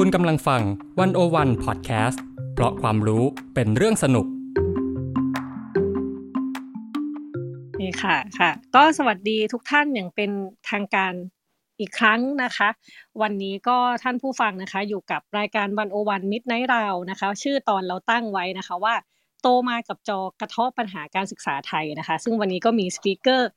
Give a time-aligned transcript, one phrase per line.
[0.00, 0.62] คุณกำลังฟัง
[1.00, 2.22] วันโอวันพอดแคสต์
[2.54, 3.24] เพราะความรู้
[3.54, 4.26] เป็นเรื่องสนุก
[7.80, 10.30] นี่ค่ะค่ะ ก็สวัสดีทุกท่านอย่างเป็น
[10.70, 11.12] ทางการ
[11.80, 12.68] อีกครั้งนะคะ
[13.22, 18.94] วันนี้ก็ท่านผู้ฟังนะคะ อยู่กับรายการวันโอวันมิดไนท์รานะคะ ชื่อตอนเราตั้งไว้นะคะว่า
[19.42, 23.48] โตมากับจอกระทาะปัญหาการศึกษาไทยนะคะ ซึ่งวันนี้ก็มีสปีกเกอร์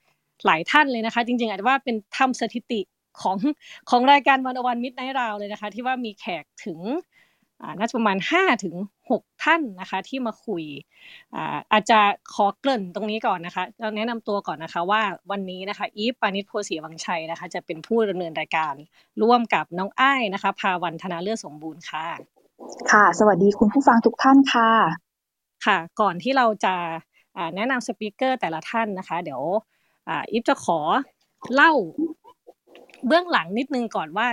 [0.46, 2.82] หลายท่านเลยนะคะ จริงๆอาจจะว่าเป็นทำสถิติ
[3.22, 3.38] ของ
[3.90, 6.80] ของรายการ One-O-One Midnight Round เลยนะคะ ที่ว่ามีแขกถึง
[7.62, 8.76] อ่าน่าจะประมาณ5ถึง
[9.10, 10.64] 6ท่านนะคะ ที่มาคุย
[11.36, 12.00] อ่าอาจจะ
[12.34, 18.74] ขอเกริ่นตรงนี้ก่อนนะคะเราแนะนำตัวก่อนนะคะว่าวันนี้นะคะอีฟปาณิส โพธิ์ศรีวังชัยนะคะ จะเป็นผู้ดำเนินรายการ
[19.22, 22.06] ร่วมกับน้องอ้ายนะคะพาวันธนาเลือดสมบูรณ์ค่ะ
[22.92, 24.72] ค่ะ สวัสดีคุณผู้ฟังทุกท่านค่ะ
[25.66, 26.76] ค่ะ ก่อนที่เราจะ
[27.38, 29.42] อ่าแนะนำ speaker แต่ละท่านนะคะ เดี๋ยว
[30.08, 30.80] อ่าอีฟจะขอ
[31.54, 31.74] เล่า
[33.08, 34.28] เบื้องหลังนิดนึงก่อนว่า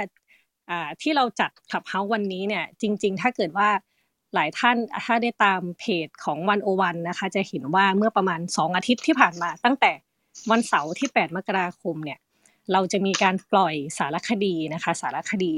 [1.02, 3.68] ที่เราจัดขับเฮาวันนี้เนี่ยจริง ๆ ถ้าเกิดว่า
[4.34, 9.92] หลายท่านถ้าได้ตามเพจของวันโอวันนะคะ จะเห็นว่าเมื่อประมาณสองอาทิตย์ที่ผ่านมา ตั้งแต่
[10.50, 12.18] วันเสาร์ที่ 8 มกราคมเนี่ย
[12.72, 15.54] เราจะมีการปล่อยสารคดีนะคะ สารคดี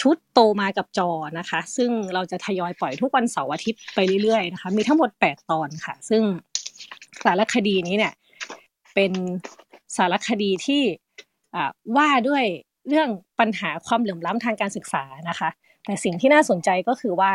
[0.00, 6.22] ชุดโตมากับจอนะคะ ซึ่งเราจะทยอยปล่อยทุกวันเสาร์อาทิตย์ไปเรื่อยๆนะคะมีทั้งหมด 8 ตอนค่ะ ซึ่ง
[7.24, 8.14] สารคดีนี้เนี่ย
[8.94, 9.12] เป็น
[9.96, 10.82] สารคดีที่
[11.96, 12.44] ว่าด้วย
[12.88, 13.08] เรื่อง
[13.40, 15.48] ปัญหาความเหลื่อมล้ำทางการศึกษานะคะ
[15.84, 17.32] แต่สิ่งที่น่าสนใจก็คือว่า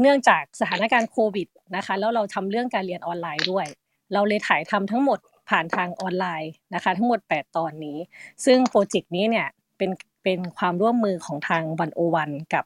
[0.00, 3.66] เนื่องจากสถานการณ์โควิดนะคะแล้วเราทำเรื่องการเรียนออนไลน์ด้วย
[4.12, 7.98] เราเลยถ่ายทำทั้งหมดผ่านทางออนไลน์นะคะ ทั้งหมด 8 ตอนนี้
[8.44, 9.90] ซึ่งโปรเจกต์นี้เนี่ยเป็น
[10.24, 12.64] เป็นความร่วมมือของทางวันโอวันกับ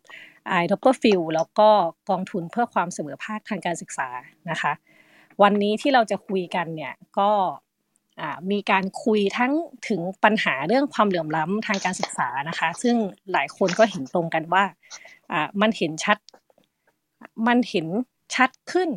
[0.63, 1.69] i d o p p e r f i e l แล้วก็
[2.11, 4.09] กองทุนเพื่อความเสมอภาคทางการศึกษา
[4.51, 4.73] นะคะ
[5.43, 7.31] วันนี้ที่เราจะคุยกันเนี่ยก็
[8.51, 9.53] มีการคุยทั้ง
[9.89, 12.97] ถึงปัญหาเรื่องความเหลื่อมล้ำทางการศึกษานะคะ ซึ่ง
[13.33, 14.65] หลายคนก็เห็นตรงกันว่า
[15.61, 16.19] มันเห็นชัด
[17.47, 17.87] มันเห็น
[18.35, 18.91] ชัดขึ้น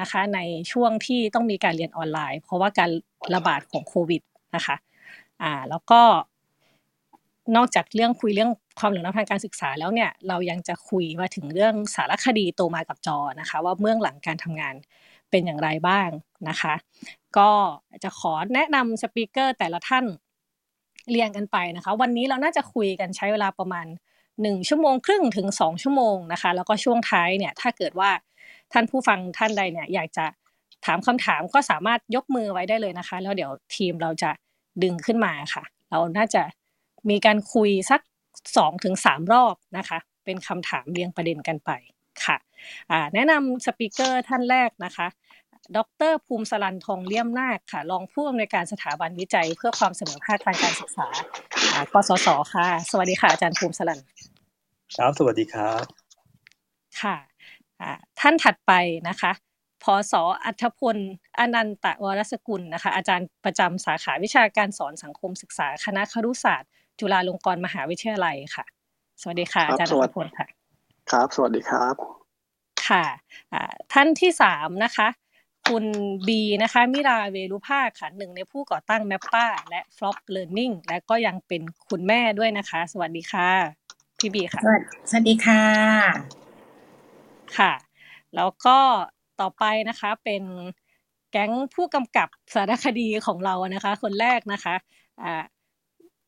[0.00, 0.40] นะคะ ใน
[0.72, 2.90] ช่วงที่ต้องมีการเรียนออนไลน์ เพราะว่าการ
[3.34, 4.22] ระบาดของโควิด
[4.56, 4.76] นะคะ
[5.42, 6.00] อ่าแล้วก็
[7.56, 14.74] นอกจากเรื่องคุยเรื่องความเหลื่อมล้ำทางการศึกษาแล้วเนี่ยเรายังจะคุยมาถึงเรื่องสารคดีโตมากับจอนะคะ ว่าเบื้องหลังการทำงาน
[15.30, 16.08] เป็นอย่างไรบ้าง
[16.48, 16.74] นะคะ
[17.38, 17.50] ก็
[18.04, 20.04] จะขอแนะนำสปีกเกอร์แต่ละท่าน
[21.10, 23.86] เรียงกันไปนะคะ วันนี้เราน่าจะคุยกันใช้เวลาประมาณ
[24.42, 28.10] หนึ่งชั่วโมงครึ่งถึงสองชั่วโมงนะคะ แล้วก็ช่วงท้ายเนี่ยถ้าเกิดว่า
[28.72, 30.26] ท่านผู้ฟังท่านใดเนี่ยอยากจะ
[30.84, 34.30] ถามคำถามก็สามารถยกมือไว้ได้เลยนะคะ แล้วเดี๋ยวทีมเราจะ
[34.82, 36.42] ดึงขึ้นมาค่ะ เราน่าจะ
[37.10, 38.00] มีการคุยสัก
[38.56, 41.70] สองถึงสามรอบนะคะ เป็นคำถามเรียงประเด็นกันไป
[42.26, 42.36] ค่ะ
[42.90, 45.06] อ่าแนะนำสปีกเกอร์ท่านแรกนะคะ
[45.76, 45.78] ด
[46.10, 51.06] รภูมิสลันทองเลี่ยมนาคค่ะ รองผู้อำนวยการสถาบันวิจัย เพื่อความเสมอภาคทางการศึกษา
[51.92, 54.00] กสศค่ะ สวัสดีค่ะอาจารย์ภูมิสลัน
[54.96, 55.82] ครับสวัสดีครับ
[57.00, 57.16] ค่ะ
[58.20, 58.72] ท่านถัดไป
[59.08, 59.32] นะคะ
[59.84, 60.14] พศ
[60.44, 60.96] อัธพล
[61.38, 66.70] อนันตวรสกุลนะคะ อาจารย์ประจำสาขาวิชาการสอนสังคมศึกษา คณะครุศาสตร์
[67.00, 68.64] จุฬาลงกรณ์มหาวิทยาลัยค่ะ
[69.20, 70.57] สวัสดีค่ะ อาจารย์อัธพลค่ะ
[71.12, 71.94] ครับ สวัสดีครับ
[72.88, 73.04] ค่ะ
[73.92, 75.08] ท่านที่สามนะคะ
[75.68, 75.84] คุณ
[76.28, 83.50] บีนะคะมิราเวรุภาคค่ะหนึ่งในผู้ก่อตั้งแมปป้าและ f l o p Learning และก็ยังเป็นคุณแม่ด้วยนะคะ สวัสดีค่ะ
[84.18, 84.62] พี่บีค่ะ
[85.10, 85.62] สวัสดีค่ะ
[87.56, 87.72] ค่ะ
[88.36, 88.78] แล้วก็
[89.40, 90.42] ต่อไปนะคะเป็น
[91.30, 94.74] แก๊งผู้กำกับสารคดีของเรานะคะ คนแรกนะคะ
[95.22, 95.44] อ่า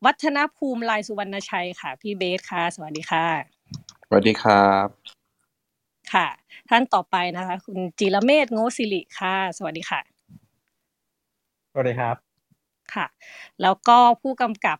[0.04, 3.59] วัฒนภูมิลายสุวรรณชัยค่ะ พี่เบสค่ะ สวัสดีค่ะ
[4.12, 4.88] สวัสดีครับ
[6.12, 6.26] ค่ะ
[6.68, 10.00] ท่านต่อไปนะคะ คุณจิรเมธโงสิริค่ะ สวัสดีค่ะ
[11.72, 12.16] สวัสดีครับ
[12.94, 13.06] ค่ะ
[13.62, 14.78] แล้วก็ผู้กำกับ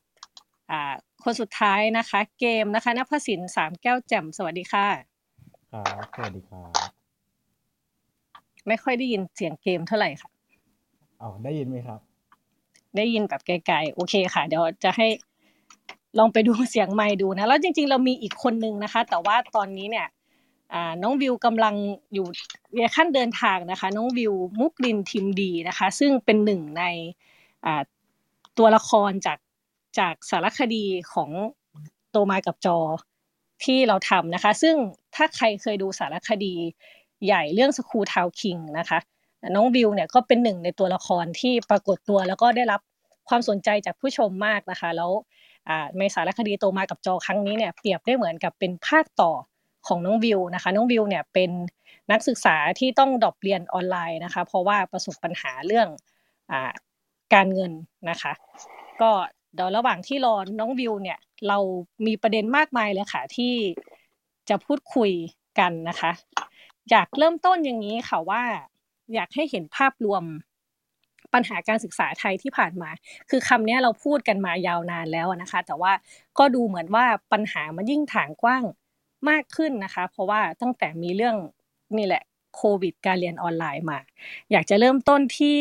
[0.70, 4.86] อ่าคนสุดท้ายนะคะ เกมนะคะนภสินสามแก้วแจ่มสวัสดีค่ะ
[5.72, 6.72] ครับสวัสดีครับ
[8.69, 10.30] ไม่ค่อยได้ยินเสียงเกมเท่าไหร่ค่ะ
[11.20, 12.00] อ๋อได้ยินไหมครับ
[12.96, 15.06] ได้ยินแบบไกลๆโอเคค่ะ เดี๋ยวจะให้
[16.19, 20.06] ลองไปดูเสียงไมค์ดูนะ แล้วจริง ๆ เรามีอีกคนนึงนะคะ แต่ว่าตอนนี้เนี่ย
[21.02, 21.75] น้องวิวกำลัง
[22.14, 22.26] อยู่
[22.76, 26.84] ในขั้นเดินทางนะคะ น้องวิวมุกลินทิมดีนะคะ ซึ่งเป็นหนึ่งใน
[28.58, 29.38] ตัวละครจาก
[29.99, 31.31] จากสารคดีของ
[32.11, 32.79] โตมากับจอ
[33.64, 34.76] ที่เราทำนะคะ ซึ่ง
[35.14, 36.55] ถ้าใครเคยดูสารคดี
[37.25, 38.99] ใหญ่เรื่อง School Town King นะคะ
[39.55, 42.81] น้องวิวเนี่ยก็เป็นหนึ่งในตัวละครที่ปรากฏตัวแล้วก็ได้รับ
[43.29, 45.11] ความสนใจจากผู้ชมมากนะคะ แล้ว
[45.98, 49.32] ในสารคดีโตมากับจอครั้งนี้เนี่ยเปรียบได้เหมือนกับเป็นภาคต่อ
[49.86, 51.50] ของน้องวิวนะคะ น้องวิวเนี่ยเป็น
[52.12, 55.88] นักศึกษาที่ต้อง drop เรียนออนไลน์นะคะ เพราะว่าประสบปัญหาเรื่อง
[56.50, 56.54] อ
[57.34, 57.72] การเงิน
[58.10, 58.32] นะคะ
[59.00, 59.10] ก็
[59.54, 61.18] เดี๋ยวระหว่างที่รอน้องวิวเนี่ย
[61.48, 61.58] เรา
[62.06, 63.54] มีประเด็นมากมายเลยค่ะที่
[64.48, 65.10] จะพูดคุย
[65.58, 66.12] กันนะคะ
[66.90, 68.42] อยากเริ่มต้นอย่างนี้ค่ะว่า
[69.14, 70.24] อยากให้เห็นภาพรวม
[71.35, 72.91] ปัญหาการศึกษาไทยที่ผ่านมา
[73.31, 75.93] คือคำนี้เราพูดกันมายาวนานแล้วนะคะ แต่ว่า
[76.38, 78.62] ก็ดูเหมือนว่าปัญหามันยิ่งถางกว้าง
[79.29, 81.37] มากขึ้นนะคะ เพราะว่าตั้งแต่มีเรื่อง
[81.97, 82.23] นี่แหละ
[82.56, 83.99] โควิด การเรียนออนไลน์มา
[84.50, 85.59] อยากจะเริ่มต้นที่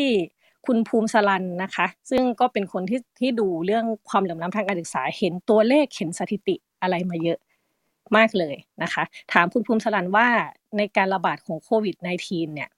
[0.66, 7.38] คุณภูมิสลันนะคะ ซึ่งก็เป็นคนที่ที่ดูเรื่องความเหลื่อมล้ำทางการศึกษาเห็นตัวเลขเห็นสถิติอะไรมาเยอะ
[8.16, 9.02] มากเลยนะคะ
[9.32, 10.28] ถามคุณภูมิสลันว่า
[10.76, 11.96] ในการระบาดของโควิด
[12.26, 12.70] -19 เนี่ย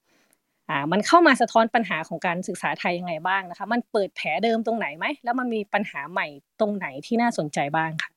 [0.69, 6.27] อ่ามันเข้ามาสะท้อนปัญหาของการศึกษาไทยยังไงบ้างนะคะ มันเปิดแผลเดิมตรงไหนไหมแล้วมันมีปัญหาใหม่
[6.59, 8.11] ตรงไหนที่น่าสนใจบ้างค่ะ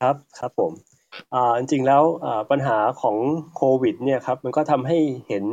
[0.00, 0.72] ครับครับผม
[1.34, 3.16] อ่าจริงๆแล้วอ่าปัญหาของ
[3.56, 4.98] โควิดเนี่ยครับมันก็ทำให้
[5.28, 5.44] เห็น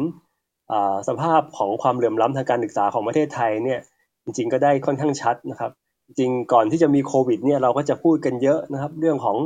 [0.71, 3.79] อ่าสภาพของความเหลื่อมล้ำทางการศึกษาของประเทศไทยเนี่ย
[4.23, 5.71] จริงๆก็ได้ค่อนข้างชัดนะครับ
[6.07, 9.37] จริงก่อนที่จะมีโควิดเนี่ยเราก็จะพูดกันเยอะนะครับ เรื่องของ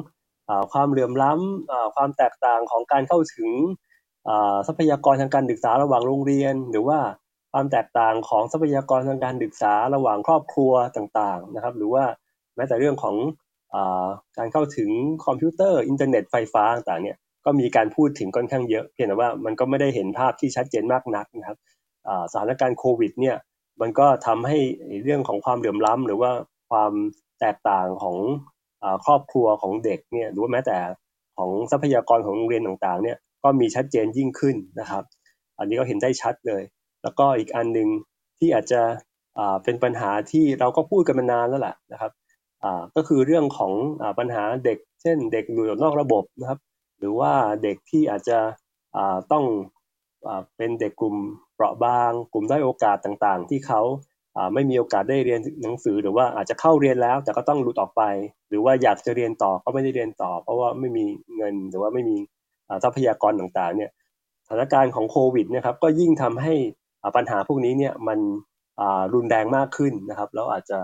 [0.49, 3.49] อ่าความเหลื่อมล้ำอ่าความแตกต่างของการเข้าถึง
[4.67, 6.99] ทรัพยากรทางการศึกษาระหว่างโรงเรียน หรือว่า
[7.51, 12.03] ความแตกต่างของทรัพยากรทางการศึกษาระหว่างครอบครัวต่างๆนะครับ หรือว่า
[12.55, 13.15] แม้แต่เรื่องของ
[13.73, 13.75] อ
[14.37, 14.89] การเข้าถึง
[15.25, 21.57] คอมพิวเตอร์อินเทอร์เน็ตไฟฟ้าต่างๆเนี่ยก็มีการพูดถึงค่อนข้างเยอะ เพียงแต่ว่ามันก็ไม่ได้เห็นภาพที่ชัดเจนมากนักนะครับ
[22.31, 23.37] สถานการณ์โควิดเนี่ย
[23.81, 24.57] มันก็ทำให้
[25.03, 26.31] เรื่องของความเหลื่อมล้ำหรือว่า
[26.69, 26.91] ความ
[27.39, 28.17] แตกต่างของ
[29.05, 30.77] ครอบครัวของเด็กเนี่ยหรือว่าแม้แต่
[31.37, 35.03] ของทรัพยากรของโรงเรียนต่างๆเนี่ย ก็มีชัดเจนยิ่งขึ้นนะครับ
[35.59, 36.63] อันนี้ก็เห็นได้ชัดเลย
[37.03, 37.89] แล้วก็อีกอันหนึ่ง
[38.39, 38.81] ที่อาจจะ
[39.63, 42.11] เป็นปัญหาที่เราก็พูดกันมานานแล้วแหละนะครับ
[42.95, 46.59] ก็คือเรื่องของอปัญหาเด็ก เช่น เด็กอยู่นอกระบบนะครับ
[46.99, 47.33] หรือว่า
[47.63, 48.39] เด็กที่อาจจะ
[49.31, 49.45] ต้อง
[50.57, 51.15] เป็นเด็กกลุ่ม
[51.55, 53.81] เปราะบาง กลุ่มได้โอกาสต่างๆ ที่เขา
[54.53, 58.03] ไม่มีโอกาสได้เรียนหนังสือหรือว่าอาจจะเข้าเรียนแล้ว แต่ก็ต้องหลุดออกไป
[58.49, 61.05] หรือว่าอยากจะเรียนต่อก็ไม่ได้เรียนต่อ เพราะว่าไม่มี
[61.37, 62.17] เงินหรือว่าไม่มี
[62.83, 63.91] ทรัพยากรต่างๆเนี่ย
[64.45, 66.53] สถานการณ์ของโควิดนะครับก็ยิ่งทำให้
[67.15, 68.19] ปัญหาพวกนี้เนี่ยมัน
[69.13, 70.79] รุนแรงมากขึ้นนะครับแล้วอาจจะ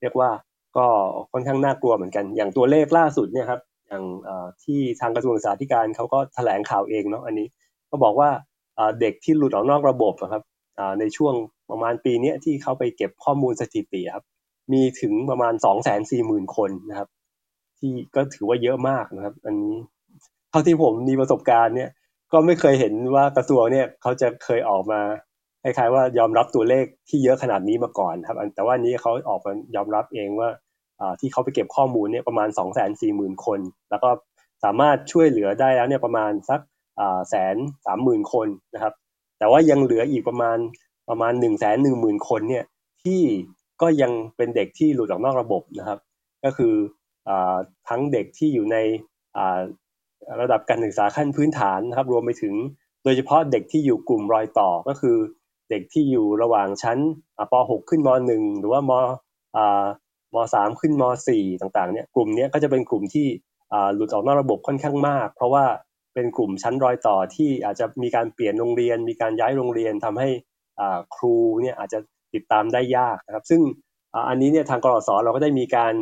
[0.00, 0.30] เรียกว่า
[0.76, 0.86] ก็
[1.32, 4.04] ค่อนข้างน่ากลัวเหมือนกัน อย่างตัวเลขล่าสุดเนี่ยครับอย่าง
[4.64, 7.46] ที่ทางกระทรวงศึกษาธิการเขาก็แถลงข่าวเองเนาะอันนี้
[7.90, 8.30] ก็บอกว่า
[9.00, 10.42] เด็กที่หลุดออกนอกระบบนะครับ
[11.00, 11.34] ในช่วง
[11.70, 14.24] ประมาณปีนี้ที่เขาไปเก็บข้อมูลสถิติครับ
[14.72, 17.08] มีถึงประมาณสองแสนสี่หมื่นคนนะครับ
[17.78, 19.76] ที่ก็ถือว่าเยอะมากนะครับ อันนี้
[20.50, 21.90] เท่าที่ผมมีประสบการณ์เนี่ย
[22.32, 25.00] ก็ไม่เคยเห็นว่ากระทรวงเนี่ยเขาจะเคยออกมา
[25.62, 30.48] คล้ายๆว่ายอมรับตัวเลขที่เยอะขนาดนี้มาก่อนครับ แต่ว่านี้เขาออกมายอมรับเองว่า
[31.20, 33.60] ที่เขาไปเก็บข้อมูลเนี่ยประมาณ 2 4 0 0 0 0 คน
[33.90, 34.08] แล้วก็
[34.64, 36.60] สามารถช่วยเหลือได้แล้วเนี่ยประมาณสัก
[37.28, 37.56] แสน
[37.86, 38.94] สามหมื่นคนนะครับ
[39.38, 40.58] แต่ว่ายังเหลืออีกประมาณ
[41.08, 42.64] ประมาณ1นึ่งแสนหนึ่งหมื่นคนเนี่ย
[43.02, 43.20] ที่
[43.82, 45.98] ก็ยังเป็นเด็กที่หลุดออกนอกระบบนะครับ
[46.44, 46.74] ก็คือ
[47.28, 47.30] อ
[47.88, 48.76] ทั้งเด็กที่อยู่ใน
[50.40, 52.54] ระดับการศึกษาขั้นพื้นฐานนะครับ รวมไปถึง
[53.04, 55.16] โดยเฉพาะเด็กที่อยู่กลุ่มรอยต่อก็คือ
[55.70, 56.98] เด็กที่อยู่ระหว่างชั้น
[57.52, 58.92] ป .6 ขึ้นม .1 หรือว่าม
[60.34, 63.26] ม .3 ขึ้นม .4 ต่างๆเนี่ยกลุ่มนี้ก็จะเป็นกลุ่มที่
[63.94, 65.64] หลุดออกนอกระบบค่อนข้างมาก เพราะว่า
[66.14, 70.28] เป็นกลุ่มชั้นรอยต่อที่อาจจะมีการเปลี่ยนโรงเรียน มีการย้ายโรงเรียนทำให้
[71.14, 71.98] ครูเนี่ยอาจจะ
[72.34, 73.60] ติดตามได้ยากนะครับ ซึ่ง
[74.28, 75.94] อันนี้เนี่ยทางกรสเราก็ได้มีการ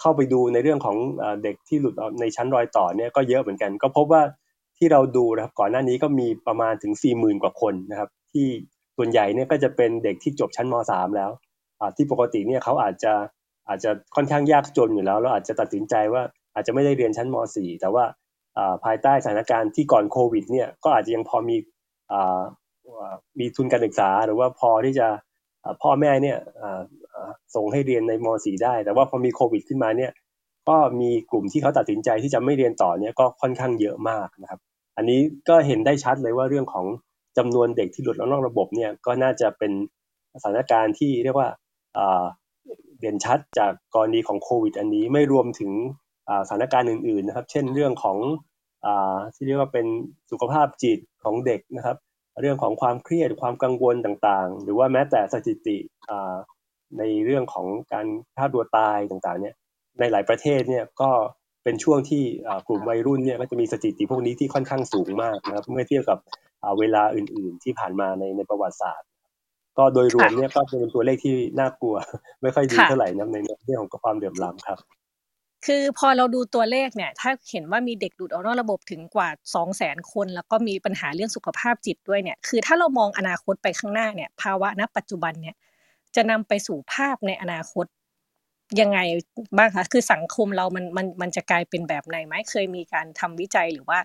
[0.00, 0.96] เข้าไปดูในเรื่องของ
[1.42, 4.22] เด็กที่หลุดในชั้นรอยต่อเนี่ยก็เยอะเหมือนกัน ก็พบว่า
[4.78, 8.46] ที่เราดูนะครับก่อนหน้านี้ก็มีประมาณถึง 40,000 กว่าคนนะครับที่
[8.96, 11.30] ส่วนใหญ่เนี่ยก็จะเป็นเด็กที่จบชั้นม .3 แล้ว
[11.96, 13.12] ที่ปกติเนี่ยเขาอาจจะ
[13.68, 16.22] อาจจะค่อนข้างยากจนอยู่แล้วแล้วอาจจะตัดสินใจว่า
[16.54, 18.04] อาจจะไม่ได้เรียนชั้นม .4 แต่ว่า
[18.84, 21.56] ภายใต้สถานการณ์ที่ก่อนโควิดเนี่ยก็อาจจะยังพอมี
[23.38, 25.08] มีทุนการศึกษา หรือว่าพอที่จะ
[25.82, 26.38] พ่อแม่เนี่ย
[27.54, 30.12] ส่งให้เรียนในม .4 ได้ แต่ว่าพอมีโควิดขึ้นมาเนี่ย
[30.68, 34.60] ก็มีกลุ่มที่เขาตัดสินใจที่จะไม่เรียนต่อเนี่ยก็ค่อนข้างเยอะมากนะครับ
[34.96, 36.86] อันนี้ก็เห็นได้ชัดเลยว่าเรื่องของ
[37.38, 39.72] จำนวนเด็กที่หลุดออกนอกระบบเนี่ยก็น่าจะเป็น
[40.34, 41.48] สถานการณ์ที่เรียกว่า
[43.00, 45.70] เด่นชัดจากกรณีของโควิด อันนี้ไม่รวมถึง
[46.46, 48.18] สถานการณ์อื่นๆนะครับ เช่นเรื่องของ
[49.34, 49.86] ที่เรียกว่าเป็น
[50.30, 51.96] สุขภาพจิตของเด็กนะครับ
[52.40, 55.76] เรื่องของความเครียดความกังวลต่างๆ หรือว่าแม้แต่สถิติ
[56.98, 59.54] ในเรื่องของการฆ่าตัวตายต่างๆเนี่ย
[60.00, 61.10] ในหลายประเทศเนี่ยก็
[61.64, 62.22] เป็นช่วงที่
[62.68, 66.18] กลุ่มวัยรุ่นเนี่ยก็จะมีสถิติพวกนี้ที่ค่อนข้างสูงมากนะครับเมื่อเทียบกับ
[66.78, 69.08] เวลาอื่น ๆ ที่ผ่านมาในในประวัติศาสตร์
[69.78, 71.96] ก็โดยรวมเนี่ยก็เป็นตัวเลขที่น่ากลัว
[72.42, 74.78] ไม่ค่อยดีเท่าไหร่นะในเรื่องของความเดือดร้อนครับ
[75.66, 85.56] คือพอเราดูตัวเลขเนี่ยถ้าเห็นว่ามีเด็กหลุดออกนอกระบบถึงกว่า2 0 0 0 0 0 คน แล้วก็มีปัญหาเรื่องสุขภาพจิตด้วยเนี่ยคือถ้าเรามองอนาคตไปข้างหน้าเนี่ยภาวะณปัจจุบันเนี่ย
[86.16, 87.86] จะนำไปสู่ภาพในอนาคต
[88.80, 88.98] ยังไง
[89.58, 93.98] บ้างคะคือสังคมเรามันมันมันจะกลายเป็นแบบไหนไหมเคยมีการทำวิจัยหรือว่า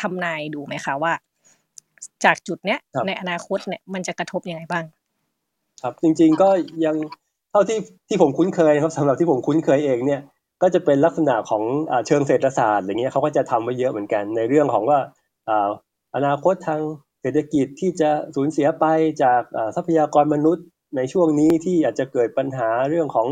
[0.00, 1.12] ทำนายดูไหมคะว่า
[2.24, 4.84] จากจุดเนี้ยในอนาคตเนี่ยมันจะกระทบยังไงบ้าง
[5.82, 6.48] ครับจริง ๆก็
[6.84, 6.96] ยัง
[7.50, 10.20] เท่าที่ที่ผมคุ้นเคยครับสำหรับที่ผมคุ้นเคยเองเนี่ย
[10.62, 11.62] ก็จะเป็นลักษณะของ
[12.06, 14.98] เชิงเศรษฐศาสตร์อย่างเงี้ยเขาก็จะทำไว้เยอะเหมือนกัน ในเรื่องของว่า
[16.14, 16.80] อนาคตทาง
[17.20, 18.84] เศรษฐกิจที่จะสูญเสียไป
[19.22, 19.42] จาก
[19.76, 20.64] ทรัพยากรมนุษย์
[20.96, 23.28] ในช่วงนี้ที่อาจจะเกิดปัญหาเรื่องของ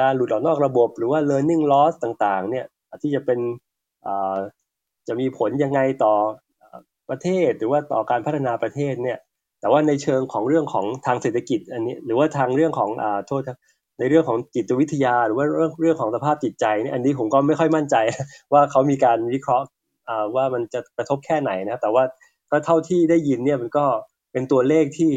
[0.00, 2.66] การหลุดออกนอกระบบ หรือว่า learning loss ต่างๆ เนี่ย
[3.02, 3.38] ที่จะเป็น
[5.08, 6.14] จะมีผลยังไงต่อ
[7.10, 9.18] ประเทศ หรือว่าต่อการพัฒนาประเทศเนี่ย
[9.60, 13.42] แต่ว่าในเชิงของเรื่องของทางเศรษฐกิจอันนี้ หรือว่าทางเรื่องของอโทษ
[13.98, 17.96] ในเรื่องของจิตวิทยา หรือว่าเรื่องเรื่องของสภาพจิตใจเนี่ยอันนี้ผมก็ไม่ค่อยมั่นใจ
[18.52, 19.66] ว่าเขามีการวิเคราะห์
[20.34, 22.04] ว่ามันจะกระทบแค่ไหนนะครับแต่ว่า
[22.50, 23.84] ก็เท่าที่ได้ยินเนี่ยมันก็
[24.32, 25.12] เป็นตัวเลขที่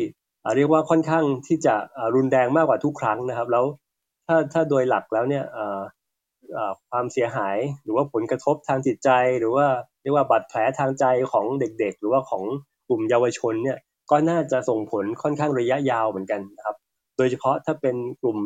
[0.55, 1.75] เรียกว่าค่อนข้างที่จะ
[2.15, 3.65] รุนแรงมากกว่าทุกครั้งนะครับ แล้ว
[4.27, 5.43] ถ้าถ้าโดยหลักแล้วเนี่ย
[6.89, 9.67] ความเสียหายหรือว่าผลกระทบทางจิตใจ หรือว่า
[10.01, 12.43] เรียกว่าบาดแผลทางใจของเด็ก ๆ หรือว่าของ
[12.88, 13.77] กลุ่มเยาวชนเนี่ย
[14.12, 16.75] ก็น่าจะส่งผลค่อนข้างระยะยาวเหมือนกันนะครับ
[17.17, 18.38] โดยเฉพาะถ้าเป็นกลุ่ม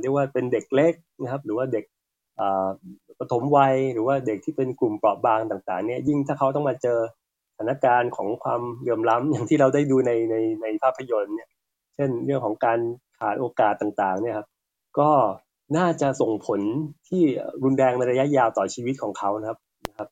[0.00, 1.84] เรียกว่าเป็นเด็กเล็กนะครับ หรือว่าเด็ก
[3.18, 6.98] ปฐมวัย หรือว่าเด็กที่เป็นกลุ่มเปราะบางต่างๆเนี่ยยิ่งถ้าเขาต้องมาเจอ
[7.58, 11.48] ถานการณ์ของความเหลื่อมล้ำอย่างที่เราได้ดูในในในภาพยนตร์เนี่ย
[11.94, 12.78] เช่นเรื่องของการ
[13.18, 14.48] ขาดโอกาสต่างๆ เนี่ยครับ
[14.98, 15.10] ก็
[15.76, 16.60] น่าจะส่งผล
[17.08, 17.22] ที่
[17.62, 19.58] รุนแรงในระยะยาวต่อชีวิตของเขานะครับ
[19.88, 20.08] นะครับ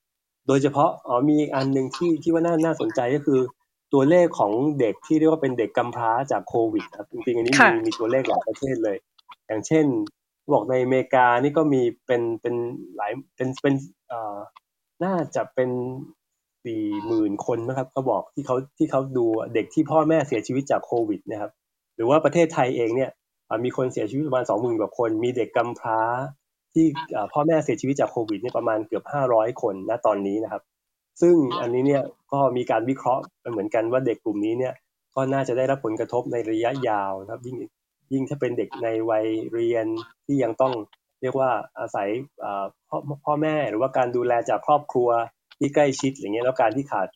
[0.46, 3.40] โดยเฉพาะอ๋อมีอันหนึ่งที่ที่ว่าน่าน่าสนใจก็คือ
[3.92, 8.96] ตัวเลขของเด็กที่เรียกว่าเป็นเด็กกำพร้าจากโควิดครับจริงๆอันนี้มีมีตัวเลขหลายประเทศเลย
[9.46, 9.86] อย่างเช่น
[10.52, 12.54] บอกในอเมริกานี่ก็มีเป็นเป็น
[12.96, 13.74] หลายเป็นเป็น
[14.08, 14.38] เอ่อ
[15.04, 15.70] น่าจะเป็น
[16.64, 21.50] สี่หมื่นคนนะครับเขาบอกที่เขาที่เขาดูเด็กที่พ่อแม่เสียชีวิตจากโควิดนะครับ
[21.96, 23.10] หรือว่าประเทศไทยเองเนี่ย
[23.64, 26.00] มีคนเสียชีวิตประมาณสองหมื่นกว่าคน มีเด็กกำพร้า
[26.72, 26.86] ที่
[27.32, 30.62] พ่อแม่เสียชีวิตจากโควิดเนี่ยประมาณเกือบห้าร้อยคนณตอนนี้นะครับ
[31.20, 32.02] ซึ่งอันนี้เนี่ย
[32.32, 34.74] ก็มีการวิเคราะห์เหมือนกันว่าเด็กกลุ่มนี้เนี่ย
[35.14, 37.56] ก็น่าจะได้รับผลกระทบในระยะยาวนะครับ ยิ่ง
[38.12, 39.86] ยิ่งถ้าเป็นเด็กในวัยเรียน
[40.26, 40.72] ที่ยังต้อง
[41.20, 42.08] เรียกว่าอาศัย
[42.88, 45.08] พ่อพ่อแม่หรือว่าการดูแลจากครอบครัว
[45.58, 47.08] ที่ใกล้ชิดอย่างเงี้ยแล้วการที่ขาด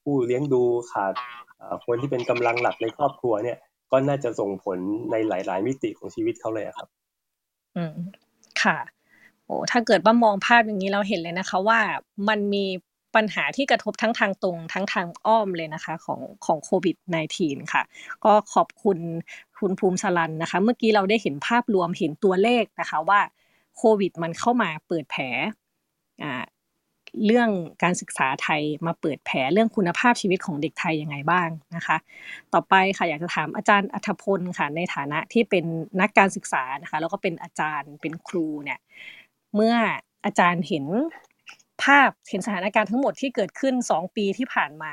[0.00, 1.14] ผู้เลี้ยงดูขาด
[1.86, 3.58] คนที่เป็นกำลังหลักในครอบครัวเนี่ย
[3.90, 4.78] ก็น่าจะส่งผล
[5.10, 6.88] ในหลาย ๆ มิติของชีวิตเขาเลยครับ
[7.76, 7.94] อืม
[8.62, 8.78] ค่ะ
[9.44, 11.80] โอ้ถ้าเกิดว่ามองภาพอย่างนี้เราเห็นเลยนะคะ ว่า
[12.28, 12.64] มันมี
[13.16, 16.96] ปัญหาที่กระทบทั้งทางตรงทั้งทางอ้อมเลยนะคะของของโควิด
[17.34, 17.82] -19 ค่ะ
[18.24, 18.98] ก็ขอบคุณ
[19.58, 23.20] คุณภูมิสลันนะคะ เมื่อกี้เราได้เห็นภาพรวมเห็นตัวเลขนะคะว่า
[23.76, 25.22] โควิด มันเข้ามาเปิดแผล
[26.22, 26.34] อ่า
[27.26, 27.50] เรื่อง
[27.82, 31.96] การศึกษาไทยมาเปิดแผลเรื่องคุณภาพชีวิตของเด็กไทยยังไงบ้างนะคะ
[32.52, 35.64] ต่อไปค่ะอยากจะถามอาจารย์อัธพลค่ะในฐานะที่เป็น
[36.00, 38.78] นักการศึกษานะคะแล้วก็เป็นอาจารย์เป็นครูเนี่ย
[39.54, 39.74] เมื่อ
[40.24, 40.86] อาจารย์เห็น
[41.82, 44.92] ภาพเห็นสถานการณ์ทั้งหมดที่เกิดขึ้นสองปีที่ผ่านมา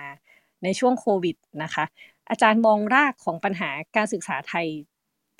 [0.63, 1.85] ในช่วงโควิดนะคะ
[2.29, 4.67] อาจารย์มองรากของปัญหาการศึกษาไทย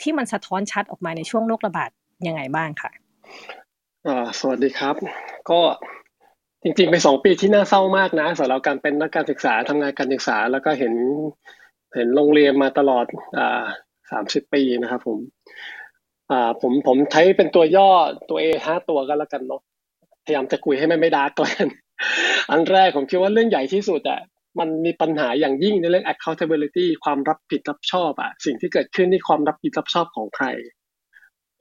[0.01, 1.89] ที่มันสะท้อนชัดออกมาในช่วงโรคระบาด
[2.27, 2.91] ยังไงบ้างค่ะ
[4.39, 4.95] สวัสดีครับ
[5.49, 5.59] ก็
[6.67, 10.93] จริงๆเป็นสองปีที่น่าเศร้ามากนะสำหรับการเป็นนักการศึกษาทำงานการศึกษา แล้วก็เห็น
[11.95, 13.05] เห็นโรงเรียนมาตลอด
[13.37, 13.63] อ่า
[14.11, 15.19] สามสิบปีนะครับผม
[16.31, 17.89] อ่าผมผมใช้เป็นตัวย่อ
[18.29, 19.61] ตัวเอห้าตัวก็แล้วกันเนาะ
[20.25, 21.67] พยายามจะคุยให้ไม่ไม่ดาร์กกัน
[22.51, 24.21] อันแรกผมคิดว่าเรื่องใหญ่ที่สุดอะ
[24.59, 30.45] มันมีปัญหาอย่างยิ่งในเรื่อง accountability ความรับผิดรับชอบอะสิ่งที่เกิดขึ้นที่ความรับผิดรับชอบของใคร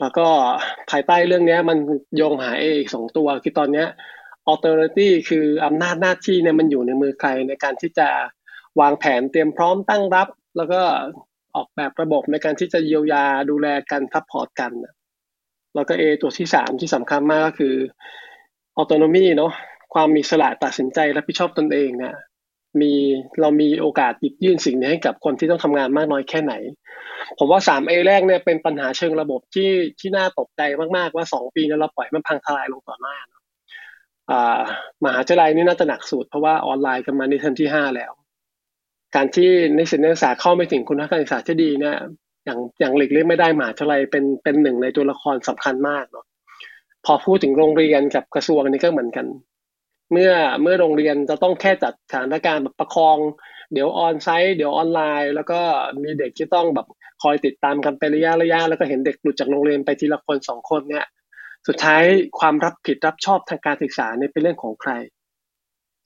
[0.00, 0.26] แล้วก็
[0.90, 1.78] ภายใต้เรื่องนี้มัน
[2.16, 3.88] โยงหา A สองตัวคือตอนเนี้ย
[4.52, 8.08] authority คืออำนาจหน้าที่เนี่ยมันอยู่ในมือใครในการที่จะ
[8.80, 10.80] วางแผนเตรียมพร้อมตั้งรับ แล้วก็
[11.54, 14.72] ออกแบบระบบในการที่จะเยียวยาดูแลกัน support กัน
[15.74, 17.74] แล้วก็ A ตัวที่สามที่สำคัญมากก็คือ
[18.78, 19.52] autonomy เนาะ
[19.94, 22.14] ความมีอิสระตัดสินใจรับผิดชอบตนเองเนี่ย
[22.80, 22.92] มี
[23.40, 26.54] เรามีโอกาสหยิบยื่นสิ่งนี้ให้กับคนที่ต้องทำงานมากน้อยแค่ไหน
[27.38, 29.70] ผมว่าสามเอแรกเนี่ยเป็นปัญหาเชิงระบบที่
[30.00, 30.62] ที่น่าตกใจ
[30.96, 33.16] มาก ๆ ว่าสองปีนี้เราปล่อยมันพังทลายลงต่อหน้า
[35.04, 38.12] มหาวิทยาลัยนี่น่าจะหนักสุดเพราะว่าออนไลน์กันมาในเทอมที่ห้าแล้ว
[39.14, 41.96] การที่ในสินนักศึกษาเข้าไม่ถึงคุณภาพการศึกษาที่ดีเนี่ย
[42.44, 46.26] อย่างอย่างหลีกเลี่ยงไม่ได้มหาวิทยาลัยเป็นเป็นหนึ่งในตัวละครสำคัญมากเนาะ
[47.04, 49.26] พอพูดถึงโรงเรียนกับกระทรวงนี่ก็เหมือนกัน
[50.12, 53.18] เมื่อเมื่อโรงเรียนจะต้องแค่จัดสถานการณ์แบบประคอง
[53.72, 55.60] เดี๋ยวออนไซต์เดี๋ยวออนไลน์ แล้วก็
[56.02, 56.86] มีเด็กที่ต้องแบบ
[57.22, 61.06] คอยติดตามกันไประยะระยะ แล้วก็เห็นเด็กหลุดจากโรงเรียนไปทีละคนสองคนเนี่ย
[61.66, 62.04] สุดท้าย
[62.38, 64.92] ความรับผิดรับชอบทางการศึกษาเนี่ยเป็นเรื่องของใคร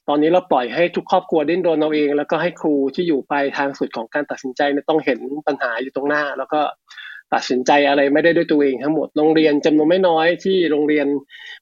[0.08, 6.60] ตอนนี้เราปล่อยให้ทุกครอบครัวดิ้นรนเอาเอง แล้วก็ให้ครูที่อยู่ไปทางสุดของการตัดสินใจเนี่ยต้องเห็นปัญหาอยู่ตรงหน้า แล้วก็
[7.34, 11.06] ตัดสินใจอะไรไม่ได้ด้วยตัวเองทั้งหมดโรงเรียนจำนวนไม่น้อยที่โรงเรียน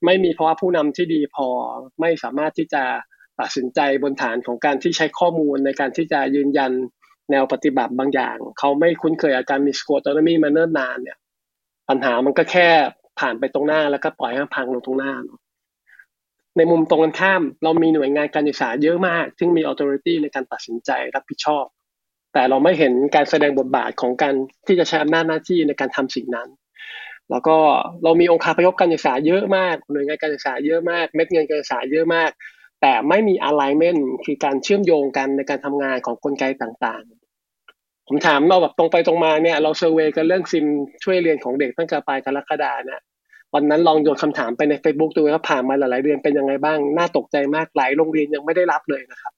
[0.04, 1.48] ไม่มีภาวะผู้นำที่ดีพอ
[2.00, 2.82] ไม่สามารถที่จะ
[3.40, 6.72] ตัดสินใจบนฐานของการที่ใช้ข้อมูลในการที่จะยืนยัน
[7.30, 11.18] แนวปฏิบัติบางอย่าง เขาไม่คุ้นเคยอาการมีสโคตอร์มีมาเนิ่นนานเนี่ย
[11.88, 12.68] ปัญหามันก็แค่
[13.20, 15.40] ผ่านไปตรงหน้าแล้วก็ปล่อยให้พังลงตรงหน้าเนาะ
[16.56, 21.64] ในมุมตรงกันข้าม เรามีหน่วยงานการศึกษาเยอะมาก ซึ่งมีออโต r i t y ในการตัดสินใจรับผิดชอบ
[22.32, 24.34] แต่เราไม่เห็นการแสดงบทบาทของการ
[24.66, 26.48] ที่จะใช้อำนาจหน้าที่ในการทำสิ่งนั้น
[27.30, 27.56] แล้วก็
[28.02, 32.30] เรามีองค์คาพยพการศึกษาเยอะมาก หน่วยงานการศึกษาเยอะมาก เม็ดเงินการศึกษาเยอะมาก
[32.80, 40.66] แต่ไม่มี alignment คือการเชื่อมโยงกันในการทำงานของกลไกต่างๆ ผมถามเราแบบตรงไปตรงมาเนี่ยเราเซอร์เวยกันเรื่องซิม
[41.04, 43.00] ช่วยเรียนของเด็กตั้งแต่ปลายกรกฎาเนี่ย
[43.56, 49.32] วันนั้นลองโยนคำถามไปใน Facebook ดูว่าผ่านมาหลายเดือนเป็นยังไงบ้าง น่าตกใจมากหลายโรงเรียนยังไม่ได้รับเลยนะครับ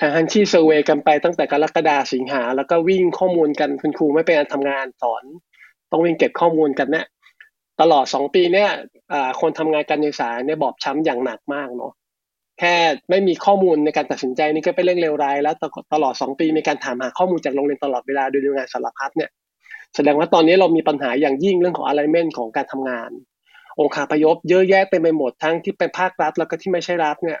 [0.00, 5.24] ทางฮันชี่เซอร์เวยกันไปตั้งแต่กรกฎาสิงหา แล้วก็วิ่งข้อมูลกันคุณครูไม่เป็นการทำงานสอน
[5.90, 7.06] ต้องวิ่งเก็บข้อมูลกันเนี่ย
[7.80, 8.70] ตลอดสองปีเนี่ย
[9.40, 11.92] คนทำงานการศึกษาเนี่ยบอบช้ำอย่างหนักมากเนาะ
[12.58, 12.74] แค่
[13.10, 15.54] ไม่มีข้อมูลในการตัดสินใจนี่ก็เป็นเรื่องเลวร้ายแล้ว
[15.94, 19.30] ตลอดสองปีมีการถามหาข้อมูลจากโรงเรียนตลอดเวลาโดยหน่วยงานสารพัดเนี่ย
[19.94, 23.10] แสดงว่าตอนนี้เรามีปัญหาอย่างยิ่งเรื่องของ alignment ของการทำงาน
[23.80, 27.40] องค์คาพยพเยอะแยะเต็มไปหมดทั้งที่เป็นภาครัฐแล้วก็ที่ไม่ใช่รัฐเนี่ย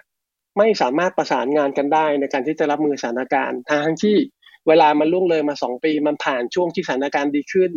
[0.58, 4.16] ไม่สามารถประสานงานกันได้ในการที่จะรับมือสถานการณ์ทั้งที่
[4.68, 7.70] เวลามันล่วงเลยมาสองปีมันผ่านช่วงที่สถานการณ์ดีขึ้น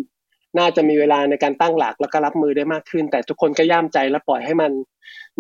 [0.58, 4.72] น่าจะมีเวลาในการตั้งหลักแล้วก็รับมือได้มากขึ้น แต่ทุกคนก็ย่ามใจและปล่อยให้มัน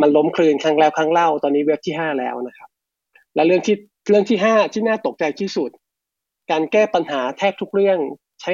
[0.02, 2.70] มันล้มคลืนครั้งแล้วครั้งเล่าตอนนี้เว็บที่ห้าแล้วนะครับ
[3.36, 3.76] และเรื่องที่
[4.10, 5.70] เรื่องที่ห้าที่น่าตกใจที่สุด
[6.52, 8.00] การแก้ปัญหาแทบทุกเรื่อง
[8.42, 8.52] ใช้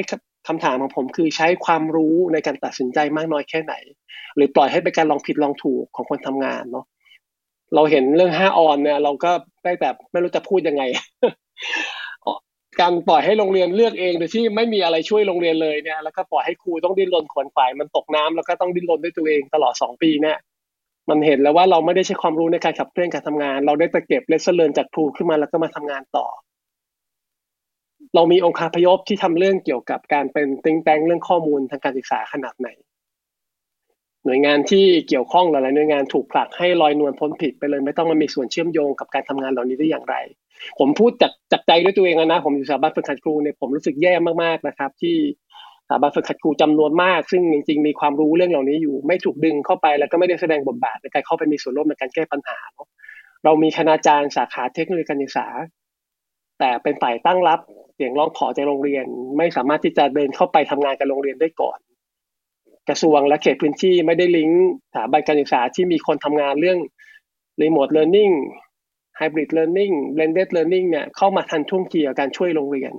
[0.47, 3.73] คำถามของผมคือใช้ความรู้ในการตัดสินใจมากน้อยแค่ไหน
[4.35, 6.85] หรือปล่อยให้เป็นการลองผิดลองถูกของคนทำงานเนาะ
[7.75, 9.31] เราเห็นเรื่องห้าออนเนี่ย เราก็
[9.63, 10.83] ได้แบบไม่รู้จะพูดยังไง
[12.81, 20.37] การปล่อยให้โรงเรียนเลือกเองโดยที่ไม่มีอะไรช่วยโรงเรียนเลยเนี่ย แล้วก็ปล่อยให้ครูต้องดิ้นรนขวนขวายมันตกน้ำแล้วก็ต้องดิ้นรนด้วยตัวเองตลอดสองปีเนี่ย
[21.09, 26.25] มันเห็นแล้วว่าเราไม่ได้ใช้ความรู้ในการขับเคลื่อนการทำงาน เราได้แตะเก็บเลสเลินจากครูขึ้นมาแล้วก็มาทำงานต่อ
[28.15, 32.69] เรามีองค์คาพยพที่ทำเรื่องเกี่ยวกับการเป็นติงแตงเรื่องข้อมูลทางการศึกษาขนาดไหน
[34.25, 40.15] หน่วยงานที่เกี่ยวข้องหลายๆหน่วยงานถูกผลักให้ลอยนวลพ้นผิดไปเลย ไม่ต้องมามีส่วนเชื่อมโยงกับการทำงานเหล่านี้ได้อย่างไร
[40.79, 44.13] ผมพูดจากจากใจด้วยตัวเองนะ ผมอยู่สถาบันฝึกหัดครูเนี่ยผมรู้สึกแย่
[44.43, 45.15] มากๆนะครับ ที่
[45.87, 52.57] สถาบันฝึกหัดครูจำนวนมาก ซึ่งจริง ๆ มีความรู้เรื่องเหล่านี้อยู่ ไม่ถูกดึงเข้าไปแล้วก็ไม่ได้แสดงบทบาทในการเข้าไปมีส่วนร่วมในการแก้ปัญหา
[53.45, 55.47] เรามีคณาจารย์สาขาเทคโนโลยีการศึกษา
[56.59, 57.59] แต่เป็นฝ่ายตั้งรับ
[58.03, 59.05] เสียงร้องขอจากโรงเรียน
[59.37, 61.77] ไม่สามารถที่จะเดินเข้าไปทำงานกับโรงเรียนได้ก่อน
[62.89, 64.63] กระทรวงและเขตพื้นที่ไม่ได้ลิงก์
[64.93, 66.79] สถาบันการศึกษาที่มีคนทำงานเรื่อง
[67.61, 68.33] remote learning
[69.19, 72.93] hybrid learning blended learning เนี่ยเข้ามาทันท่วงทีกับการช่วยโรงเรียน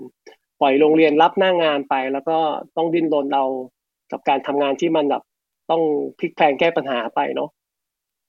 [0.60, 2.38] ปล่อยโรงเรียนรับหน้างานไป แล้วก็
[2.76, 3.44] ต้องดิ้นรนเรา
[4.12, 5.22] กับการทำงานที่มันแบบ
[5.70, 5.82] ต้อง
[6.18, 7.50] พลิกแพลงแก้ปัญหาไปเนาะ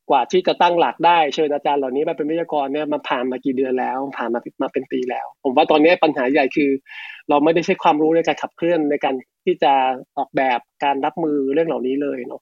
[0.10, 6.70] กว่าที่จะตั้งหลักได้เชิญอาจารย์เหล่านี้มาเป็นวิทยากรเนี่ยมันผ่านมากี่เดือนแล้ว ผ่านมามาเป็นปีแล้ว ผมว่าตอนนี้ปัญหาใหญ่คือ
[7.30, 9.15] เราไม่ได้ใช้ความรู้ในการขับเคลื่อนในการ
[9.46, 9.74] ที่จะ
[10.18, 12.41] ออกแบบการรับมือเรื่องเหล่านี้เลยเนาะ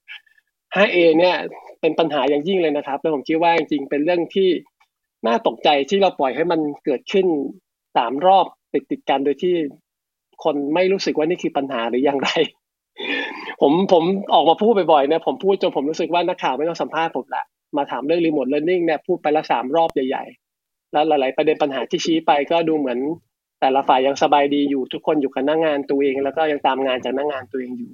[0.76, 1.36] 5A เนี่ย
[1.82, 4.50] เป็นปัญหาอย่างยิ่งเลยนะครับ แล้วผมคิดว่าจริงๆเป็นเรื่องที่
[5.28, 7.28] น่าตกใจที่เราปล่อยให้มันเกิดขึ้น
[7.96, 9.56] สามรอบติดติดกันโดยที่
[10.44, 12.30] คนไม่รู้สึกว่านี่คือปัญหาหรืออย่างไร
[13.62, 14.04] ผมผม
[14.34, 17.44] ออกมาพูดบ่อยๆเนี่ยผมพูดจนผมรู้สึกว่านักข่าวไม่ต้องสัมภาษณ์ผมละ
[17.78, 23.00] มาถามเรื่องรีโมทเลอร์นิ่งเนี่ยพูดไปละสามรอบใหญ่ๆ แล้วหลายๆประเด็นปัญหาที่ชี้ไปก็ดูเหมือน
[23.62, 27.92] แต่ละฝ่ายยังสบายดีอยู่ทุกคนอยู่กับหน้างงานตัวเอง แล้วก็ยังตามงานจากหน้างงานตัวเองอยู่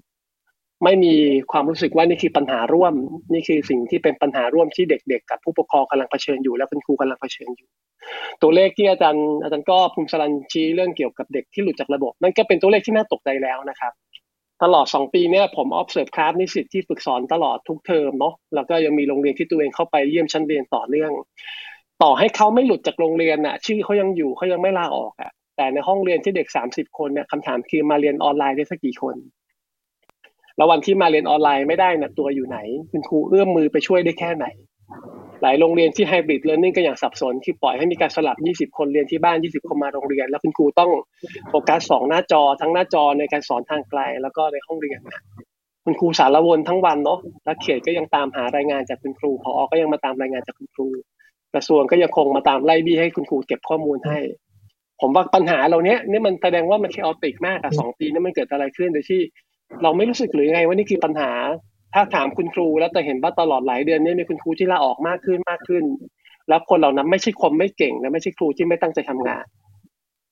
[0.84, 1.14] ไม่มี
[1.52, 2.94] ความรู้สึกว่านี่คือปัญหาร่วม
[3.34, 7.70] นี่คือสิ่งที่เป็นปัญหาร่วมที่เด็กๆ กับผู้ปกครองกำลังเผชิญอยู่และคุณครูกำลังเผชิญอยู่
[8.42, 13.92] ตัวเลขที่อาจารย์อาจารย์ก็ภูมิสรันชี้เรื่องเกี่ยวกับเด็กที่หลุดจากระบบนั่นก็เป็นตัวเลขที่น่าตกใจแล้วนะครับ
[14.64, 21.12] ตลอด 2 ปีเนี่ยผม observe คลาสนิสิตที่ฝึกสอนตลอดทุกเทอมเนาะแล้วก็ยังมีโรงเรียนที่ตัวเองเข้าไปเยี่ยมชั้นเรียนต่อเนื่อง
[22.04, 29.16] ต่อให้เขาไม่หลุดจากโรงเรียนน่ะชื่อเขายังอยู่เขายังไม่ลาออกอะแต่ในห้องเรียนที่เด็ก 30 คนเนี่ยคำถามคือมาเรียนออนไลน์ได้สักกี่คน
[30.58, 32.60] แล้ววันที่มาเรียนออนไลน์ไม่ได้น่ะตัวอยู่ไหน
[32.92, 34.46] คุณครูเอื้อมมือไปช่วยได้แค่ไหน
[35.42, 38.38] หลายโรงเรียนที่ไฮบริดเรียนนิ่งก็อย่างสับสนที่ปล่อยให้มีการสลับ
[38.72, 40.92] 20 คนเรียนที่บ้าน 20 คนมาโรงเรียน แล้วคุณครูต้อง
[41.50, 45.00] โฟกัสสองหน้าจอทั้งหน้าจอในการสอนทางไกล แล้วก็ในห้องเรียน
[45.86, 50.88] คุณครูสารวนทั้งวันเนาะและเขตก็ยังตามหารายงานจากคุณครูพอก็ยังมาตามรายงานจากคุณครู
[51.54, 54.20] กระทรวงก็ยังคงมาตามไล่บี้ให้คุณครูเก็บข้อมูลให้
[55.02, 59.22] ผมว่าปัญหาเราเนี้ยนี่มันแสดงว่ามัน chaotic มากอะสองปีนี่มันเกิดอะไรขึ้นโดยที่
[59.84, 61.32] เราไม่รู้สึกหรือไงว่านี่คือปัญหา
[61.94, 65.84] ถ้าถามคุณครูแล้วจะเห็นว่าตลอดหลายเดือนนี้มีคุณครูที่ลาออกมากขึ้นมากขึ้น
[66.50, 69.46] แล้วคนเหล่านั้นไม่ใช่คนไม่เก่งและไม่ใช่ครูที่ไม่ตั้งใจทำงาน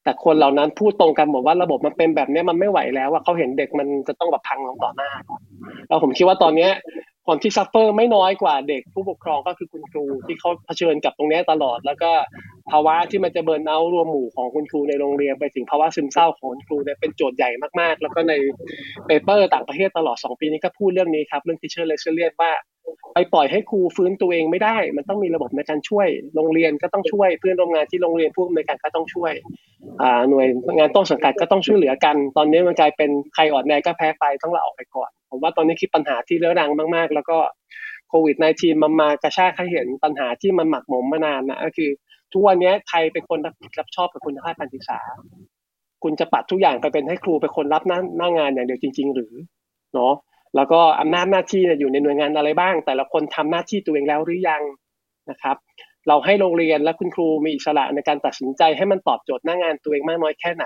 [0.03, 5.11] แต่คนเหล่านั้นพูดตรงกันหมดว่าระบบมันเป็นแบบนี้มันไม่ไหวแล้วว่าเขาเห็นเด็กมันจะต้องแบบพังลงต่อหน้า
[5.87, 6.71] แล้วผมคิดว่าตอนเนี้ย
[7.27, 12.11] คนที่ suffer ไม่น้อยกว่าเด็กผู้ปกครองก็คือคุณครูที่เขาเผชิญกับตรงนี้ตลอด แล้วก็
[12.71, 17.49] ภาวะที่มันจะ burnout รวมหมู่ของคุณครูในโรงเรียนไปถึงภาวะซึมเศร้าของคุณครูเนี่ยเป็นโจทย์ใหญ่
[17.79, 18.33] มากๆ แล้วก็ใน
[19.05, 22.51] paper ต่างประเทศตลอด 2 ปีนี้ก็พูดเรื่องนี้ครับ เรื่อง teacher resilience ว่า
[23.13, 29.33] ไปปล่อยให้ครูฟื้นตัวเองไม่ได้ มันต้องมีระบบในการช่วย โรงเรียนก็ต้องช่วย เพื่อนร่วมงานที่โรงเรียนผู้อำนวยการก็ต้องช่วย
[30.29, 37.37] หน่วยงานต้นสังกัดก็ต้องช่วยเหลือกัน ตอนนี้มันกลายเป็นใครอ่อนแอก็แพ้ไปต้องลาออกไปก่อน ผมว่าตอนนี้คือปัญหาที่เรื้อรังมาก ๆ แล้วก็
[38.09, 41.91] โควิด -19 มันมากระชากให้เห็นปัญหาที่มันหมักหมมมานานนะก็คือ
[42.33, 44.99] ทุกวันนี้ใครเป็นคนรับผิดรับชอบกับคุณภาพการศึกษา
[46.03, 49.33] คุณจะปัดทุกอย่างไปเป็นให้ครูเป็นคนรับหน้าหน้างานอย่างเดียวจริง ๆ หรือ
[49.93, 50.13] เนาะ
[50.55, 54.61] แล้วก็อำนาจหน้าที่อยู่ในหน่วยงานอะไรบ้าง แต่ละคนทำหน้าที่ตัวเองแล้วหรือยัง
[55.29, 55.57] นะครับ
[56.07, 60.65] เราให้โรงเรียนและคุณครูมีอิสระในการตัดสินใจให้มันตอบโจทย์หน้างานตัวเองมากน้อยแค่ไหน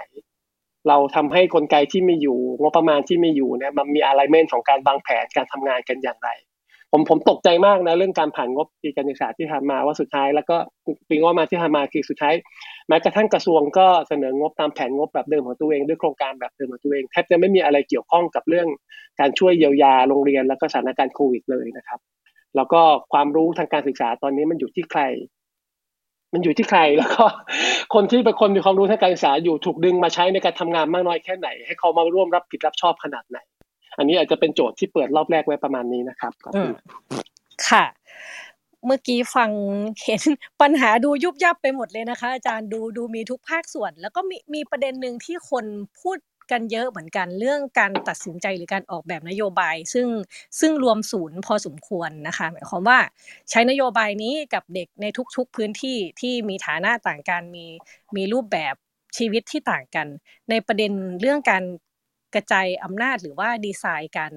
[0.88, 6.30] เราทำให้กลไกที่มีอยู่งบประมาณที่มีอยู่เนี่ยมันมีอะไรเมนของการวางแผนการทำงานกันอย่างไร
[6.92, 10.58] ผมผมตกใจมากนะเรื่องการผ่านงบปีการศึกษาที่ผ่านมาว่าสุดท้าย แล้วก็
[11.10, 12.34] ปีงบมาที่ผ่านมาคือสุดท้าย
[12.88, 18.68] แม้กระทั่งกระทรวงก็เสนองบตามแผนงบแบบเดิมของตัวเองด้วยโครงการแบบเดิมของตัวเองแทบจะไม่มีอะไรเกี่ยวข้องกับเรื่อง
[19.20, 22.00] การช่วยเยียวยาโรงเรียนแล้วก็สถานการณ์โควิดเลยนะครับ
[22.56, 22.82] แล้วก็
[23.14, 25.02] ความรู้ทางการศึกษาตอนนี้มันอยู่ที่ใคร
[26.34, 27.24] มันอยู่ที่ใครแล้วก็
[27.94, 33.38] คนที่เป็นคนมีความรู้ทางการศึกษาอยู่ถูกดึงมาใช้ในการทำงานมากน้อยแค่ไหน ให้เขามาร่วมรับผิดรับชอบขนาดไหน
[33.98, 36.34] อันนี้อาจจะเป็นโจทย์ที่เปิดรอบแรกไว้ประมาณนี้นะครับ
[37.70, 37.86] ค่ะ
[38.86, 39.50] เมื่อกี้ฟัง
[40.04, 40.22] เห็น
[40.62, 45.66] ปัญหาดูยุบยับไปหมดเลยนะคะ อาจารย์ดูดูมีทุกภาคส่วน แล้วก็มีมีประเด็นหนึ่งที่คน
[46.02, 46.18] พูด
[46.52, 50.08] กันเยอะเหมือนกันเรื่องการตัดสินใจหรือการออกแบบนโยบาย ซึ่ง
[50.60, 53.00] ซึ่งรวมศูนย์พอสมควรนะคะหมายความว่า
[53.50, 57.66] ใช้นโยบายนี้กับเด็กในทุกๆพื้นที่ที่มีฐานะต่างกันมี
[58.16, 58.76] มีรูปแบบ
[59.18, 60.08] ชีวิตที่ต่างกัน
[60.50, 61.64] ในประเด็นเรื่องการ
[62.36, 64.34] กระจายอำนาจหรือว่าดีไซน์การ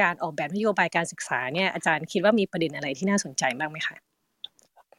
[0.00, 3.96] การออกแบบนโยบายการศึกษาเนี่ยอาจารย์คิดว่ามีประเด็นอะไรที่น่าสนใจบ้างไหมคะ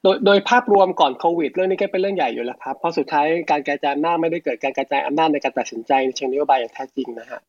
[0.03, 7.41] โดยโดยภาพรวมก่อนโควิด เรื่องนี้ก็เป็นเรื่องใหญ่อยู่แล้วครับเพราะสุดท้ายการกระจายอำนาจไม่ได้เกิดการกระจายอำนาจในการตัดสินใจในเชิงนโยบายอย่างแท้จริงนะฮะ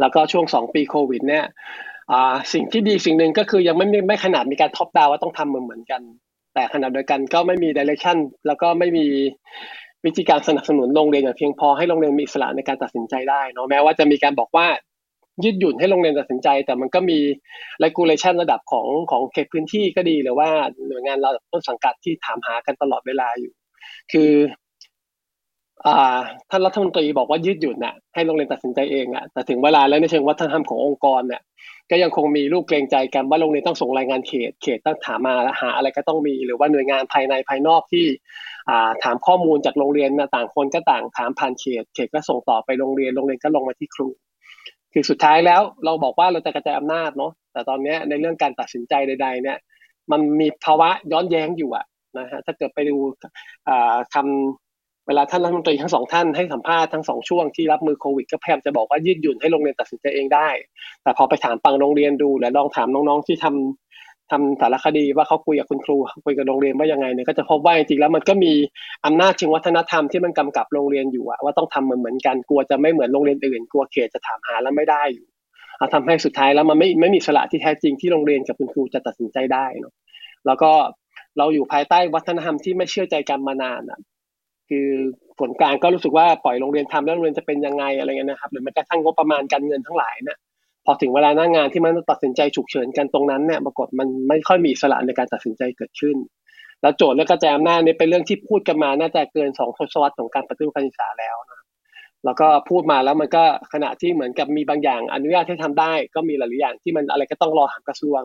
[0.00, 1.44] แล้วก็ช่วงสองปีโควิด เนี่ย
[2.52, 6.02] สิ่งที่ดีสิ่งหนึ่งก็คือยังไม่ไม่ขนาดมีการ top down ว่าต้องทำเหมือนเหมือนกัน
[6.54, 9.06] แต่ขนาดเดียวกันก็ไม่มีดิเรกชันแล้วก็ไม่มี
[10.06, 14.66] วิธีการสนับสนุนโรงเรียนอย่างเพียงพอให้โรงเรียนมีอิสระในการตัดสินใจได้เนาะแม้ว่าจะมีการบอกว่า
[15.44, 17.18] ยืดหยุ่นให้โรงเรียนตัดสินใจ แต่มันก็มี
[17.84, 20.48] regulation ระดับของของเขตพื้นที่ก็ดีหรือว่า
[20.88, 23.52] หน่วยงานเระดับต้นสังกัดที่ถามหากันตลอดเวลาอยู่
[24.12, 24.30] คือ
[26.50, 31.42] ท่านรัฐมนตรีบอกว่ายืดหยุ่นน่ะให้โรงเรียนตัดสินใจเองอะแต่ถึงเวลาแล้วในเชิงวัฒนธรรมขององค์กรเนี่ย
[31.90, 38.06] ก็ยังคงมีลูกเกรงใจกันว่าโรงเรียนต้องส่งรายงานเขต เขตต้องถามมาหาอะไรก็ต้องมี หรือว่าหน่วยงานภายในภายนอกที่
[39.02, 44.08] ถามข้อมูลจากโรงเรียนต่างคนก็ต่างถามผ่านเขต เขตก็ส่งต่อไปโรงเรียนโรงเรียนก็ลงมาที่ครู
[44.92, 49.58] คือสุดท้ายแล้วเราบอกว่าเราจะกระจายอำนาจเนาะแต่ตอนนี้ในเรื่องการตัดสินใจใด ๆ เนี่ย
[50.12, 51.84] มันมีภาวะย้อนแย้งอยู่อะ
[52.18, 52.96] นะฮะถ้าเกิดไปดู
[54.14, 54.63] คำ
[55.06, 60.48] เวลาท่านรัฐมนตรีทั้งสองท่านให้สัมภาษณ์ทั้งสองช่วงที่รับมือโควิดก็พยายามจะบอกว่ายืดหยุ่นให้โรงเรียนตัดสินใจเองได้
[61.02, 68.52] แต่พอไปถามฟังโรงเรียนดูและลองถามน้องๆที่ทำทำสารคดีว่าเขาคุยกับคุณครูคุยกับโรงเรียนว่ายังไงเนี่ยก็จะพบว่าจริงๆแล้วมันก็มี
[69.06, 75.26] อำนาจเชิงวัฒนธรรมที่มันกำกับโรงเรียนอยู่ว่าต้องทำเหมือนเหมือนกันกลัวจะไม่เหมือนโรงเรียนอื่นกลัวเขตจะถามหาแล้วไม่ได้อยู่
[75.94, 79.94] ทำให้สุดท้ายแล้วมันไม่ไม่มีสละที่แท้จริงที่โรงเรียนกับคุณครูจะตัดสินใจได้เนาะ
[80.46, 80.70] แล้วก็
[81.38, 84.00] เราอยู่ภายใต้วัฒนธรรมที่ไม่เชื่อใจกันมานานอะ
[84.68, 84.88] คือ
[85.40, 90.38] ผลการก็รู้สึกว่าปล่อยโรงเรียนทำแล้วโรงเรียนจะเป็นยังไงอะไรเงี้ยนะครับหรือแม้กระทั่งงบประมาณการเงินทั้งหลายเนี่ย
[90.84, 96.16] พอถึงเวลาหน้างานที่มันตัดสินใจฉุกเฉินกันตรงนั้นเนี่ยปรากฏมันไม่ค่อยมีสละในการตัดสินใจเกิดขึ้น
[96.82, 101.62] แล้วโจทย์และกระจายอำนาจนี่เป็นเรื่องที่พูดกันมาน่าจะเกินสองทศวรรษของการปฏิรูปการศึกษาแล้วนะ
[102.24, 108.22] แล้วก็พูดมาแล้วมันก็ขณะที่เหมือนกับมีบางอย่างอนุญาตให้ทำได้ ก็มีหลายอย่างที่มันอะไรก็ต้องรอถามกระทรวง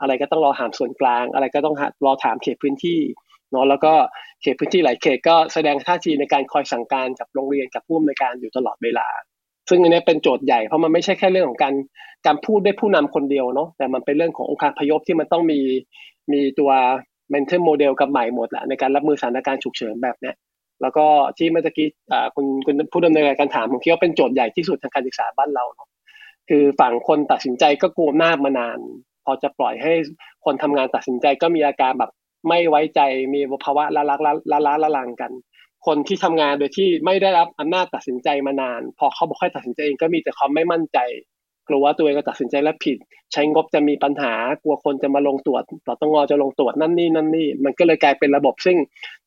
[0.00, 1.76] อะไรก็ต้องรอถามส่วนกลาง อะไรก็ต้อง
[2.06, 3.00] รอถามเขตพื้นที่
[3.52, 3.92] เนาะแล้วก็
[4.42, 9.06] เขตพื้นที่หลายเขตก็แสดงท่าทีในการคอยสั่งการกับโรงเรียนกับผู้อำนวยการอยู่ตลอดเวลา
[9.68, 11.74] ซึ่งอันนี้เป็นโจทย์ใหญ่เพราะมันไม่ใช่แค่เรื่องของการ
[12.26, 15.60] การพูดด้วยผู้นำคนเดียวเนาะแต่มันเป็นเรื่องขององค์การพยพที่มันต้องมี
[16.32, 16.70] มีตัว
[17.32, 20.36] mental model กับใหม่หมดแหละในการรับมือสถานการณ์ฉุกเฉินแบบเนี้ย
[20.82, 21.06] แล้วก็
[21.38, 21.88] ที่เมื่อกี้
[22.34, 25.88] คุณคุณผู้ดำเนินการถามผมคิดว่าเป็นโจทย์ใหญ่ที่สุดทางการศึกษาบ้านเราเนาะ
[26.48, 28.78] คือฝั่งคนตัดสินใจก็กลัวหน้ามานาน
[29.24, 29.92] พอจะปล่อยให้
[30.44, 32.10] คนทำงานตัดสินใจก็มีอาการแบบ
[32.48, 33.00] ไม่ไว้ใจ
[33.34, 35.32] มีภาวะละลักละละละละลังกัน
[35.86, 40.98] คนที่ทำงานโดยที่ไม่ได้รับอำนาจตัดสินใจมานาน พอเขาบอกให้ตัดสินใจเองก็มีแต่ความไม่มั่นใจ
[41.68, 42.98] กลัวว่าตัวเองจะตัดสินใจแล้วผิด
[43.32, 48.76] ใช้งบจะมีปัญหากลัวคนจะมาลงตรวจต่อต้องอจะลงตรวจนั่นนี่นั่นนี่ มันก็เลยกลายเป็นระบบซึ่ง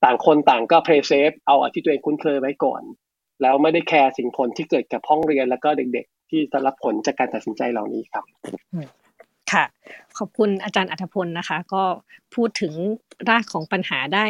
[0.04, 2.82] ต่างคนต่างก็ play safe เอาที่ตัวเองคุ้นเคยไว้ก่อน
[3.42, 8.24] แล้วไม่ได้ care สิ่งผลที่เกิดกับห้องเรียนแล้วก็เด็ก ๆ ที่จะรับผลจากการตัดสินใจเหล่านี้ครับ
[9.52, 9.66] ค่ะ
[10.18, 11.84] ขอบคุณอาจารย์อรรถพลนะคะ ก็
[12.36, 12.74] พูดถึง
[13.30, 14.26] รากของปัญหาได้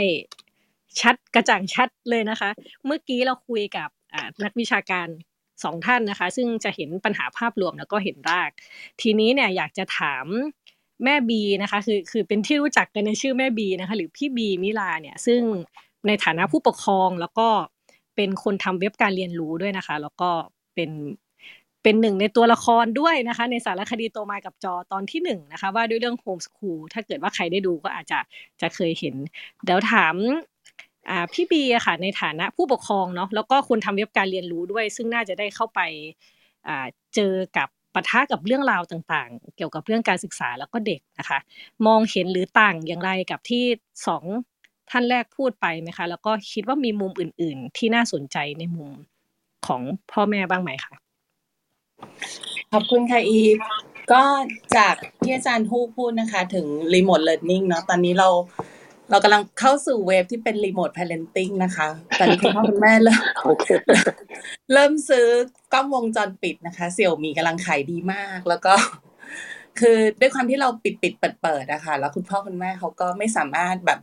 [1.02, 2.50] ชัดกระจ่างชัดเลยนะคะ
[2.86, 3.90] เมื่อกี้เราคุยกับ
[4.44, 5.08] นักวิชาการ
[5.64, 8.50] สองท่านนะคะ ซึ่งจะเห็นปัญหาภาพรวมแล้วก็เห็นราก
[9.02, 10.26] ทีนี้เนี่ยอยากจะถาม
[11.04, 15.42] แม่บีนะคะคือคือเป็นที่รู้จักกันในชื่อแม่บีนะคะ หรือพี่บีมิลาเนี่ยซึ่ง
[16.08, 17.48] ในฐานะผู้ปกครองแล้วก็
[18.16, 20.30] เป็นคนทำเว็บการเรียนรู้ด้วยนะคะ แล้วก็
[20.76, 20.90] เป็น
[21.88, 28.20] เป็นหนึ่งในตัวละครด้วยนะคะ ในสารคดีโตมากับจอตอนที่หนึ่งนะคะว่าด้วยเรื่องโฮมสคูลถ้าเกิดว่าใครได้ดูก็อาจจะ
[28.62, 29.16] จะเคยเห็น
[29.66, 30.16] เดี๋ยวถาม
[31.34, 35.80] พี่บีอะค่ะในฐานะผู้ปกครองเนาะแล้วก็คนทำเว็บการเรียนรู้ด้วย ซึ่งน่าจะได้เข้าไป
[37.16, 41.40] เจอกับปะทะกับเรื่องราวต่างๆ เกี่ยวกับเรื่องการศึกษาแล้วก็เด็กนะคะ
[41.88, 43.64] มองเห็นหรือต่างอย่างไรกับที่
[44.08, 44.24] สอง
[44.90, 48.92] ท่านแรกพูดไปไหมคะ แล้วก็คิดว่ามีมุมอื่น ๆ ที่น่าสนใจในมุม
[49.68, 51.05] ของพ่อแม่บ้างไหมคะ
[52.72, 53.58] ขอบคุณค่ะอีฟ
[54.12, 54.24] ก็
[54.78, 58.30] จากที่อาจารย์ฮู้พูดนะคะ ถึง remote learning เนาะตอนนี้เรา
[59.10, 61.88] เรากำลังเข้าสู่ wave ที่เป็น remote parenting นะคะ
[62.20, 63.24] ตอนนี้คุณพ่อคุณแม่เริ่ม
[64.74, 65.28] เริ่มซื้อ
[65.74, 68.74] กล้องวงจรปิดนะคะเสียวหมี่กำลังขายดีมากแล้วก็
[69.80, 74.00] คือด้วยความที่เราปิดปิดเปิดเปิดนะคะแล้วคุณพ่อคุณแม่เขาก็ไม่สามารถแบบ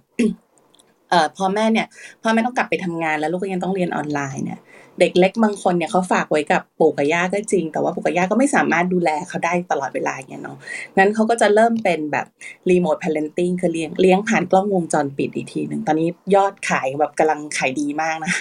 [1.12, 1.86] เอ่อพ่อแม่เนี่ย
[2.22, 4.60] พ่อแม่ต้องกลับไปทำงานแล้วลูกก็ยังต้องเรียนออนไลน์เนี่ย
[5.00, 10.56] เด็กเล็กบางคนเนี่ยเขาฝากไว้กับปู่กับย่าก็จริง แต่ว่าปู่กับย่าก็ไม่สามารถดูแลเขาได้ตลอดเวลาเนี่ยเนาะ
[10.98, 12.26] งั้นเขาก็จะเริ่มเป็นแบบ
[12.70, 18.32] รีโมทพาร์เลนติ้งคือเลี้ยงเลี้ยงผ่านกล้องวงจรปิดอีกทีหนึ่งตอนนี้ยอดขายแบบกำลังขายดีมากนะ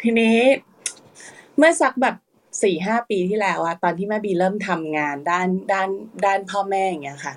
[0.00, 0.38] ทีนี้
[1.58, 2.16] เมื่อสักแบบ
[2.62, 5.88] สี่ห้าปีที่แล้วอะตอนที่แม่บีเริ่มทำงานด้านด้าน
[6.24, 7.34] ด้านพ่อแม่อย่างเงี้ยค่ะ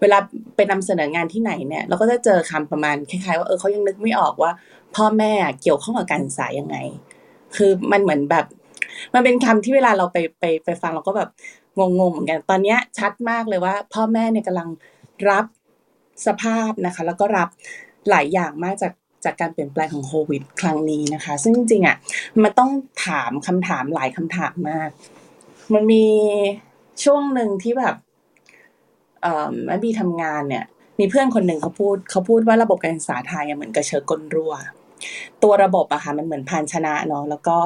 [0.00, 0.18] เวลา
[0.56, 4.50] ไปนำเสนองานที่ไหนเนี่ย เราก็จะเจอคำประมาณคล้ายๆว่าเออเขายังนึกไม่ออกว่า
[4.96, 5.32] พ่อแม่
[5.62, 6.76] เกี่ยวข้องกับการศึกษายังไง
[7.56, 8.46] คือมันเหมือนแบบ
[9.14, 11.30] มันเป็นคำที่เวลาเราไปไปไปฟังเราก็แบบ
[11.78, 14.68] งงๆเหมือนกัน ตอนนี้ชัดมากเลยว่า พ่อแม่เนี่ยกำลัง
[15.30, 15.44] รับ
[16.26, 17.48] สภาพนะคะ แล้วก็รับ
[18.10, 18.92] หลายอย่างมากจาก
[19.24, 21.96] จากการเปลี่ยนแปลงของโควิด ครั้งนี้นะคะ ซึ่งจริงๆอะ
[22.42, 22.70] มันต้อง
[23.06, 24.90] ถามคำถามหลายคำถามมาก
[25.74, 26.04] มันมี
[27.04, 27.94] ช่วงหนึ่งที่แบบ
[29.66, 30.64] แม่บีทำงานเนี่ย
[31.00, 34.54] มีเพื่อนคนหนึ่งเขาพูดเขาพูดว่าระบบการศึกษาไทยเหมือนกระเชอกก้นรั่ว
[35.42, 37.56] ตัวระบบอะค่ะมันเหมือนภาชนะเนาะแล้วก็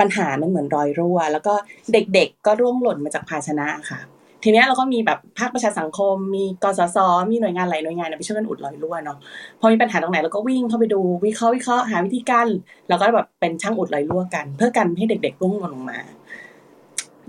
[0.00, 1.54] ปัญหามันเหมือนรอยรั่ว แล้วก็
[1.92, 4.00] เด็กๆก็ร่วงหล่นมาจากภาชนะค่ะ
[4.44, 6.98] ทีนี้เราก็มีแบบภาคประชาสังคม มีกสศ
[7.30, 9.18] มีหน่วยงานหลายหน่วยงานไปช่วยกันอุดรอยรั่วเนาะ
[9.60, 12.48] พอมีปัญหาตรงไหนเราก็วิ่งเข้าไปดูวิเคราะห์วิเคราะห์หาวิธีการ
[12.88, 15.98] แล้วก็แบบเป็นช่างอุดรอยรั่วกัน เพื่อกันให้เด็กๆร่วงหล่นลงมา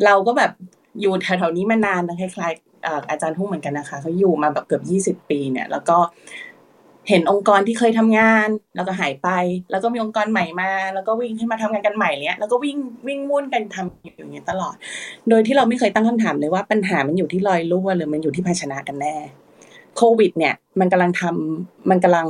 [0.05, 0.51] เราก็แบบ
[1.01, 2.53] อยู่แถวๆนี้มานานนะคล้าย
[3.09, 5.97] อาจารย์ทุ่งเหมือนกันนะคะเขาอยู่มาแบบเกือบยี่สิบปีเนี่ย แล้วก็
[7.09, 9.29] เห็นองค์กรที่เคยทำงาน แล้วก็หายไป
[9.71, 14.75] แล้วก็มีองค์กรใหม่มา แล้วก็วิ่งขึ้นมาทำงานกันใหม่เนี้ยแล้วก็วิ่งวิ่งวุ่นกันทำอยู่อย่างเงี้ยตลอด
[15.29, 19.15] โดยที่เราไม่เคยตั้งคำถามเลยว่าปัญหามันอยู่ที่รอยรั่วหรือมันอยู่ที่ภาชนะกันแน่
[19.97, 22.27] โควิด เนี่ย มันกำลังทำมันกำลัง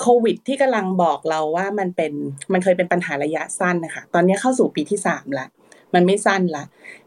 [0.00, 2.12] โควิด ที่กำลังบอกเราว่ามันเป็น
[2.52, 5.46] มันเคยเป็นปัญหาระยะสั้นนะคะตอนนี้เข้าสู่ปีที่สามละ
[5.94, 6.64] มันไม่สั้นละ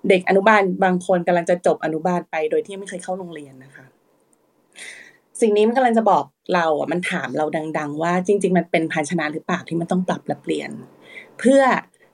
[0.09, 3.85] เด็กอนุบาลบางคนกำลังจะจบอนุบาลไปโดยที่ไม่เคยเข้าโรงเรียนนะคะ
[5.41, 6.23] สิ่งนี้มันกำลังจะบอก
[6.53, 7.45] เราอะมันถามเรา
[7.77, 10.71] ดัง ๆ ว่าจริง ๆ มันเป็นภาชนะหรือเปล่าที่มันต้องปรับและเปลี่ยน
[11.39, 11.61] เพื่อ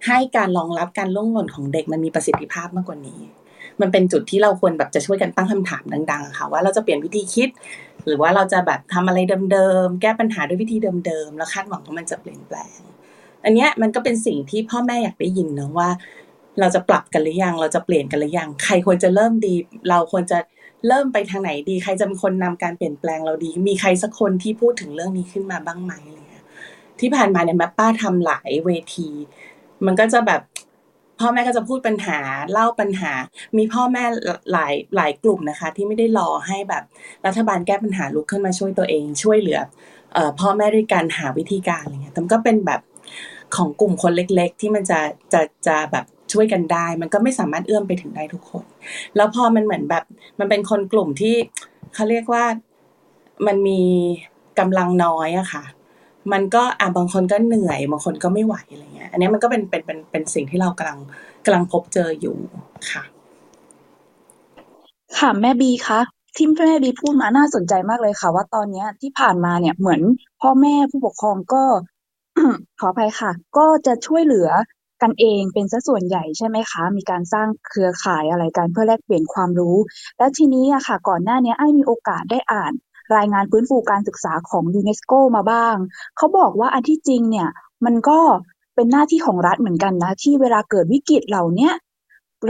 [0.07, 3.21] ให้การรองรับการล่วงหล่นของเด็กมันมีประสิทธิภาพมากกว่านี้
[3.81, 7.49] มันเป็นจุดที่เราควรแบบจะช่วยกันตั้งคำถามดัง ๆ ค่ะ ว่าเราจะเปลี่ยนวิธีคิด
[8.05, 9.19] หรือว่าเราจะแบบทำอะไร
[9.51, 12.77] เดิมๆแก้ปัญหาด้วยวิธีเดิมๆแล้วคาดหวังว่ามันจะเปลี่ยนแปลง
[13.43, 15.89] อันนี้มันก็เป็นสิ่งที่พ่อแม่อยากได้ยินนะว่า
[16.59, 19.53] เราจะปรับกันหรือยัง เราจะเปลี่ยนกันหรือยัง ใครควรจะเริ่มดี
[19.89, 20.37] เราควรจะ
[20.87, 26.45] เริ่มไปทางไหนดี ใครจะเป็นคนนำการเปลี่ยนแปลงเราดี มีใครสักคนที่พูดถึงเรื่องนี้ขึ้นมาบ้างไหมอะไรเงี้ย
[26.99, 29.09] ที่ผ่านมาเนี่ยแม่ป้าทำหลายเวที
[29.85, 30.41] มันก็จะแบบ
[31.19, 32.19] พ่อแม่ก็จะพูดปัญหา
[32.51, 33.13] เล่าปัญหา
[33.57, 34.03] มีพ่อแม่
[34.51, 36.83] หลายหลายกลุ่มนะคะ ที่ไม่ได้รอให้แบบ
[37.25, 39.59] รัฐบาลแก้ปัญหาลุกขึ้นมาช่วยตัวเอง ช่วยเหลือ
[40.13, 42.81] เอ่อพ่อแม่ด้วยการหาวิธีการอะไรเงี้ยแต่ก็เป็นแบบ
[43.55, 44.99] ของกลุ่มคนเล็ก ๆ ที่มันจะ
[45.33, 48.65] จะจะแบบ ช่วยกันได้ มันก็ไม่สามารถเอื้อมไปถึงได้ทุกคน
[49.15, 50.03] แล้วพอมันเหมือนแบบ
[50.39, 51.35] มันเป็นคนกลุ่มที่
[51.93, 52.43] เขาเรียกว่า
[53.47, 53.81] มันมี
[54.59, 55.63] กำลังน้อยอะค่ะ
[56.31, 60.99] มันก็อะบางคนก็เหนื่อย บางคนก็ไม่ไหวอะไรเงี้ย อันนี้มันก็เป็นเป็นเป็นเป็นสิ่งที่เรากำลัง
[61.45, 62.35] กำลังพบเจออยู่
[62.91, 63.03] ค่ะ
[65.17, 65.99] ค่ะแม่บีคะ
[66.35, 70.01] ที่แม่บีพูดมาน่าสนใจมากเลยค่ะ ว่าตอนเนี้ยที่ผ่านมาเนี่ยเหมือน
[70.41, 71.63] พ่อแม่ผู้ปกครองก็
[72.79, 74.49] ขออภัยค่ะ ก็จะช่วยเหลือ
[75.03, 79.77] กันเองเป็นซะส่วนใหญ่ใช่ไหมคะ มีการสร้างเครือข่ายอะไรกันเพื่อแลกเปลี่ยนความรู้
[80.17, 82.73] แล้วทีนี้อะค่ะ ก่อนหน้านี้ไอ้มีโอกาสได้อ่าน
[83.15, 85.75] รายงานฟื้นฟูการศึกษาของยูเนสโกมาบ้าง
[86.17, 87.49] เขาบอกว่าอันที่จริงเนี่ย
[87.85, 88.19] มันก็
[88.75, 91.71] เป็นหน้าที่ของรัฐเหมือนกันนะ ที่เวลาเกิดวิกฤตเหล่านี้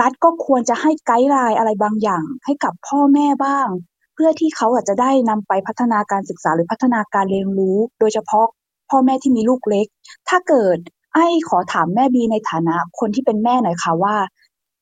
[0.01, 3.67] รัฐก็ควรจะให้ไกด์ไลน์อะไรบางอย่าง ให้กับพ่อแม่บ้าง
[4.13, 8.47] เพื่อที่เขาอาจจะได้นำไปพัฒนาการศึกษาหรือพัฒนาการเรียนรู้ โดยเฉพาะ
[8.89, 9.85] พ่อแม่ที่มีลูกเล็ก
[10.29, 10.77] ถ้าเกิด
[11.13, 14.15] ไอ้ขอถามแม่บีในฐานะคนที่เป็นแม่หน่อยค่ะว่า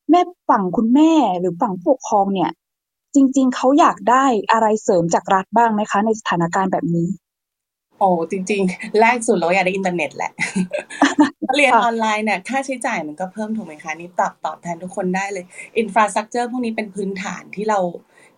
[0.09, 2.51] แม่ฝั่งคุณแม่หรือฝั่งผู้ปกครองเนี่ย
[3.15, 7.07] จริง ๆเขาอยากได้อะไรเสริมจากรัฐบ้างไหมคะ ในสถานการณ์แบบนี้
[7.99, 10.31] โอ้จริงๆ แรกสุดเราอยากได้อินเทอร์เน็ตแหละ
[11.55, 15.45] เรียนออนไลน์เนี่ยค่าใช้จ่ายมันก็เพิ่มถูกไหมคะนี่ตอบตอบแทนทุกคนได้เลย
[15.77, 17.79] infrastructure พวกนี้เป็นพื้นฐานที่เรา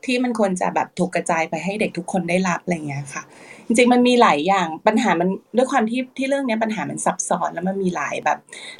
[0.06, 3.24] ที่มันควรจะแบบถูกกระจายไปให้เด็กทุกคนได้รับอะไรเงี้ยค่ะ
[3.68, 8.38] จริงๆมันมีหลายอย่างปัญหามันด้วยความที่ที่เรื่องนี้ปัญหามันซับซ้อนแล้วมันมีหลายแบบ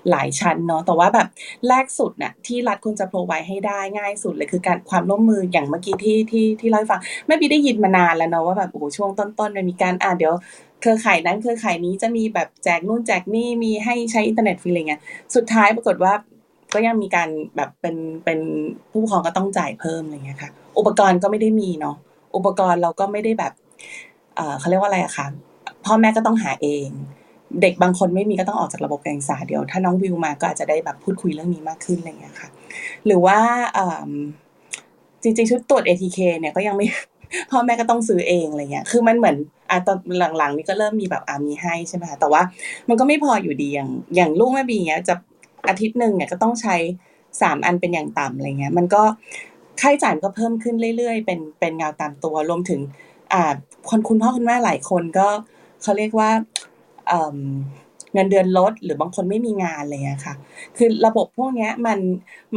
[0.10, 1.28] หลายชั้นเนาะแต่ว่าแบบ
[1.68, 10.34] แรกสุดน่ะที่รัฐควรจะ provide ให้ได้ง่ายสุดเลยคือการความร่วมมืออย่างเมื่อกี้ที่ที่ที่เล่าให้ฟังแม่พี่ได้ยินมานานแล้วเนาะว่าแบบโอ้โหช่วงต้นๆมันมีการอ่าเดี๋ยว
[10.82, 15.02] เครือข่ายนั้นเครือข่ายนี้จะมีแบบแจกนู่นแจกนี่มีให้ใช้อินเทอร์เน็ตฟรีอะไรเงี้ย
[15.36, 16.14] สุดท้ายปรากฏว่า
[16.74, 18.40] ก็ยังมีการแบบเป็นเป็น
[18.92, 21.96] ผู้ปกครองก็ต้องจ่ายเพิ่มอะไรเงี้ยค่ะ อุปกรณ์ก็ไม่ได้มีเนาะ
[22.36, 23.54] อุปกรณ์เราก็ไม่ได้แบบ
[24.60, 25.28] เขาเรียกว่าอะไรอะคะ
[25.86, 26.90] พ่อแม่ก็ต้องหาเอง
[27.62, 32.50] เด็กบางคนไม่มีก็ต้องออกจากระบบการศึกษาเดียว ถ้าน้องวิวมาก็อาจจะได้แบบพูดคุยเรื่องนี้มากขึ้นอะไรเงี้ยค่ะ
[33.06, 33.38] หรือว่า
[35.22, 36.88] จริงๆ ชุดตรวจ ATK เนี่ยก็ยังไม่
[37.52, 39.36] พ่อแม่ก็ต้องซื้อเองอะไรเงี้ย คือมันเหมือน
[39.70, 39.98] อะตอน
[40.38, 42.42] หลังๆ นี่ก็เริ่มมีแบบอามีให้ใช่ไหมคะ แต่ว่า
[42.90, 45.16] มันก็ไม่พออยู่ดีอย่างอย่างลูกแม่บีเนี้ยจะ
[45.68, 46.76] อาทิตย์หนึ่งเนี่ยก็ต้องใช้
[47.42, 49.04] สามอันเป็นอย่างต่ำอะไรเงี้ย มันก็
[49.82, 52.80] ค่าใช้จ่ายก็เพิ่มขึ้นเรื่อยๆ เป็นเป็นเงาตามตัว รวมถึง
[53.90, 55.28] คนคุณพ่อคุณแม่หลายคนก็
[55.82, 56.30] เขาเรียกว่า
[58.14, 60.34] เงินเดือนลด หรือบางคนไม่มีงานอะไรเงี้ยค่ะ
[60.78, 62.00] คือระบบพวกนี้มัน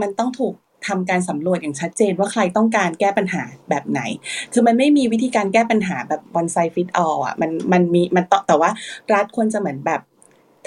[0.01, 0.55] มันต้องถูก
[0.87, 4.01] ทำการสำรวจอย่างชัดเจนว่าใครต้องการแก้ปัญหาแบบไหน
[4.53, 8.71] คือมันไม่มีวิธีการแก้ปัญหาแบบ one size fit all อะ มันมันมีมันต่อแต่ว่า
[9.13, 10.01] รัฐควรจะเหมือนแบบ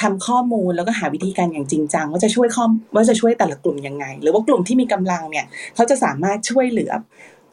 [0.02, 5.46] ทำข้อมูลแล้วก็หาวิธีการอย่างจริงจังว่าจะช่วยข้อว่าจะช่วยแต่ละกลุ่มยังไง หรือว่ากลุ่มที่มีกำลังเนี่ย
[5.76, 6.92] เขาจะสามารถช่วยเหลือ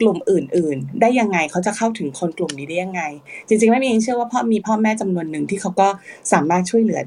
[0.01, 3.01] กลุ่มอื่น ๆ ได้ยังไงเขาจะเข้าถึงคนกลุ่มนี้ได้ยังไง
[3.47, 5.87] จริงๆไม่มีเองเชื่อว่าพ่อมีพ่อแม่จำนวนหนึ่งที่เขาก็
[6.33, 7.01] สามารถช่วยเหลือ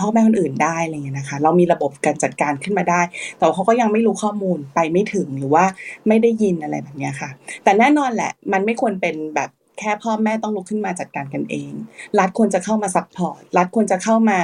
[0.00, 3.00] พ่อแม่คนอื่นได้อะไรเงี้ยนะคะ เรามีระบบการจัดการขึ้นมาได้
[3.38, 5.64] แต่เขาก็ยังไม่รู้ข้อมูลไปไม่ถึงหรือว่า
[6.08, 7.30] ไม่ได้ยินอะไรแบบนี้ค่ะ
[7.64, 11.72] แต่แน่นอนแหละ มันไม่ควรเป็นแบบแค่พ่อแม่ต้องลุกขึ้นมาจัดการกันเอง
[12.18, 14.38] รัฐควรจะเข้ามา support รัฐควรจะเข้ามา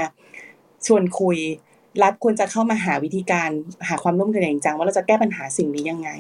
[0.87, 1.39] ชวนคุย
[2.03, 3.51] รัฐควรจะเข้ามาหาวิธีการ
[3.89, 6.11] หาความร่วมมืออย่างจริงจัง ว่าเราจะแก้ปัญหาสิ่งนี้ยังไง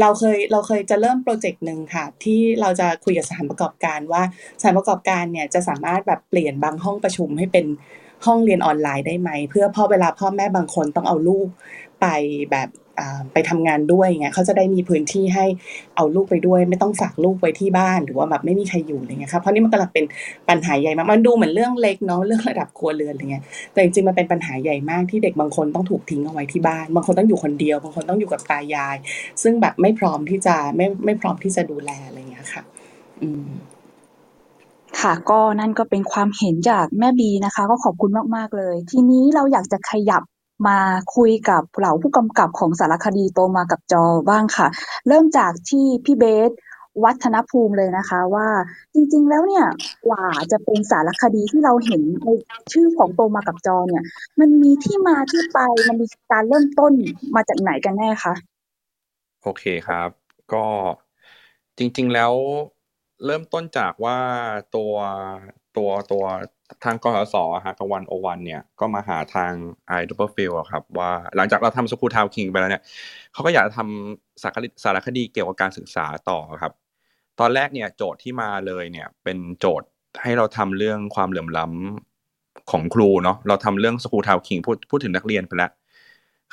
[0.00, 4.22] เราเคยเราเคยจะเริ่ม project หนึ่งค่ะ ที่เราจะคุยกับสถานประกอบการว่า
[4.60, 7.66] สถานประกอบการเนี่ยจะสามารถแบบเปลี่ยนบางห้องประชุมให้เป็น
[8.26, 11.48] ห้องเรียนออนไลน์ได้ไหม เพื่อพอเวลาพ่อแม่บางคนต้องเอาลูก
[12.00, 12.06] ไป
[12.50, 12.68] แบบ
[13.32, 15.46] ไปทำงานด้วยเงี้ยเขาจะได้มีพื้นที่ให้
[15.96, 20.04] เอาลูกไปด้วย ไม่ต้องฝากลูกไว้ที่บ้านหรือว่าแบบไม่มีใครอยู่อะไรเงี้ยครับเพราะนี่มันกำลังเป็น
[20.48, 28.96] ปัญหาใหญ่มากมันดูเหมือนเรื่องเล็กเนาะเรื่องระดับครัวเรือนอะไรเงี้ยแต่จริงๆมันเป็นปัญหาใหญ่มากที่เด็กบางคนต้องถูกทิ้งเอาไว้ที่บ้าน บางคนต้องอยู่คนเดียว บางคนต้องอยู่กับตายาย
[29.42, 32.62] ซึ่งแบบไม่พร้อมที่จะไม่ไม่พร้อมที่จะดูแลอะไรเงี้ยค่ะ
[33.22, 33.48] อืม
[35.00, 40.22] ค่ะก็นั่นก็เป็นความเห็นจากแม่บีนะคะ ก็ขอบคุณมาก ๆ เลย ทีนี้เราอยากจะขยับ
[40.66, 40.78] มา
[41.16, 44.66] คุยกับเหล่าผู้กำกับของสารคดีโตมากับจอบ้างค่ะ
[45.08, 46.50] เริ่มจากที่พี่เบส
[47.04, 48.48] วัฒนภูมิเลยนะคะว่า
[48.94, 49.66] จริงๆแล้วเนี่ย
[50.06, 52.28] กว่าจะเป็นสารคดีที่เราเห็นใน
[52.72, 54.02] ชื่อของโตมากับจอเนี่ย
[54.40, 56.92] มันมีที่มาที่ไปมันมีการเริ่มต้น
[57.34, 58.34] มาจากไหนกันแน่คะ
[59.42, 60.08] โอเคครับ
[60.52, 60.64] ก็
[61.78, 62.32] จริงๆแล้ว
[63.24, 64.18] เริ่มต้นจากว่า
[64.76, 64.92] ตัว
[65.76, 66.24] ตัวตัว
[66.84, 69.52] ทางกสศฮะกับ One-O-One เนี่ยก็มาหาทาง
[69.86, 72.82] Eyedropper Fill ครับว่าหลังจากเราทำ School Town King ไปแล้วเนี่ย
[73.32, 76.72] เขาก็อยากจะทำสารคดีสารคดีเกี่ยวกับการศึกษาต่อครับ
[77.40, 79.88] ตอนแรกเนี่ยโจทย์ที่มาเลยเนี่ยเป็นโจทย์
[80.22, 85.70] ให้เราทำเรื่องความเหลื่อมล้ำของครูเนาะเราทำเรื่อง School Town King พูดพูดถึงนักเรียนไปแล้ว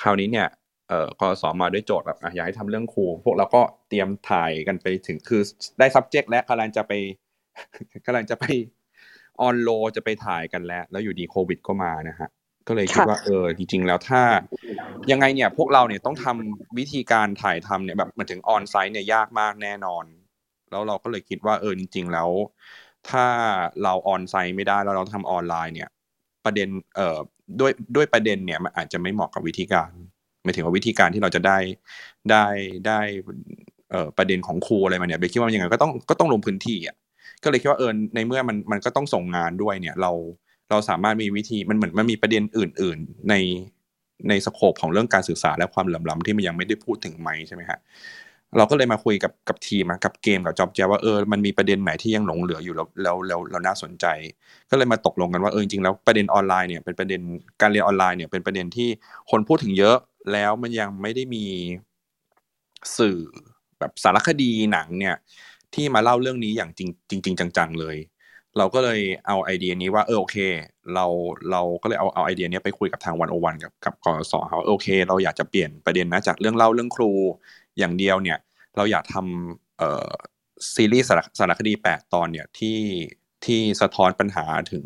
[0.01, 0.47] คราวนี้เนี่ย
[0.87, 5.41] เอ่อกสมาด้วยโจทย์แบบอยากให้ทำเรื่องครู พวกเราก็เตรียมถ่ายกันไปถึงคือ
[5.79, 6.91] ได้ subject และกำลังจะไป
[8.05, 8.45] กำลังจะไป
[9.41, 12.29] ออนโลจะไปถ่ายกันแล้ว แล้วอยู่ดีโควิดก็มานะฮะ
[12.67, 14.21] ก็เลยคิดว่าเออจริง ๆ แล้วถ้า
[15.11, 20.05] ยังไงเนี่ยพวกเราเนี่ยต้องทำวิธีการถ่ายทำเนี่ยแบบมาถึงออนไซต์เนี่ยยากมากแน่นอน
[20.71, 22.29] แล้วเราก็เลยคิดว่าเออจริง ๆ แล้ว
[23.09, 23.25] ถ้า
[23.83, 25.89] เราออนไซต์ไม่ได้แล้วเราทำออนไลน์เนี่ย
[26.45, 27.19] ประเด็นเอ่อ
[27.59, 29.91] ด้วยด้วยประเด็นเนี่ยมันอาจจะไม่เหมาะกับวิธีการ
[30.43, 31.57] หมายถึงว่าวิธีการที่เราจะได้
[32.31, 32.45] ได้
[32.87, 32.99] ได้
[33.91, 36.95] เอ่อประเด็นของครูอะไรมาเนี่ยเบคิดว่ายังไงก็ต้องก็ต้องลงพื้นที่อะ
[37.43, 40.11] ก็เลยคิดว่าเออในเมื่อมันมันก็ต้องส่งงานด้วยเนี่ยเรา
[40.69, 43.35] เราสามารถมีวิธีมันเหมือนมันมีประเด็นอื่น ๆ ใน
[44.29, 47.79] ในสโคปของเรื่องการศึกษาและความเหลื่อมล้าที่มันยังไม่ได้พูดถึงไหมใช่ไหมฮะ
[48.57, 54.05] เราก็เลยมาคุยกับกับทีมกับเกมกับจอบแจว่าเออมันมีประเด็นไหนที่ยังหลงเหลืออยู่แล้วแล้วแล้วเราน่าสนใจ
[54.69, 57.21] ก็เลยมาตกลงกันว่าเออจริงๆแล้วประเด็นออนไลน์เนี่ยเป็นประเด็น
[57.61, 58.89] การเรียนออนไลน์เนี่ยเป็นประเด็นที่
[59.31, 59.97] คนพูดถึงเยอะ
[60.31, 61.45] แล้วมันยังไม่ได้มี
[62.97, 63.17] สื่อ
[63.79, 65.15] แบบสารคดีหนังเนี่ย
[65.75, 66.89] ที่มาเล่าเรื่องนี้อย่างจริง
[67.25, 67.97] จริงจังๆเลย
[68.57, 70.37] เราก็เลยเอาไอเดียนี้ว่าเออโอเค
[70.93, 71.05] เรา
[71.51, 77.11] เราก็เลยเอาเอาไอเดียนี้ไปคุยกับทางวันโอวันกับกับกสเขาโอเค เราอยากจะเปลี่ยนประเด็นนะจากเรื่องเล่าเรื่องครู
[77.77, 78.37] อย่างเดียวเนี่ย
[78.77, 80.11] เราอยากทำเอ่อ
[80.73, 82.79] ซีรีส์สารสารคดีแปดตอนเนี่ยที่
[83.45, 84.85] ที่สะท้อนปัญหาถึง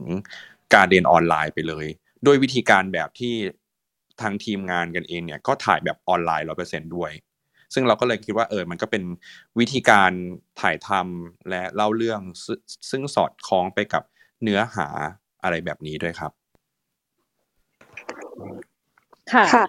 [0.74, 1.86] การเรียนออนไลน์ไปเลย
[2.26, 3.36] ด้วยวิธีการแบบที่
[4.22, 7.12] ทางทีมงานกันเองเนี่ยก็ถ่ายแบบออนไลน์ร้อเปอร์เซ็นด้วย
[7.76, 9.04] ซึ่งเราก็เลยคิดว่าเออมันก็เป็น
[9.60, 10.12] วิธีการ
[10.62, 12.60] ถ่ายทำและเล่าเรื่องซึ่ง
[12.90, 14.04] ซึ่งสอดคล้องไปกับ
[14.44, 14.88] เนื้อหา
[15.44, 16.32] อะไรแบบนี้ด้วยครับ
[19.34, 19.66] ค่ะค่ะ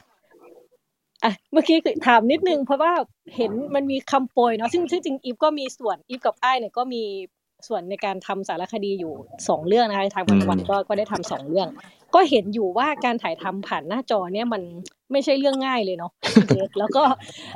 [1.24, 2.92] อะเมื่อกี้คือถามนิดนึงเพราะว่า
[3.36, 7.02] เห็นมันมีคำโปรยเนาะซึ่งซึ่งจริงอีฟก็มีส่วนอีฟกับไอ้ายเนี่ยก็มี
[7.68, 9.12] ส่วนในการทำสารคดีอยู่
[9.48, 11.68] สองเรื่องนะคะทางวันวันก็ก็ได้ทำสองเรื่อง
[12.14, 14.62] ก็เห็นอยู่ว่าการถ่ายทำผ่านหน้าจอเนี่ยมัน
[15.12, 16.12] ไม่ใช่เรื่องง่ายเลยเนาะ
[16.78, 17.04] แล้วก็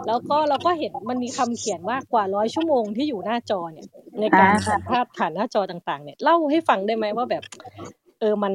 [0.06, 3.86] แล้วก็เราก็เห็นมันมีคำเขียนว่ากว่าร้อยชั่วโมงที่อยู่หน้าจอเนี่ย
[4.20, 7.42] ในการอ่าสัมภาษณ์ผ่านหน้าจอต่างๆ เนี่ยเล่าให้ฟังได้ไหมว่าแบบ
[8.20, 8.54] เออมัน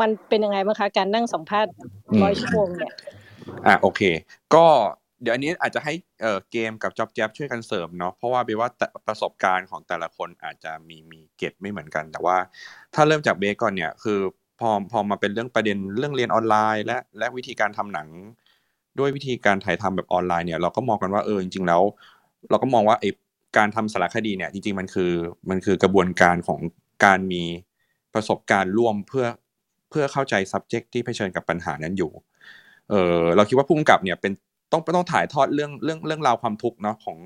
[0.00, 1.70] มันเป็นยังไงบ้างคะการนั่งสัมภาษณ์
[2.22, 2.92] ร้อยชั่วโมงเนี่ย
[3.66, 4.00] อะโอเค
[4.54, 4.64] ก็
[5.22, 12.36] เดี๋ยวอันนี้อาจจะให้เอ่อเกมกับจ็อบแจ๊บช่วยกันเสริมเนาะเพราะว่าเบสว่าแต่ประสบการณ์ของแต่ละคนอาจจะมีมีเก็ตไม่เหมือนกัน แต่ว่า
[12.94, 14.20] ถ้าเริ่มจากเบสก่อนเนี่ยคือ
[14.60, 18.08] พอพอมาเป็นเรื่องประเด็นเรื่องเรียนออนไลน์ และและวิธีการทำหนัง
[18.98, 21.82] ด้วยวิธีการถ่ายทำแบบออนไลน์เนี่ยเราก็มองกันว่าเออจริงๆแล้ว
[22.50, 23.10] เราก็มองว่าไอ้
[23.56, 25.12] การทำสารคดีเนี่ยจริงๆมันคือ
[25.50, 26.60] มันคือกระบวนการของ
[27.04, 27.42] การมี
[28.14, 29.26] ประสบการณ์ร่วมเพื่อ
[29.90, 32.10] เพื่อเข้าใจ subject ที่เผชิญกับปัญหานั้นอยู่
[32.90, 34.32] เออเราคิดว่าผู้กำกับเนี่ยเป็น
[34.72, 37.18] ต้องต้องถ่ายทอดเรื่องเรื่องเรื่องราวความทุกข์เนาะของ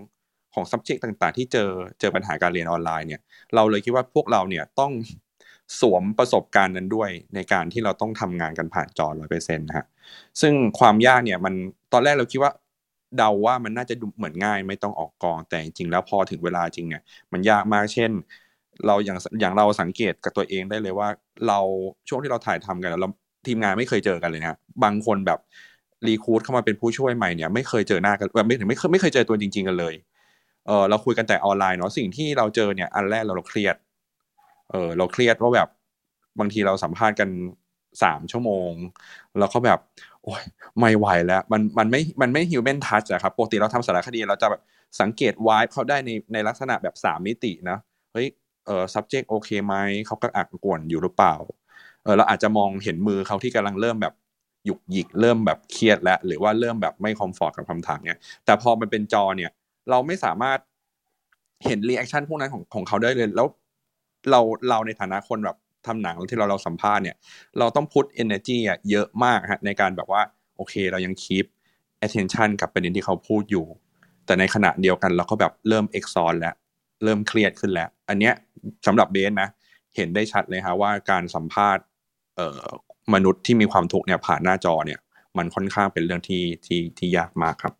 [0.54, 1.68] ของ subject ต่างๆ ที่เจอ
[2.00, 3.20] เจอปัญหาการเรียนออนไลน์เนี่ย
[3.54, 4.92] เราเลยคิดว่าพวกเราเนี่ยต้อง
[5.80, 9.86] สวมประสบการณ์นั้นด้วยในการที่เราต้องทำงานกันผ่านจอร้อยเปอร์เซ็นต์นะฮะ
[10.40, 11.54] ซึ่งความยากเนี่ยมัน
[11.92, 12.52] ตอนแรกเราคิดว่า
[13.16, 17.02] เดาว่ามันน่าจะดูเหมือนง่ายไม่ต้องออกกองแต่จริงแล้วพอถึงเวลาจริงเนี่ย
[17.32, 18.10] มันยากมากเช่น
[18.86, 21.08] เราอย่างอย่างเราสังเกตกับตัวเองได้เลยว่า
[21.48, 21.58] เรา
[22.08, 23.08] ช่วงที่เราถ่ายทำกันแล้วเรา
[23.46, 25.38] ทีมงานไม่เคยเจอกันเลยนะบางคนแบบ
[26.06, 29.94] รีคูดเข้ามาเป็นผู้ช่วยใหม่เนี่ยไม่เคยเจอหน้ากันแบบไม่ถึงไม่เคยไม่เคยเจอตัวจริง ๆ กันเลย
[30.66, 33.76] เออเราคุยกันแต่ออนไลน์เนาะสิ่งที่เราเจอเนี่ยอันแรกเราเครียด
[34.70, 35.68] เออเราเครียดว่าแบบ
[36.38, 37.28] บางทีเราสัมภาษณ์กัน
[38.02, 38.72] สามชั่วโมง
[39.38, 39.78] แล้วก็แบบ
[40.22, 40.42] โอ้ย
[40.78, 44.62] ไม่ไหวแล้ว มันมันไม่มันไม่ฮิวแมนทัชอะครับปกติเราทำสารคดีเราจะแบบ
[45.00, 47.78] สังเกตวายเขาได้ในในลักษณะแบบสามมิตินะ
[48.12, 48.26] เฮ้ย
[48.66, 49.74] เออ subject โอเคไหม
[50.06, 51.34] เขาก็อักกวนอยู่หรือเปล่า
[52.04, 54.14] เออเราอาจจะมองเห็นมือเขาที่กำลังเริ่มแบบ
[54.66, 59.50] หยุกหยิกเริ่มแบบเครียดแล้วหรือว่าเริ่มแบบไม่ comfort กับคำถามเนี่ยแต่พอมันเป็นจอเนี่ย
[59.90, 60.58] เราไม่สามารถ
[61.64, 63.46] เห็น reaction พวกนั้นของของเขาได้เลย แล้ว
[64.30, 65.56] เราเราในฐานะคนแบบ
[65.86, 67.16] ทำหนังที่เราเราสัมภาษณ์เนี่ย
[67.58, 70.22] เราต้องพุท energy อะเยอะมากฮะในการแบบว่า
[70.56, 71.46] โอเค เรายัง keep
[72.04, 73.66] attention กับประเด็นที่เขาพูดอยู่
[74.26, 76.54] แต่ในขณะเดียวกันเราก็แบบเริ่ม exhaust แล้ว
[77.04, 78.34] เริ่มเครียดขึ้นแล้ว อันเนี้ย
[78.86, 79.48] สำหรับเบสนะ
[79.96, 81.84] เห็นได้ชัดเลยฮะว่าการสัมภาษณ์
[82.36, 82.62] เอ่อ
[83.14, 85.00] มนุษย์ที่มีความทุกข์เนี่ยผ่านหน้าจอเนี่ย
[85.38, 87.74] มันค่อนข้างเป็นเรื่องที่ที่ที่ยากมากครับ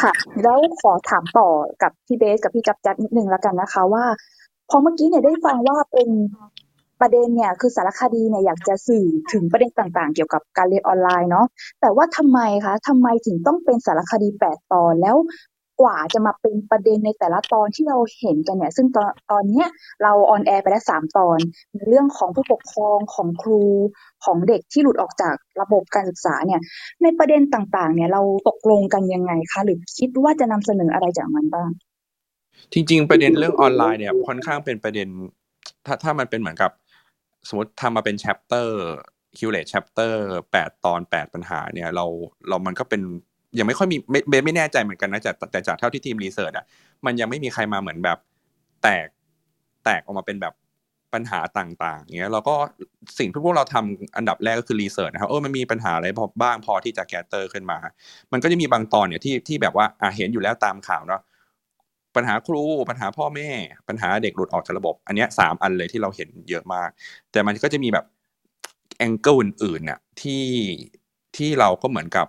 [0.00, 0.12] ค่ะ
[0.42, 1.48] แล้วขอถามต่อ
[1.82, 4.04] กับพี่เบสกับพี่จับจัดนิดนึงแล้วกันนะคะ ว่า
[4.70, 6.08] พอเมื่อกี้เนี่ยได้ฟังว่าเป็น
[7.00, 11.46] ประเด็นเนี่ยคือสารคดีเนี่ยอยากจะสื่อถึงประเด็นต่างๆ เกี่ยวกับการเรียนออนไลน์เนาะ
[11.80, 15.16] แต่ว่าทำไมคะทำไมถึงต้องเป็นสารคดีแปดตอนแล้ว
[15.80, 19.68] กว่าจะมาเป็นประเด็นในแต่ละตอนที่เราเห็นกันเนี่ย ซึ่งตอนตอนเนี้ย
[20.02, 21.38] เราออนแอร์ไปแล้วสามตอน
[21.74, 23.62] ในเรื่องของผู้ปกครองของครู
[24.24, 26.60] ของเด็กที่หลุดออกจากระบบการศึกษาเนี่ย
[27.02, 31.70] ในประเด็นต่างๆ เนี่ยเราตกลงกันยังไงคะหรือคิดว่าจะนำเสนออะไรจากมันบ้าง
[32.72, 35.08] จริง ๆ ประเด็นเรื่องออนไลน์เนี่ยค่อนข้างเป็นประเด็น
[35.86, 36.70] ถ้าถ้ามันเป็นเหมือนกับ
[37.48, 40.22] สมมติทำมาเป็น chapter curate chapter
[40.52, 42.06] แปดตอนแปดปัญหาเนี่ยเรา
[42.48, 43.02] เรามันก็เป็น
[43.58, 43.96] ยังไม่ค่อยมี
[44.28, 46.64] เบสไม่แน่ใจเหมือนกันนะแต่แต่จากเท่าที่ทีม research อะ
[47.06, 48.18] มันยังไม่มีใครมาเหมือนแบบ
[48.82, 49.06] แตก
[49.84, 50.54] แตกออกมาเป็นแบบ
[51.14, 52.54] ปัญหาต่างๆเงี้ยเราก็
[53.18, 57.78] สิ่งที่พวกเราทำอันดับแรกก็คือ research นะครับเออมันมีปัญหาอะไรพอบ้างพอที่จะ gather ขึ้นมา
[58.32, 61.22] มันก็จะมีบางตอนเนี่ยที่ที่แบบว่าอะเห็นอยู่แล้วตามข่าวเนาะ
[62.16, 63.50] ปัญหาครูปัญหาพ่อแม่
[63.88, 66.88] ปัญหาเด็กหลุดออกจากระบบ อันนี้สามอันเลยที่เราเห็นเยอะมาก
[67.32, 68.04] แต่มันก็จะมีแบบ
[68.98, 70.44] แองเกิลอื่นๆน่ะที่
[71.36, 72.26] ที่เราก็เหมือนกับ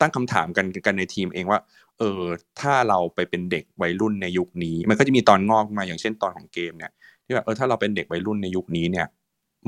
[0.00, 1.60] ตั้งคำถามกันกันในทีมเองว่า
[1.98, 2.22] เออ
[2.60, 6.92] ถ้าเราไปเป็นเด็กวัยรุ่นในยุคนี้ มันก็จะมีตอนงอกมาอย่างเช่นตอนของเกมเนี่ย
[7.24, 9.06] ที่แบบเออถ้าเราเป็นเด็กวัยรุ่นในยุคนี้เนี่ย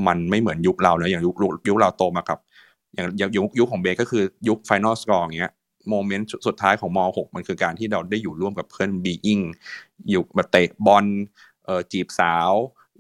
[0.06, 1.34] มันไม่เหมือนยุคเรานะอย่างยุค
[1.68, 2.38] ยุคเราโตมากับ
[2.94, 5.52] อย่างยุคยุคของเบสก็คือยุค Final Score อย่างเงี้ย
[5.90, 9.40] โมเมนต์สุดท้ายของม .6 มันคือการที่เราได้อยู่ร่วมกับเพื่อนบีอิง
[10.10, 11.06] อยู่แบบเตะบอล
[11.64, 12.52] เอ่อจีบสาว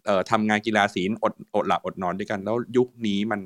[0.06, 3.40] เอ่อทำงานกีฬาสีอดอดหลับอดนอนด้วยกัน แล้วยุคนี้มัน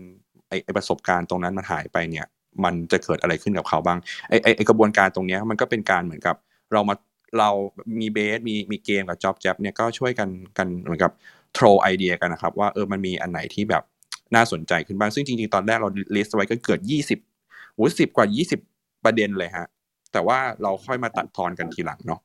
[0.48, 2.26] ไอไอประสบการณ์ตรงนั้นมันหายไปเนี่ย
[2.64, 3.98] มันจะเกิดอะไรขึ้นกับเขาบ้าง
[4.28, 6.36] ไอไอไอกระบวนการตรงเนี้ยมันก็เป็นการเหมือนกับ
[6.72, 6.94] เรามา
[7.38, 7.50] เรา
[8.00, 10.28] มีเบสมีมีเกมกับจ็อบแจ๊บเนี่ยก็ช่วยกัน
[10.58, 11.12] กันเหมือนกับ
[11.54, 13.82] โทรไอเดียกันนะครับ ว่าเออมันมีอันไหนที่แบบ
[14.34, 17.18] น่าสนใจขึ้นบ้างซึ่งจริงๆ ตอนแรกเราลิสต์ไว้ก็เกิดยี่สิบ
[17.74, 18.60] โอ้สิบกว่ายี่สิบ
[19.04, 19.66] ประเด็นเลยฮะ
[20.12, 22.20] แต่ว่าเราค่อยมาตัดทอนกันทีหลังเนาะ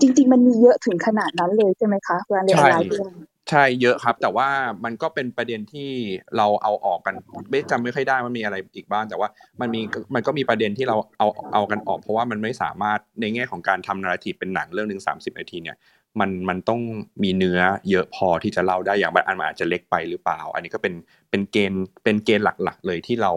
[0.00, 3.10] จริง ๆ มันมีเยอะถึงขนาดนั้นเลยใช่ไหมคะเวลาเรียนออนไลน์ด้วย
[3.52, 4.48] ใช่เยอะครับ แต่ว่า
[4.84, 5.90] มันก็เป็นประเด็นที่
[6.36, 7.14] เราเอาออกกัน
[7.50, 9.28] ไม่จำไม่ค่อยได้มันมีอะไรอีกบ้างแต่ว่า
[9.60, 9.80] มันมี
[10.14, 15.76] มันก็มีประเด็นที่เราเอาเอากันออก เพราะว่ามันไม่สามารถในแง่ของการทำนาราทีเป็นหนังเรื่องหนึ่งสามสิบนาทีเนี่ย
[16.20, 16.80] มันมันต้อง
[17.22, 20.94] มีเนื้อเยอะพอที่จะเล่าได้อย่างบางอันมันอาจจะเล็กไปหรือเปล่า อันนี้ก็เป็น
[21.30, 23.32] เป็นเกณฑ์เป็นเกณฑ์หลักๆ เลยที่เรา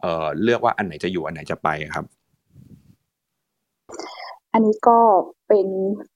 [0.00, 2.04] เอ่อเลือกว่าอันไหนจะอยู่อันไหนจะไปครับ
[4.56, 4.98] อันนี้ก็
[5.48, 5.66] เป็น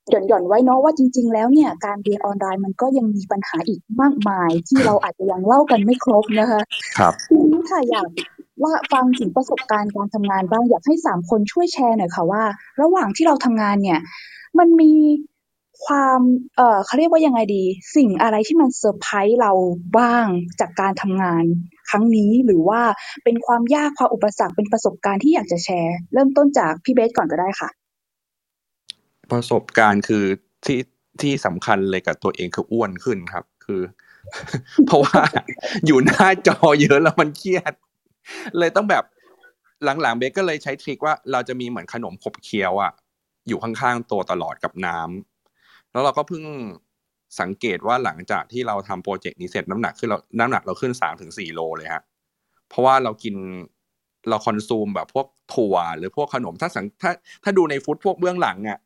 [0.09, 6.61] หย่อนหย่อนๆไว้เนาะว่าจริง ๆ แล้วเนี่ยการเรียนออนไลน์มันก็ยังมีปัญหาอีกมากมาย ที่เราอาจจะยังเล่ากันไม่ครบนะคะ
[6.97, 8.07] ครับทีนี้ค่ะอยาก
[8.63, 12.43] ว่าฟังถึงประสบการณ์การทำงานบ้างอยากให้สามคนช่วยแชร์หน่อยค่ะว่า
[12.81, 13.99] ระหว่างที่เราทำงานเนี่ย
[14.59, 14.91] มันมี
[15.85, 16.19] ความ
[16.55, 17.63] เอ่อเขาเรียกว่ายังไงดี
[17.95, 19.51] สิ่งอะไรที่มันเซอร์ไพรส์เรา
[19.97, 20.25] บ้าง
[20.59, 21.43] จากการทำงาน
[21.89, 22.81] ครั้งนี้หรือว่า
[23.23, 27.69] เป็นความยากความอุปสรรคเป็นประสบการณ์ที่อยากจะแชร์ เริ่มต้นจากพี่เบสก่อนก็ได้ค่ะ
[29.31, 30.23] ประสบการณ์คือ
[30.65, 30.79] ที่
[31.21, 33.81] ที่สำคัญเลยกับตัวเองคืออ้วนขึ้นครับ คือ
[34.85, 35.21] เพราะว่า
[35.85, 37.73] อยู่หน้าจอเยอะแล้วมันเครียด
[38.59, 39.03] เลยต้องแบบ
[39.83, 42.91] หลังๆเบสก็เลยใช้ trick ว่าเราจะมีเหมือนขนมขบเคี้ยวอะ
[43.47, 46.43] อยู่ข้างๆตัวตลอดกับน้ำแล้วเราก็เพิ่ง
[47.39, 52.03] สังเกตว่าหลังจากที่เราทำโปรเจกต์นี้เสร็จน้ำหนักขึ้นเราน้ำหนักเราขึ้นสามถึงสี่โลเลยฮะ
[52.69, 53.35] เพราะว่าเรากิน
[54.29, 57.11] เรา consume แบบพวกถั่วหรือพวกขนมถ้าสังถ้า
[57.43, 58.79] ถ้าดูในฟุตพวกเบื้องหลังอะ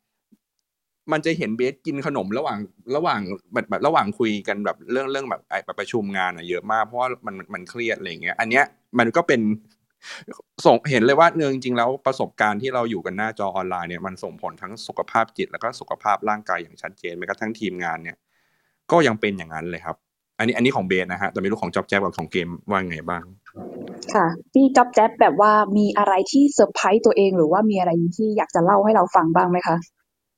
[1.12, 2.58] มันจะเห็นเบสกินขนมระหว่าง
[2.96, 3.20] ระหว่าง
[3.52, 8.64] แบบแบบระหว่างคุยกันแบบเรื่องเรื่องแบบไอ้ประชุมงานอะเยอะมากเพราะว่ามันมันเครียดอะไรเงี้ย อันเนี้ย
[8.98, 9.40] มันก็เป็น
[10.66, 18.16] ส่งเห็นเลยว่าเนืองจริงๆแล้วประสบการณ์ที่เราอยู่กันหน้าจอออนไลน์เนี่ยมันส่งผลทั้งสุขภาพจิตแล้วก็สุขภาพร่างกายอย่างชัดเจนแม้กระทั่งทีมงานเนี่ย
[18.90, 19.96] ก็ยังเป็นอย่างนั้นเลยครับ
[20.38, 23.24] อันนี้อันนี้ของเบสนะฮะแต่ไม่รู้ของจ็อบแจ๊บกับของเกมว่าไงบ้าง
[24.14, 29.76] ค่ะพี่จ๊อบแจ๊บแบบว่ามีอะไรที่เซอร์ไพรส์ตัวเองหรือว่ามีอะไรที่อยากจะเล่าให้เราฟังบ้างไหมคะ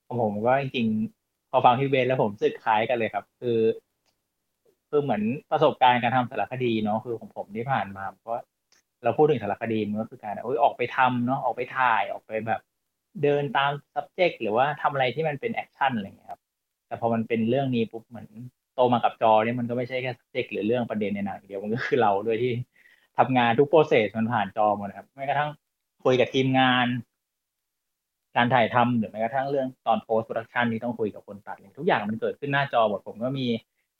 [0.08, 3.58] ของผมก็จริงๆพอฟังพี่เบสแล้วผมสึกคล้ายกันเลยครับ คือ
[4.88, 8.42] คือเหมือนประสบการณ์การทำสารคดีเนาะคือของผมที่ผ่านมาเพราะ
[9.04, 12.60] เราพูดถึงสารคดีมันก็คือการออกไปทำเนาะออกไปถ่ายออกไปแบบ
[13.22, 16.40] เดินตาม subject หรือว่าทำอะไรที่มันเป็น action อะไรอย่างเงี้ยครับ
[16.86, 18.28] แต่พอมันเป็นเรื่องนี้ปุ๊บเหมือน
[18.74, 22.52] โตมากับจอเนี่ยมันก็ไม่ใช่แค่ subject หรือเรื่องประเด็นในหนังเดียวมันก็คือเราด้วยที่
[23.18, 25.50] ทำงานทุก process มันผ่านจอหมดครับแม้กระทั่ง
[26.04, 26.86] คุยกับทีมงาน
[28.38, 33.46] การถ่ายทำหรือแม้กระทั่งเรื่องตอน post-production ที่ต้องคุยกับคนตัดเนี่ยทุกอย่างมันเกิดขึ้นหน้าจอหมดผมก็มี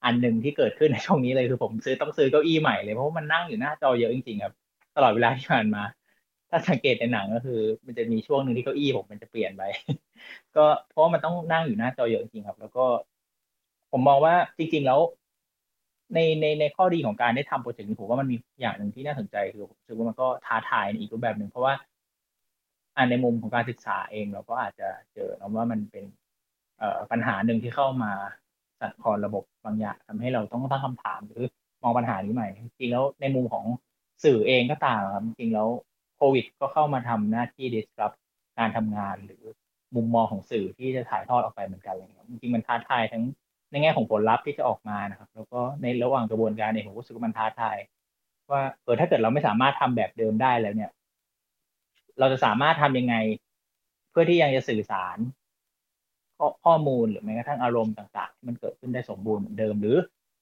[0.04, 4.54] อันหนึ่งที่เกิดขึ้นในช่วงนี้เลยคือผมซื้อต้องซื้อเก้าอี้ใหม่เลยเพราะว่ามันนั่งอยู่หน้าจอเยอะจริงๆครับ
[4.96, 5.82] ตลอดเวลาที่ผ่านมา
[6.50, 9.62] ถ้าสังเกตในหนังก็คือ มันจะมีช่วงหนึ่งที่เก้าอี้ผมมันจะเปลี่ยนไป
[10.56, 12.84] ก็เพราะว่ามันต้องนั่งอยู่หน้าจอเยอะจริงๆครับ แล้วก็
[13.92, 15.00] ผมมองว่าจริง ๆแล้ว
[16.14, 21.74] ในในในข้อดีของการได้ทำโปรเจกต์นี้ผมว่ามันมีอย่างหนึ่งที่น่าสนใจคือผมรู้สึกว่ามันก็ท้าทายในอีกรูปแบบหนึ่งเพราะว่า
[23.10, 26.04] ในมุมของการศึกษาเองเราก็อาจจะเจอนะว่ามันเป็น
[27.10, 28.12] ปัญหาหนึ่งที่เข้ามา
[28.80, 31.44] สั่นคลอนระบบบางอย่างทำให้เราต้องตั้งคำถามหรือ
[31.82, 33.64] มองปัญหานี้ใหม่จริงแล้วในมุมของ
[34.24, 35.68] สื่อเองก็ตามครับจริงแล้ว
[36.16, 38.16] โควิด ก็เข้ามาทำหน้าที่ disrupt
[38.58, 39.42] การทำงานหรือ
[39.96, 43.22] มุมมองของสื่อที่จะถ่ายทอดออกไปเหมือนกันอะไรเงี้ยจริงมันท้าทายทั้ง
[43.70, 47.76] ในแง่ของผลลัพธ์ที่จะออกมานะครับ แล้วก็ในระหว่างกระบวนการเองผมรู้สึกว่ามันท้าทาย
[48.50, 50.90] ว่าเออถ้าเกิดเราไม่สามารถทำแบบเดิมได้แล้วเนี่ย
[52.18, 53.14] เราจะสามารถทำยังไง
[54.10, 55.18] เพื่อที่ยังจะสื่อสาร
[56.38, 59.96] ข้อข้อมูลหรือแม้กระทั่งอารมณ์ต่างๆที่มันเกิดขึ้นได้สมบูรณ์เหมือนเดิม หรือ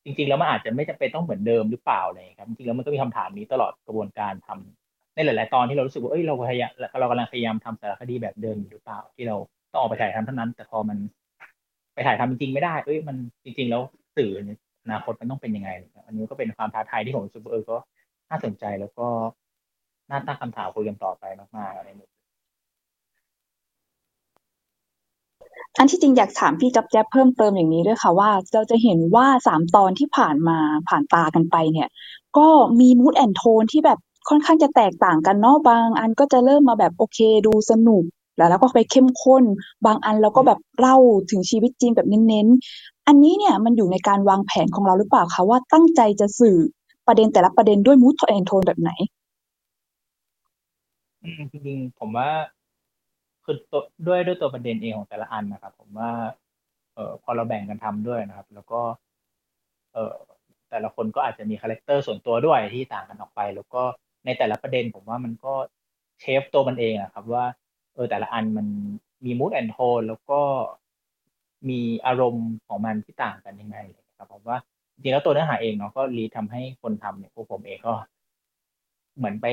[0.05, 6.71] จริง ๆ แล้วมันอาจจะไม่จำเป็นต้องเหมือนเดิมหรือเปล่าอะไรอย่างเลยครับจริงๆแล้วมันก็มีคำถามนี้ตลอดกระบวนการทำในหลาย ๆ ตอนที่เรารู้สึกว่าเอ้ยเราพยายาม
[7.01, 9.37] เรากำลังพยายามทำสารคดีแบบเดิมอยู่หรือเปล่า ที่เรา
[9.73, 10.99] ต้องออกไปถ่ายทำเท่านั้น แต่พอมัน
[11.95, 13.83] ไปถ่ายทำจริงๆไม่ได้เอ้ยมันจริง ๆ แล้ว
[14.17, 14.51] สื่อน
[14.85, 15.71] อนาคตมันต้องเป็นยังไง
[16.07, 17.77] อันนี้ก็เป็นความท้าทายที่ผมรู้สึกเออก็
[18.31, 19.07] น่าสนใจแล้วก็
[20.11, 21.25] น่าตั้งคำถามคุยกันต่อไป
[21.57, 22.11] มากๆในมุม
[25.79, 31.89] อันที่จริงอยากถามพี่จ๊อบแจ๊บเพิ่มเติมอย่างนี้ด้วยค่ะว่า เราจะเห็นว่าสามตอนที่ผ่านมาผ่านตากันไปเนี่ย
[32.39, 32.49] ก็
[32.81, 33.99] มีมูดแอนโทนที่แบบ
[34.29, 38.05] ค่อนข้างจะแตกต่างกันเนาะบางอันก็จะเริ่มมาแบบโอเคดูสนุก
[38.37, 39.45] แล้วแล้วก็ไปเข้มข้น
[39.87, 40.97] บางอันเราก็แบบเล่า
[41.31, 46.59] ถึงชีวิตจริงแบบเน้นๆ อันนี้เนี่ยมันอยู่ในการวางแผนของเราหรือเปล่าคะว่าตั้งใจจะสื่อ
[47.07, 48.91] ประเด็นแต่ละประเด็นด้วย mood and tone แบบไหน
[51.27, 52.29] อืมจริงๆผมว่า
[53.45, 56.11] คือตัวด้วยด้วยตัวประเด็นเองของแต่ละอันนะครับ ผมว่า
[56.95, 58.81] เออพอเราแบ่งกันทำด้วยนะครับ แล้วก็
[59.95, 60.13] เออ
[60.71, 63.83] แต่ละคนก็อาจจะมี character ส่วนตัวด้วยที่ต่างกันออกไป แล้วก็
[64.25, 65.55] ในแต่ละประเด็น ผมว่ามันก็
[66.21, 67.45] shape ตัวมันเองอะครับ ว่า
[67.95, 68.67] เออแต่ละอันมัน
[69.25, 70.41] มี mood and tone แล้วก็
[71.69, 73.79] มีอารมณ์ของมันที่ต่างกันยังไง
[74.19, 74.59] ครับผมว่า
[74.95, 77.95] จริงแล้วตัวเนื้อหาเองเนาะก็รีทำให้คนทำเนี่ยพวกผมเองก็
[79.17, 79.47] เหมือนไป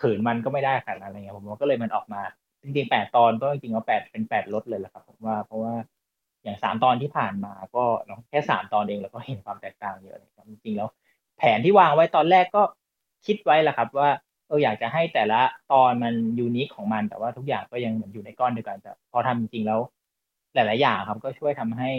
[0.00, 2.22] ขืนมันก็ไม่ได้ขนาดนั้นอะไรเงี้ยผมว่าก็เลยมันออกมา
[2.62, 5.74] จริงๆแปดตอนก็จริงๆว่าแปดเป็นแปดลดเลยแหละครับผมว่าเพราะว่า
[6.42, 10.88] อย่างสามตอนที่ผ่านมาก็นแค่สามตอนเองแล้วก็เห็นความแตกต่างเยอะเลยครับจริงๆแล้ว
[11.38, 12.62] แผนที่วางไว้ตอนแรกก็
[13.26, 14.10] คิดไว้แหละครับ ว่า
[14.48, 15.40] เอออยากจะให้แต่ละ
[15.72, 19.80] ตอนมันยูนิคของมัน แต่ว่าทุกอย่างก็ยังเหมือนอยู่ในก้อนเดียวกัน แต่พอทำจริงๆแล้ว
[20.54, 21.90] หลายๆอย่างครับก็ช่วยทำให้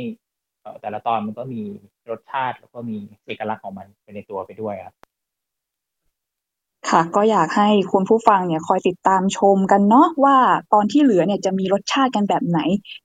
[0.81, 1.61] แต่ละตอนมันก็มี
[2.09, 4.95] รสชาติแล้วก็มีเอกลักษณ์ของมันไปในตัวไปด้วยครับ
[6.89, 10.37] ค่ะ ก็อยากให้คุณผู้ฟังเนี่ยคอยติดตามชมกันเนาะว่า
[10.73, 12.59] ตอนที่เหลือเนี่ยจะมีรสชาติกันแบบไหน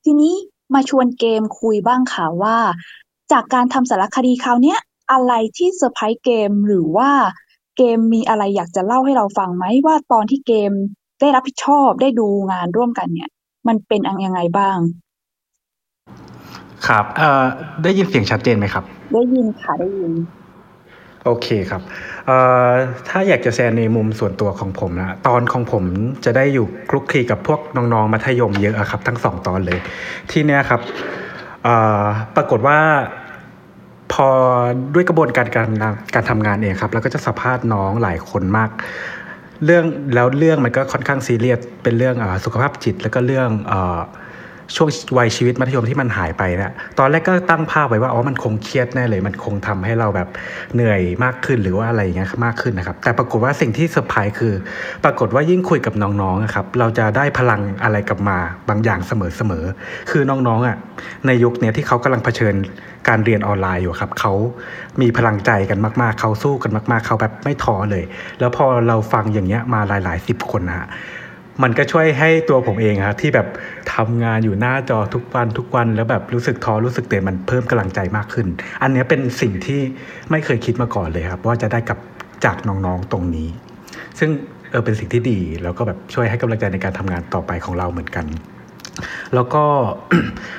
[0.05, 0.35] ทีนี้
[0.75, 2.57] มาชวนเกมคุยบ้างค่ะว่า
[3.33, 4.79] จากการทำสารคดีคราวเนี้ย
[5.13, 7.11] อะไรที่เซอร์ไพรส์เกมหรือว่า
[7.77, 10.73] เกมมีอะไรอยากจะเล่าให้เราฟังไหมว่าตอนที่เกม
[11.21, 13.31] ได้รับผิดชอบได้ดูงานร่วมกันเนี่ย
[13.69, 14.79] มันเป็นยังไงบ้าง
[16.87, 17.45] ครับเอ่อ
[17.83, 20.13] ได้ยินเสียงชัดเจนไหมครับ ได้ยินค่ะได้ยิน
[21.27, 21.83] โอเคครับ
[22.27, 22.37] เอ่
[22.69, 22.71] อ
[23.09, 25.85] ถ้าอยากจะแชร์ในมุมส่วนตัวของผมนะตอนของผม
[26.25, 29.79] จะได้อยู่คลุกคลีกับพวกน้องๆมัธยมเยอะอะครับ ทั้งสองตอนเลย
[30.31, 30.81] ที่เนี้ยครับ
[31.65, 32.05] เอ่อ
[32.37, 32.79] ปรากฏว่า
[34.13, 34.29] พอ
[34.95, 35.71] ด้วยกระบวนการการ
[36.15, 38.71] การทำงานเองครับ แล้วก็จะสัมภาษณ์น้องหลายคนมาก
[39.65, 44.01] เรื่องแล้วเรื่องมันก็ค่อนข้างซีเรียสเป็นเรื่องเออสุขภาพจิตแล้วก็เรื่องเอ่อ
[44.75, 44.89] ช่วง
[45.19, 50.29] วัยชีวิตมัธยมที่มันหายไปเนาะตอนแรกก็ตั้งภาพไว้ว่าอ๋อมันคงเครียดแน่เลย มันคงทำให้เราแบบ
[50.75, 54.55] เหนื่อยมากขึ้นหรือว่าอะไรอย่างเงี้ยมากขึ้นนะครับ แต่ปรากฏว่าสิ่งที่เซอร์ไพรส์คือ
[55.05, 58.39] ปรากฏว่ายิ่งคุยกับน้องๆอะครับเราจะได้พลังอะไรกลับมา
[58.69, 60.77] บางอย่างเสมอๆคือน้องๆอะ
[61.27, 62.55] ในยุคนี้ที่เขากำลังเผชิญ
[63.09, 64.33] การเรียนออนไลน์อยู่ครับเขา
[65.01, 68.05] มีพลังใจกันมาก ๆเขาสู้กันมาก ๆเขาแบบไม่ท้อเลย
[68.41, 70.87] แล้วพอเราฟังอย่างเงี้ยมาหลายๆสิบคนนะฮะ
[71.63, 73.47] มันก็ช่วยให้ตัวผมเองครับที่แบบ
[73.95, 78.47] ทำงานอยู่หน้าจอทุกวันทุกวันแล้วแบบรู้สึกท้อรู้สึกเตือนมันเพิ่มกำลังใจมากขึ้น
[78.83, 79.81] อันนี้เป็นสิ่งที่
[80.31, 81.99] ไม่เคยคิดมาก่อนเลยครับ ว่าจะได้กับ
[82.45, 83.49] จากน้องๆตรงนี้
[84.19, 84.31] ซึ่ง
[84.71, 88.27] เออเป็นสิ่งที่ดีแล้วก็แบบช่วยให้กำลังใจในการทำงานต่อไปของเราเหมือนกัน
[89.35, 89.65] แล้วก็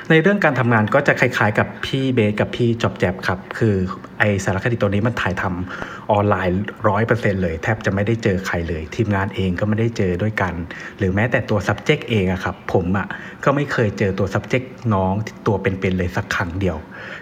[0.10, 3.76] ในเรื่องการทำงานก็จะคล้ายๆ กับพี่เบสกับพี่จอบแจบครับ คือ
[4.20, 10.54] ไอสารคดีตัวนี้มันถ่ายทำออนไลน์ร้อยเปอร์เซ็นเลย แทบจะไม่ได้เจอใครเลย ทีมงานเองก็ไม่ได้เจอด้วยกัน
[10.98, 13.08] หรือแม้แต่ตัว subject เองอะครับ ผมอะ
[13.44, 15.14] ก็ไม่เคยเจอตัว subject น้อง
[15.48, 16.78] ตัวเป็นๆเลยสักครั้งเดียว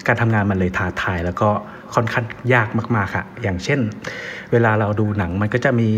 [0.08, 1.50] การทำงานมันเลยท้าทายแล้วก็
[1.96, 3.80] ค่อนข้างยากมากๆค่ะ อย่างเช่น
[4.52, 5.90] เวลาเราดูหนังมันก็จะมี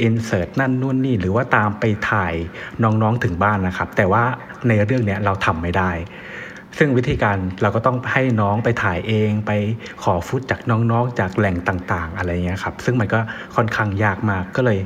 [0.00, 2.34] อินเสิร์ตนั่นนู่นนี่ หรือว่าตามไปถ่าย
[2.82, 4.24] น้องๆถึงบ้านนะครับ แต่ว่า
[4.68, 5.90] ในเรื่องเนี้ยเราทำไม่ได้
[6.78, 9.50] ซึ่งวิธีการเราก็ต้องให้น้องไปถ่ายเอง ไป
[10.02, 13.20] ขอฟุตจากน้องๆ จากแหล่งต่างๆ อะไรเงี้ยครับ ซึ่งมันก็
[13.56, 14.78] ค่อนข้างยากมากก็เลย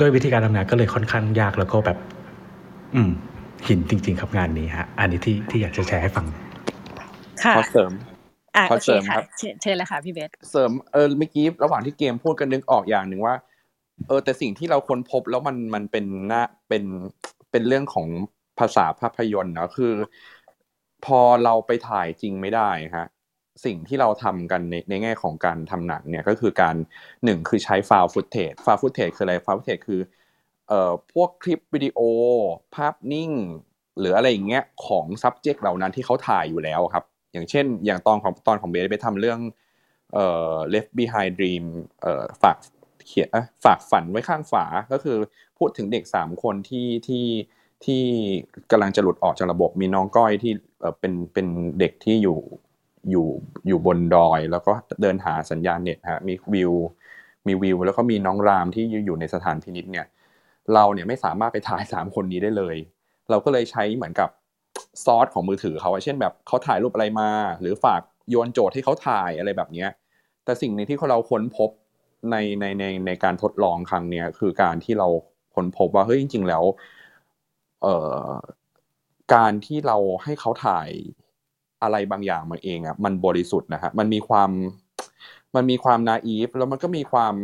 [0.00, 1.98] ด้วยวิธีการทำงานก็เลยค่อนข้างยากแล้วก็แบบ
[2.94, 3.10] อืม
[3.66, 6.26] หินจริง ๆ ครับงานนี้ฮะ อันนี้ที่ที่อยากจะแชร์ให้ฟัง
[7.44, 7.92] ค่ะขอเสริม
[8.56, 13.34] อะขอโอเคเสริมค่ะครับเชิญเชิญเลยค่ะพี่เบสเสริมเออเมื่อกี้ระหว่างที่เกมพูดกันนึกออกอย่างหนึ่งว่า
[14.08, 16.84] เออแต่สิ่งที่เราค้นพบแล้วมันมันเป็นหน้าเป็น
[17.50, 18.08] เป็นเรื่องของ
[18.58, 19.92] ภาษาภาพยนตร์เนาะคือ
[21.04, 23.06] พอเราไปถ่ายจริงไม่ได้ฮะ
[23.64, 26.76] สิ่งที่เราทำกันในในแง่ของการทำหนังเนี่ยก็คือการ
[27.24, 30.00] หนึ่งคือใช้ found footage found footage คืออะไรฟาวฟุตเทจคือ
[30.68, 31.98] เอ่อพวกคลิปวิดีโอ
[32.74, 33.30] ภาพนิ่ง
[34.00, 39.40] หรืออะไรอย่างเงี้ยของ subject เหล่านั้นที่เขาถ่ายอยู่แล้วครับ อย่างเช่น อย่างตอนของตอนของเบสไปทำเรื่อง
[40.14, 41.64] เอ่อ left behind dream
[42.02, 42.56] เอ่อฝาก
[43.06, 43.28] เขียน
[43.64, 45.16] ฝากฝันไว้ข้างฝา ก็คือ
[45.58, 47.26] พูดถึงเด็กสามคนที่ที่
[47.84, 48.02] ที่
[48.70, 50.52] กำลังจะหลุดออกจากระบบมีน้องก้อยที่
[51.00, 51.46] เป็นเป็น
[51.78, 52.38] เด็กที่อยู่
[53.10, 53.28] อยู่
[53.68, 56.72] อยู่บนดอย แล้วก็เดินหาสัญญาณเน็ตฮะมีวิว
[57.46, 60.06] มีวิว แล้วก็มีน้องรามที่อยู่ในสถานพินิษเนี่ย
[60.74, 62.76] เราเนี่ยไม่สามารถไปถ่ายสามคนนี้ได้เลย
[63.30, 64.28] เราก็เลยใช้เหมือนกับ
[65.04, 67.30] ซอสของมือถือเขาเช่นแบบเขาถ่ายรูปอะไรมา
[67.60, 68.00] หรือฝาก
[68.30, 69.88] โยนโจทย์ให้เขาถ่ายอะไรแบบเนี้ย
[70.44, 71.70] แต่สิ่งหนึงที่เราค้นพบ
[72.32, 75.08] ในในในในการทดลองครั้งเนี้ยคือการที่เรา
[75.54, 76.64] ค้นพบว่าเฮ้ยจริง ๆ แล้ว
[77.82, 78.26] เอ่อ
[79.34, 80.88] การที่เราให้เขาถ่าย
[81.82, 84.50] อะไรบางอย่างมาเองอะมันบริสุทธิ์นะฮะมันมีความ
[85.54, 87.34] มันมีความนาอีฟแล้วมันก็มีความ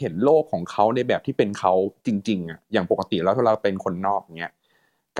[0.00, 1.72] เห็นโลกของเขาในแบบที่เป็นเขา
[2.06, 4.52] จริง ๆอะอย่างปกติแล้วถ้าเราเป็นคนนอกเนี้ย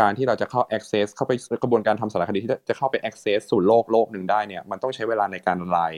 [0.00, 5.92] การที่เราจะเข้า access เข้าไปกระบวนการทำสารคดีที่จะเข้าไป access สู่โลกโลกหนึ่งได้เนี่ย มันต้องใช้เวลาในการละลาย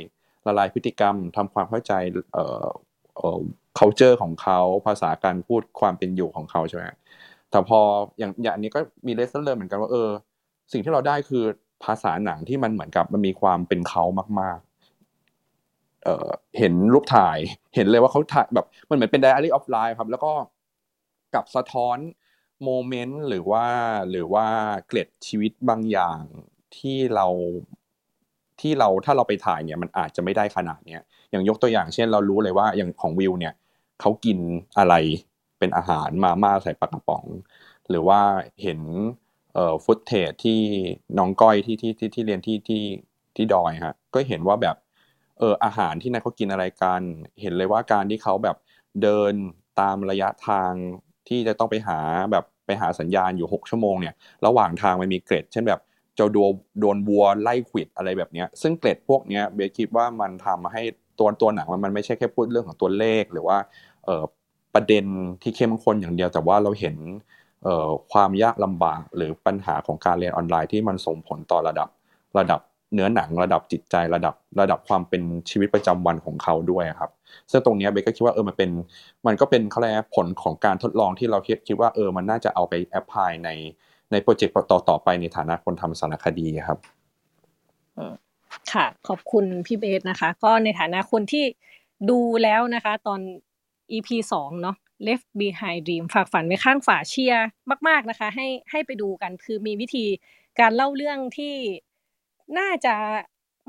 [0.47, 1.93] ละลายพฤติกรรมทำความเข้าใจ
[2.33, 2.67] เอ่อ
[3.79, 6.85] culture ของเขาภาษาการพูดความเป็นอยู่ของเขาใช่ไหม
[7.51, 7.81] แต่พอ
[8.19, 10.09] อย่างอย่างนี้ก็มีเลสเซอร์เลยเหมือนกันว่าเออ
[10.73, 11.45] สิ่งที่เราได้คือ
[11.85, 14.05] ภาษาหนังที่มันเหมือนกับมันมีความเป็นเขา
[14.41, 14.59] มาก
[15.31, 17.39] ๆ เออเห็นรูปถ่าย
[17.75, 20.33] เห็นเลยว่าเขาถ่ายแบบมันเหมือนเป็น diary of life ครับ แล้วก็
[21.35, 21.99] กับสะท้อน
[22.65, 23.67] โมเมนต์หรือว่า
[24.11, 24.47] หรือว่า
[24.87, 26.23] เกล็ดชีวิตบางอย่าง
[26.77, 27.27] ที่เรา
[28.61, 33.55] ที่เราถ้าเราไปถ่ายเนี่ยมันอาจจะไม่ได้ขนาดเนี้ยอย่างยกตัวอย่างเช่น เรารู้เลยว่าอย่างของวิวเนี่ย
[34.01, 34.39] เขากิน
[34.79, 34.95] อะไร
[35.59, 37.25] เป็นอาหารมาม่าใส่ปากระป๋อง
[37.89, 38.21] หรือว่า
[38.63, 38.81] เห็น
[39.55, 40.61] เอ่อฟุตเทจที่
[41.19, 42.83] น้องก้อยที่ที่ที่ที่เรียนที่ที่
[43.37, 44.77] ที่ดอยฮะก็เห็นว่าแบบ
[45.39, 47.03] เอออาหารที่นั่นเขากินอะไรกัน
[47.41, 48.57] เห็นเลยว่าการที่เขาแบบ
[49.03, 49.33] เดิน
[49.81, 50.73] ตามระยะทาง
[51.29, 51.99] ที่จะต้องไปหา
[52.33, 54.15] แบบไปหาสัญญาณอยู่ 6 ชั่วโมงเนี่ย
[54.47, 55.81] ระหว่างทางมันมีเกร็ดเช่นแบบ
[56.19, 60.83] จะโดนโดนวัวไล่ขิดอะไรแบบนี้ซึ่งเกร็ดพวกนี้เบสคิดว่ามันทำให้
[61.19, 63.59] ตัวตัวหนังมันไม่ใช่แค่พูดเรื่องของตัวเลขหรือว่า
[64.05, 65.05] เประเด็น
[65.43, 66.97] ที่เข้มข้นอย่างเดียวแต่ว่าเราเห็น
[67.63, 71.89] เความยากลำบากหรือปัญหาของการเรียนออนไลน์ที่มันส่งผลต่อระดับ
[72.39, 72.61] ระดับ
[72.95, 77.11] เนื้อหนังระดับจิตใจระดับระดับความเป็นชีวิตประจำวันของเขาด้วยครับ
[77.51, 78.71] ซึ่งตรงนี้เบสก็คิดว่าเออมันเป็น
[79.27, 83.51] มันก็เป็นเขาเรียกผลของการทดลองที่เราคิดคิดว่าเออมันน่าจะเอาไปแอพพลายใน
[84.13, 86.79] ในโปรเจกต์ต่อต่อไปในฐานะคนทำสารคดีครับ
[88.73, 91.45] ค่ะ ขอบคุณพี่เบสนะคะ ก็ในฐานะคนที่
[92.11, 93.21] ดูแล้วนะคะ ตอน
[93.93, 97.47] EP สองเนาะ Left Behind Dream ฝากฝันไว้ข้างฝาเชียร์
[97.89, 100.05] มาก ๆนะคะ ให้ให้ไปดูกันคือมีวิธี
[100.61, 101.55] การเล่าเรื่องที่
[102.59, 102.95] น่าจะ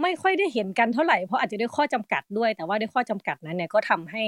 [0.01, 4.23] ไม่ค่อยได้เห็นกันเท่าไหร่เพราะอาจจะด้วยข้อจำกัดด้วย แต่ว่าด้วยข้อจำกัดนั้นเนี่ยก็ทำให้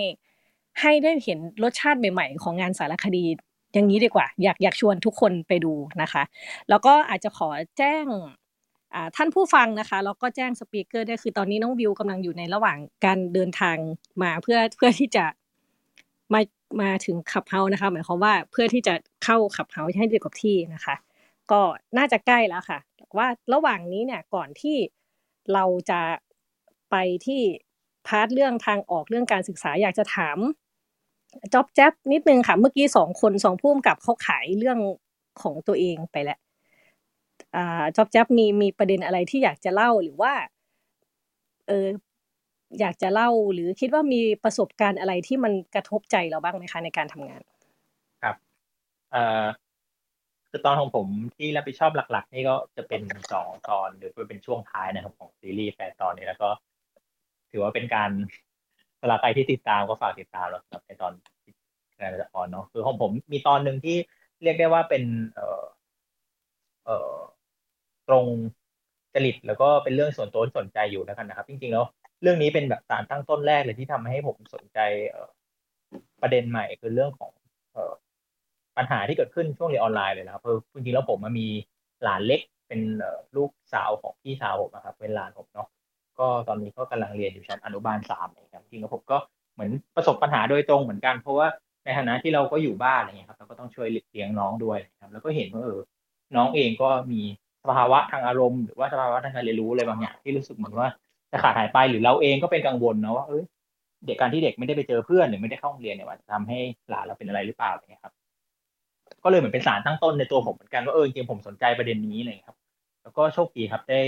[0.82, 3.26] ให้ได้เห็นรสชาติใหม่ ๆ ของงานสารคดี
[3.74, 6.24] อย่างนี้ดีกว่า อยากอยากชวนทุกคนไปดูนะคะ
[6.70, 8.06] แล้วก็อาจจะขอแจ้ง
[9.16, 13.78] ท่านผู้ฟังนะคะแล้วก็แจ้งสปีกเกอร์ได้คือตอนนี้น้องวิวกำลังอยู่ในระหว่างการเดินทาง
[14.24, 15.26] มาเพื่อเพื่อที่จะ
[16.34, 16.42] มา
[16.82, 18.94] มาถึงขับเฮานะคะ หมายความว่าเพื่อที่จะ
[19.24, 20.96] เข้าขับเฮาให้ด้กับที่นะคะ
[21.52, 21.62] ก็
[21.98, 22.80] น่าจะใกล้แล้วค่ะ
[23.18, 24.78] ว่าระหว่างนี้เนี่ยก่อนที่
[25.54, 26.02] เราจะ
[26.92, 26.96] ไป
[27.26, 27.42] ที่
[28.08, 30.38] พาร์ทเรื่องทางออกเรื่องการศึกษาอยากจะถาม
[31.54, 34.78] จ็อบแจ๊บนิดนึงค่ะ เมื่อกี้สองคนสองพุ่มกับเขาขายเรื่อง
[35.42, 36.40] ของตัวเองไปแล้ว
[37.56, 40.34] อ่าจ็อบแจ๊บมีมีประเด็นอะไรที่อยากจะเล่าหรือว่า
[41.68, 41.88] เออ
[42.80, 47.42] อยากจะเล่าหรือคิดว่ามีประสบการณ์อะไรที่มันกระทบใจเราบ้างไหมคะในการทำงาน
[48.24, 48.36] ครับ
[49.12, 49.46] เอ่อ
[50.50, 53.02] คือตอนของผมที่รับผิดชอบหลัก ๆ นี่ก็จะเป็น
[53.34, 56.50] สองตอนหรือเป็นช่วงท้ายนะครับของซีรีส์แปดตอนนี้แล้วก็
[57.52, 58.12] ถือว่าเป็นการ
[59.02, 61.14] สำหรับใครที่ติดตามก็ฝากติดตามแล้วครับในตอน
[62.00, 63.98] งานละครเนาะคือของผมมีตอนหนึ่งที่
[64.44, 65.04] เรียกได้ว่าเป็น
[65.36, 65.64] เอ่อ
[66.86, 67.16] เอ่อ
[68.08, 68.26] ตรง
[69.14, 71.86] จริตแล้วก็เป็นเรื่องส่วนตัวที่สนใจอยู่แล้วกันนะครับ จริงๆแล้ว
[72.22, 74.80] เรื่องนี้เป็นแบบสารตั้งต้นแรกเลยที่ทำให้ผมสนใจ
[76.22, 77.32] ประเด็นใหม่คือเรื่องของ
[78.78, 81.48] ปัญหาที่เกิดขึ้นช่วงเรียนออนไลน์เลยนะครับคือจริงๆแล้วผมมันมี
[82.04, 82.82] หลานเล็กเป็น
[83.36, 85.68] ลูกสาวของพี่สาวผมนะครับเป็นหลานผมเนาะ
[86.22, 89.18] ก็ตอนนี้ก็กำลังเรียนอยู่ชั้นอนุบาลสามนะครับจริงๆแล้วผมก็
[89.54, 91.48] เหมือนประสบปัญหาโดยตรงเหมือนกัน เพราะว่า
[91.86, 95.80] ในฐานะที่เราก็อยู่บ้านอะไรเงี้ยครับเราก็ต้องช่วยเลี้ยงน้องด้วยครับ แล้วก็เห็นว่าเออ
[96.36, 97.22] น้องเองก็มี
[97.64, 100.88] สภาวะทางอารมณ์หรือว่าสภาวะทางการเรียนรู้อะไรบางอย่างที่รู้สึกเหมือนว่า
[101.32, 103.44] จะขาดหายไปหรือเราเองก็เป็นกังวลนะว่าเออ
[104.06, 106.60] เด็กการที่เด็กไม่ได้ไปเจอเพื่อนหรือไม่ได้เข้าโรงเรียนเนี่ยมันจะทำให้
[106.90, 108.14] หลานเราเป็นอะไรหรือเปล่าเนี่ยครับ
[109.24, 112.58] ก็เลยเหมือนเป็นสารตั้งต้นในตัวผมเหมือนกันว่าเออจริงผมสนใจประเด็นนี้เลยครับ
[113.04, 114.00] แล้วก็โชคดีครับได้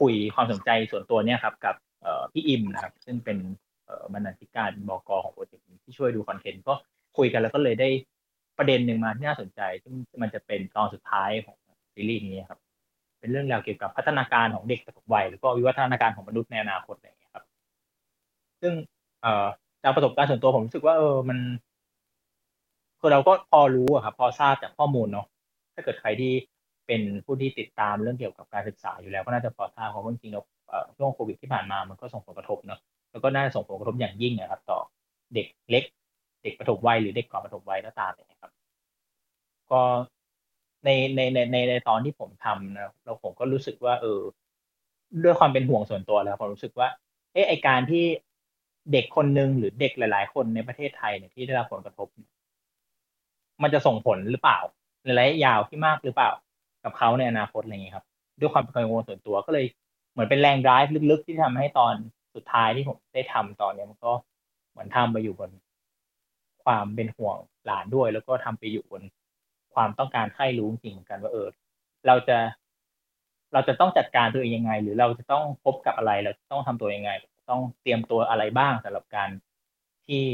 [0.00, 1.74] คุยความสนใจส่วนตัวเนี่ยครับกับ
[2.32, 3.38] พี่อิมนะครับ ซึ่งเป็น
[4.14, 6.74] บรรณาธิการบกของโปรเจกต์นี้ที่ช่วยดูคอนเทนต์ก็
[7.16, 7.88] คุยกันแล้วก็เลยได้
[8.58, 11.56] ประเด็นหนึ่งมาที่น่าสนใจ ซึ่งมันจะเป็นตอนสุดท้ายของ
[11.94, 12.60] ซีรีส์นี้ครับ
[13.20, 17.44] เป็นเรื่องราวเกี่ยวกับพัฒนาการของเด็กปฐมวัยหรือก็วิวัฒนาการของมนุษย์ในอนาคตอะไรอย่างเงี้ยครับ
[18.60, 18.72] ซึ่ง
[19.82, 21.38] จากประสบการณ์ส่วนตัวผมรู้สึกว่าเออมัน
[23.00, 25.26] คือเราก็พอรู้อะครับ พอทราบจากข้อมูลเนาะ
[25.74, 26.32] ถ้าเกิดใครที่
[26.86, 30.42] เป็นผู้ที่ติดตามเรื่องเกี่ยวกับการศึกษาอยู่แล้วก็น่าจะพอทราบเพราะจริงๆเรา
[30.98, 32.80] ช่วงโควิดที่ผ่านมามันก็ส่งผลกระทบเนาะ
[33.10, 34.78] แล้วก็น่าจะส่งผลกระทบอย่างยิ่งนะครับ ต่อ
[35.34, 35.84] เด็กเล็ก
[36.42, 38.50] เด็กปฐมวัยหรือเด็กก่อนปฐมวัยก็ตามนะครับ
[39.70, 39.82] ก็
[40.84, 44.20] ในในในในในตอนที่ผมทำนะเราผมก็รู้สึกว่า เออ
[45.24, 46.88] ด้วยความเป็นห่วงส่วนตัวแล้วผมรู้สึกว่า
[47.32, 48.04] เออไอการที่
[48.92, 52.08] เด็กคนหนึ่งหรือเด็กหลาย ๆ คนในประเทศไทยเนี่ยที่ได้รับผลกระทบ
[53.62, 54.58] มันจะส่งผลหรือเปล่า
[55.04, 56.30] ในระยะยาวที่มากหรือเปล่า
[56.86, 58.06] กับเขาในอนาคตอะไรอย่เงี้ยครับ
[58.40, 59.66] ด้วยความเป็กังวลส่วนตัวก็เลย
[60.12, 61.94] เหมือนเป็นแรงร้ายลึกๆที่ทำให้ตอน
[62.34, 64.12] สุดท้ายที่ผมได้ทำตอนเนี้ยมันก็
[64.70, 65.50] เหมือนทำไปอยู่บน
[66.64, 69.02] ความเป็นห่วงหลานด้วย แล้วก็ทำไปอยู่บน
[69.74, 71.48] ความต้องการให้รู้จริงเหมือนกันว่าเออ
[72.06, 72.38] เราจะ
[73.52, 77.10] เราจะต้องจัดการตัวเองยังไง หรือเราจะต้องพบกับอะไร เราต้องทำตัวยังไง
[77.50, 79.30] ต้องเตรียมตัวอะไรบ้างสำหรับการ
[80.06, 80.24] ที่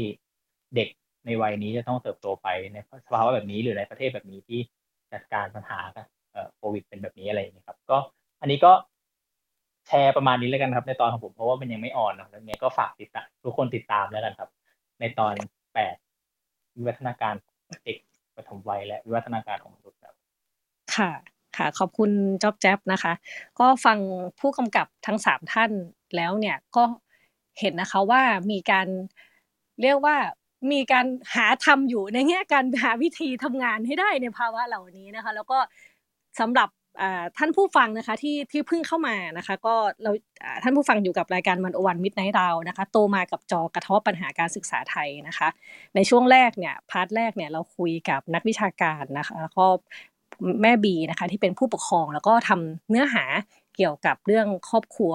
[0.75, 0.89] เด็ก
[1.25, 4.59] ในวัยนี้จะต้องเติบโตไปในสภาวะแบบนี้หรือในประเทศแบบนี้ที่
[5.13, 5.79] จัดการปัญหา
[6.57, 7.97] โควิดเป็นแบบนี้อะไรอย่างนี้ครับ ก็
[8.41, 8.71] อันนี้ก็
[9.87, 14.49] แชร์ประมาณนี้แล้วกันครับ ในตอนของผมเพราะว่ามันยังไม่ออนนะแล้วเนี้ยก็ฝากติดตามทุกคนติดตามแล้วกันครับ
[14.99, 15.33] ในตอน
[15.73, 15.95] แปด
[16.75, 17.33] วิวัฒนาการ
[17.83, 17.97] เด็ก
[18.35, 20.15] ปฐมวัยและวิวัฒนาการของมนุษย์ครับ
[20.95, 21.11] ค่ะ
[21.57, 22.11] ค่ะ ขอบคุณ
[22.43, 23.13] จ๊อบแจ๊บนะคะ
[23.59, 23.97] ก็ฟัง
[24.39, 25.71] ผู้กำกับทั้งสามท่าน
[26.15, 26.83] แล้วเนี่ยก็
[27.59, 28.21] เห็นนะคะว่า
[28.51, 28.87] มีการ
[29.81, 30.15] เรียกว่า
[30.71, 35.57] มีการหาทำอยู่ในแง่การหาวิธีทำงานให้ได้ในภาวะเหล่านี้นะคะ แล้วก็
[36.39, 36.69] สำหรับ
[37.37, 40.11] ท่านผู้ฟังนะคะที่ที่เพิ่งเข้ามานะคะ ก็เรา
[40.63, 45.47] ท่านผู้ฟังอยู่กับรายการ One-O-One Midnight Hour นะคะ โตมากับจอกระทบปัญหาการศึกษาไทยนะคะ
[45.95, 49.65] ในช่วงแรกเนี่ย part แรกเนี่ยเราคุยกับนักวิชาการนะคะแล้วก็
[50.61, 53.23] แม่บีนะคะที่เป็นผู้ปกครองแล้วก็ทำเนื้อหา
[53.75, 55.13] เกี่ยวกับเรื่องครอบครัว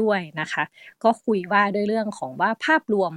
[0.00, 0.62] ด้วยนะคะ
[1.04, 3.12] ก็คุยว่าด้วยเรื่องของว่าภาพรวม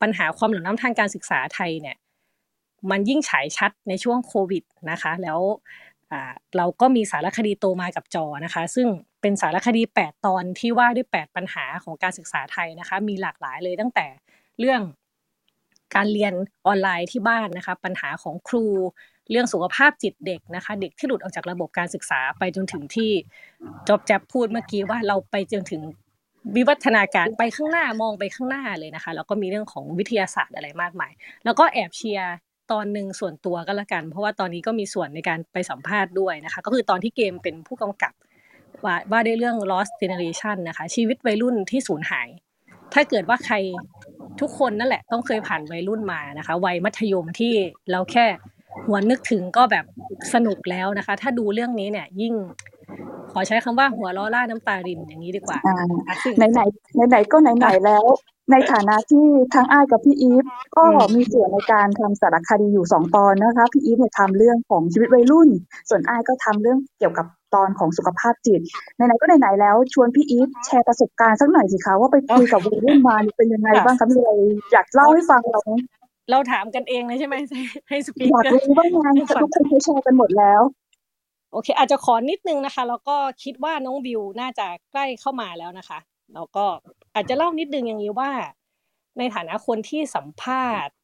[0.00, 1.96] ปัญหาความเหลื่อมล้ำทางการศึกษาไทยเนี่ย
[2.90, 5.38] มันยิ่งฉายชัดในช่วงโควิดนะคะ แล้ว
[6.56, 8.88] เราก็มีสารคดีโตมากับจอนะคะ ซึ่ง
[9.22, 14.06] เป็นสารคดี 8 ตอนที่ว่าด้วย 8 ปัญหาของการศึกษาไทยนะคะ มีหลากหลายเลยตั้งแต่
[14.58, 14.80] เรื่อง
[15.94, 16.34] การเรียน
[16.66, 18.66] ออนไลน์ที่บ้านนะคะ ปัญหาของครู
[19.30, 23.10] เรื่องสุขภาพจิตเด็กนะคะ เด็กที่หลุดออกจากระบบการศึกษาไปจนถึงที่
[23.88, 25.82] จบแจ๊บพูดเมื่อกี้ว่าเราไปจนถึง
[26.56, 31.12] วิวัฒนาการไปข้างหน้า มองไปข้างหน้าเลยนะคะ แล้วก็มีเรื่องของวิทยาศาสตร์อะไรมากมาย
[31.44, 32.34] แล้วก็แอบเชียร์
[32.72, 38.12] ตอนหนึ่งส่วนตัวก็แล้วกัน เพราะว่าตอนนี้ก็มีส่วนในการไปสัมภาษณ์ด้วยนะคะ ก็คือตอนที่เกมเป็นผู้กำกับ
[38.84, 42.28] ว่าว่าได้เรื่อง lost generation นะคะ ชีวิตวัยรุ่นที่สูญหาย
[42.94, 43.56] ถ้าเกิดว่าใคร
[44.40, 47.52] ทุกคนนั่นแหละต้องเคยผ่านวัยรุ่นมานะคะวัยมัธยมที่
[47.90, 48.26] เราแค่
[48.86, 49.84] หัวนึกถึงก็แบบ
[50.34, 52.34] สนุกแล้วนะคะ ถ้าดูเรื่องนี้เนี่ยยิ่ง
[53.32, 55.58] ขอใช้คำว่าหัวล้อล่าน้ำตารินอย่างนี้ดีกว่า
[56.36, 56.60] ไหนไหน
[56.94, 58.04] ไหนไหนก็ไหนไหนแล้ว
[58.50, 60.44] ในฐานะที่ทั้งอ้ายกับพี่อีฟ
[60.76, 60.84] ก็
[61.14, 65.48] มีส่วนในการทำสารคดีอยู่สองตอนนะคะพี่อีฟเนี่ยทำเรื่องของชีวิตวัยรุ่น
[65.88, 68.60] ส่วนอ้ายก็ทำเรื่องเกี่ยวกับตอนของสุขภาพจิต
[68.96, 74.30] ไหนๆก็ไหนๆแล้ว ชวนพี่อีฟแชร์ประสบการณ์สักหน่อยสิคะว่าไปคุยกับวัยรุ่นมาเป็นยังไงบ้างคะมีอะไร
[74.72, 75.60] อยากเล่าให้ฟังเรา
[76.30, 77.34] เราถามกันเองเลยใช่ไหม
[77.88, 80.62] ให้สปีกอยากรู้ว่างานทุกคนแชร์กันหมดแล้ว
[81.52, 85.98] โอเค อาจจะขอนิดนึงนะคะ แล้วก็คิดว่าน้องบิวน่าจะใกล้เข้ามาแล้วนะคะ
[86.34, 86.64] แล้วก็
[87.14, 88.30] อาจจะเล่านิดนึงอย่างนี้ว่า
[89.18, 90.94] ในฐานะคนที่สัมภาษณ์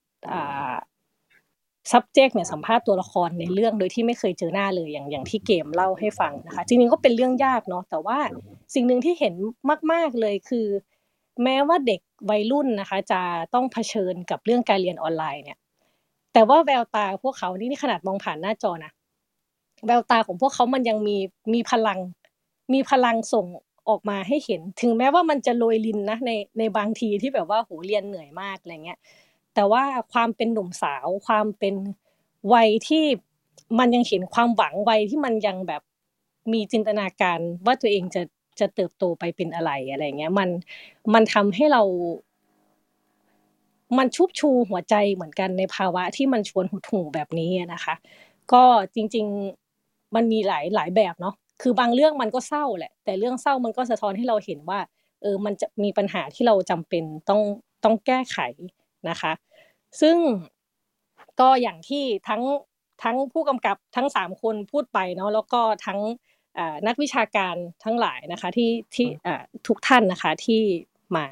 [1.93, 8.19] subject เนี่ยสัมภาษณ์ตัวละครในเรื่องโดยที่ไม่เคยเจอหน้าเลยอย่างอย่างที่เกมเล่าให้ฟังนะคะจริงๆก็เป็นเรื่องยากเนาะแต่ว่า
[8.75, 9.35] สิ่งหนึ่งที่เห็น
[9.93, 10.67] มาก ๆเลยคือ
[11.45, 12.01] แม้ว่าเด็ก
[12.31, 13.21] วัยรุ่นนะคะ จะ
[13.55, 15.59] ต้องเผชิญกับเรื่องการเรียนออนไลน์เนี่ย
[16.33, 18.93] แต่ว่าแววตาพวกเขานี่นี่ขนาดมองผ่านหน้าจอนะ
[19.87, 21.17] แววตาของพวกเขามันยังมี
[21.55, 21.99] มีพลัง
[22.73, 23.47] มีพลังส่ง
[23.89, 28.99] ออกมาให้เห็น ถึงแม้ว่ามันจะโรยลินนะในในบางทีที่แบบว่าโหเรียนเหนื่อยมากอะไรเงี้ย
[29.55, 31.75] แต่ว่าความเป็นหนุ่มสาวความเป็น
[32.55, 33.05] วัยที่
[33.79, 35.83] มันยังเห็นความหวังวัยที่มันยังแบบ
[36.53, 38.23] มีจินตนาการว่าตัวเองจะ
[38.61, 40.49] จะเติบโตไปเป็นอะไรอะไรเงี้ยมัน
[41.15, 41.83] มันทำให้เรา
[43.99, 47.95] มันชุบชูหัวใจเหมือนกันในภาวะที่มันชวนหดหู่แบบนี้นะคะ
[48.53, 48.63] ก็
[48.95, 49.27] จริง
[50.15, 54.81] มันมีหลายหลายแบบเนาะ คือบางเรื่องมันก็เศร้าแหละ แต่เรื่องเศร้ามันก็สะท้อนให้เราเห็นว่า
[55.23, 57.41] เออมันจะมีปัญหาที่เราจำเป็นต้อง
[57.85, 58.39] ต้องแก้ไข
[59.09, 59.33] นะคะ
[60.01, 60.17] ซึ่ง
[61.41, 62.43] ก็อย่างที่ทั้ง
[63.03, 66.01] ทั้งผู้กำกับทั้งสามคนพูดไปเนาะแล้วก็ทั้ง
[66.87, 67.55] นักวิชาการ
[67.85, 69.07] ทั้งหลายนะคะที่ที่
[69.67, 70.63] ทุกท่านนะคะที่
[71.17, 71.27] มา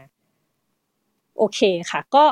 [1.39, 1.61] โอเค
[1.91, 2.25] ค่ะ ก็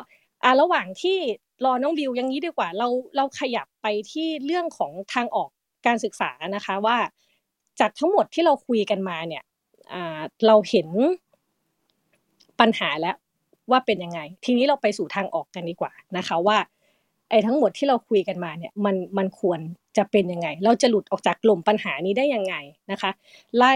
[0.45, 1.19] อ่าระหว่างที่
[1.65, 5.51] รอน้องบิวอย่างนี้ดีกว่าเราเราขยับไปที่เรื่องของทางออก
[5.87, 6.99] การศึกษานะคะว่า
[7.81, 9.43] จากทั้งหมดที่เราคุยกันมาเนี่ย
[10.47, 10.89] เราเห็น
[12.61, 13.17] ปัญหาแล้ว
[13.71, 16.59] ว่าเป็นยังไง ทีนี้เราไปสู่ทางออกกันดีกว่านะคะว่า
[17.31, 19.61] ไอ้ทั้งหมดที่เราคุยกันมาเนี่ยมันมันควร
[19.97, 22.55] จะเป็นยังไง เราจะหลุดออกจากกลุ่มปัญหานี้ได้ยังไง
[22.93, 23.11] นะคะ
[23.57, 23.73] ไล่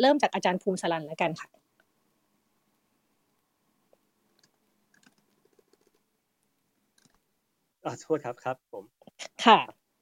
[0.00, 1.48] เริ่มจากอาจารย์ภูมิสลันแล้วกันค่ะ
[8.02, 8.84] โทษครับครับผม
[9.44, 9.58] ค่ะ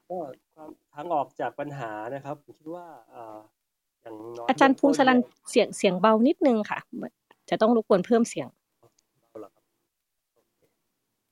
[0.09, 0.19] ก็
[0.57, 2.87] ความทางออกจากปัญหานะครับผมคิดว่า
[4.03, 5.19] อย่างน้อยอาจารย์ภูมิสลัน
[5.51, 6.79] เสียงเสียงเบานิดนึงค่ะ
[7.51, 8.49] จะต้องรบกวนเพิ่มเสียง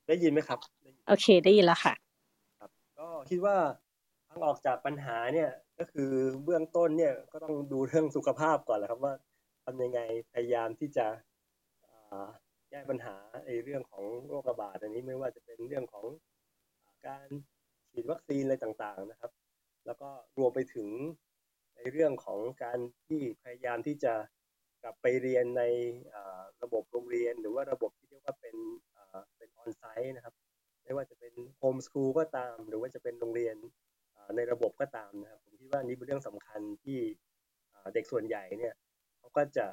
[0.09, 0.59] ได้ยินไหมครับ
[1.09, 1.95] โอเคได้ยินแล้วค่ะ
[2.59, 3.57] ครับก็คิดว่า
[4.29, 6.11] ทางออกจากปัญหาเนี่ยก็คือ
[6.45, 9.14] เบื้องต้นเนี่ยก็ต้องดูเรื่องสุขภาพก่อนแหละครับว่า
[9.64, 10.01] ทำยังไง
[10.33, 11.07] พยายามที่จะ
[12.70, 13.16] แก้ปัญหา
[13.47, 16.05] ในเรื่องของโรคระบาดอันนี้ไม่ว่าจะเป็นเรื่องของ
[17.07, 17.29] การ
[17.95, 19.32] ฉีดวัคซีนอะไรต่างๆนะครับ
[19.86, 20.88] แล้วก็รวมไปถึง
[21.76, 24.14] ในเรื่องของการที่พยายามที่จะ
[24.82, 25.62] กลับไปเรียนใน
[26.62, 28.57] ระบบโรงเรียน หรือว่าระบบที่เรียกว่าเป็น
[29.36, 30.34] เป็นออนไซต์นะครับ
[30.84, 33.57] ไม่ว่าจะเป็นโฮมสคูลก็ตาม หรือว่าจะเป็นโรงเรียน
[34.36, 36.99] ในระบบก็ตามนะครับ ผมคิดว่านี้เป็นเรื่องสำคัญที่
[37.95, 38.74] เด็กส่วนใหญ่เนี่ย
[39.18, 39.66] เขาก็จะ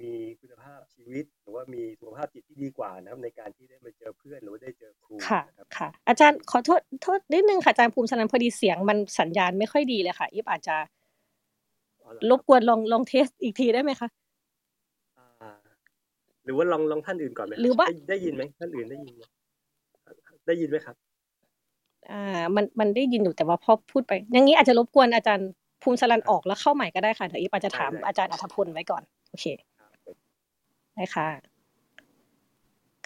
[0.00, 5.40] มีคุณภาพชีวิต หรือว่ามีสุขภาพจิตที่ดีกว่านะครับ ในการที่ได้มาเจอเพื่อนหรือว่าได้เจอครูค่ะ
[5.76, 10.76] ค่ะ อาจารย์ขอโทษโทษนิดนึงค่ะอาจารย์ภูมิสนันพอดีเสียงมันสัญญาณไม่ค่อยดีเลยค่ะอีฟอาจจะ
[12.30, 14.08] รบกวนลองลองเทสอีกทีได้ไหมคะ
[16.44, 19.22] หรือว่าลองลองท่านอื่นก่อนไหมหรือว่าได้ยินไหมท่านอื่นได้ยินไหม
[20.46, 20.96] ได้ยินไหมครับ
[22.10, 25.48] อ่า มันมันได้ยินอยู่แต่ว่าพอพูดไป อย่างนี้อาจจะรบกวนอาจารย์
[25.82, 29.46] ภูมิสลันออกแล้วเข้าใหม่ก็ได้ค่ะเดี๋ยวอีปาจะถามอาจารย์อัธพลไว้ก่อน โอเค
[30.94, 31.28] ได้ค่ะ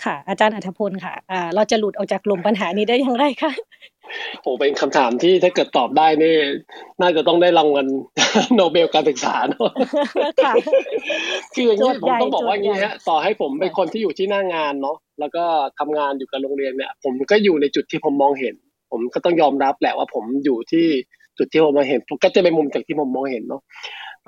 [0.05, 3.53] ค่ะ อาจารย์อัธพลค่ะอ่าเราจะหลุดออกจากกลุ่มปัญหานี้ได้อย่างไรคะ
[4.43, 6.34] โอ้เป็นคำถามที่ถ้าเกิดตอบได้นี่
[7.01, 7.86] น่าจะต้องได้รางวัล
[8.57, 9.70] โนเบลการศึกษาเนาะ
[11.55, 15.45] คืออย่างนี้ผมต้องบอกว่าอย่างนี้ฮะต่อให้ผมเป็นคนที่อยู่ที่หน้างานเนาะแล้วก็
[15.78, 18.55] ทำงานอยู่กับโรงเรียนเนี่ย ผมก็อยู่ในจุดที่ผมมองเห็น
[18.91, 20.86] ผมก็ต้องยอมรับแหละว่าผมอยู่ที่
[21.39, 23.62] จุดที่ผมมองเห็นก็จะเป็นมุมจากที่ผมมองเห็นเนาะ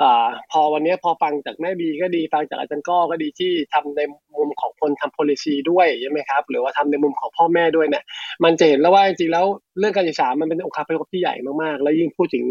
[0.00, 4.00] อ่าพอวันนี้พอฟังจากแม่บีก็ดีฟังจากอาจารย์ก้อก็ดีที่ทำใน
[4.34, 8.04] มุมของคนทำ policy ด้วยใช่ไหมครับ หรือว่าทำในมุมของพ่อแม่ด้วยเนี่ย
[8.44, 9.46] มันจะเห็นแล้วว่าจริงๆแล้ว
[9.78, 12.44] เรื่องการศึกษามันเป็นองค์คาพยพที่ใหญ่มากๆ แล้วยิ่งพูดถึง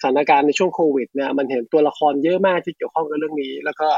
[0.00, 3.88] สถานการณ์ในช่วงโควิดเนี่ยมันเห็นตัวละครเยอะมากที่เกี่ยวข้องกับเรื่องนี้ แล้วก็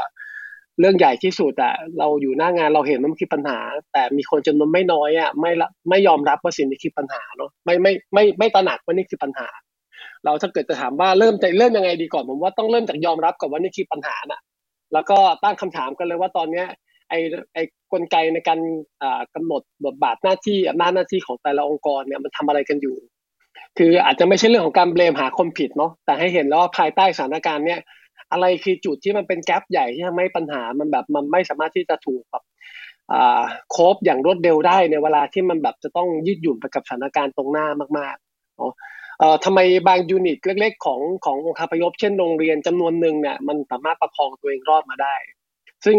[0.79, 3.59] เรื่องใหญ่ที่สุดอะเราอยู่หน้างานเราเห็นมันคือปัญหา
[3.93, 5.51] แต่มีคนจำนวนไม่น้อยอะไม่
[5.89, 9.47] ไม่ยอมรับว่าสิ่งนี้คือปัญหาเนาะไม่ไม่ไม่ไม่ตระหนักว่านี่คือปัญหา
[10.25, 14.41] เราถ้าเกิดจะถามว่าเริ่มจะเริ่มยังไงดีก่อนผมว่าต้องเริ่มจากยอมรับก่อนว่านี่คือปัญหาน่ะ
[14.93, 16.67] แล้วก็ตั้งคำถามกันเลยว่าตอนเนี้ย
[17.09, 17.19] ไอ้
[17.53, 18.59] ไอ้กลไกในการ
[19.35, 22.95] กำหนดบทบาทหน้าที่อำนาจหน้าที่ของแต่ละองค์กรเนี่ยมันทำอะไรกันอยู่
[23.77, 27.79] คืออาจจะไม่ใช่เรื่องของการเบลมหาคนผิดเนาะแต่ให้เห็นแล้วว่าภายใต้สถานการณ์เนี่ย
[28.31, 32.43] อะไรคือจุดที่มันเป็น gap ใหญ่ที่ทำให้ปัญหามันแบบมันไม่สามารถที่จะถูกแบบ
[33.71, 37.67] cope อย่างรวดเร็วได้ในเวลาที่มันแบบจะต้องยืดหยุ่นไปกับสถานการณ์ตรงหน้า
[37.99, 38.71] มากๆเนาะ
[39.43, 45.15] ทำไมบาง unit เล็ก ๆ ของขององค์คาพยพเช่นโรงเรียนจำนวนหนึ่งเนี่ยมันสามารถประคองตัวเองรอดมาได้
[45.85, 45.97] ซึ่ง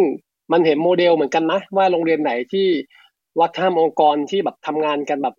[0.53, 2.67] มันเห็นโมเดลเหมือนกันนะ ว่าโรงเรียนไหนที่
[3.41, 5.35] วัดท่ามองค์กรที่แบบทำงานกันแบบ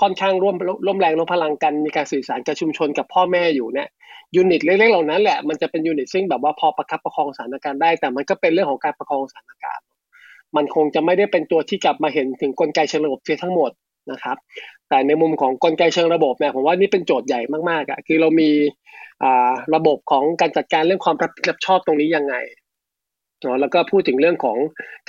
[0.00, 0.56] ค่อนข้างร่วม
[0.86, 3.88] ร่วมแรงร่วมพลังกันมีการสื่อสารกับชุมชนกับพ่อแม่อยู่เนี่ย
[4.34, 9.84] ยูนิตเล็กๆเหล่านั้นแหละมันจะเป็นยูนิตซึ่งแบบว่าพอประคับประคองสถานการณ์ได้ แต่มันก็เป็นเรื่องของการประคองสถานการณ์
[10.56, 13.70] มันคงจะไม่ได้เป็นตัวที่กลับมาเห็นถึงกลไกเชิงระบบเสียทั้งหมด
[14.10, 14.36] นะครับ
[14.88, 17.40] แต่ในมุมของกลไกเชิงระบบเนี่ยผมว่านี่เป็นโจทย์ใหญ่
[17.70, 18.50] มากๆอะคือเรามี
[19.74, 22.36] ระบบของการจัดการเรื่องความรับผิดชอบตรงนี้ยังไง
[23.42, 24.58] เนาะแล้วก็พูดถึงเรื่องของ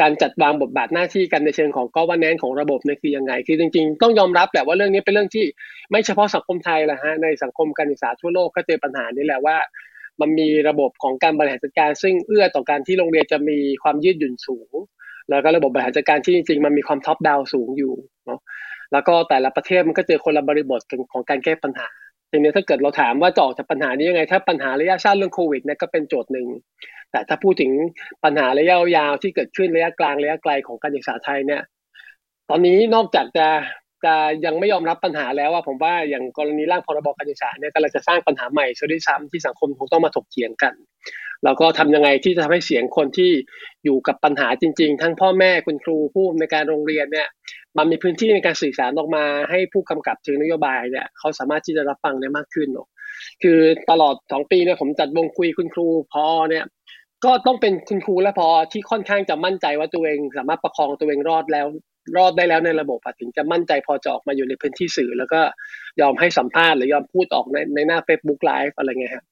[0.02, 5.46] การจัดวางบทบาทหน้าที่กันในเชิงของก o v e r n a n c e ของระบบเนี่ยคือยังไง คือจริงๆ ต้องยอมรับแหละว่าเรื่องนี้เป็นเรื่องที่
[5.92, 9.58] ไม่เฉพาะสังคมไทยแหละฮะในสังคมการศึกษาทั่วโลกก็เจอปัญหานี้แหละว่า
[10.22, 14.74] มันมีระบบของการบริหารจัดการ ซึ่งเอื้อต่อการที่โรงเรียนจะมีความยืดหยุ่นสูง
[15.30, 17.94] แล้วก็ระบบบริหารจัดการที่จริงๆมันมีความท็อปดาวสูงอยู่
[18.26, 18.40] เนาะ
[18.92, 20.82] แล้วก็แต่ละประเทศมันก็เจอคนละบริบท
[21.14, 21.88] ของการแก้ปัญหา
[22.32, 26.48] ทีนี้ถ้าเกิดเราถามว่าจะออกจากปัญหานี้ยังไง ถ้าปัญหาระยะสั้นเรื่องโควิดเนี่ยก็เป็นโจทย์หนึ่ง
[27.12, 27.72] แต่ถ้าพูดถึง
[28.24, 31.62] ปัญหาระยะยาวที่เกิดขึ้นระยะกลางระยะไกลของการศึกษาไทยเนี่ย
[32.50, 33.48] ตอนนี้นอกจากจะ
[34.06, 34.14] จะ
[34.46, 40.74] ยังไม่ยอมรับปัญหาแล้วว่าผมว่าอย่างกรณีร่างพรบการศึกษาเนี่ยกำลังจะสร้างปัญหาใหม่ซะด้วยซ้ำที่สังคมคงต้องมาถกเถียงกัน
[41.44, 43.32] แล้วก็ทำยังไงที่จะทำให้เสียงคนที่
[43.84, 47.28] อยู่กับปัญหาจริง ๆ ทั้งพ่อแม่คุณครูผู้ในการโรงเรียนเนี่ย
[47.78, 52.88] มันมีพื้นที่ในการสื่อสารออกมาให้ผู้กำกับถึงนโยบายเนี่ยเขาสามารถที่จะรับฟังได้มากขึ้นเนาะ
[53.44, 53.60] คือ
[53.92, 56.66] ตลอดสองปีเนี่ยผมจัดวงคุยคุณครูพอเนี่ย
[57.26, 61.68] ก็ต้องเป็นคุณครูและพอที่ค่อนข้างจะมั่นใจว่าตัวเองสามารถประคองตัวเองรอดแล้ว
[62.18, 65.42] รอดได้แล้วในระบบถึงจะมั่นใจพอจะออกมาอยู่ในพื้นที่สื่อ แล้วก็
[66.02, 69.26] ยอมให้สัมภาษณ์หรือยอมพูดออกในในหน้า Facebook Live อะไรเงี้ยครับ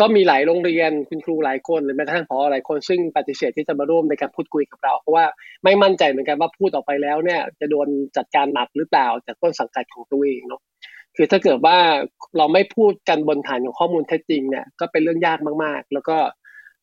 [0.00, 5.26] ก็มีหลายโรงเรียนคุณครูหลายคนหรือแม้กระทั่งพอหลายคนซึ่งปฏิเสธที่จะมาร่วมในการพูดคุยกับเรา เพราะว่า
[5.64, 10.62] ไม่มั่นใจเหมือนกันว่าพูดออกไปแล้วเนี่ยจะโดนจัดการหนักหรือเปล่าจากต้นสังกัดของตัวเองเนาะ
[11.16, 11.78] คือถ้าเกิดว่า
[12.36, 16.16] เราไม่พูดกันบนฐานของข้อมูลแท้จริงเนี่ยก็เป็นเรื่องยากมากๆ แล้วก็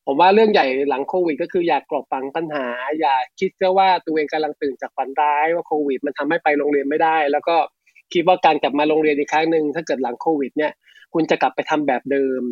[0.06, 2.66] ผมว่าเรื่องใหญ่หลังโควิด ก็คืออยากกลบฟังปัญหา
[3.00, 7.56] อย่าคิดแค่ว่าตัวเองกำลังตื่นจากฝันร้ายว่าโควิด มันทำให้ไปโรงเรียนไม่ได้ แล้วก็
[8.12, 10.72] คิดว่าการกลับมาโรงเรียนอีกครั้งหนึ่งถ้าเกิดหลังโควิด เนี่ย
[11.14, 12.42] คุณจะกลับไปทำแบบเดิม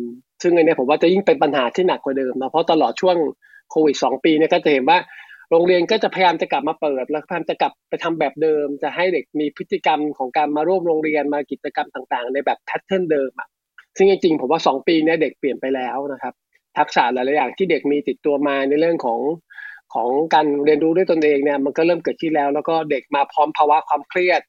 [0.41, 3.17] ซึ่งอันนี้ผมว่าจะยิ่งเป็นปัญหาที่หนักกว่าเดิมนะเพราะตลอดช่วง
[3.71, 4.97] โควิดสองปีเนี่ยก็จะเห็นว่า
[5.51, 13.47] โรงเรียนก็จะพยายามจะกลับมาเปิด แล้วพยายามจะกลับไปทำแบบเดิม จะให้เด็กมีพฤติกรรมของการมาร่วมโรงเรียนมากิจกรรมต่าง ๆ ในแบบแพทเทิร์นเดิมอะ
[13.97, 16.33] ซึ่งจริงๆผมว่าสองปีเนี้เด็กเปลี่ยนไปแล้วนะครับ
[16.79, 19.19] ทักษะหลายๆอย่างที่เด็กมีติดตัวมาในเรื่องของ
[19.93, 24.41] ของการเรียนรู้ด้วยตนเองเนี่ยมันก็เริ่มเกิดขึ้นแล้ว แล้วก็เด็กมาพร้อมภาวะความเครียด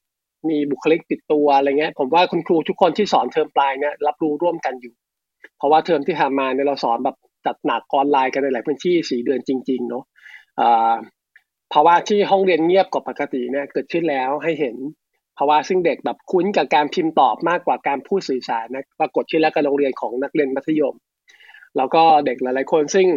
[0.49, 4.93] มีบุคลิกติดตัวอะไรเงี้ยผมว่าคุณครูทุกคนที่สอนเทอมปลายเนี่ยรับรู้ร่วมกันอยู่
[5.57, 7.15] เพราะว่าเทอมที่ผ่ามาเนี่ยเราสอนแบบ
[7.45, 10.03] จัดหนักออนไลน์กันในหลายพื้นที่สี่เดือนจริง ๆ เนาะ
[11.73, 14.75] ภาวะที่ห้องเรียนเงียบกว่าปกติเนี่ยเกิดขึ้นแล้วให้เห็น
[15.37, 20.95] ภาวะซึ่งเด็กแบบคุ้นกับการพิมพ์ตอบมากกว่าการพูดสื่อสารนะปรากฏขึ้นแล้วกับโรงเรียนของนักเรียนมัธยม
[21.77, 23.07] แล้วก็เด็กหลาย ๆ คนซึ่ง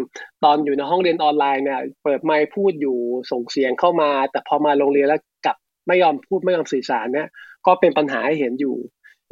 [0.45, 2.99] ตอนอยู่ในห้องเรียนออนไลน์เนี่ยเปิดไมค์พูดอยู่
[3.31, 5.57] ส่งเสียงเข้ามา แต่พอมาโรงเรียนแล้วกลับ
[5.89, 7.29] ไม่ยอมพูดไม่ยอมสื่อสารเนี่ย
[7.67, 8.77] ก็เป็นปัญหาให้เห็นอยู่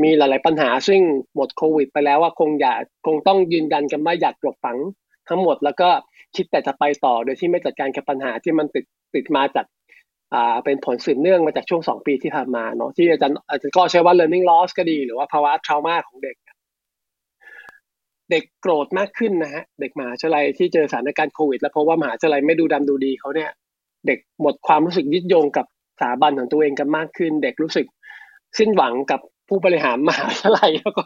[0.02, 1.00] มีหลาย ๆ ปัญหาซึ่ง
[1.34, 4.78] หมดโควิด ไปแล้วว่าคงอยากคงต้องยืนยันกันว่าอยากกลบฝัง
[5.28, 5.88] ทั้งหมดแล้วก็
[6.36, 9.66] คิดแต่จะไปต่อโดยที่ไม่จัดการกับปัญหาที่มันติดติดมาจาก
[10.34, 16.36] อ่าเป็นผลสืบเนื่องมาจากช่วงสองปีที่ผ่านมาเนาะที่อาจารย์อาจารย์ก็ใช้ว่า learning loss ก็ดี หรือว่าภาวะ trauma ของเด็ก
[18.30, 23.50] เด็กโกรธมากขึ้นนะฮะเด็กมหาวิทยาลัยที่เจอสถานการณ์โควิด แล้วเพราะว่ามหาวิทยาลัยไม่ดูดำดูดีเขาเนี่ย
[24.06, 25.66] เด็กหมดความรู้สึกยึดโยงกับ
[26.00, 27.86] สถาบันของตัวเองกันมากขึ้น เด็กรู้สึก
[28.58, 31.02] สิ้นหวังกับผู้บริหารมหาวิทยาลัยแล้วก็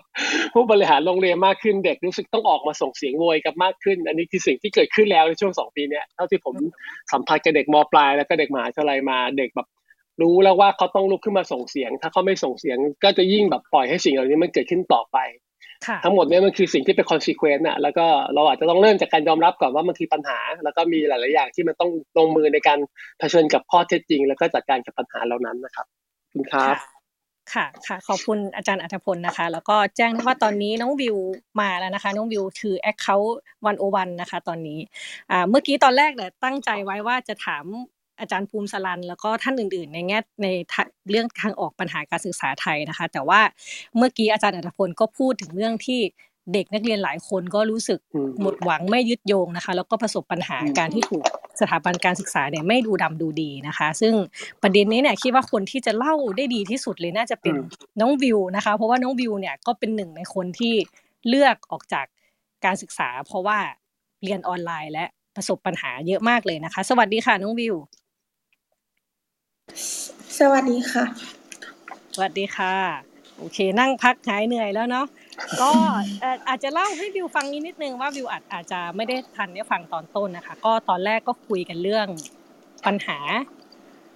[0.54, 6.54] ผู้บริหารโรงเรียนมากขึ้น เด็กรู้สึกต้องออกมาส่งเสียงโวยกันมากขึ้น อันนี้คือสิ่งที่เกิดขึ้นแล้วในช่วงสองปีเนี้ยเท่าที่ผม
[7.12, 9.68] สัมผัสกับเด็กมปลาย แล้วก็เด็กมหาวิทยาลัยมาเด็กแบบ
[10.22, 15.18] รู้แล้วว่าเขาต้องลุกขึ้นมาส่งเสียง ถ้าเขาไม่ส่งเสียงก็จะยิ่งแบบปล่อยให้สิ่งเหล่านี้มันเกิดขึ้นต่อไป
[16.04, 22.78] ทั้งหมดเนี้มันคือสิ่งที่เป็น consequence อะแล้วก็เราอาจจะต้องเริ่มจากการยอมรับก่อนว่ามันคือปัญหา แล้วก็มีหลาย ๆ อย่างที่มันต้องลงมือในการ
[23.18, 26.76] เผชิญกับข้อเท็จจริง แล้วก็จัดการกับปัญหาเหล่านั้นนะครับขอบคุณครับ
[27.54, 31.16] ค่ะค่ะขอบคุณอาจารย์อัธพลนะคะ แล้วก็แจ้งว่าตอนนี้น้องวิว
[31.60, 33.32] มาแล้วนะคะ น้องวิวคือ Account
[33.72, 34.78] 101 นะคะ ตอนนี้
[35.30, 37.64] อ่าเมื่อกี้ตอนแรกเนี่ยตั้งใจไว้ว่าจะถาม
[38.22, 40.46] อาจารย์ภูมิสลัน แล้วก็ท่านอื่น ๆ ในแง่ใน
[41.10, 43.40] เรื่องทางออกปัญหาการศึกษาไทยนะคะ แต่ว่า
[43.96, 46.00] เมื่อกี้อาจารย์อัธพลก็พูดถึงเรื่องที่
[46.52, 51.24] เด็กนักเรียนหลายคนก็รู้สึกอืมหมดหวังไม่ยึดโยงนะคะ แล้วก็ประสบปัญหาการที่ถูก
[51.60, 54.14] สถาบันการศึกษาเนี่ยไม่ดูดำดูดีนะคะ ซึ่ง
[54.62, 57.54] ประเด็นนี้เนี่ยคิดว่าคนที่จะเล่าได้ดีที่สุดเลยน่าจะเป็น
[58.00, 60.74] น้องวิวนะคะ เพราะว่าน้องวิวเนี่ยก็เป็นหนึ่งในคนที่
[61.28, 62.06] เลือกออกจาก
[62.64, 63.58] การศึกษา เพราะว่า
[64.24, 65.04] เรียนออนไลน์และ
[65.36, 67.74] ประสบปัญหาเยอะมากเลยนะคะ สวัสดีค่ะน้องวิว
[70.38, 71.04] สวัสดีค่ะ
[72.14, 72.74] สวัสดีค่ะ
[73.38, 75.06] โอเค นั่งพักหายเหนื่อยแล้วเนาะ
[75.62, 75.70] ก็
[76.48, 82.06] อาจจะเล่าให้วิวฟังนิดนิดนึงว่าวิวอาจอาจจะไม่ได้ทันได้ฟังตอนต้นนะคะ ก็ตอนแรกก็คุยกันเรื่อง
[82.86, 83.18] ปัญหา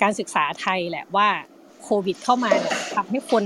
[0.02, 1.28] การศึกษาไทยแหละว่า
[1.82, 3.44] โควิดเข้ามาเนี่ยทำให้คน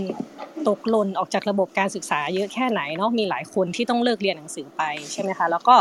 [0.69, 4.83] ตกหล่นออกจากระบบการศึกษาเยอะแค่ไหนเนาะมีหลายคนที่ต้องเลิกเรียนหนังสือไป
[5.13, 5.75] ใช่ไหมคะแล้วก็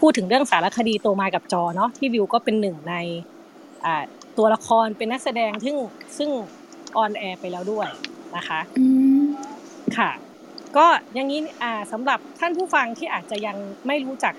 [0.00, 2.94] พูดถึงเรื่องสารคดีโตมากับจอเนาะที่วิวก็เป็นหนึ่งใน
[3.84, 4.04] อ่า
[4.38, 5.76] ตัวละครเป็นนักแสดงซึ่ง
[6.18, 6.30] ซึ่ง
[6.96, 7.88] on air ไปแล้วด้วย
[8.36, 8.86] นะคะอื
[9.20, 9.24] ม
[9.96, 10.10] ค่ะ
[10.76, 13.56] ก็อย่างนี้อ่าสำหรับท่านผู้ฟังที่อาจจะยัง
[13.86, 14.34] ไม่รู้จัก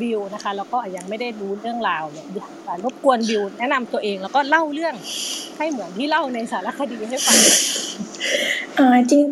[0.00, 4.94] วิวนะคะแล้วก็ยังไม่ได้รู้เรื่องราวเนี่ยอยากจะรบกวนวิวแนะนำตัวเองแล้วก็เล่าเรื่อง
[5.56, 7.38] ให้เหมือนที่เล่าในสารคดีให้ฟัง
[8.78, 9.22] อ่าจริง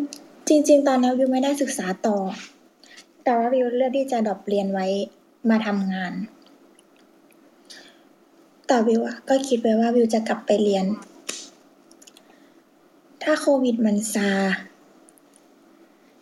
[0.67, 2.17] จริง ๆ ตอนนี้วิวไม่ได้ศึกษาต่อ
[3.23, 4.87] แต่ว่าวิวเลือกที่จะ drop เรียนไว้
[5.49, 6.13] มาทำงาน
[8.67, 10.85] แต่วิวอะก็คิดไว้ว่าวิวจะกลับไปเรียน
[13.23, 14.29] ถ้าโควิดมันซา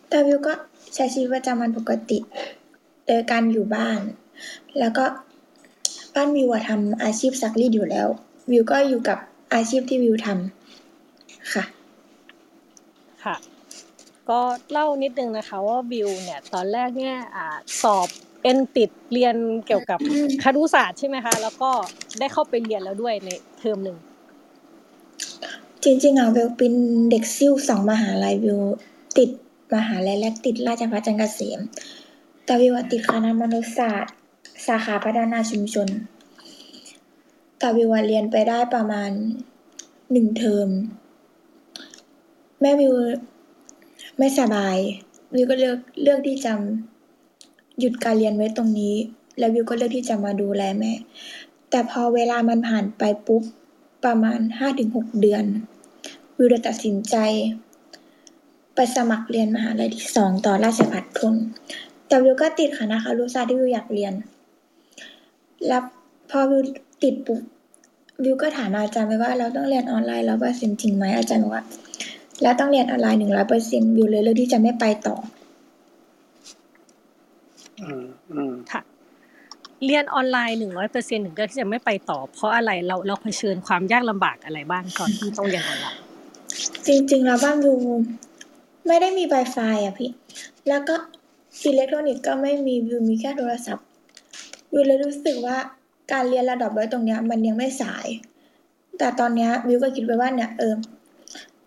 [0.08, 0.52] แต่วิวก็
[0.94, 2.18] ใช้ชีวิตประจำวันปกติ
[3.06, 4.00] โดยการอยู่บ้าน
[4.78, 5.04] แล้วก็
[6.14, 8.08] บ้านวิวอะทำอาชีพซักรีดอยู่แล้ว
[8.50, 9.18] วิวก็อยู่กับ
[9.54, 11.64] อาชีพที่วิวทำค่ะ
[13.24, 13.36] ค่ะ
[14.30, 14.40] ก็
[14.70, 17.38] เล่านิดนึงนะคะว่าวิวเนี่ย ตอนแรกเนี่ยอ
[17.82, 18.08] สอบ
[18.44, 19.36] เอ็นติดเรียน
[19.66, 19.98] เกี่ยวกับ
[20.42, 21.70] ครุศาสตร์ใช่ไหมคะ แล้วก็
[22.18, 23.28] ได้เข้าไปเรียนแล้วด้วยใน
[23.58, 23.96] เทอมหนึ่ง
[25.84, 26.74] จริงๆอะวิวเป็น
[27.10, 28.60] เด็กซิ่วสองมหาลัยวิว
[29.18, 29.30] ติด
[29.74, 31.60] มหาลัยแรกติดราชภัฏจันทร์เกษม
[32.44, 34.14] แต่วิวติดคณะมนุษยศาสตร์
[34.66, 35.88] สาขาพัฒนาชุมชน
[37.58, 39.10] แต่วิวเรียนไปได้ประมาณ
[40.12, 40.68] หนึ่งเทอม
[42.60, 42.94] แม่วิว
[44.18, 44.76] ไม่สบาย
[45.34, 46.52] วิวก็เลือกเลือกที่จะ
[47.78, 48.94] หยุดการเรียนไว้ตรงนี้
[49.38, 50.92] แล้ววิวก็เลือกที่จะมาดูแลแม่
[51.70, 53.42] แต่พอเวลามันผ่านไปปุ๊บ
[54.04, 55.44] ประมาณห้าถึงหกเดือน
[56.36, 57.16] วิวเลยตัดสินใจ
[58.74, 61.34] ไปสมัครเรียนมหาลัยที่สองต่อราชภัฏทุน
[62.08, 64.12] แต่วิวก็ติดคณะครุศาสตร์ที่วิวอยากเรียน
[65.66, 65.82] แล้ว
[66.30, 66.62] พอวิว
[67.02, 67.40] ติดปุ๊บ
[68.24, 71.64] วิวก็ถามอาจารย์ไปว่าเราต้องเรียนออนไลน์ร้อยเปอร์เซ็นต์จริงไหมอาจารย์บอกว่า
[72.42, 75.16] แล้วต้องเรียนออนไลน์หนึ่งร้อยเปอร์เซ็นต์วิวเลยเลือกที่จะไม่ไปต่อ
[78.72, 78.82] ค่ะ
[79.84, 86.00] เรียนออนไลน์หนึ่งร้อยเปอร์เซ็นต์ถึงเลือกที่จะไม่ไปต่อ เพราะอะไรเราเราเผชิญความยากลำบากอะไรบ้างก่อนที่ต้องเรียนออนไลน์
[86.86, 87.76] จริงๆแล้วบ้านวิว
[88.86, 90.10] ไม่ได้มี Wi-Fi อะพี่
[90.68, 90.94] แล้วก็
[91.64, 93.86] อิเล็กทรอนิกส์ก็ไม่มีวิวมีแค่โทรศัพท์
[94.72, 95.56] วิวเลยรู้สึกว่า
[96.12, 98.06] การเรียนระดับไว้ตรงเนี้ย มันยังไม่สาย
[98.98, 100.74] แต่ตอนเนี้ยวิวก็คิดไปว่าเนี่ยเออ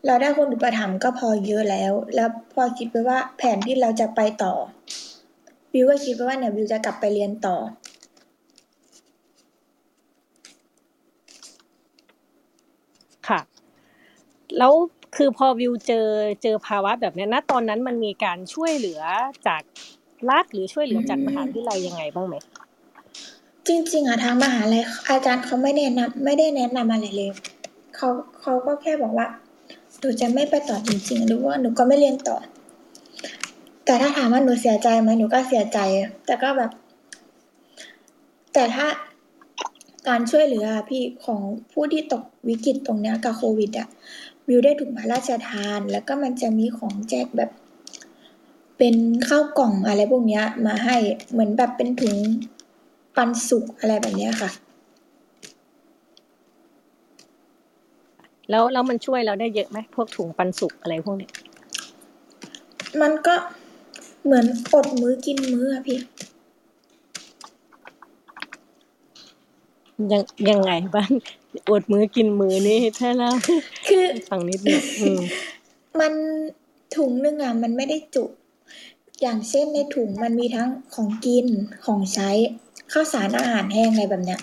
[0.06, 4.54] เราได้คนอุปถัมภ์ก็พอเยอะแล้ว แล้วพอคิดไปว่าแผนที่เราจะไปต่อ
[5.74, 7.58] วิวก็คิดไปว่าเนี่ยวิวจะกลับไปเรียนต่อ
[14.58, 14.74] แล้ว
[15.16, 16.08] คือพอวิวเจอ
[16.44, 19.02] เจอภาวะแบบนี้ณตอนนั้นมันมีการช่วยเหลือ
[19.48, 19.62] จาก
[20.30, 22.36] รัฐหรือช่วยเหลือจากมหาวิทยาลัยยังไงบ้างไหม
[23.68, 27.32] จริงๆอะทางมหาลัยอาจารย์เขาไม่แนะนำไม่ได้แนะนำอะไรเลย
[27.96, 28.10] เขา
[28.42, 29.28] เขาก็แค่บอกว่า
[30.00, 32.38] หนูจะไม่ไปต่อจริงๆหรือว่าหนูก็ไม่เรียนต่อ
[33.88, 35.80] แต่ถ้าถามว่าหนูเสียใจไหมหนูก็เสียใจ
[36.26, 36.72] แต่ก็แบบ
[38.54, 38.88] แต่ถ้า
[40.08, 41.42] การช่วยเหลืออะพี่ของ
[41.74, 43.88] ผู้ที่ตกวิกฤตตรงเนี้ยกับโควิดอะ
[44.48, 47.52] วิวได้ถุงพระราชทาน แล้วก็มันจะมีของแจกแบบ
[48.78, 48.96] เป็น
[49.28, 50.98] ข้าวกล่องอะไรพวกเนี้ย มาให้
[51.32, 52.16] เหมือนแบบเป็นถุง
[53.16, 54.50] ปันสุกอะไรแบบเนี้ยค่ะ
[58.50, 61.32] แล้วแล้วมันช่วยเราได้เยอะไหมพวกถุงปันสุกอะไรพวกเนี้ย
[63.02, 63.36] มันก็
[64.28, 66.00] เหมือนอดมื้อกินมื้ออะพี่
[70.12, 71.12] ยังยังไงบ้าง
[71.70, 73.30] อดมื้อกินมื้อนี่ถ้าเรา
[73.88, 75.22] คือ ฟังนิดนึงอืม
[76.00, 76.14] มัน
[76.96, 78.26] ถุงหนึ่งอะมันไม่ได้จุ
[79.22, 81.48] อย่างเช่นในถุงมันมีทั้งของกิน
[81.86, 82.30] ของใช้
[82.92, 84.40] ข้าวสารอาหารแห้งอะไรแบบเนี้ย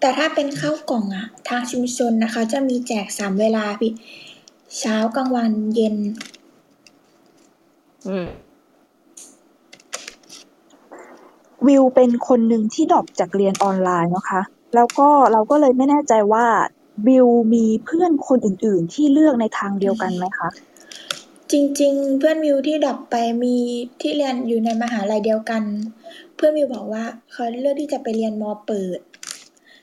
[0.00, 3.92] แต่ถ้าเป็นข้าวกล่องอะ ทางชุมชนนะคะ จะมีแจกสามเวลาพี่
[4.78, 5.96] เช้ากลางวันเย็น
[8.08, 8.28] อืม
[11.66, 14.40] วิวเป็นคนหนึ่งที่ drop จากเรียนออนไลน์นะคะ
[14.74, 16.46] แล้วก็เราก็เลยไม่แน่ใจว่า
[17.06, 20.48] วิวมีเพื่อนคนอื่น ๆ ที่เลือกในทางเดียวกันไหมคะ
[21.52, 23.56] จริง ๆ เพื่อนวิวที่ drop ไปมี
[24.00, 25.62] ที่เรียนอยู่ในมหาลัยเดียวกัน
[26.34, 28.98] เพื่อนวิวบอกว่าเขาเลือกที่จะไปเรียนมอเปิด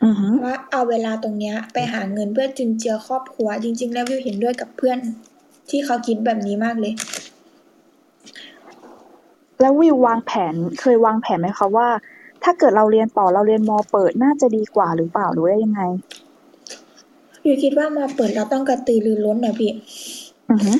[0.03, 4.97] อือฮึ ว่าเอาเวลาตรงเนี้ยไปหาเงินเพื่อจุนเจือครอบครัว จริง ๆ แล้ววิวเห็นด้วยกับเพื่อน
[5.69, 6.93] ที่เขาคิดแบบนี้มากเลย
[9.61, 11.87] แล้ววิววางแผนเคยวางแผนไหมคะว่า
[12.43, 15.81] ถ้าเกิดเราเรียนต่อเราเรียนมอเปิดน่าจะดีกว่าหรือเปล่าหรือว่ายังไง
[17.43, 19.71] วิวคิดว่ามอเปิดเราต้องกระตือรือร้นนะพี่
[20.49, 20.71] อือฮึ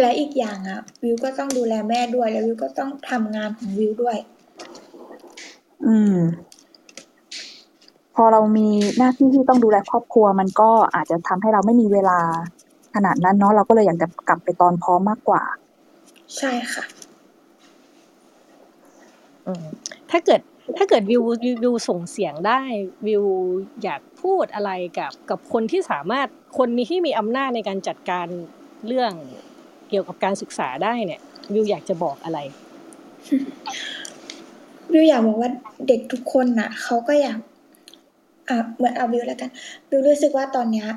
[0.00, 4.16] และอีกอย่างอะ วิวก็ต้องดูแลแม่ด้วย แล้ววิวก็ต้องทำงานของวิวด้วย
[5.86, 6.16] อืม
[8.14, 8.68] พอเรามี
[8.98, 12.18] หน้าที่ที่ต้องดูแลครอบครัว มันก็อาจจะทำให้เราไม่มีเวลา
[12.94, 15.42] ขนาดนั้นเนาะเราก็เลยอยากจะกลับไปตอนพร้อมมากกว่า
[16.36, 16.84] ใช่ค่ะ
[19.46, 19.64] อืม
[20.10, 20.40] ถ้าเกิด
[20.76, 22.60] ถ้าเกิดวิววิววิวส่งเสียงได้
[23.06, 23.24] วิว
[23.82, 26.28] อยากพูดอะไรกับกับคนที่สามารถ
[26.58, 28.26] คนมีที่มีอำนาจในการจัดการ
[28.86, 29.12] เรื่อง
[29.88, 31.20] เกี่ยวกับการศึกษาได้เนี่ย
[31.52, 32.38] วิวอยากจะบอกอะไร
[34.92, 35.50] วิวอยากบอกว่า
[35.88, 37.38] เด็กทุกคนน่ะเขาก็อยาก
[38.50, 39.50] อะเหมือนเอาวิวแล้วกัน
[39.88, 40.88] วิวรู้สึกว่าตอนเนี้ย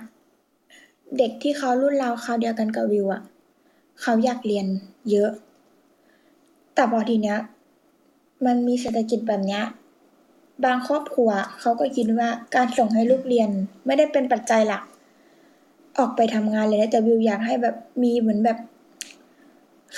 [1.18, 3.22] เด็กที่เขารุ่นเราวคราเดียวกันกับวิวอะ
[4.02, 4.66] เขาอยากเรียน
[5.12, 5.32] เยอะ
[6.74, 7.38] แต่พอทีเนี้ย
[8.46, 9.64] มันมีเศรษฐกิจแบบเนี้ย
[10.66, 13.50] บางครอบครัวเขาก็คิดว่าการส่งให้ลูกเรียน
[13.86, 14.84] ไม่ได้เป็นปัจจัยหลัก
[15.98, 18.58] ออกไปทำงานเลยนะแต่วิวอยากให้แบบมีเหมือนแบบ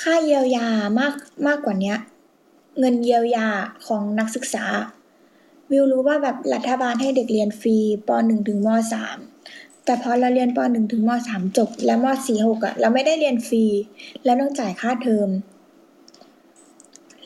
[0.02, 0.68] ค่าเยียวยา
[1.00, 1.14] มาก
[1.48, 1.98] มากกว่าเนี้ย
[2.80, 3.48] เงินเยียวยา
[3.88, 4.66] ของนักศึกษา
[5.72, 7.78] วิวรู้ว่าแบบรัฐบาลให้เด็กเรียนฟรี
[8.08, 8.70] ป .1 ถึงม
[9.24, 13.64] .3 แต่พอเราเรียนป .1 ถึงม .3 จบ แล้วม .4 6อะเราไม่ได้เรียนฟรี
[14.24, 15.30] แล้วต้องจ่ายค่าเทอม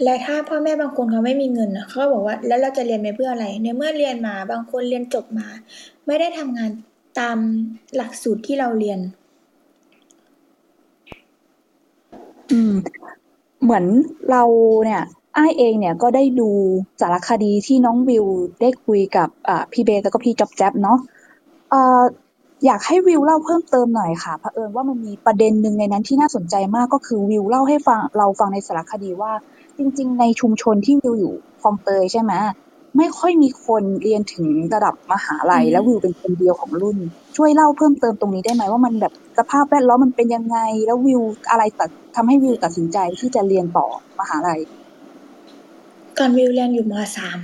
[0.04, 5.48] และถ้าพ่อแม่บางคนเขาไม่มีเงินเขาก็บอกว่าแล้วเราจะเรียนไปเพื่ออะไร ในเมื่อเรียนมาบางคนเรียนจบมา
[6.08, 6.72] ไม่ได้ทำงาน
[7.20, 7.38] ตาม
[7.96, 9.00] หลักสูตรที่เราเรียน
[12.52, 12.74] อืม
[13.64, 13.86] เหมือน
[14.32, 14.44] เรา
[14.86, 15.04] เนี่ย
[15.40, 16.50] อ้ายเองเนี่ยก็ได้ดู
[17.02, 18.26] สารคดีที่น้องวิว
[18.62, 20.98] ได้คุยกับอ่าพี่เบสแล้วก็พี่จ๊อบแจ๊บเนาะ
[21.70, 22.02] เอ่อ
[22.66, 29.32] อยากให้วิวเล่าเพิ่มเติมหน่อยค่ะเผอิญว่ามันมีประเด็นหนึ่งในนั้นที่น่าสนใจมากก็คือวิวเล่าให้ฟังเราฟังในสารคดีว่า
[29.78, 32.34] จริง ๆ ในชุมชนที่วิวอยู่คลองเตยใช่ไหม
[32.98, 36.98] ไม่ค่อยมีคนเรียนถึงระดับมหาลัยอืมแล้ววิวเป็นคนเดียวของรุ่น
[37.38, 43.88] ช่วยเล่าเพิ่มเติมตรงนี้ได้ไหมว่ามันแบบสภาพแวดล้อมมันเป็นยังไง แล้ววิวอะไรตัดทำให้วิวตัดสินใจที่จะเรียนต่อ
[44.20, 44.60] มหาลัย
[46.20, 47.40] ก่อนวิวเรียนอยู่มสาม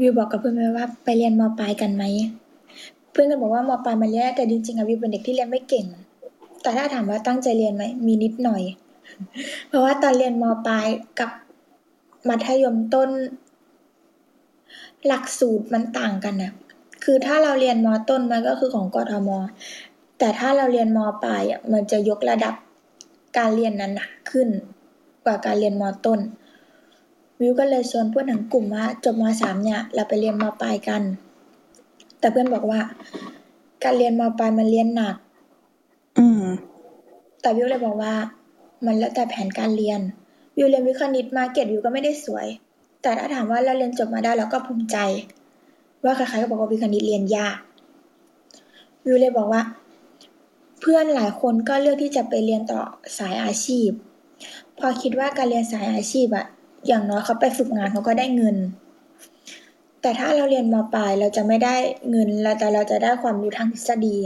[0.00, 2.04] วิวบอกกับเพื่อนไว้ว่าไปเรียนมปลายกันไหม
[3.10, 5.86] เพื่อนก็บอกว่ามปลายมันเรียนแต่จริงๆอะวิวเป็นเด็กที่เรียนไม่เก่ง
[6.62, 8.62] แต่ถ้าถามว่าตั้งใจเรียนไหมมีนิดหน่อย
[9.68, 10.86] เพราะว่าตอนเรียนมปลาย
[11.20, 11.30] กับ
[12.28, 13.10] มัธยมต้น
[15.06, 16.52] หลักสูตรมันต่างกันนะ
[17.04, 19.28] คือถ้าเราเรียนมต้นมันก็คือของกทม
[20.18, 22.54] แต่ถ้าเราเรียนมปลายอะมันจะยกระดับ
[23.38, 24.48] การเรียนนั้นหนักขึ้น
[25.24, 26.20] กว่าการเรียนมต้น
[27.44, 31.02] วิวก็เลยชวนเพื่อนทั้งกลุ่มว่าจบมสามเนี่ย เราไปเรียนมปลายกัน
[32.18, 32.80] แต่เพื่อนบอกว่า
[33.84, 35.16] การเรียนมปลายมันเรียนหนัก
[36.18, 36.42] อืม
[37.40, 38.14] แต่วิวเลยบอกว่า
[38.84, 40.00] มันแล้วแต่แผนการเรียน
[40.56, 42.46] วิวเรียนวิทย์คณิตมาเกรดวิวก็ไม่ได้สวย
[43.02, 44.96] แต่ถ้าถามว่าเราเรียนจบมาได้เราก็ภูมิใจ
[46.04, 47.56] ว่าใครๆก็บอกว่าวิทย์คณิตเรียนยาก
[49.04, 49.62] วิวเลยบอกว่า
[50.80, 52.80] เพื่อนหลายคนก็เลือกที่จะไปเรียนต่อ
[53.18, 53.90] สายอาชีพ
[54.78, 56.46] พอคิดว่าการเรียนสายอาชีพอะ
[56.86, 58.56] อย่างน้อยเขาไปฝึกงานเขาก็ได้เงิน
[60.02, 61.74] แต่ถ้าเราเรียนมปลายเราจะไม่ได้
[62.10, 64.16] เงินแล้วแต่เราจะได้ความรู้ทางทฤษฎี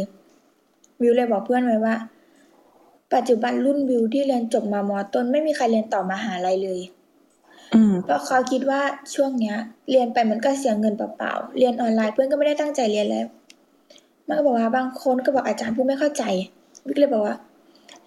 [1.01, 1.95] วิวเลยบอกเพื่อนไว้ว่า
[3.15, 6.81] ปัจจุบันรุ่นวิวที่เรียนจบมามอต้นไม่มีใครเรียนต่อมหาลัยเลย
[7.75, 8.81] อืมเพราะเขาคิดว่า
[9.15, 9.57] ช่วงเนี้ย
[9.91, 13.27] เรียนไปมันก็เสียเงินเปล่าๆเรียนออนไลน์เพื่อนก็ไม่ได้ตั้งใจเรียนแล้ว
[14.27, 16.25] มันก็บอกว่าบางคนก็บอกอาจารย์ผู้ไม่เข้าใจ
[16.87, 17.37] วิกเลยบอกว่า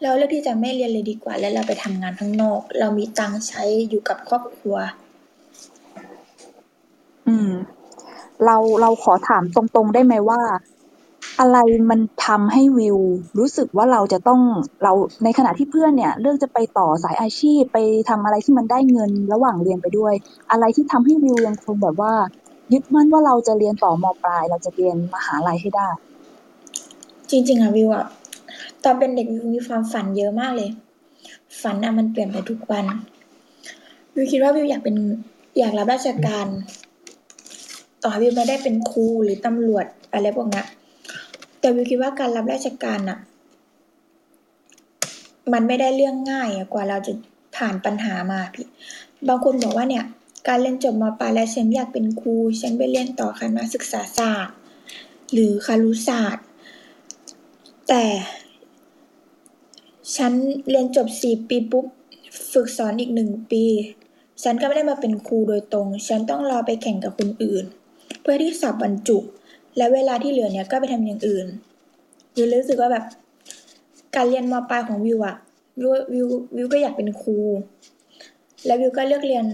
[0.03, 4.75] เราเลือกที่จะไม่เรียนเลยดีกว่า แล้วเราไปทำงานข้างนอก เรามีตังค์ใช้อยู่กับครอบครัว
[7.27, 7.51] อืม
[8.45, 10.41] เราเราขอถามตรงๆได้ไหมว่า
[11.39, 11.57] อะไร
[11.89, 12.97] มันทำให้วิว
[13.39, 14.41] รู้สึกว่าเราจะต้อง
[14.83, 17.77] เราในขณะที่เพื่อนเนี่ย เลือกจะไปต่อสายอาชีพไป
[18.09, 20.13] ทำอะไรที่มันได้เงินระหว่างเรียนไปด้วย
[20.51, 22.13] อะไรที่ทำให้วิวยังคงแบบว่า
[22.73, 25.89] ยึดมั่นว่าเราจะเรียนต่อมปลาย เราจะเรียนมหาลัยให้ได้
[27.29, 28.05] จริง ๆอะวิวอะ
[28.83, 30.69] ตอนเป็นเด็กวิวมีความฝันเยอะมากเลย
[31.61, 32.85] ฝันอะมันเปลี่ยนไปทุกวัน
[34.13, 34.95] วิวคิดว่าวิวอยากเป็น
[35.59, 36.47] อยากรับราชการ
[38.03, 40.67] ต่อวิวไม่ได้เป็นครูหรือตำรวจอะไรพวกนั้น
[41.59, 43.19] แต่วิวคิดว่าการรับราชการอะ
[45.53, 47.13] มันไม่ได้เรื่องง่ายอะกว่าเราจะ
[47.55, 48.67] ผ่านปัญหามาพี่
[49.27, 50.05] บางคนบอกว่าเนี่ย
[50.47, 54.55] การเรียนจบมปลายแล้วฉันอยากเป็นครู ฉันไปเรียนต่อคณะศึกษาศาสตร์
[55.33, 56.45] หรือคารุศาสตร์
[57.89, 58.03] แต่
[60.17, 60.33] ฉัน
[60.69, 61.85] เรียนจบสี่ปีปุ๊บ
[62.51, 63.63] ฝึกสอนอีกหนึ่งปี
[64.43, 67.63] ฉันก็ไม่ได้มาเป็นครูโดยตรง ฉันต้องรอไปแข่งกับคนอื่น
[68.21, 69.17] เพื่อที่สอบบรรจุ
[69.77, 71.47] และเวลาที่เหลือเนี่ยก็ไปทำอย่างอื่น
[72.35, 73.05] วิวรู้สึกว่าแบบ
[74.15, 75.35] การเรียนมปลายของวิวอะ
[75.79, 77.37] วิววิววิวก็อยากเป็นครู
[78.65, 79.45] แล้ววิวก็เลือกเรียน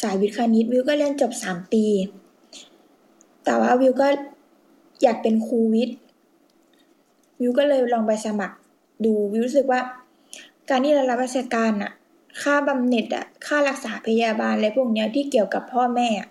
[0.00, 1.84] สายวิทย์คณิตวิวก็เรียนจบสามปี
[3.44, 4.08] แต่ว่าวิวก็
[5.02, 5.96] อยากเป็นครูวิทย์
[7.40, 8.56] วิวก็เลยลองไปสมัคร
[9.06, 9.80] ดูวิวรู้สึกว่า
[10.68, 11.92] การที่เรารับราชการอะ
[12.42, 16.28] ค่าบำเหน็จอะค่ารักษาพยาบาลอะไรพวกเนี้ยที่เกี่ยวกับพ่อแม่อะ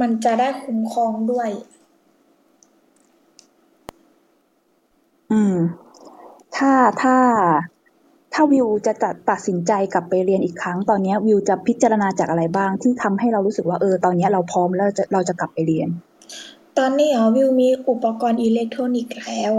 [0.00, 1.50] มันจะได้คุ้มครองด้วย
[5.32, 5.56] อืม
[6.56, 6.72] ถ้า
[7.02, 7.16] ถ้า
[8.32, 15.88] ถ้าวิวจะตัดตัดสินใจกลับไปเรียนอีกครั้ง ตอนเนี้ยวิวจะพิจารณาจากอะไรบ้างที่ทำให้เรารู้สึกว่าเออ ตอนเนี้ยเราพร้อมแล้วเราจะเราจะกลับไปเรียน
[16.78, 19.52] ตอนนี้เหรอวิวมีอุปกรณ์อิเล็กทรอนิกส์แล้ว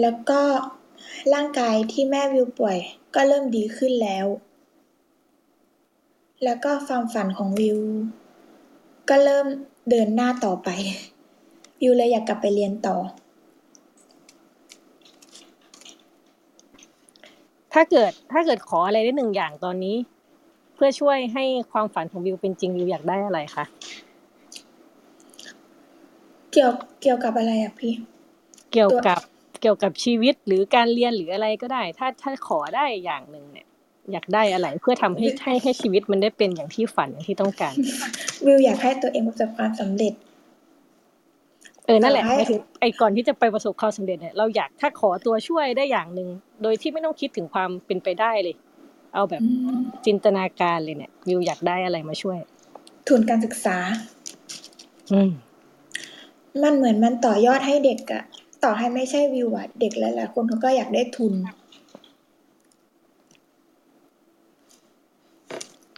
[0.00, 0.40] แล้วก็
[1.34, 2.78] ร่างกายที่แม่วิวป่วย
[3.14, 4.26] ก็เริ่มดีขึ้นแล้ว
[6.44, 7.78] แล้วก็ความฝันของวิว
[9.08, 9.46] ก็เริ่ม
[9.90, 10.68] เดินหน้าต่อไป
[11.80, 12.96] วิวเลยอยากกลับไปเรียนต่อ
[17.72, 19.96] ถ้าเกิดถ้าเกิดขออะไรได้หนึ่งอย่างตอนนี้
[20.74, 23.64] เพื่อช่วยให้ความฝันของวิวเป็นจริงวิวอยากได้อะไรคะ
[26.52, 27.92] เกี่ยวเกี่ยวกับอะไรอะพี่
[28.72, 29.20] เกี่ยวกับ
[29.60, 33.66] เกี่ยวกับชีวิตหรือการเรียนหรืออะไรก็ได้ ถ้าถ้าขอได้อย่างหนึ่งเนี่ย
[34.12, 37.74] อยากได้อะไรเพื่อทำให้ให้ให้ชีวิตมันได้เป็นอย่างที่ฝันอย่างที่ต้องการ
[38.46, 40.12] วิวอยากให้ตัวเองประสบความสำเร็จ
[41.86, 46.28] เออนั่นแหละแต่ว่าหมายถึงไอ้ก่อนที่จะไปประสบความสำเร็จเนี่ยเราอยากถ้าขอตัวช่วยได้อย่างหนึ่ง
[46.62, 48.56] โดยที่ไม่ต้องคิดถึงความเป็นไปได้เลย
[49.14, 52.38] เอาแบบอืมจินตนาการเลยเนี่ยวิวอยากได้อะไรมาช่วย
[53.08, 53.76] ทุนการศึกษา
[55.12, 55.30] อืม
[56.62, 58.22] มันเหมือนมันต่อยอดให้เด็กอะ
[58.64, 61.32] ต่อให้ไม่ใช่วิวอะเด็กหลายๆคนเขาก็อยากได้ทุน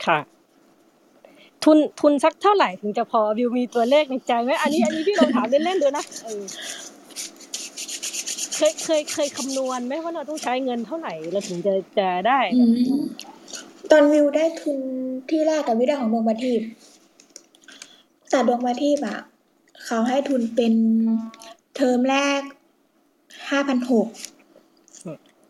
[0.07, 0.19] ค่ะ
[1.65, 6.43] ทุนทุนสักเท่าไหร่ถึงจะพอวิวมีตัวเลขในใจไหมอันนี้อันนี้พี่ลองถามเล่นๆดูนะเออ
[8.57, 12.65] เคยเคยเคยคำนวณไหมว่าเราต้องใช้เงินเท่าไหร่เราถึงจะจะได้อื
[12.99, 13.01] ม
[13.91, 14.79] ตอนวิวได้ทุน
[15.29, 16.61] ที่แรกกับวิวได้ของดวงประทีป
[18.31, 19.19] แต่ดวงประทีปอะ
[19.85, 20.75] เขาให้ทุนเป็น
[21.83, 22.43] เทอมแรก
[23.51, 24.09] ห้าพันหก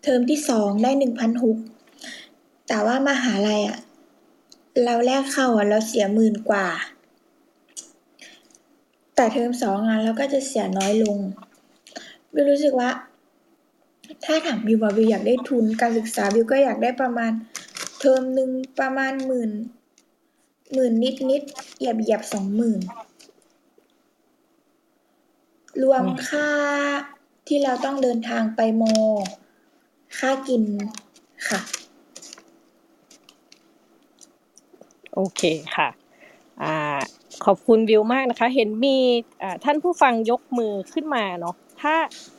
[0.03, 1.57] เทอมที่สองได้หนึ่งพันหก
[2.69, 3.79] แต่ว่ามหาลัยอะ
[4.85, 6.67] เราแรกเข้าอะเราเสียหมื่นกว่า
[9.15, 11.19] แต่เทอมสองอะเราก็จะเสียน้อยลง
[12.35, 12.91] วิวรู้สึกว่า
[14.25, 17.33] ถ้าถามวิวว่าวิวอยากได้ทุนการศึกษาวิวก็อยากได้ประมาณ
[17.99, 18.51] เทอมหนึ่ง
[18.81, 19.51] ประมาณหมื่น
[20.73, 21.43] หมื่นนิดนิด
[21.79, 22.81] เหยียบเหยียบสองหมื่น
[25.83, 26.49] รวมค่า
[27.49, 28.83] ที่เราต้องเดินทางไปโม
[30.19, 30.63] ค่ากิน
[31.49, 31.61] ค่ะ
[35.15, 35.43] โอเค
[35.77, 35.89] ค่ะ
[36.63, 36.75] อ่า
[37.45, 38.97] ขอบคุณวิวมากนะคะ เห็นมี
[39.65, 41.95] ท่านผู้ฟังยกมือขึ้นมาเนาะถ้า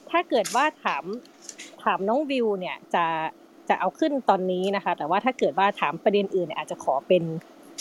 [0.09, 1.03] ถ้าเกิดว่าถาม
[1.83, 3.05] ถามน้องวิวเนี่ยจะ
[3.69, 7.23] จะเอาขึ้นตอนนี้นะคะ แต่ว่าถ้าเกิดว่าถามประเด็นอื่นเนี่ยอาจจะขอเป็น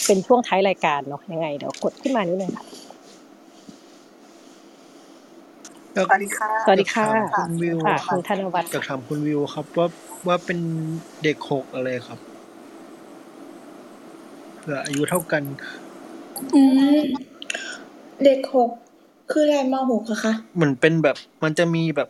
[0.06, 2.64] เป็นช่วงท้ายรายการเนาะยังไงเดี๋ยวกดขึ้นมานิดนึงค่ะ
[5.94, 9.86] สวัสดีค่ะ สวัสดีค่ะอยากถามคุณวิวค่ะครัคุบณธนวัฒน์อยากถามคุณวิวครับ ว่า
[10.26, 10.58] ว่าเป็น
[11.22, 12.18] เด็กหกอะไรครับ
[14.56, 15.42] เผื่ออายุเท่ากัน
[16.54, 16.62] อื
[16.98, 17.00] ม
[18.24, 18.70] เด็กหก
[19.30, 22.08] คืออะไรมหกอะคะเหมือนเป็นแบบ มันจะมีแบบ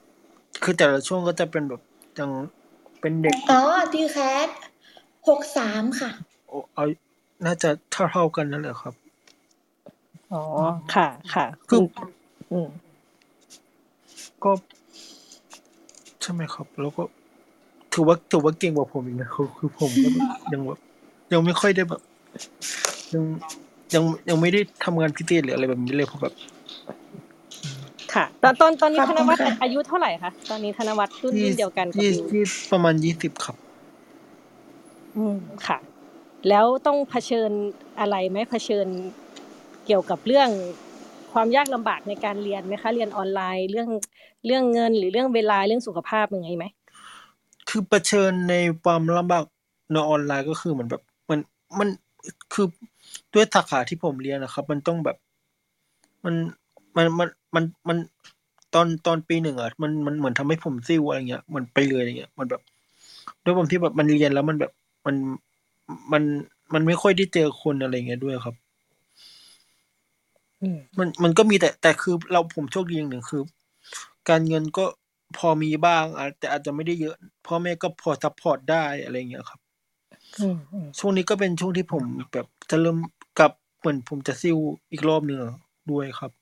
[0.62, 1.82] คือแต่ละช่วงก็จะเป็นแบบ
[2.18, 2.30] ยัง
[3.00, 3.60] เป็นเด็กอ๋อ
[3.92, 4.48] ทีแคส
[5.28, 6.10] หกสามค่ะ
[6.48, 6.84] โอ้เอา
[7.44, 8.94] น่าจะเท่าเท่าๆกันนั่นแหละครับ
[10.32, 10.42] อ๋อ
[10.94, 11.80] ค่ะค่ะคือ
[12.52, 12.68] อืม
[14.44, 14.50] ก็
[16.22, 17.02] ใช่ไหมครับ แล้วก็
[17.92, 20.78] ถือว่าถือว่าเก่งกว่าผมอีกนะคือคือผมก็แบบยังแบบ
[21.32, 22.00] ยังไม่ค่อยได้แบบ
[23.14, 23.24] ยัง
[23.94, 26.34] ยังยังไม่ได้ทำงานพิเศษหรืออะไรแบบนี้เลยเพราะแบบ
[28.14, 33.56] ค่ะ ตอนตอนตอนนี้ขอบธคุนณวัฒน์ค่ะอายุเท่าไหร่คะตอนนี้ธนวัฒน์รุ่นยี่รุ่นเดียวกันกับยี่วิวยี่ประมาณยี่สิบครับ
[35.16, 35.36] อืม
[35.66, 35.78] ค่ะ
[36.48, 37.50] แล้วต้องเผชิญ
[38.00, 38.86] อะไรไหมเผชิญ
[39.86, 40.48] เกี่ยวกับเรื่อง
[41.32, 43.88] ความยากลำบากในการเรียนไหมคะเรียนออนไลน์เรื่อง
[44.46, 46.64] เรื่องเงินหรือเรื่องเวลาเรื่องสุขภาพยังไงไหม
[47.68, 48.54] คือเผชิญใน
[48.84, 49.44] ความลำบาก
[49.92, 51.38] ในออนไลน์ก็คือเหมือนแบบมัน
[51.78, 51.88] มัน
[52.52, 52.66] คือ
[53.34, 55.16] ด้วยสาขาที่ผมเรียนนะครับ มันต้องแบบ
[56.24, 56.34] มัน
[56.96, 57.98] มันมันมันมัน
[58.74, 62.62] ตอนตอนปีหนึ่งอะมันมันเหมือนทำให้ผมซิ่วอะไรเงี้ยมันไปเลยอะไรเงี้ยมันแบบ
[63.44, 64.72] ด้วยความที่แบบมันเรียนแล้วมันแบบ
[65.06, 65.16] มัน
[66.12, 66.22] มัน
[66.74, 68.54] มันไม่ค่อยได้เจอคนอะไรเงี้ยด้วยครับ
[70.76, 73.42] มมันมันก็มีแต่แต่คือเราผมโชคดีอย่างหนึ่งคือ
[74.28, 74.84] การเงินก็
[75.38, 77.16] พอมีบ้างอาจแต่อาจจะไม่ได้เยอะ
[77.46, 79.60] พ่อแม่ก็พอ support ได้อะไรเงี้ยครับ
[80.40, 82.98] อืมอืมช่วงนี้ก็เป็นช่วงที่ผมแบบจะเริ่ม
[83.38, 84.58] กลับเหมือนผมจะซิ่ว
[84.92, 85.54] อีกรอบหนึ่งอะ
[85.90, 86.32] ด้วยครับ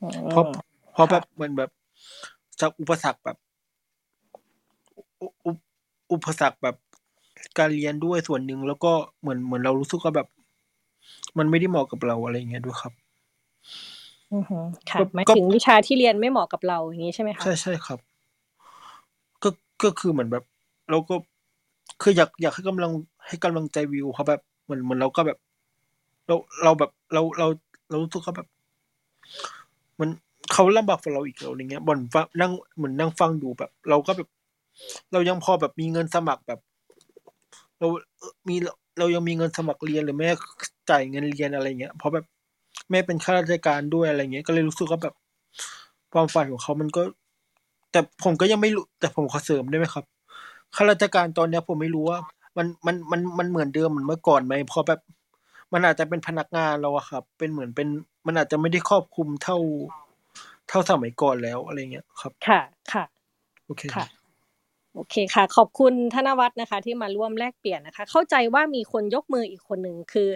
[0.00, 0.44] อืมเพราะ
[0.92, 1.70] เพราะค่ะแบบเหมือนแบบ
[2.60, 3.36] จากอุปสรรคแบบ
[5.20, 5.50] อุอุ
[6.12, 6.76] อุปสรรคแบบ
[7.58, 10.28] การเรียนด้วยส่วนหนึ่งแล้วก็เหมือนเหมือนเรารู้สึกว่าแบบ
[11.38, 12.92] มันไม่ได้เหมาะกับเราอะไรเงี้ยด้วยครับ
[14.34, 14.58] อือฮึ
[14.90, 17.98] ค่ะก็หมายก็ ถึงวิชาที่เรียนไม่เหมาะกับเราอย่างนี้ใช่ไหมคะ ใช่ใช่ครับ
[19.42, 19.48] ก็
[19.82, 20.44] ก็คือเหมือนแบบ
[20.90, 21.14] เราก็
[22.02, 22.92] คืออยากอยากให้กำลัง
[23.26, 25.38] ให้กำลังใจวิวเขาแบบเหมือนเหมือนเราก็แบบ
[26.26, 27.46] เราเราแบบเราเรา
[27.90, 28.48] เรารู้สึกเขาแบบ
[30.00, 30.08] มัน
[30.52, 34.28] เขาลำบากกว่าเราอีกแล้วอะไรเงี้ยบ่นฟังนั่งเหมือนนั่งฟังดูแบบ เราก็แบบ
[35.12, 36.60] เรายังพอแบบมีเงินสมัครแบบ
[37.78, 37.86] เรา
[38.18, 38.56] เอ่อมี
[38.98, 40.28] เรายังมีเงินสมัครเรียนหรือแม่
[40.90, 42.24] จ่ายเงินเรียนอะไรเงี้ยเพราะแบบ
[42.90, 45.14] แม่เป็นข้าราชการด้วยอะไรเงี้ยก็เลยรู้สึกว่าแบบ
[46.12, 47.02] ความฝันของเขามันก็
[47.92, 50.04] แต่ผมก็ยังไม่รู้ แต่ผมขอเสริมได้ไหมครับ
[50.76, 52.18] ข้าราชการตอนเนี้ยผมไม่รู้ว่า
[52.56, 55.00] มันมันมันมันเหมือนเดิมเหมือนเมื่อก่อนไหมเพราะแบบ
[55.72, 57.88] มันอาจจะเป็นพนักงานเราอะครับ เป็นเหมือนเป็น
[58.26, 59.58] มันอาจจะไม่ได้ครอบคลุมเท่า
[60.68, 62.60] เท่าสมัยก่อนแล้วอะไรเงี้ยครับ ค่ะ
[62.92, 63.04] ค่ะ
[63.66, 64.06] โอเคค่ะ
[64.98, 70.28] โอเคค่ะ ขอบคุณธนวัฒน์นะคะ ที่มาร่วมแลกเปลี่ยนนะคะ เข้าใจว่ามีคนยกมืออีกคนหนึ่งคือ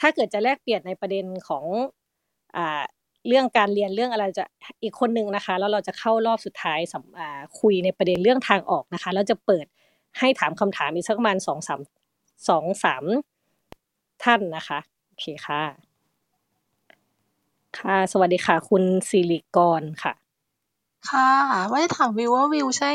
[0.00, 1.64] ถ้าเกิดจะแลกเปลี่ยนในประเด็นของ
[2.56, 2.82] อ่า
[3.28, 4.44] เรื่องการเรียนเรื่องอะไรจะ
[4.82, 9.66] อีกคนหนึ่งนะคะ แล้วเราจะเข้ารอบสุดท้ายสำอ่าคุยในประเด็นเรื่องทางออกนะคะ แล้วจะเปิด
[10.18, 11.80] ให้ถามคำถามอีกสักประมาณสองสาม
[12.48, 13.04] สองสาม
[14.24, 15.62] ท่านนะคะโอเคค่ะ
[17.78, 20.14] ค่ะสวัสดีค่ะ คุณสิริกรค่ะ
[21.10, 21.30] ค่ะ
[21.70, 22.92] ว่าจะถามวิวว่าวิวใช่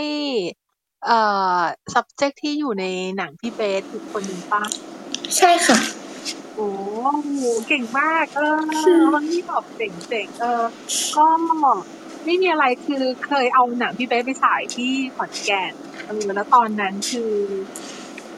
[1.05, 1.19] เอ่
[1.57, 1.59] อ
[1.93, 2.85] subject ที่อยู่ใน
[3.17, 4.63] หนังพี่เบสอีกคนหนึ่งปะ
[5.37, 5.77] ใช่ค่ะ
[6.55, 6.69] โอ้
[7.23, 8.55] โหเก่งมากเออ
[9.13, 10.61] มันนี่แบบเจ๋งๆเออ
[11.15, 11.25] ก็
[12.25, 15.73] ไม่มีอะไรคือเคยเอาหนังพี่เบสไปฉายที่ขอนแก่น
[16.05, 17.33] เออแล้วตอนนั้นคือ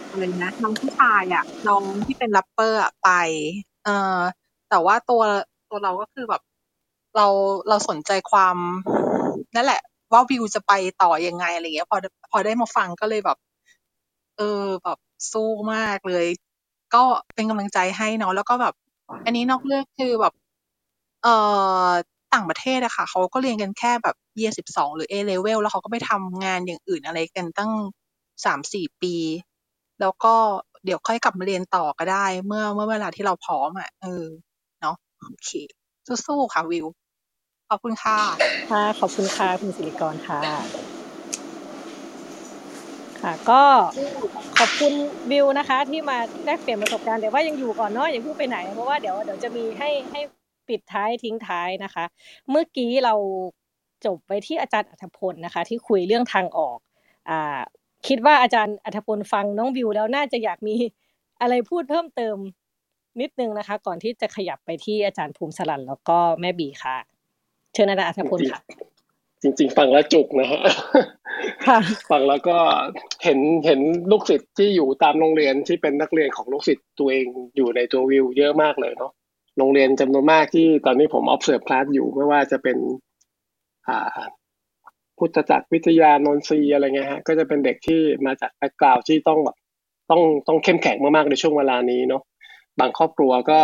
[0.09, 3.09] อะไรนะน้องผู้ชายอะน้องที่เป็นแรปเปอร์อะไป
[3.85, 4.19] เออ
[4.69, 5.21] แต่ว่าตัว
[5.69, 6.41] ตัวเราก็คือแบบ
[7.15, 7.27] เรา
[7.69, 8.55] เราสนใจความ
[9.55, 9.81] นั่นแหละ
[10.13, 10.71] ว่าวิวจะไป
[11.01, 11.97] ต่อยังไงอะไรเงี้ย พอ
[12.31, 13.37] พอได้มาฟังก็เลยแบบ
[14.37, 14.97] เออแบบ
[15.31, 16.25] สู้มากเลย
[16.93, 17.03] ก็
[17.35, 18.73] เป็นกำลังใจให้เนาะแล้วก็แบบ
[19.25, 20.33] อันนี้นอกเรื่องคือแบบ
[21.23, 21.35] เอ่
[21.87, 21.89] อ
[22.33, 27.71] ต่างประเทศอะค่ะเขาก็เรียนกันแค่แบบ year สิบสองหรือ A level แล้วเขาก็ไปทำงานอย่างอื่นอะไรกันตั้ง
[28.45, 29.15] สามสี่ปี
[30.01, 30.33] แล้วก็
[30.85, 34.25] เดี๋ยวค่อยกลับมาเรียนต่อก็ได้ เมื่อเมื่อเวลาที่เราพร้อมอะเออ
[34.81, 35.49] เนาะโอเค
[36.25, 36.85] สู้ๆค่ะวิว
[37.69, 38.17] ขอบคุณค่ะ
[38.71, 40.39] ค่ะ ขอบคุณค่ะคุณสิริกรค่ะ
[43.21, 43.61] ค่ะ ก็
[44.57, 44.93] ขอบคุณ
[45.31, 50.21] วิวนะคะ ที่มาแลกเปลี่ยนประสบการณ์แต่ว่ายังอยู่ก่อนเนาะอย่าเพิ่งไปไหนเพราะว่าเดี๋ยวเดี๋ยวจะมีให้ให้
[50.67, 52.05] ปิดท้ายทิ้งท้ายนะคะ
[52.49, 53.13] เมื่อกี้เรา
[54.05, 56.77] จบไปที่อาจารย์อัธพลนะคะ ที่คุยเรื่องทางออก
[57.29, 57.59] อ่า
[58.07, 60.75] คิดว่าอาจารย์อัธพลฟังน้องวิวแล้วน่าจะอยากมี
[61.41, 62.37] อะไรพูดเพิ่มเติม
[63.21, 66.97] นิดนึงนะคะ ก่อนที่จะขยับไปที่อาจารย์ภูมิสลันแล้วก็แม่บีค่ะ
[67.73, 68.61] เชิญอาจารย์อัธพลค่ะ
[69.41, 70.61] จริง ๆ ฟังแล้วจุกนะฮะ
[71.67, 71.79] ค่ะ
[72.11, 72.57] ฟังแล้วก็
[73.23, 73.79] เห็นเห็น
[74.11, 77.25] ลูกศิษย์ที่อยู่ตามโรงเรียนที่เป็นนักเรียนของลูกศิษย์ตัวเอง
[77.55, 79.11] อยู่ในตัววิว เยอะมากเลยเนาะ
[79.57, 82.77] โรงเรียนจำนวนมากที่ตอนนี้ผม observe class อยู่ไม่ว่าจะเป็น
[83.87, 84.19] อ่า
[85.17, 89.57] พุทธจักรวิทยานนทรีอะไรเงี้ยฮะ ก็จะเป็นเด็กที่มาจากแบ็กกราวที่ต้องแบบ
[90.09, 92.21] ต้องต้องเข้มแข็งมากๆในช่วงเวลานี้เนาะ
[92.79, 93.61] บางครอบครัวก็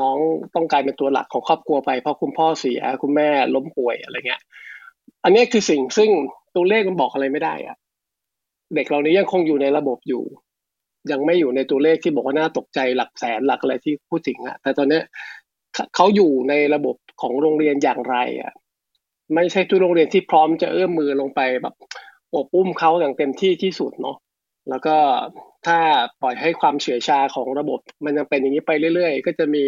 [0.00, 0.16] น้อง
[0.54, 4.42] ต้องกลายเป็นตัวหลักของครอบครัวไปเพราะคุณพ่อเสียคุณแม่ล้มป่วยอะไรเงี้ย
[5.24, 6.10] อันนี้คือสิ่งซึ่ง
[6.56, 7.76] ตัวเลขมันบอกอะไรไม่ได้อะ
[8.74, 10.24] เด็กเหล่านี้ยังคงอยู่ในระบบอยู่
[11.10, 15.00] ยังไม่อยู่ในตัวเลขที่บอกว่าน่าตกใจหลักแสนหลักอะไรที่พูดถึงอะแต่ตอนนี้
[15.94, 18.52] เขาอยู่ในระบบของโรงเรียนอย่างไรอะ
[19.34, 21.74] ไม่ใช่ทุกโรงเรียนที่พร้อมจะเอื้อมมือลงไปแบบ
[22.34, 24.16] อบอุ้มเขาอย่างเต็มที่ที่สุดเนาะ
[24.68, 24.96] แล้วก็
[25.66, 25.78] ถ้า
[26.22, 29.64] ปล่อยให้ความเฉื่อยชาของระบบ มันยังเป็นอย่างนี้ไปเรื่อย ๆ ก็จะมี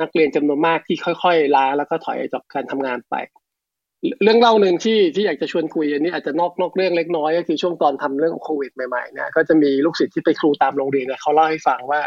[0.00, 3.14] นักเรียนจำนวนมากที่ค่อยๆล้าแล้วก็ถอยจากการทำงานไป
[4.22, 12.00] เรื่องเล่าหนึ่งที่ที่อยากจะชวนคุยอันนี้อาจจะนอกนอกเรื่องเล็กน้อยก็คือช่วงตอนทำเรื่องโควิดใหม่ๆเนี่ยก็จะมีลูกศิษย์ที่ไปครูตามโรงเรียนเนี่ยเขาเล่าให้ฟังว่า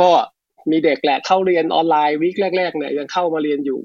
[0.00, 0.10] ก็
[0.70, 3.80] มีเด็กแหละเข้าเรียนออนไลน์วิคแรกๆเนี่ยยังเข้ามาเรียนอยู่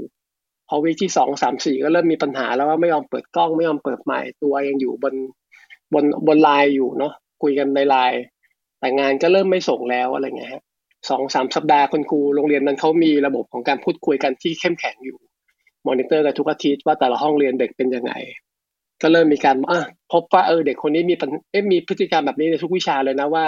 [0.67, 5.13] พอวิคที่สองสามสี่ก็เริ่มมีปัญหาแล้วว่าไม่ยอมเปิดกล้องไม่ยอมเปิดไมค์ตัวยังอยู่บน
[5.93, 7.13] บนบนไลน์อยู่เนาะ
[7.43, 8.21] คุยกันในไลน์
[8.83, 10.63] แต่งานก็เริ่มไม่ส่งแล้วอะไรเงี้ยฮะ
[11.09, 15.17] สองสามสัปดาห์คุณครูโรงเรียนนั้นเขามีระบบของการพูดคุยกันที่เข้มแข็งอยู่
[15.87, 18.13] มอนิเตอร์กันทุกอาทิตย์ว่าแต่ละห้องเรียนเด็กเป็นยังไง
[19.01, 19.81] ก็เริ่มมีการอะ
[20.13, 21.15] พบว่าเออเด็กคนนี้มี
[21.51, 23.45] เอ๊ะมีพฤติกรรมแบบนี้ในทุกวิชาเลยนะว่า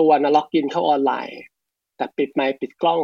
[0.00, 1.38] ตัวนะ log in เข้าออนไลน์
[1.96, 3.00] แต่ปิดไมค์ปิดกล้อง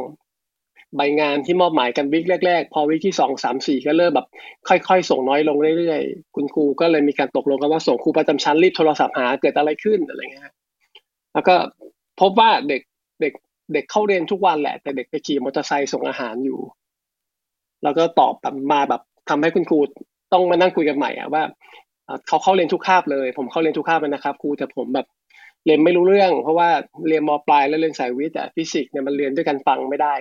[0.96, 4.26] ใบงานที่มอบหมายกัน week แรกๆ พอ week ที่สองสามสี่ก็เริ่มแบบ
[4.68, 10.52] ค่อยๆ ส่งน้อยลงเรื่อยๆ คุณครูก็เลยมีการตกลงกันว่าส่งครูประจำชั้นรีบโทรศัพท์หาเกิดอะไรขึ้นอะไรเงี้ย
[11.34, 11.54] แล้วก็
[12.20, 12.82] พบว่าเด็ก
[13.20, 13.32] เด็ก
[13.72, 16.60] เด็กเข้าเรียนทุกวันแหละ แต่เด็กไปขี่มอเตอร์ไซค์ส่งอาหารอยู่
[17.82, 19.78] แล้วก็ตอบแบบมาแบบทำให้คุณครู
[20.32, 21.42] ต้องมานั่งคุยกันใหม่อะว่า
[22.28, 25.06] เขาเข้าเรียนทุกคาบเลย ผมเข้าเรียนทุกคาบเลยนะครับครูแต่ผมแบบ
[25.66, 26.68] เรียนไม่รู้เรื่อง เพราะว่า
[27.08, 30.14] เรียนมปลายแล้วเรียนสายวิทย์แต่ฟิสิกส์เนี่ยมันเรียนด้วยกันฟังไม่ได้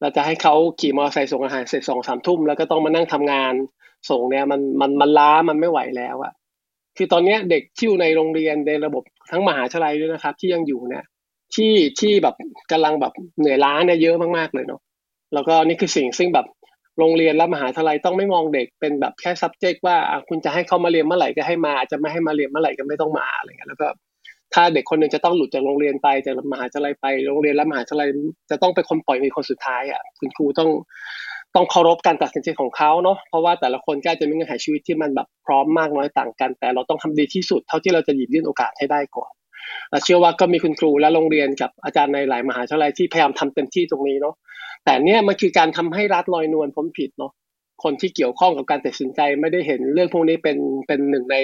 [0.00, 3.54] เราจะให้เขาขี่มอเตอร์ไซค์ส่งอาหารเสร็จสองสามทุ่มแล้วก็ต้องมานั่งทำงาน
[4.10, 6.32] ส่งเนี่ยมันมันมันล้ามันไม่ไหวแล้วอะ
[6.98, 11.04] คือตอนนี้เด็กที่อยู่ในโรงเรียนในระบบทั้งมหาวิทยาลัยด้วยนะครับ ที่ยังอยู่เนี่ย
[11.54, 12.34] ที่ที่แบบ
[12.72, 14.80] กำลังแบบเหนื่อยล้าเนี่ยเยอะมากๆเลยเนาะ
[15.34, 16.46] แล้วก็นี่คือสิ่งซึ่งแบบ
[16.98, 19.96] โรงเรียนและมหาวิทยาลัยต้องไม่มองเด็กเป็นแบบแค่ subject ว่า
[20.28, 23.88] คุณจะให้เขามาเรียนเมื่อไหร่ก็ให้มาจะไม่ให้มาเรียนเมื่อไหร่ก็ไม่ต้องมาอะไรเงี้ยแล้วก็
[24.54, 28.08] ถ้าเด็กคนหนึ่งจะต้องหลุดจากโรงเรียนไปจากมหาวิทยาลัยไป โรงเรียนและมหาวิทยาลัย
[28.50, 30.70] จะต้องเป็นคนปล่อยมีคนสุดท้ายอะคุณครูต้อง
[31.56, 39.32] ต้องเคารพการตัดสินใจของเขาเนาะเพราะว่าแต่ละคนก็จะมีเงื่อนไขชีวิตที่มันแบบพร้อมมากน้อยต่างกัน แต่เราต้องทำดีที่สุดเท่าที่เราจะหยิบยื่นโอกาสให้ได้ก่อน
[40.04, 44.34] เชื่อว่าก็มีคุณครูและโรงเรียนกับอาจารย์ในหลายมหาวิทยาลัยที่พยายามทำเต็มที่ตรงนี้เนาะ
[44.84, 47.32] แต่เนี่ยมันคือการทำให้รัฐลอยนวลพ้นผิดเนาะ
[47.84, 51.36] คนที่เกี่ยวข้องกับการตัดสินใจไม่ได้เห็นเรื่องพวกนี้เป็นเป็นหนึ่งใน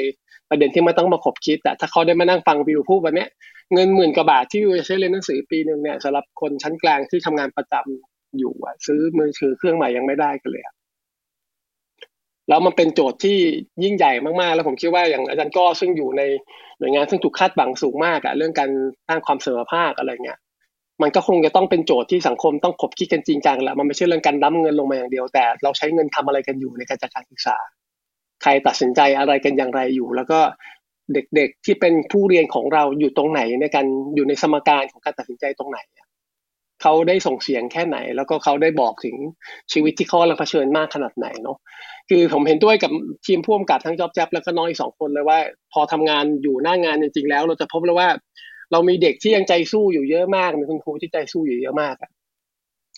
[0.51, 3.27] ประเด็นที่ไม่ต้องมาขบคิดแต่ถ้าเขาได้มานั่งฟังวิวพูดวันนี้
[3.75, 10.65] เงินหมื่นกว่าบาทที่วิวจะใช้เรียนหนังสือปีหนึ่งเนี่ยสำหรับคนชั้นกลางที่ทำงานประจำ อยู่อะซื้อมือถือเครื่องใหม่ยังไม่ได้กันเลย
[12.49, 13.39] แล้วมันเป็นโจทย์ที่
[13.85, 16.23] ยิ่งใหญ่มากๆ แล้วผมคิดว่าอย่างอาจารย์ก็ซึ่งอยู่ใน
[16.79, 18.71] หน่วยงานซึ่งถูกคาดหวังสูงมากอะเรื่องการ
[19.09, 20.39] สร้างความเสมอภาคอะไรเงี้ย
[21.03, 27.57] มันก็คงจะต้องเป็นโจทย์ที่สังคมต้องคบคิดกันจริงจังแหละมันไม่ใช่เรื่องการดั้มเงินลงมาอย่างเดียว แต่เราใช้เงินทำอะไรกันอยู่ในการจัดการศึกษา
[28.43, 30.41] ใครตัดสินใจอะไรกันอย่างไรอยู่ แล้วก็
[31.13, 35.79] เด็กๆที่เป็นผู้เรียนของเราอยู่ตรงไหนในการอยู่ในสมการของการตัดสินใจตรงไหน
[36.85, 39.17] เขาได้ส่งเสียงแค่ไหน แล้วก็เขาได้บอกถึง
[39.73, 41.59] ชีวิตที่เขากำลังเผชิญมากขนาดไหนเนาะ
[42.09, 42.91] คือผมเห็นด้วยกับ
[43.27, 45.39] ทีมพ่วงกับทั้งจอบแจ๊บแล้วก็น้องอีกสองคนเลยว่า
[45.73, 48.09] พอทำงานอยู่หน้างานจริงๆแล้ว เราจะพบเลยว่า
[48.73, 51.95] เรามีเด็กที่ยังใจสู้อยู่เยอะมากมีคุณครูที่ใจสู้อยู่เยอะมาก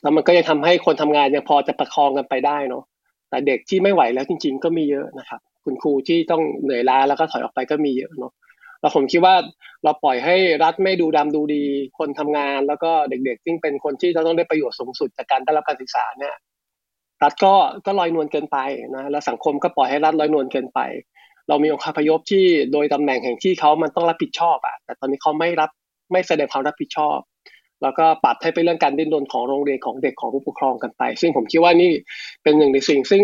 [0.02, 2.84] แล้วมันก็ยังทำให้คนทำงานยังพอจะประคองกันไปได้เนาะ
[3.30, 8.32] แต่เด็กที่ไม่ไหวแล้วจริง ๆ ก็มีเยอะนะครับ คุณครูที่ต้องเหนื่อยล้าแล้วก็ถอยออกไปก็มีเยอะเนาะ
[8.86, 9.36] แล้วผมคิดว่า
[9.84, 11.64] เราปล่อยให้รัฐไม่ดูดำดูดี
[11.98, 16.34] คนทำงาน แล้วก็เด็กๆซึ่งเป็นคนที่จะต้องได้ประโยชน์สูงสุดจากการได้รับการศึกษาเนี่ย
[17.22, 17.54] รัฐก็
[17.86, 18.58] ก็ลอยนวลเกินไป
[18.96, 20.80] นะแล้วสังคมก็ปล่อยให้รัฐลอยนวลเกินไป
[21.48, 25.70] เรามีองค์คาพยพที่โดยตำแหน่งแห่งที่เขามันต้องรับผิดชอบอะแต่ตอนนี้เขาไม่รับ
[26.12, 27.18] ไม่แสดงความรับผิดชอบ
[27.82, 31.90] แล้วก็ปัดให้เป็นเรื่องการดิ้นรนของโรงเรียนของเด็กของผู้ปกครองกันไป ซึ่งผมคิดว่านี่
[32.42, 33.22] เป็นหนึ่งในสิ่ง ซึ่ง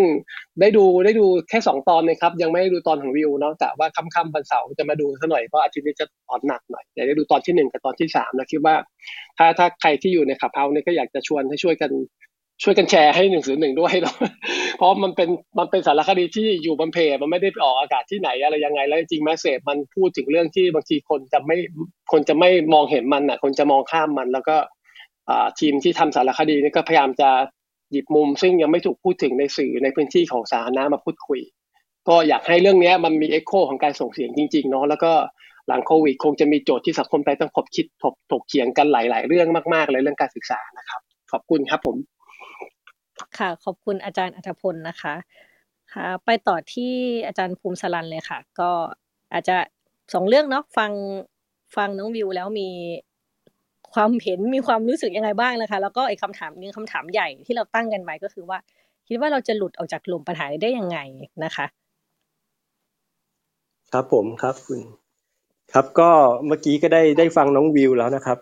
[0.61, 8.75] ได้ดูได้ดูแค่สองตอนนะครับ ยังไม่ได้ดูตอนของวิวเนาะแต่ว่าค่ำๆวันเสาร์จะมาดูซะหน่อยเพราะอาทิตย์นี้จะตอนหนักหน่อยอยากได้ดูตอนที่หนึ่งกับตอนที่สามนะคิดว่า
[9.39, 11.91] ถ้าถ้าใครที่อยู่ใน Clubhouse เนี่ยก็อยากจะชวนให้ช่วยกัน
[12.63, 14.17] ช่วยกันแชร์ให้หนึ่งศูนย์หนึ่งด้วยเนาะ
[14.77, 15.29] เพราะมันเป็น
[15.59, 21.57] มันเป็นสารคดีที่อยู่บนเพจมันไม่ได้ออกอากาศที่ไหนอะไรยังไง แล้วจริง message มันพูดถึงเรื่องที่บางทีคนจะไม่
[22.13, 24.57] คนจะไม่มองเห็นมันอะ คนจะมองข้ามมัน แล้วก็
[25.61, 27.31] ทีมที่ทำสารคดีนี่ก็พยายามจะ
[27.91, 31.41] หยิบมุม ซึ่งยังไม่ถูกพูดถึงในสื่อในพื้นที่ของสาธารณะมาพูดคุย
[32.09, 35.13] ก็อยากให้เรื่องนี้มันมีเอ็กโคของการส่งเสียงจริงๆเนาะแล้วก็
[35.69, 41.01] หลังโควิดคงจะมีโจทย์ที่สังคมไทยต้องคบคิดถกถกเถียงกันหลาย ๆ เรื่องมากๆเลยเรื่องการศึกษานะครับ
[41.33, 41.97] ขอบคุณครับผม
[43.39, 45.15] ค่ะ ขอบคุณอาจารย์อัธพลนะคะ
[45.93, 46.93] ค่ะ ไปต่อที่
[47.27, 48.71] อาจารย์ภูมิสลันเลยค่ะ ก็
[49.33, 49.57] อาจจะ
[50.15, 50.93] สองเรื่องเนาะฟัง
[51.77, 52.69] ฟังน้องวิวแล้วมี
[53.95, 58.59] ความเห็นมีความรู้สึกยังไงบ้างนะคะ แล้วก็ไอีกคำถามนึงคำถามใหญ่ที่เราตั้งกันไว้ก็คือว่า
[59.09, 60.99] คิดว่าเราจะหลุดออกจากกลุ่มปัญหาได้ยังไง
[61.45, 61.67] นะคะ
[63.93, 64.81] ครับผมครับคุณ
[65.73, 66.11] ครับก็
[66.47, 68.39] เมื่อกี้ก็ได้ได้ฟังน้องวิวแล้วนะครับ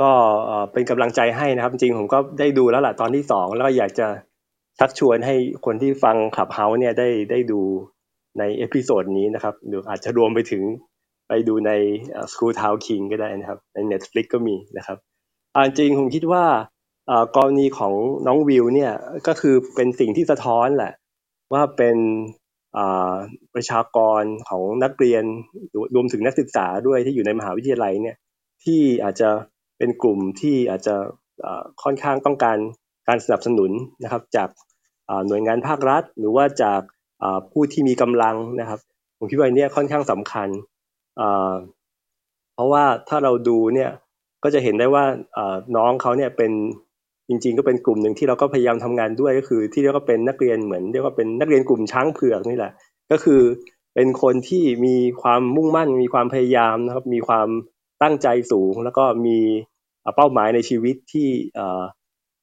[0.00, 0.10] ก็
[0.72, 4.08] เป็นกำลังใจให้นะครับ จริงผมก็ได้ดูแล้วล่ะตอนที่สองแล้วก็อยากจะ
[4.78, 7.60] ชักชวนให้คนที่ฟัง Clubhouse เนี่ยได้ได้ดู
[8.38, 10.62] ใน episode นี้นะครับหรืออาจจะรวมไปถึง
[11.28, 11.72] ไปดูใน
[12.32, 14.98] School Town King ก็ได้นะครับ ใน Netflix ก็มีนะครับ
[15.54, 16.44] อ่าจริงผมคิดว่า
[17.36, 17.94] กรณีของ
[18.26, 18.92] น้องวิวเนี่ย
[19.26, 20.92] ก็คือเป็นสิ่งที่สะท้อนแหละ
[21.52, 21.96] ว่าเป็น
[23.54, 25.24] ประชากรของนักเรียน
[25.94, 28.16] รวมถึงนักศึกษาด้วยที่อยู่ในมหาวิทยาลัยเนี่ย
[28.64, 29.28] ที่อาจจะ
[29.78, 30.94] เป็นกลุ่มที่อาจจะ
[31.82, 32.58] ค่อนข้างต้องการ
[33.08, 33.70] การสนับสนุน
[34.04, 34.48] นะครับจาก
[35.26, 36.80] หน่วยงานภาครัฐ หรือว่าจาก
[37.52, 38.80] ผู้ที่มีกำลังนะครับ
[39.18, 40.48] ผมคิดว่าเนี่ยค่อนข้างสำคัญ
[42.54, 43.90] เพราะว่าถ้าเราดูเนี่ย
[44.44, 45.04] ก็จะเห็นได้ว่า
[45.76, 46.52] น้องเขาเนี่ยเป็น
[47.28, 52.72] จริงๆ ก็เป็นกลุ่มหนึ่งที่เราก็พยายามทำงานด้วยก็คือ ที่เรียกว่าเป็นนักเรียนเหมือนเรียกว่าเป็นนักเรียนกลุ่มช้างเผือกนี่แหละ
[53.10, 53.40] ก็คือ
[53.94, 57.48] เป็นคนที่มีความมุ่งมั่น มีความพยายามนะครับ มีความ
[58.02, 59.38] ตั้งใจสูง แล้วก็มี
[60.16, 61.30] เป้าหมายในชีวิตที่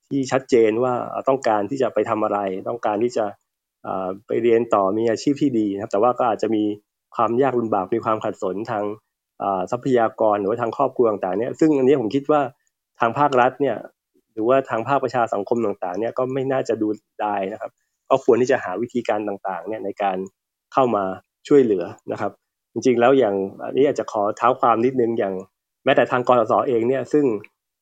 [0.08, 0.94] ที่ชัดเจนว่า
[1.30, 2.40] ต้องการที่จะไปทำอะไร
[2.70, 3.26] ต้องการที่จะ
[4.28, 6.64] ไปเรียนต่อมีอาชีพที่ดีนะครับ แต่ว่าก็อาจจะมี
[7.16, 8.84] ความยากลำบากมีความขัดสนทาง
[9.72, 12.42] ทรัพยากรหรือว่าทางครอบครัวต่างๆเนี่ยซึ่งอันนี้ผมคิดว่า
[13.00, 13.78] ทางภาครัฐเนี่ย
[14.34, 16.88] หรือว่าทางภาคประชาสังคมต่างๆเนี่ยก็ไม่น่าจะดู
[17.22, 17.72] ได้นะครับ
[18.10, 20.18] ก็ควรที่จะหาวิธีการต่างๆเนี่ยในการ
[20.74, 21.04] เข้ามา
[21.48, 22.32] ช่วยเหลือนะครับ
[22.74, 25.34] จริงๆ แล้วอย่างอันนี้อาจจะขอเท้าความนิดนึงอย่าง
[25.86, 27.26] แม้แต่ทางกรสเองเนี่ยซึ่ง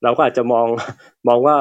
[0.04, 0.68] เราก็อาจจะมอง
[1.28, 1.56] มองว่า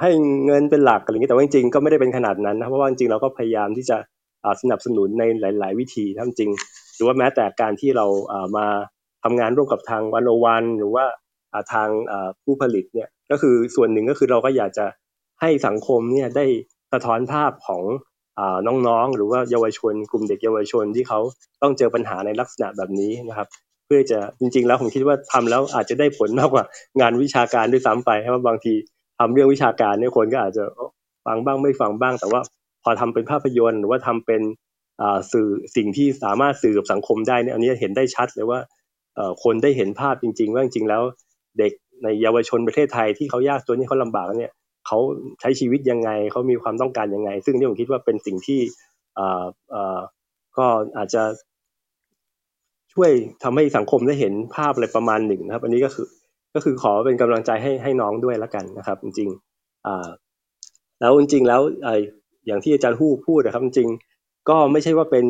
[0.00, 0.10] ให้
[0.46, 3.96] เงินเป็นหลักอะไรอย่างนี้แต่ว่าจริงๆก็ไม่ได้เป็นขนาดนั้นนะเพราะว่าจริงๆเราก็พยายามที่จะ
[4.62, 6.50] สนับสนุนในหลาย ๆ วิธีทั้งจริง
[6.96, 8.06] หรือว่าแม้แต่การที่เรา
[8.56, 8.66] มา
[9.22, 11.04] ทำงานร่วมกับทางวันโอวันหรือว่า
[11.72, 11.88] ทาง
[12.44, 14.86] ผู้ผลิตเนี่ยก็คือส่วนหนึ่งก็คือเราก็อยากจะ
[15.40, 16.46] ให้สังคมเนี่ยได้
[16.92, 17.82] สะท้อนภาพของ
[18.66, 21.20] น้องๆ หรือว่าเยาวชน กลุ่มเด็กเยาวชนที่เขา
[21.62, 23.48] ต้องเจอปัญหาในลักษณะแบบนี้นะครับ
[23.86, 26.64] เพื่อจะจริง ๆ แล้วผมคิดว่าทำแล้วอาจจะได้ผลมากกว่า
[27.00, 28.74] งานวิชาการด้วยซ้ำไปเพราะบางที
[29.18, 30.64] ทำเรื่องวิชาการเนี่ยคนก็อาจจะ
[31.26, 32.40] ฟังบ้างไม่ฟังบ้าง แต่ว่า
[32.82, 34.42] พอทำเป็นภาพยนตร์ หรือว่าทำเป็น
[35.32, 38.60] สื่อสิ่งที่สามารถสื่อกับสังคมได้เนี่ยอันนี้เห็นได้ชัดเลยว่า
[39.44, 41.02] คนได้เห็นภาพจริง ๆ ว่าจริงๆแล้ว
[41.58, 41.72] เด็ก
[42.02, 44.52] ในเยาวชนประเทศไทยที่เขายากจนที่เขาลำบากเนี่ย
[44.86, 44.98] เขา
[45.40, 48.60] ใช้ชีวิตยังไงเขามีความต้องการยังไง ซึ่งนี่ผมคิดว่าเป็นสิ่งที่
[49.18, 49.98] อ่า
[50.58, 51.22] ก็อาจจะ
[52.94, 53.10] ช่วย
[53.42, 56.06] ทำให้สังคมได้เห็นภาพอะไรประมาณหนึ่งนะครับ อันนี้ก็คือ
[56.54, 60.08] ก็คือขอเป็นกำลังใจให้ให้น้องด้วยแล้วกันนะครับ จริงๆอ่า
[61.00, 61.88] แล้วจริงๆแล้วไอ
[62.46, 63.88] อย่างที่อาจารย์ฮู้พูดนะครับ จริง
[64.48, 65.24] ก็ไม่ใช่ว่าเป็น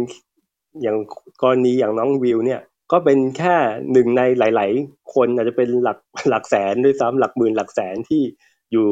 [0.83, 0.97] อย่าง
[1.43, 2.61] กรณีอย่างน้องวิวเนี่ย
[2.93, 3.57] ก็เป็นแค่
[3.93, 5.99] หนึ่งในหลาย ๆ คนอาจจะเป็นหลัก
[6.31, 8.23] หลักแสนด้วยซ้ำหลักหมื่นหลักแสนที่
[8.73, 8.89] อยู่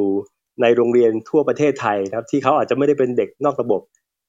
[0.63, 3.81] ในโรงเรียนทั่วประเทศไทยครับที่เขาอาจจะไม่ได้เป็นเด็กนอกระบบ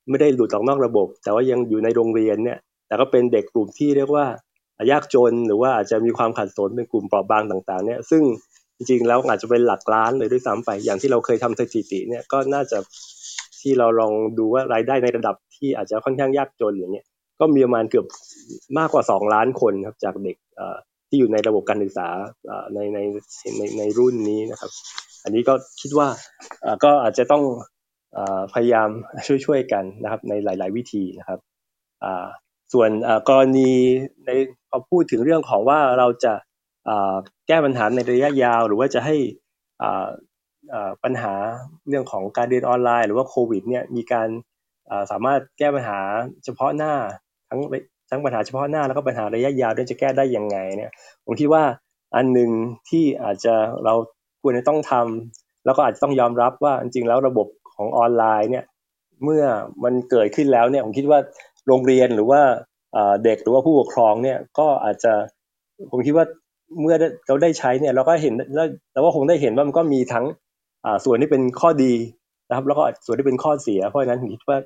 [0.10, 2.58] ไม่ได้หลุดออกนอกระบบ แต่ว่ายังอยู่ในโรงเรียนเนี่ย
[2.88, 4.26] แต่ก็เป็นเด็กกลุ่มที่เรียกว่า
[4.92, 8.24] ยากจนหรือว่าอาจจะมีความขัดสนเป็นกลุ่มเปราะบางต่างๆเนี่ยซึ่ง
[8.78, 12.78] จริงๆแล้วอาจจะเป็นหลักล้านเลยด้วยซ้ำไปอย่างที่เราเคยทำสถิติเนี่ยก็น่าจะ
[13.62, 17.06] ที่เราลองดูว่ารายได้ในระดับที่อาจจะค่อนข้างยากจนอย่างเงี้ย
[17.40, 18.06] ก็มีประมาณเกือบ
[18.78, 20.38] มากกว่าสองล้านคนครับจากเด็ก
[21.08, 22.08] ที่อยู่ในระบบการศึกษา
[22.74, 23.00] ในใน
[23.58, 24.72] ในในรุ่นนี้นะครับ
[25.26, 26.08] อันนี้ก็คิดว่า
[26.84, 27.44] ก็อาจจะต้อง
[28.54, 28.90] พยายาม
[29.46, 31.40] ช่วยๆกันนะครับในหลาย ๆ วิธีนะครับ
[32.74, 32.90] ส่วน
[33.30, 33.72] กรณี
[34.26, 34.30] ใน
[34.70, 36.34] พอพูดถึงเรื่องของว่าเราจะ
[37.48, 39.16] แก้ปัญหาในระยะยาว หรือว่าจะให้
[41.04, 41.34] ปัญหา
[41.90, 44.28] เรื่องของการเรียนออนไลน์ หรือว่าโควิดเนี่ยมีการ
[45.12, 46.00] สามารถแก้ปัญหา
[46.46, 46.94] เฉพาะหน้า
[47.50, 47.60] ทั้ง
[48.10, 50.92] ทั้งปัญหาเฉพาะหน้าแล้วก็ปัญหาระยะยาวด้วยจะแก้ได้ยังไงเนี่ย
[51.26, 51.64] ผมคิดว่า
[52.16, 52.50] อันหนึ่ง
[52.90, 53.94] ที่อาจจะเรา
[54.46, 58.66] ควรจะต้องทำแล้วก็อาจจะต้องยอมรับว่าจริงๆแล้วระบบของออนไลน์เนี่ย
[59.24, 59.44] เมื่อ
[59.84, 61.20] มันเกิดขึ้นแล้วเนี่ยผมคิดว่า
[61.68, 62.42] โรงเรียนหรือว่า
[63.24, 65.14] เด็กหรือว่าผู้ปกครองเนี่ยก็อาจจะ
[65.92, 66.26] ผมคิดว่า
[66.82, 66.96] เมื่อ
[67.28, 70.26] เราได้ใช้เนี่ยเราก็เห็นแล้วเราก็คงได้เห็นว่ามันก็มีทั้ง
[71.06, 71.94] ส่วนที่เป็นข้อดี
[72.48, 74.60] นะครับ แล้วก็ส่วนที่เป็นข้อเสีย เพราะฉะนั้นผมคิดว่า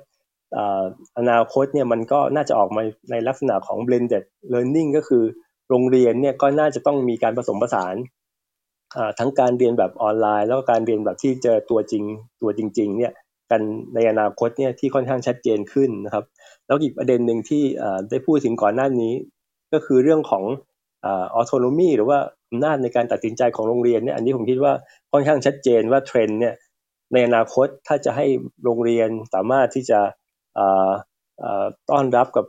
[1.18, 5.22] อนาคตเนี่ยมันก็น่าจะออกมาในลักษณะของ blended learning ก็คือ
[5.68, 7.94] โรงเรียนเนี่ยก็น่าจะต้องมีการผสมผสาน
[9.18, 12.04] ทั้งการเรียนแบบออนไลน์ แล้วก็การเรียนแบบที่เจอตัวจริง
[12.42, 13.12] ตัวจริง ๆ เนี่ย
[13.50, 13.60] กัน
[13.94, 16.24] ในอนาคตเนี่ยที่ค่อนข้างชัดเจนขึ้นนะครับ
[16.66, 17.62] แล้วอีกประเด็นหนึ่งที่
[18.10, 19.12] ได้พูดถึงก่อนหน้านี้
[19.72, 20.44] ก็คือเรื่องของ
[21.06, 22.18] autonomy หรือว่า
[22.50, 24.72] อำนาจในการตัดสินใจของโรงเรียนเนี่ยอันนี้ผมคิดว่า
[25.12, 26.54] ค่อนข้างชัดเจนว่าเทรนเนี่ย
[27.12, 28.26] ในอนาคตถ้าจะให้
[28.64, 30.00] โรงเรียนสามารถที่จะ
[31.90, 32.44] ต้อนรับกับ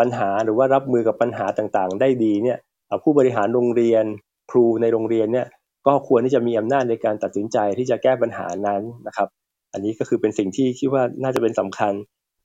[0.00, 2.58] ปัญหาหรือว่ารับมือกับปัญหาต่างๆ ได้ดีเนี่ย
[3.02, 4.04] ผู้บริหารโรงเรียน
[4.50, 5.46] ครูในโรงเรียนเนี่ย
[5.86, 9.28] ก็ควรที่จะมีอำนาจในการตัดสินใจที่จะแก้ปัญหานั้นนะครับ
[9.72, 11.92] อันนี้ก็คือเป็นสิ่งที่คิดว่าน่าจะเป็นสำคัญ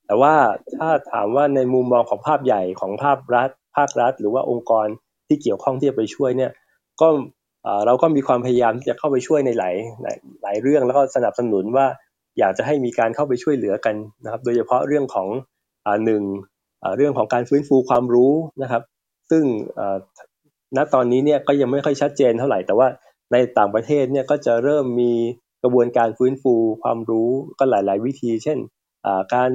[0.07, 0.33] แต่ว่า
[0.75, 4.87] ถ้าถามว่าในมุมมองของภาพใหญ่ของภาพรัฐ ภาครัฐ หรือว่าองค์กร
[5.27, 6.51] ที่เกี่ยวข้องที่จะไปช่วยเนี่ย
[7.01, 7.07] ก็
[7.85, 9.75] เราก็มีความพยายามที่จะเข้าไปช่วยในหลาย
[10.43, 11.87] หลายเรื่องแล้วก็สนับสนุนว่า
[12.39, 15.27] อยากจะให้มีการเข้าไปช่วยเหลือกันนะครับ โดยเฉพาะเรื่องของ
[16.05, 16.23] หนึ่ง
[16.97, 18.33] เรื่องของการฟื้นฟูความรู้
[18.63, 18.83] นะครับ
[19.29, 19.43] ซึ่ง
[20.77, 22.87] ณตอนนี้เนี่ยก็ยังไม่ค่อยชัดเจนเท่าไหร่แต่ว่า
[23.31, 25.13] ในต่างประเทศเนี่ยก็จะเริ่มมี
[25.63, 27.29] กระบวนการฟื้นฟูความรู้
[27.59, 28.59] ก็หลาย ๆ วิธี เช่น
[29.33, 29.51] การ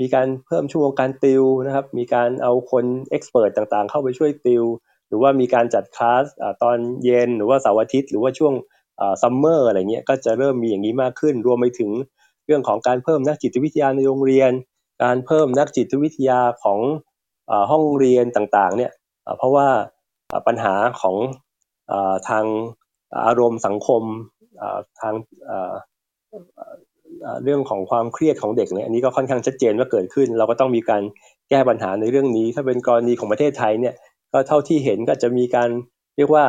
[0.00, 4.64] มีการเพิ่มชั่วโมงการติวนะครับ มีการเอาคน expert ต่างๆ เข้าไปช่วยติว
[5.08, 6.24] หรือว่ามีการจัดคลาส
[6.62, 8.54] ตอนเย็น หรือว่าเสาร์อาทิตย์ หรือว่าช่วง
[9.22, 11.90] summer อะไรเงี้ย ก็จะเริ่มมีอย่างนี้มากขึ้น รวมไปถึง
[12.46, 14.52] เรื่องของการเพิ่มนักจิตวิทยาในโรงเรียน
[15.04, 16.80] การเพิ่มนักจิตวิทยาของ
[17.70, 18.92] ห้องเรียนต่างๆ เนี่ย
[19.38, 19.68] เพราะว่า
[20.46, 21.16] ปัญหาของ
[22.28, 22.44] ทาง
[23.26, 24.02] อารมณ์สังคม
[25.00, 25.14] ทาง
[27.44, 31.02] เรื่องของความเครียดของเด็กเนี่ยอันนี้ก็ค่อนข้างชัดเจนว่าเกิดขึ้น เราก็ต้องมีการ
[31.50, 33.94] แก้ปัญหาในเรื่องนี้ ถ้าเป็นกรณีของประเทศไทยเนี่ย
[34.32, 35.70] ก็เท่าที่เห็นก็จะมีการ
[36.16, 36.44] เรียกว่า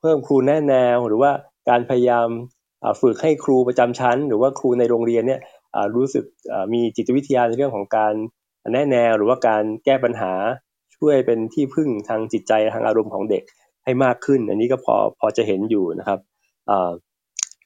[0.00, 1.30] เพิ่มครูแนแนว หรือว่า
[1.70, 2.28] การพยายาม
[3.00, 5.40] ฝึกให้ครูประจำชั้น หรือว่าครูในโรงเรียนเนี่ย
[5.96, 6.24] รู้สึก
[6.72, 8.14] มีจิตวิทยาในเรื่องของการ
[8.72, 10.32] แนแนว หรือว่าการแก้ปัญหา
[10.96, 13.42] ช่วยเป็นที่พึ่งทางจิตใจทางอารมณ์ของเด็ก
[13.84, 16.18] ให้มากขึ้น อันนี้ก็พอพอจะเห็นอยู่นะครับ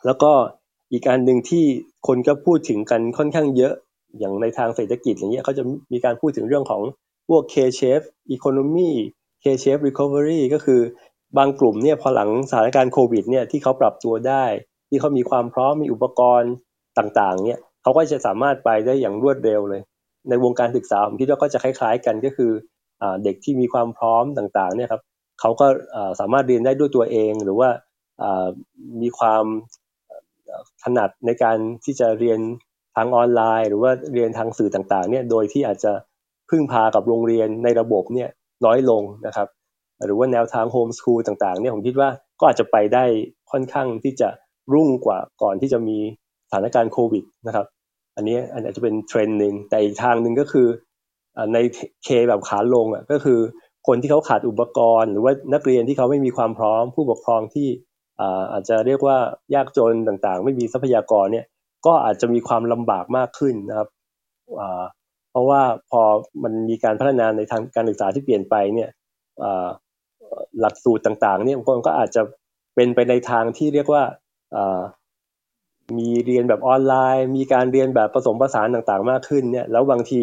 [0.07, 0.33] แล้วก็
[0.93, 1.65] อีกอันหนึ่งที่
[2.07, 3.75] คนก็พูดถึงกันค่อนข้างเยอะ
[4.19, 5.63] อย่างในทางเศรษฐกิจอย่างเงี้ยเขาจะ
[5.93, 6.83] มีการพูดถึงเรื่องของ
[7.29, 8.07] พวก K-shape
[8.37, 8.91] economy
[9.43, 10.81] K-shape recovery ก็คือ
[11.39, 14.45] บางกลุ่มเนี่ยพอหลังสถานการณ์โควิดเนี่ยที่เขาปรับตัวได้
[14.89, 16.53] ที่เขามีความพร้อมมีอุปกรณ์
[16.99, 19.83] ต่างๆเนี่ยเขาก็จะสามารถไปได้อย่างรวดเร็วเลย
[20.29, 22.51] ในวงการศึกษาผมคิดว่าก็จะคล้ายๆกันก็คือ
[23.25, 25.03] เด็กที่มีความพร้อมต่างๆเนี่ยครับ
[25.41, 25.67] เขาก็
[26.21, 27.69] สามารถเรียนได้ด้วยตัวเอง หรือว่า
[29.03, 29.45] มีความ
[30.83, 32.41] ถนัดในการที่จะเรียน
[32.97, 35.93] ทางออนไลน์ หรือว่าเรียนทางสื่อต่างๆเนี่ยโดยที่อาจจะ
[36.51, 38.29] พึ่งพากับโรงเรียนในระบบเนี่ย
[38.65, 39.49] น้อยลงนะครับ
[40.07, 42.09] หรือว่าแนวทางโฮมสคูลต่างๆเนี่ยผมคิดว่า
[42.41, 43.05] ก็อาจจะไปได้
[43.51, 44.29] ค่อนข้างที่จะ
[44.75, 45.99] รุ่งกว่าก่อนที่จะมี
[46.49, 47.67] สถานการณ์โควิดนะครับ
[48.17, 50.69] อันนี้อันอาจจะเป็นเทรนด์หนึ่งแต่อีกทางหนึ่งก็คือ
[51.55, 51.59] ใน
[52.05, 53.41] เคแบบขาลงอะก็คือ
[53.87, 57.69] คนที่เขาขาดอุปกรณ์ หรือว่านักเรียนที่เขาไม่มีความพร้อม ผู้ปกครองที่
[58.53, 59.17] อาจจะเรียกว่า
[59.55, 61.47] ยากจนต่างๆ ไม่มีทรัพยากรเนี่ย
[61.87, 63.89] ก็อาจจะมีความลำบากมากขึ้นนะครับ
[65.31, 66.03] เพราะว่าพอ
[66.43, 68.91] มันมีการพัฒนาในทางการศึกษาที่เปลี่ยนไปเนี่ย
[70.61, 72.23] หลักสูตรต่างๆเนี่ยคนก็อาจจะ
[72.75, 74.03] เป็นไปในทางที่เรียกว่า
[75.99, 80.23] มีเรียนแบบออนไลน์ มีการเรียนแบบผสมผสานต่างๆ มากขึ้นเนี่ยแล้วบางที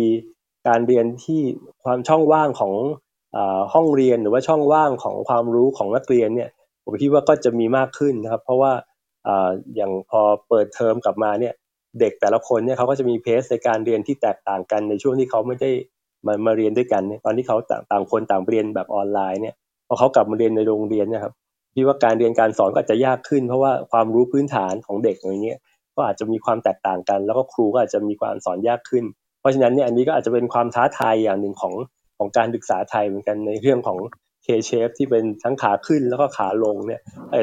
[0.68, 1.42] การเรียนที่
[1.84, 2.74] ความช่องว่างของ
[3.74, 6.50] ห้องเรียนหรือว่าช่องว่างของความรู้ของนักเรียนเนี่ย
[6.84, 8.72] ผมคิดว่าก็จะมีมากขึ้นนะครับ เพราะว่า
[9.76, 11.54] อย่างพอเปิดเทอมกลับมาเนี่ย
[12.00, 15.72] เด็กแต่ละคนเนี่ยเขาก็จะมีเพสในการเรียนที่แตกต่างกันในช่วงที่เขาไม่ได้
[16.26, 17.58] มามาเรียนด้วยกันเนี่ยตอนที่เขา
[17.92, 19.56] ต่างคนต่างเรียนแบบออนไลน์เนี่ย
[19.88, 21.34] พอเขากลับมาเรียนในโรงเรียนนะครับ
[21.74, 25.60] พี่ว่าการเรียนการสอนก็อาจจะยากขึ้น เพราะว่าความรู้พื้นฐานของเด็กอย่างเงี้ย
[25.96, 29.04] ก็อาจจะมีความแตกต่างกัน แล้วก็ครูก็อาจจะมีความสอนยากขึ้น
[29.40, 31.74] เพราะฉะนั้นเนี่ยอันนี้ก็อาจจะเป็นความท้าทายอย่างหนึ่งของ
[32.18, 34.00] ของการศึกษาไทยเหมือนกันในเรื่องของ
[34.46, 37.02] K-shape ที่เป็นทั้งขาขึ้นแล้วก็ขาลงเนี่ย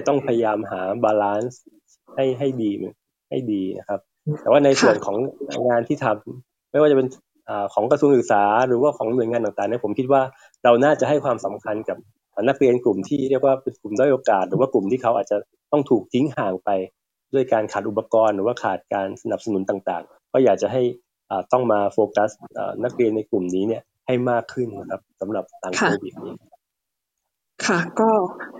[0.09, 1.61] ต้องพยายามหา balance
[2.15, 2.71] ให้ให้ดี
[3.31, 4.01] ให้ดีนะครับ
[4.41, 5.17] แต่ว่าในส่วนของ
[5.69, 7.09] งานที่ทำไม่ว่าจะเป็น
[7.75, 10.23] ของกระทรวงศึกษา หรือว่าของหน่วยงานต่างๆเนี่ยผมคิดว่า
[10.65, 11.99] เราน่าจะให้ความสำคัญกับ
[12.49, 15.37] นักเรียนกลุ่มที่เรียกว่าเป็นกลุ่มด้อยโอกาส หรือว่ากลุ่มที่เขาอาจจะ
[15.73, 16.71] ต้องถูกทิ้งห่างไป
[17.35, 20.83] ด้วยการขาดอุปกรณ์ หรือว่าขาดการสนับสนุนต่างๆ ก็อยากจะให้
[21.53, 22.31] ต้องมาโฟกัส
[22.85, 26.35] นักเรียนในกลุ่มนี้เนี่ย ให้มากขึ้นนะครับสำหรับหลังโควิดนี้
[27.67, 28.11] ค่ะ ก็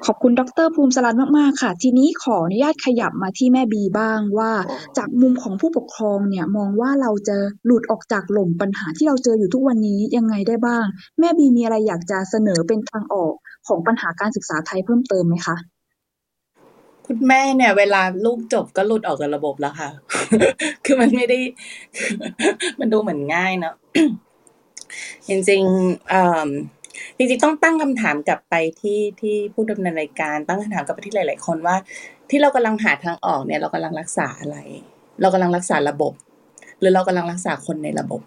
[0.07, 4.53] ขอบคุณดรภูมิสลันมากๆ ค่ะ ทีนี้ขออนุญาตขยับมาที่แม่บีบ้างว่า
[4.99, 7.37] จากมุมของผู้ปกครองเนี่ยมองว่าเราจะ
[7.67, 10.85] หลุดออกจากหล่มปัญหาที่เราเจออยู่ทุกวันนี้ยังไงได้บ้าง
[11.19, 13.35] แม่บีมีอะไรอยากจะเสนอเป็นทางออก
[13.69, 15.57] ของปัญหาการศึกษาไทยเพิ่มเติมไหมคะ
[17.07, 19.91] คุณแม่เนี่ยเวลาลูกจบก็หลุดออกจากระบบแล้วค่ะ
[20.85, 21.39] คือมันไม่ได้
[22.81, 23.75] มันดูเหมือนง่ายเนาะ
[25.29, 31.77] จริงๆจริงๆต้องตั้งคำถามกลับไปที่ที่ผู้ดำเนินรายการ ตั้งคำถามกลับไปที่หลาย ๆ คนว่า
[32.31, 34.59] ที่เรากำลังหาทางออกเนี่ยเรากำลังรักษาอะไร
[35.21, 36.13] เรากำลังรักษาระบบ
[36.81, 38.21] หรือเรากำลังรักษาคนในระบบ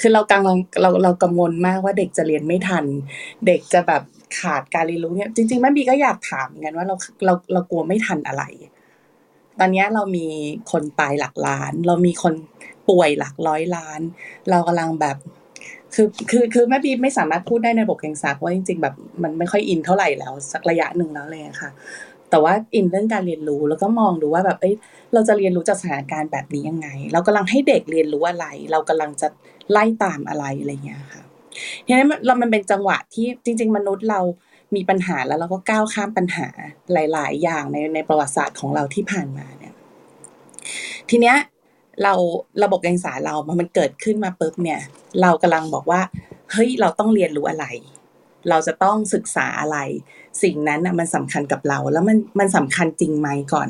[0.00, 2.84] คือเรากำลังเราเรากังวลมากว่าเด็กจะเรียนไม่ทัน
[3.46, 4.02] เด็กจะแบบ
[4.38, 6.94] ขาดการเรียนรู้เนี่ยจริงๆแม่บีก็อยากถามเหมือนกันว่าเรา
[7.24, 8.42] เราเรากลัวไม่ทันอะไร
[9.58, 10.26] ตอนนี้เรามี
[10.70, 12.34] คนตายหลักล้าน เรามีคน
[12.88, 14.00] ป่วยหลักร้อยล้าน
[14.50, 15.16] เรากำลังแบบ
[15.94, 21.70] คือคือคือแม่บีไม่สามารถพูดได้ในระบการศึกษาเพราะว่าจริง ๆ แบบมันไม่ค่อยอินเท่าไหร่แล้วสักระยะหนึ่งแล้วเลยค่ะ
[22.30, 24.74] แต่ว่าอินเรื่องการเรียนรู้แล้วก็มองดูว่าแบบเอ้ย
[25.12, 29.28] เราจะเรียนรู้จากสถานการณ์แบบนี้ยังไง เรากำลังให้เด็กเรียนรู้อะไร เรากำลังจะ
[29.70, 31.22] ไล่ตามอะไรอะไรเงี้ยค่ะ
[31.86, 34.20] ทีนี้เรามันเป็นจังหวะที่จริง ๆ มนุษย์เรา
[34.76, 36.48] มีปัญหาแล้วเราก็ก้าวข้ามปัญหา
[36.92, 39.74] หลาย ๆ อย่างในในประวัติศาสตร์ของเราที่ผ่านมาเนี่ย
[41.10, 41.36] ทีเนี้ย
[42.04, 42.14] เรา
[42.62, 44.80] ระบบการศึกษาเรามันเกิดขึ้นมาปุ๊บเนี่ย
[45.22, 46.00] เรากำลังบอกว่า
[46.52, 47.66] เฮ้ยเราต้องเรียนรู้อะไร
[48.48, 49.78] เราจะต้องศึกษาอะไร
[50.42, 53.68] สิ่งนั้นน่ะมันสำคัญกับเรา แล้วมันมันสำคัญจริงไหมก่อน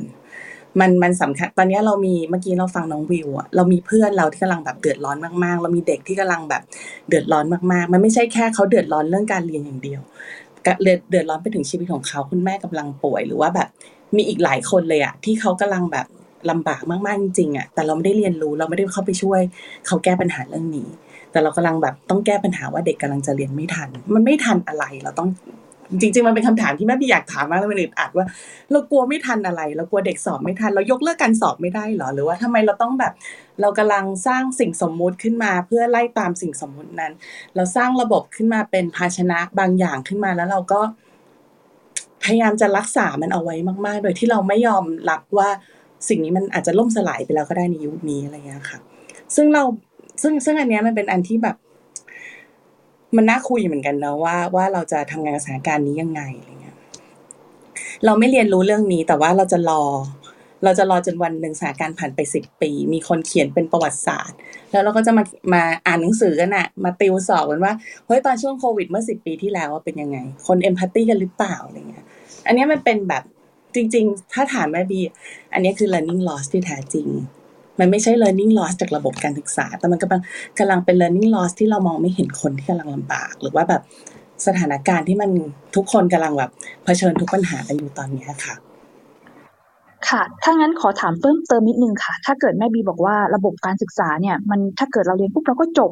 [0.81, 6.63] มันมันสำคัญตอนนี้เรามีเมื่อกี้เราฟังน้องวิวอะเรามีเพื่อนเราที่กำลังแบบเดือดร้อนมากๆ เรามีเด็กที่กำลังแบบ
[7.09, 10.01] เดือดร้อนมากๆ มันไม่ใช่แค่เขาเดือดร้อนเรื่องการเรียนอย่างเดียว
[10.83, 13.69] เดือดเดือดร้อนไปถึงชีวิตของเขาคุณแม่กำลังป่วยหรือว่าแบบ
[14.17, 16.07] มีอีกหลายคนเลยอะที่เขากำลังแบบ
[16.51, 19.41] ลำบากมากๆจริงๆอะแต่เราไม่ได้เรียนรู้เราไม่ได้เข้าไปช่วย
[19.87, 20.89] เขาแก้ปัญหาเรื่องนี้
[21.31, 25.29] แต่เรากำลังแบบต้องแก้ปัญหาว่าเด็กกำลังจะเรียนไม่ทัน มันไม่ทันอะไรเราต้อง
[26.01, 28.27] จริงๆ มันเป็นคำถามที่แม่พี่อยากถามมากเลยมันอึดอัดว่า
[28.71, 33.13] เรากลัวไม่ทันอะไร เรากลัวเด็กสอบไม่ทัน เรายกเลิกการสอบไม่ได้หรอ หรือว่าทำไมเราต้องแบบ
[33.61, 37.13] เรากำลังสร้างสิ่งสมมุติขึ้นมาเพื่อไล่ตามสิ่งสมมุตินั้น
[37.57, 40.81] เราสร้างระบบขึ้นมาเป็นภาชนะบางอย่างขึ้นมาแล้วเราก็
[42.25, 43.57] พยายามจะรักษามันเอาไว้
[43.87, 45.49] มาก ๆ โดยที่เราไม่ยอมรับว่า
[46.09, 48.79] สิ่งนี้มันอาจจะล่มสลายไปแล้วก็ได้ในยุคนี้อะไรเงี้ยค่ะ
[49.37, 49.63] ซึ่งเรา
[50.23, 51.57] ซึ่งซึ่งอันเนี้ยมันเป็นอันที่แบบ
[53.17, 56.77] มันน่าคุยเหมือนกันนะว่าว่าเราจะทำงานกับสถานการณ์นี้ยังไงอะไรเงี้ย
[58.05, 59.83] เราไม่เรียนรู้เรื่องนี้แต่ว่าเราจะรอ
[60.65, 64.39] เราจะรอจนวันหนึ่งสถานการณ์ผ่านไปสิบปี มีคนเขียนเป็นประวัติศาสตร์
[64.71, 65.25] แล้วเราก็จะมา
[65.55, 67.73] มาอ่านหนังสือกันอะมาติวสอบกันว่า
[68.07, 72.05] เฮ้ยตอนช่วงโควิดเมื่อสิบปีที่แล้วเป็นยังไง คนเอมพัตตีกันหรือเปล่าอะไรเงี้ย
[72.47, 73.23] อันนี้มันเป็นแบบ
[73.75, 75.01] จริง ๆ ถ้าถามแม่บี
[75.53, 77.07] อันนี้คือ learning loss ที่แท้จริง
[77.81, 80.21] มันไม่ใช่ learning loss จากระบบการศึกษา แต่มันกำลัง
[80.59, 83.83] กำลังเป็น learning loss ที่เรามองไม่เห็นคนที่กำลังลำบาก หรือว่าแบบ
[84.47, 85.31] สถานการณ์ที่มัน
[85.77, 86.51] ทุกคนกำลังแบบ
[86.85, 88.57] เผชิญทุกปัญหากันอยู่ตอนนี้ค่ะ
[90.09, 95.91] ค่ะ ถ้างั้นขอถามเพิ่มเติมนิดนึงค่ะ ถ้าเกิดแม่บีบอกว่าระบบการศึกษาเนี่ย มันถ้าเกิดเราเรียนปุ๊บเราก็จบ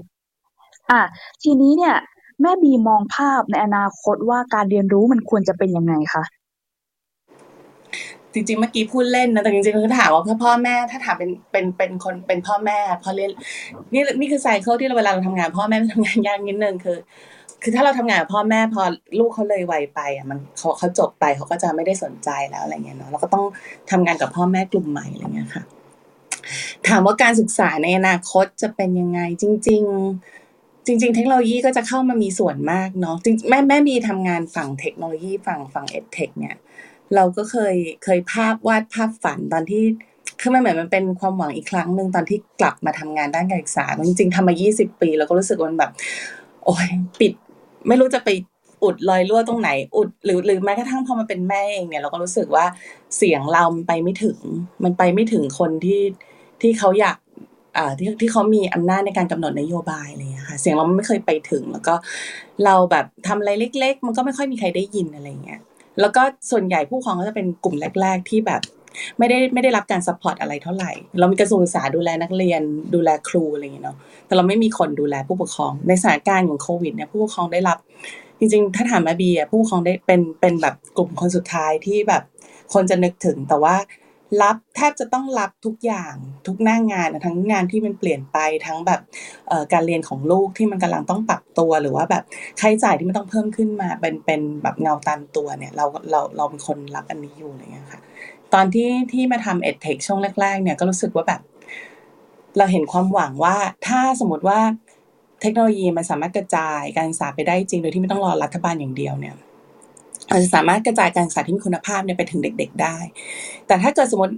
[0.91, 1.01] อะ
[1.43, 1.95] ทีนี้เนี่ย
[2.43, 6.25] แม่บีมองภาพในอนาคตว่าการเรียนรู้มันควรจะเป็นยังไงคะ
[8.39, 13.31] จริงๆเมื่อกี้พูดเล่นนะแต่จริงๆคือถามว่าพ่อพ่อแม่ถ้าถามเป็นเป็นเป็นคนเป็นพ่อแม่พอเรียน
[13.93, 16.99] นี่นี่คือไซเคิลที่เราเวลาเราทำงาน พ่อแม่ทำงานยากนิดนึงคือ
[17.63, 18.83] คือถ้าเราทำงานกับพ่อแม่พอ
[19.19, 23.45] ลูกเขาเลยวัยไปอะมันเขาเขาจบไปเขาก็จะไม่ได้สนใจแล้วอะไรเงี้ยเนาะเราก็ต้อง
[23.91, 25.63] ทำงานกับพ่อแม่กลุ่มใหม่อะไรเงี้ยค่ะ
[26.89, 36.57] ถามว่าการศึกษาในอนาคตจะเป็นยังไง จริง ๆจริงๆ เทคโนโลยีก็จะเข้ามามีส่วนมากเนาะจริงแม่แม่มีทำงานฝั่งเทคโนโลยีฝั่งฝั่งเอ็ดเทคเนี่ย
[37.15, 37.75] เราก็เคย
[38.05, 39.83] เคยภาพวาดภาพฝันตอนที่
[40.41, 45.93] คือมันเหมือนมันเป็นความหวังอีกครั้งหนึ่งตอนที่กลับมาทำงานด้านการศึกษาจริงๆทำมา 20 ปี เราก็รู้สึกว่ามันแบบ
[46.65, 46.89] โอ้ย
[47.21, 47.33] ปิด
[47.89, 48.29] ไม่รู้จะไป
[48.83, 52.65] อุดรอยรั่วตรงไหน อุดหรือหรือแม้กระทั่งพอมาเป็นแม่เองเนี่ย เราก็รู้สึกว่า
[53.17, 54.39] เสียงเรามันไปไม่ถึง
[54.85, 56.03] มันไปไม่ถึงคนที่
[56.61, 57.17] ที่เขาอยาก
[57.77, 61.95] อ่าที่ที่เขามีอำนาจในการกำหนดนโยบายอะไรอย่างเงี้ยค่ะ เสียงเราไม่เคยไปถึง แล้วก็
[62.65, 65.61] เราแบบทำอะไรเล็ก ๆ มันก็ไม่ค่อยมีใครได้ยินอะไรอย่างเงี้ย
[66.01, 68.63] แล้วก็ส่วนใหญ่ผู้ปกครองก็จะเป็นกลุ่มแรก ๆ ที่แบบ
[69.19, 72.63] ไม่ได้ไม่ได้รับการ support อะไรเท่าไหร่ เรามีกระทรวงศึกษาดูแลนักเรียน
[72.95, 73.97] ดูแลครูอะไรอย่างเงี้ยเนาะ
[74.27, 77.79] แต่เราไม่มีคนดูแลผู้ปกครอง ในสถานการณ์ของโควิดเนี่ยผู้ปกครองได้รับ
[78.39, 82.23] จริงๆ ถ้าถามมาบีอะผู้ปกครองได้เป็นเป็นแบบกลุ่มคนสุดท้ายที่แบบ
[82.73, 83.75] คนจะนึกถึงแต่ว่า
[84.43, 86.15] รับแทบจะต้องรับทุกอย่าง
[86.47, 89.01] ทุกหน้างานอะทั้งงานที่มันเปลี่ยนไปทั้งแบบ
[89.73, 92.25] การเรียนของลูกที่มันกำลังต้องปรับตัวหรือว่าแบบ
[92.61, 98.01] ค่าใช้จ่ายที่มันต้องเพิ่มขึ้นมาเป็นเป็นแบบเงาตามตัวเนี่ยเราเราเราเป็นคนรับอันนี้อยู่อะไรเงี้ยค่ะ
[98.55, 101.41] ตอนที่ที่มาทำ EdTech ช่วงแรก ๆ เนี่ยก็รู้สึกว่าแบบ
[102.59, 103.57] เราเห็นความหวังว่า
[103.87, 104.61] ถ้าสมมติว่า
[105.43, 109.35] เทคโนโลยีมันสามารถกระจายการศึกษาไปได้จริงโดยที่ไม่ต้องรอรัฐบาลอย่างเดียวเนี่ย
[110.31, 112.97] อาจจะสามารถกระจายการศึกษาที่มีคุณภาพเนี่ยไปถึงเด็ก ๆได้
[113.67, 114.35] แต่ถ้าเกิดสมมติ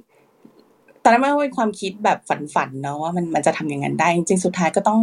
[1.03, 2.19] ตอนนั้นมันเป็นความคิดแบบ
[2.55, 5.01] ฝันๆเนาะว่ามันมันจะทำอย่างนั้นได้ จริงๆสุดท้ายก็ต้อง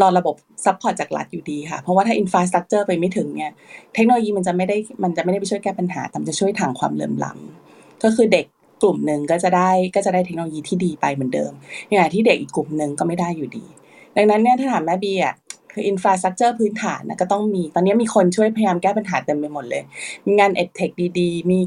[0.00, 3.52] รอระบบ support จากรัฐอยู่ดีค่ะ เพราะว่าถ้า infrastructure ไปไม่ถึงเนี่ย
[3.94, 8.46] เทคโนโลยีมันจะไม่ได้มันจะไม่ได้ไปช่วยแก้ปัญหาแต่มันจะช่วยถ่างความเหลื่อมล้ำก็คือเด็ก
[8.82, 11.52] กลุ่มหนึ่งก็จะได้ก็จะได้เทคโนโลยีที่ดีไปเหมือนเดิม
[11.88, 13.64] อย่างที่เด็กอีกกลุ่มหนึ่งก็ไม่ได้อยู่ดี
[14.16, 15.34] ดังนั้นเนี่ยถ้าถามแม่บีอะ
[15.74, 19.82] คือ infrastructure พื้นฐานนะก็ต้องมี ตอนนี้มีคนช่วยพยายามแก้ปัญหาเต็มไปหมดเลย
[20.26, 20.90] มีงาน EdTech
[21.20, 21.58] ดีๆ มี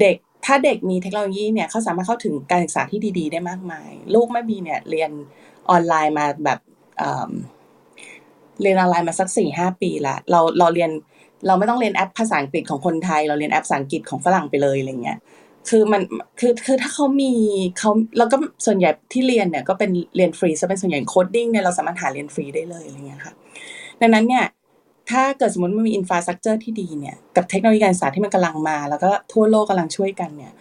[0.00, 5.10] เด็กถ้าเด็กมีเทคโนโลยีเนี่ยเขาสามารถเข้าถึงการศึกษาที่ดี ๆ ได้มากมาย ลูกแม่บีเนี่ยเรียน
[5.70, 6.58] ออนไลน์มาแบบ
[6.98, 10.90] เรียนออนไลน์มาสักสี่ห้าปีละเราเราเรียน
[11.46, 15.18] เราไม่ต้องเรียนแอปภาษาอังกฤษของคนไทย เราเรียนแอปภาษาอังกฤษของฝรั่งไปเลยอะไรเงี้ย
[15.68, 16.02] คือมัน
[16.40, 17.32] คือคือถ้าเขามี
[17.78, 18.36] เขาแล้วก็
[18.66, 23.34] ส่วนใหญ่ที่เรียนเนี่ยก็เป็นเรียนฟรีซะเป็นส่วนใหญ่ coding เนี่ยเราสามารถหาเรียนฟรีได้เลยอะไรเงี้ยค่ะ
[24.00, 24.46] ดังนั้นเนี่ย
[25.10, 30.52] ถ้าเกิดสมมติมันมี infrastructure ที่ดีเนี่ยกับเทคโนโลยีการศึกษาที่มันกำลังมา แล้วก็ทั่วโลกกำลังช่วยกันเนี่ย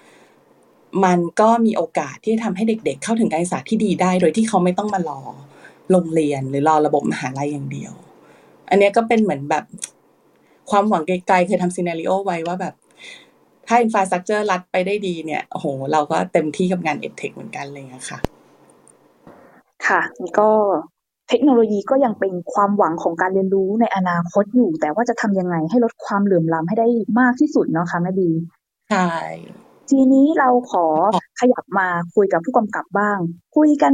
[1.06, 5.20] มันก็มีโอกาสที่จะทำให้เด็กๆ เข้าถึงการศึกษาที่ดีได้ โดยที่เขาไม่ต้องมารอ
[5.92, 7.94] โรงเรียนหรือรอระบบมหาลัยอย่างเดียว
[8.70, 9.66] อันนี้ก็เป็นเหมือนแบบ
[10.70, 12.74] ความหวังไกลๆเคยทำ scenario ไว้ว่าแบบ
[13.68, 18.20] ถ้า infrastructure run ไปได้ดีเนี่ยโอ้โห เราก็เต็มที่กับงาน EdTech เหมือนกันเลยอะค่ะ
[19.88, 20.02] ค่ะ
[20.40, 20.50] ก็
[21.30, 26.88] เทคโนโลยีก็ยังเป็นความหวังของการเรียนรู้ในอนาคตอยู่ แต่ว่าจะทำยังไงให้ลดความเหลื่อมล้ำให้ได้
[27.20, 28.30] มากที่สุดเนาะค่ะแม่บี
[28.90, 29.12] ใช่
[29.90, 30.86] ทีนี้เราขอ
[31.40, 33.18] ขยับมาคุยกับผู้กำกับบ้าง
[33.56, 33.94] คุยกัน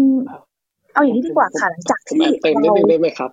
[0.93, 3.29] เอาอย่างนี้ดีกว่าค่ะหลังจากที่มาเติมนิดเรานึงได้ไหมครับ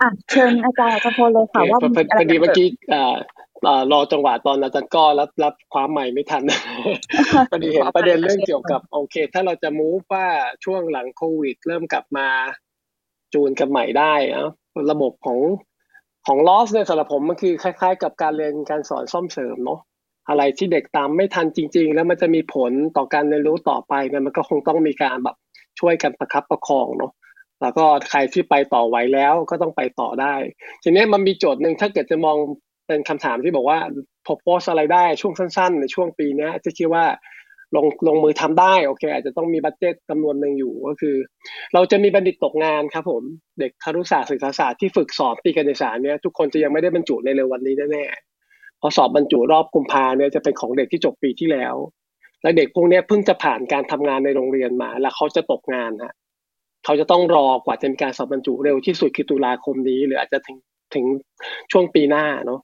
[0.00, 3.14] อะเชิญอาจารย์อัธพลเลยค่ะว่าพอมีพออะไรพอดีจะเมื่อเกิดกี้อ่า
[3.66, 6.42] อ่ารอจังหวะตอนอาจารย์ก็รับรับความใหม่ไม่ทัน
[7.50, 10.26] พอดีเห็นประเด็นเรื่องเกี่ยวกับโอเค ถ้าเราจะมูฟว่า
[10.64, 12.28] ช่วงหลังโควิด เริ่มกลับมา
[13.34, 14.48] จูนกับใหม่ได้นะ
[14.90, 15.38] ระบบของ
[16.26, 19.80] ของลอสเนี่ยสำหรับผมมันคือคล้าย ๆ กับการเรียนการสอนซ่อมเสริมเนาะ
[20.28, 25.36] อะไรที่เด็กตามไม่ทันจริง ๆ แล้วมันจะมีผลต่อการเรียนรู้ต่อไปเนี่ยมันก็คงต้องมีการแบบ
[25.80, 27.12] ช่วยกันประคับประคองเนาะ
[27.62, 30.34] แล้วก็ใครที่ไปต่อไหวแล้วก็ต้องไปต่อได้
[30.82, 32.36] ทีนี้มันมีโจทย์หนึ่งถ้าเกิดจะมอง
[32.86, 33.78] เป็นคำถามที่บอกว่า
[34.26, 37.04] พอโพสอะไรได้ช่วงสั้นๆ ในช่วงปีนี้จะคิดว่า
[37.76, 41.16] ลงลงมือทำได้โอเค อาจจะต้องมีบัตเจ็ตจำนวนหนึ่งอยู่ก็คือ
[41.74, 43.22] เราจะมีบัณฑิตตกงานครับผม
[43.58, 51.74] เด็กครุศาสตร์ศึกษาศาสตร์ที่ฝึกสอบปีการศึกษาเนี่ยทุกคนจะยังไม่ได้บรรจุในเร็ววันนี้แน่ๆเพราะสอบบรรจุรอบกุมภาเนี่ยจะเป็นของเด็กที่จบปีที่แล้ว
[52.42, 56.14] และเด็กพวกนี้เพิ่งจะผ่านการทำงานในโรงเรียนมา แล้วเขาจะตกงานฮะ
[56.84, 60.58] เขาจะต้องรอกว่าจะมีการสอบบรรจุเร็วที่สุดคือตุลาคมนี้ หรืออาจจะถึง
[60.94, 61.04] ถึง
[61.72, 62.60] ช่วงปีหน้าเนาะ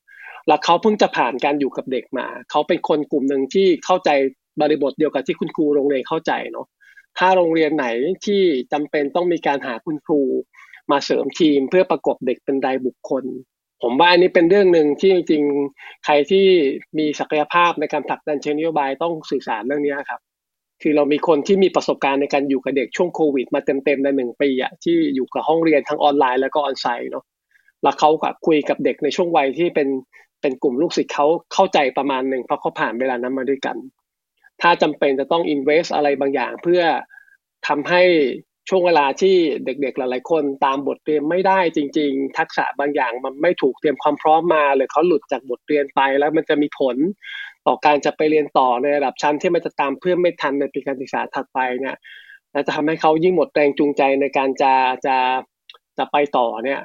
[0.48, 4.10] แล้วเขาเพิ่งจะผ่านการอยู่กับเด็กมา เขาเป็นคนกลุ่มหนึ่งที่เข้าใจ
[4.60, 6.66] บริบทเดียวกับที่คุณครูโรงเรียนเข้าใจเนาะ
[7.18, 7.86] ถ้าโรงเรียนไหน
[8.26, 8.42] ที่
[8.72, 10.20] จำเป็นต้องมีการหาคุณครู
[10.90, 13.24] มาเสริมทีมเพื่อประกบเด็กเป็นรายบุคคล
[13.82, 16.46] ผมว่าอันนี้เป็นเรื่องหนึ่งที่จริงๆใครที่
[16.98, 20.20] มีศักยภาพในการผลักดันเชิงนโยบายต้องสื่อสารเรื่องนี้ครับ
[20.82, 27.24] คือเรามีคนที่มีประสบการณ์ในการอยู่กับเด็กช่วงโควิด มาเต็มๆในหนึ่งปีอะที่อยู่กับห้องเรียนทั้งออนไลน์แล้วก็ออนไซต์เนาะ
[27.82, 29.88] แล้วเขากับคุยกับเด็กในช่วงวัยที่เป็น
[30.40, 33.76] เป็นกลุ่มลูกศิษย์เขาเข้าใจประมาณหนึ่งเพราะเขาผ่านเวลานั้นมาด้วยกัน
[34.62, 36.82] ถ้าจำเป็นจะต้อง invest อะไรบางอย่างเพื่อ
[37.68, 38.02] ทำให้
[38.68, 46.96] ช่วงเวลาที่เด็กๆหลายๆคนตามบทเรียนไม่ได้จริง ๆ ทักษะบางอย่างมันไม่ถูกเตรียมความพร้อมมา หรือเขาหลุดจากบทเรียนไปแล้วมันจะมีผล
[47.66, 51.96] ต่อการจะไปเรียนต่อในระดับชั้นที่มันจะตามเพื่อนไม่ทันในปีการศึกษาถัดไปเนี่ย
[52.52, 54.72] และจะทำให้เขายิ่งหมดแรงจูงใจในการจะ
[55.06, 55.16] จะ
[55.98, 56.80] จะไปต่อเนี่ย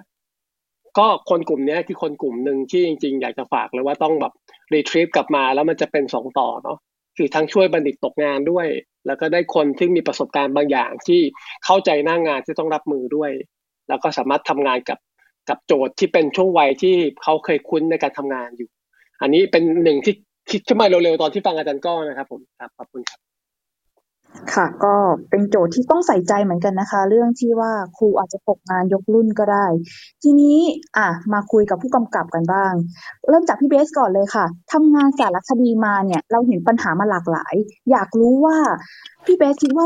[0.97, 4.33] ก็คนกลุ่มนี้คือคนกลุ่มหนึ่งที่จริง ๆ อยากจะฝากเลยว่าต้องแบบ
[4.73, 6.77] รีทรีฟกลับมาแล้วมันจะเป็นสองต่อเนาะ
[7.21, 8.67] คือทั้งช่วยบัณฑิตตกงานด้วย
[9.07, 11.21] แล้วก็ได้คนที่มีประสบการณ์บางอย่างที่
[11.65, 13.31] เข้าใจหน้างานที่ต้องรับมือด้วย
[13.89, 14.99] แล้วก็สามารถทำงานกับ
[15.49, 18.69] กับโจทย์ที่เป็นช่วงวัยที่เขาเคยคุ้นในการทำงานอยู่
[19.21, 20.13] อันนี้เป็นหนึ่งที่
[20.51, 23.30] คิดขึ้นมาเร็วๆตอนที่ฟังอาจารย์ก้อนะครับผมครับขอบคุณครับ
[24.53, 24.95] ค่ะ ก็
[25.29, 29.65] เป็นโจทย์ที่ต้องใส่ใจเหมือนกันนะคะ เรื่องที่ว่าครูอาจจะตกงานยกรุ่นก็ได้
[30.23, 30.57] ทีนี้
[30.97, 32.73] อะมาคุยกับผู้กำกับกันบ้าง
[33.29, 37.55] เริ่มจากพี่เบสก่อนเลยค่ะทำงานสารคดีมาเนี่ย เราเห็นปัญหามาหลากหลาย
[37.91, 38.57] อยากรู้ว่า
[39.25, 39.85] พี่เบสคิดว่า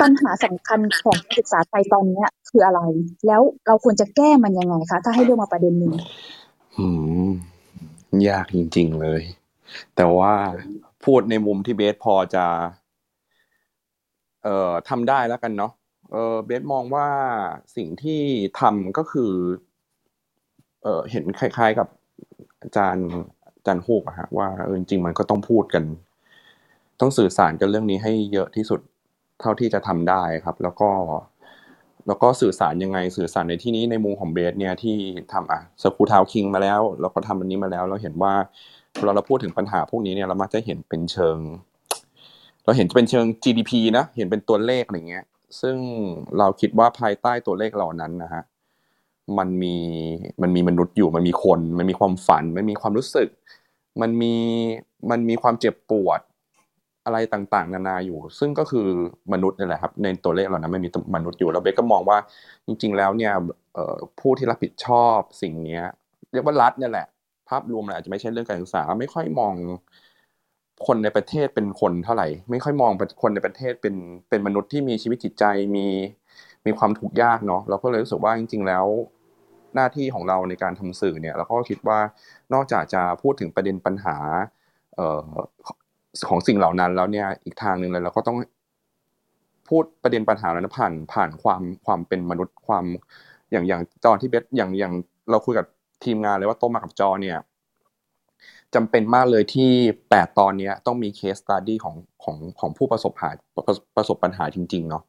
[0.00, 2.80] ปัญหาสำคัญของการศึกษาไทยตอนเนี้ย คืออะไร
[3.26, 5.92] แล้วเราควรจะแก้มันยังไงคะ ถ้าให้เลือกมาประเด็นหนึ่ง
[6.78, 6.86] อื
[7.26, 7.30] ม
[8.28, 9.22] ยากจริง ๆเลย
[9.96, 10.32] แต่ว่า
[11.04, 12.46] พูดในมุมที่เบสพอจะ
[14.44, 15.72] เอ่อทำได้แล้วกันเนาะ
[16.12, 17.08] เออเบสมองว่า
[17.76, 18.20] สิ่งที่
[18.60, 19.32] ทำก็คือ
[20.82, 21.88] เออเห็นคล้าย ๆกับ
[22.62, 23.08] อาจารย์
[23.56, 25.84] อาจารย์ฮูกอะฮะว่าเออจริงๆมันก็ต้องพูดกัน
[27.00, 28.80] ต้องสื่อสารกันเรื่องนี้ให้เยอะที่สุด
[29.40, 30.90] เท่าที่จะทำได้ครับ แล้วก็
[32.06, 34.96] แล้วก็สื่อสารยังไงสื่อสารในที่นี้ในมุมของเบสเนี่ยที่
[35.32, 38.34] ทำอะสกูทาวคิงมาแล้วเราก็ทำอันนี้มาแล้ว เราเห็นว่า
[38.96, 41.38] เวลาเราพูดถึงปัญหาพวกนี้เนี่ยเรามักจะเห็นเป็นเชิง
[42.64, 45.24] เราเห็นเป็นเชิง GDP นะเห็นเป็นตัวเลขอะไรเงี้ย
[45.60, 45.76] ซึ่ง
[46.38, 48.42] เราคิดว่าภายใต้ตัวเลขเหล่านั้นนะฮะ
[49.38, 49.76] มันมี
[50.42, 53.28] มันมีมนุษย์อยู่มันมีคน มันมีความฝัน มันมีความรู้สึก
[54.00, 54.34] มันมี
[55.10, 56.20] มันมีความเจ็บปวด
[57.04, 58.86] อะไรต่างๆ นานาอยู่ ซึ่งก็คือ
[59.32, 62.18] มนุษย์นี่แหละครับ ในตัวเลขเหล่านั้นมันมีมนุษย์อยู่แล้วเบสก็มองว่า
[62.66, 63.32] จริง ๆ แล้วเนี่ย
[64.20, 65.80] ผู้ที่รับผิดชอบสิ่งนี้
[66.32, 67.06] เรียกว่ารัฐเนี่ยแหละ
[67.48, 69.54] ภาพรวมมันอาจจะไม่ใช่เรื่องการศึกษา ไม่ค่อยมอง
[70.86, 72.92] คนในประเทศเป็นคนเท่าไหร่ ไม่ค่อยมอง
[73.22, 73.94] คนในประเทศเป็น
[74.28, 75.44] เป็นมนุษย์ที่มีชีวิตจิตใจ
[75.76, 75.86] มี
[76.66, 78.86] มีความทุกข์ยากเนาะเราก็เลยรู้สึกว่าจริง ๆ แล้ว
[79.74, 81.98] หน้าที่ของเราในการทำสื่อเนี่ยเราก็คิดว่า
[82.52, 84.16] นอกจากจะพูดถึงประเด็นปัญหา
[84.94, 85.20] เออ
[86.28, 88.36] ของสิ่งเหล่านั้นแล้วเนี่ยอีกทางหนึ่งเลยเราก็ต้อง
[89.68, 92.84] พูดประเด็นปัญหานั้นผ่านผ่านความความเป็นมนุษย์ความ
[93.50, 94.92] อย่างอย่างตอนที่เบสอย่างอย่าง
[95.30, 95.66] เราคุยกับ
[96.04, 97.38] ทีมงานเลยว่าโตมากับจอเนี่ย
[98.74, 99.70] จำเป็นมากเลยที่
[100.10, 103.64] แปดตอนนี้ต้องมีเคสตัดดี้ของของของผู้ประสบหาประ
[103.96, 105.02] ประสบปัญหาจริง ๆ เนาะ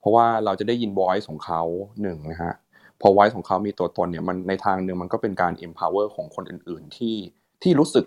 [0.00, 1.62] เพราะว่าเราจะได้ยิน voice ของเขา
[2.02, 2.54] หนึ่งนะฮะ
[3.00, 7.16] พอ voice ของเขามีตัวตนเนี่ยมันในทางหนึ่งมันก็เป็นการ empower ของคนอื่น ๆ ที่
[7.62, 8.04] ที่รู้สึก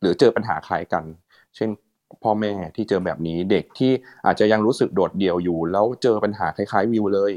[0.00, 1.04] หรือเจอปัญหาคล้ายกัน
[1.56, 1.68] เช่น
[2.22, 3.90] พ่อแม่ที่เจอแบบนี้เด็กที่
[4.26, 7.32] อาจจะยังรู้สึกโดดเดี่ยวอยู่ แล้วเจอปัญหาคล้ายๆวิวเลย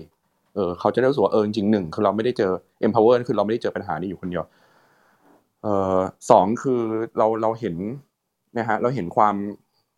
[0.55, 2.51] เออเขาจะได้รู้สึกว่าเออจริงหนึ่งคือเราไม่ได้เจอ
[2.85, 4.43] empower คือเราไม่ได้เจอปัญหานี้อยู่คนเดียว
[5.65, 5.99] เอ่อ
[6.31, 6.81] สองคือ
[7.17, 7.75] เราเราเห็น
[8.57, 9.35] นะฮะเราเห็นความ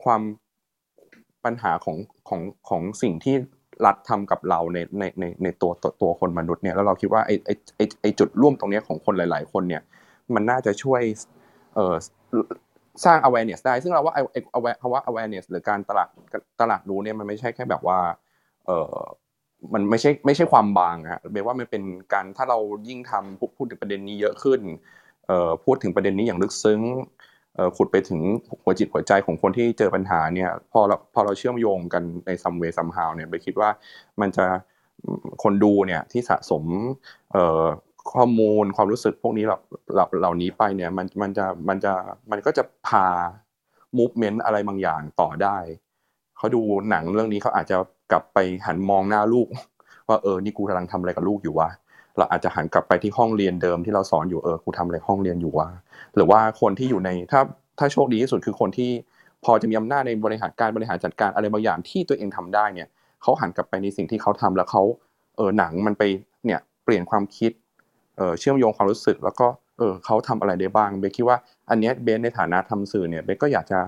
[0.03, 0.21] ความ
[1.45, 1.97] ปัญหาของ
[2.29, 3.35] ของของสิ่งที่
[3.85, 5.71] รัฐทำกับเราในในในในตัว
[6.01, 9.81] ตัวคนมนุษย์เนี่ยแล้วเราคิดว่าไอไอไอไอจุดร่วมตรงนี้ของคนหลาย ๆ คนเนี่ย
[10.33, 11.01] มันน่าจะช่วย
[11.75, 11.95] เอ่อ
[13.05, 14.37] สร้าง awareness ได้ ซึ่งเราว่าไอไอ
[14.81, 16.09] คำว่า awareness หรือการตลาด
[16.61, 17.99] ตลาดรู้เนี่ยมันไม่ใช่แค่แบบว่า
[18.65, 18.99] เอ่อ
[19.73, 21.83] มันไม่ใช่ไม่ใช่ความบางฮะแปลว่ามันเป็น
[22.13, 22.57] การถ้าเรา
[22.87, 24.59] ยิ่งทำพูดพูดถึงประเด็นนี้เยอะขึ้น
[25.63, 26.81] พูดถึงประเด็นนี้อย่างลึกซึ้ง
[27.77, 28.21] ขุดไปถึง
[28.63, 33.69] หัวจิตหัวใจของคนที่เจอปัญหาเนี่ยพอเราพอเราเชื่อมโยงกันใน some way somehow เนี่ยไปคิดว่า
[34.21, 34.45] มันจะ
[35.43, 36.63] คนดูเนี่ยที่สะสม
[38.13, 41.93] ข้อมูลความรู้สึกพวกนี้เหล่าเหล่านี้ไปเนี่ยมันมันจะมันจะ
[42.31, 43.05] มันก็จะพา
[43.97, 45.57] movement อะไรบางอย่างต่อได้
[46.37, 47.77] เขาดูหนังเรื่องนี้เขาอาจจะ
[48.11, 49.47] กลับไปหันมองหน้าลูก
[50.07, 51.69] ว่าเออนี่กูกำลังทำอะไรกับลูกอยู่วะ
[52.17, 55.67] เราอาจจะหันกลับไปที่ห้องเรียนเดิมที่เราสอนอยู่เออกูทำอะไรห้องเรียนอยู่วะ
[56.15, 57.41] หรือว่าคนที่อยู่ในถ้า
[57.79, 58.91] ถ้าโชคดีที่สุดคือคนที่
[59.45, 62.87] พอจะมีอำนาจในบริหารการบริหารจัดการอะไรบางอย่างที่ตัวเองทำได้เนี่ย
[63.21, 64.83] เขาหันกลับไปในสิ่งที่เขาทำแล้วเขา
[65.37, 66.03] เออหนังมันไป
[66.45, 67.51] เนี่ยเปลี่ยนความคิด
[68.17, 71.37] เออเชื่อมโยงความรู้สึก แล้วก็เออเขาทำอะไรได้บ้างเบคคิดว่า
[71.69, 73.79] อันเนี้ยเบนในฐานะทำสื่อเนี่ยเบคก็อยากจะ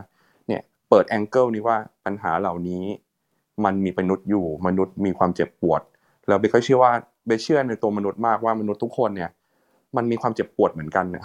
[0.48, 2.84] เนี่ยเปิดแองเกิลนี้ว่าปัญหาเหล่านี้
[3.66, 5.82] มันมีมนุษย์อยู่มนุษย์มีความเจ็บปวด
[6.30, 6.92] แล้วเบคก็เชื่อว่า
[7.28, 9.30] เบคเชื่อในตัวมนุษย์มากว่ามนุษย์ทุกคนเนี่ย
[9.96, 11.24] มันมีความเจ็บปวดเหมือนกันเนี่ย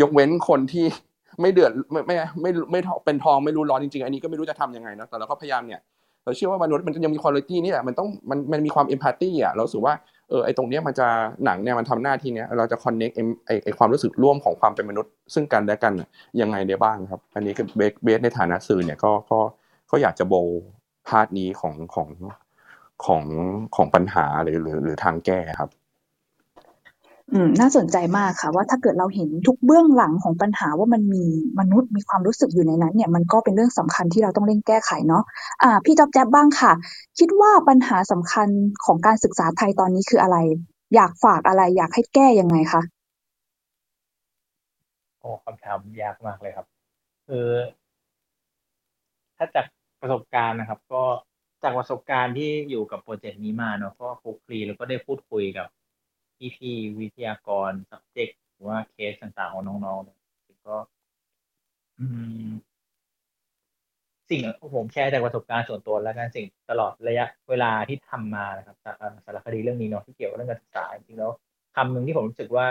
[0.00, 0.86] ยกเว้นคนที่
[1.40, 5.80] ไม่เดือดไม่ไม่ไม่ไม่เป็นทองไม่รู้ร้อนจริงๆ อันนี้ก็ไม่รู้จะทำยังไงนะแต่เราก็พยายามเนี่ย
[6.24, 9.94] เราเชื่อว่ามนุษย์มันยังมีคุณภาพนี่แหละมันต้องมันมันมีความเอมพัตตี้อะเราสึกว่า
[10.30, 11.06] เออไอตรงเนี้ยมันจะ
[11.44, 15.92] หนังเนี่ยมันทำหน้าที่เนี้ยเราจะ connect ไอไอความรู้สึกร่วมของความเป็นมนุษย์ ซึ่งกันและกัน
[16.40, 19.38] ยังไงได้บ้างครับ อันนี้ก็ base base ในฐานะสื่อเนี่ยก็ก็
[19.90, 20.34] ก็อยากจะโบ
[21.08, 22.08] part นี้ของของ
[23.04, 23.24] ของ
[23.76, 25.70] ของปัญหาหรือหรือหรือทางแก้ครับ
[27.32, 31.24] อืม น่าสนใจมากค่ะ ว่าถ้าเกิดเราเห็นทุกเบื้องหลังของปัญหาว่ามันมี
[31.60, 35.22] มนุษย์มีความรู้สึกอยู่ในนั้น เนี่ย มันก็เป็นเรื่องสำคัญที่เราต้องเร่งแก้ไขเนาะ
[35.62, 36.72] อ่า พี่จ๊อบแจ๊บบ้างค่ะ
[37.18, 38.48] คิดว่าปัญหาสำคัญ
[38.84, 40.36] ของการศึกษาไทยตอนนี้คืออะไร
[40.94, 42.82] อยากฝากอะไร อยากให้แก้ยังไงคะ
[45.20, 46.66] โอ้คำถามยากมากเลยครับ
[47.28, 47.48] คือ
[49.36, 49.66] ถ้าจาก
[50.00, 51.02] ประสบการณ์นะครับ ก็
[51.64, 55.68] จากประสบการณ์ที่อยู่กับโปรเจกต์นี้มาเนาะก็คลุกคลีแล้วก็ได้พูดคุยกับ
[56.56, 60.18] พี่ๆวิทยากร subject หรือว่าเคสต่างๆของน้องๆเนี่ย
[60.68, 60.76] ก็
[64.30, 64.40] สิ่ง
[64.76, 68.76] ผมแชร์จากประสบการณ์ส่วนตัวแล้วกันสิ่งตลอดระยะเวลาที่ทำมานะครับ
[69.24, 71.30] สารคดีเรื่องนี้เนาะที่เกี่ยวกับเรื่องการศึกษาจริงๆแล้ว
[71.76, 72.66] คำหนึ่งที่ผมรู้สึกว่า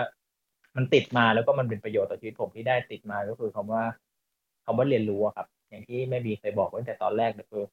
[0.76, 3.82] มันติดมาแล้วก็มันเป็นประโยชน์ต่อชีวิตผมที่ได้ติดมาก็คือคำว่า
[4.64, 7.64] คำว่าเรียนรู้อะครับ อย่างที่แม่บีเคยบอกไว้ตั้งแต่ตอนแรกก็คือ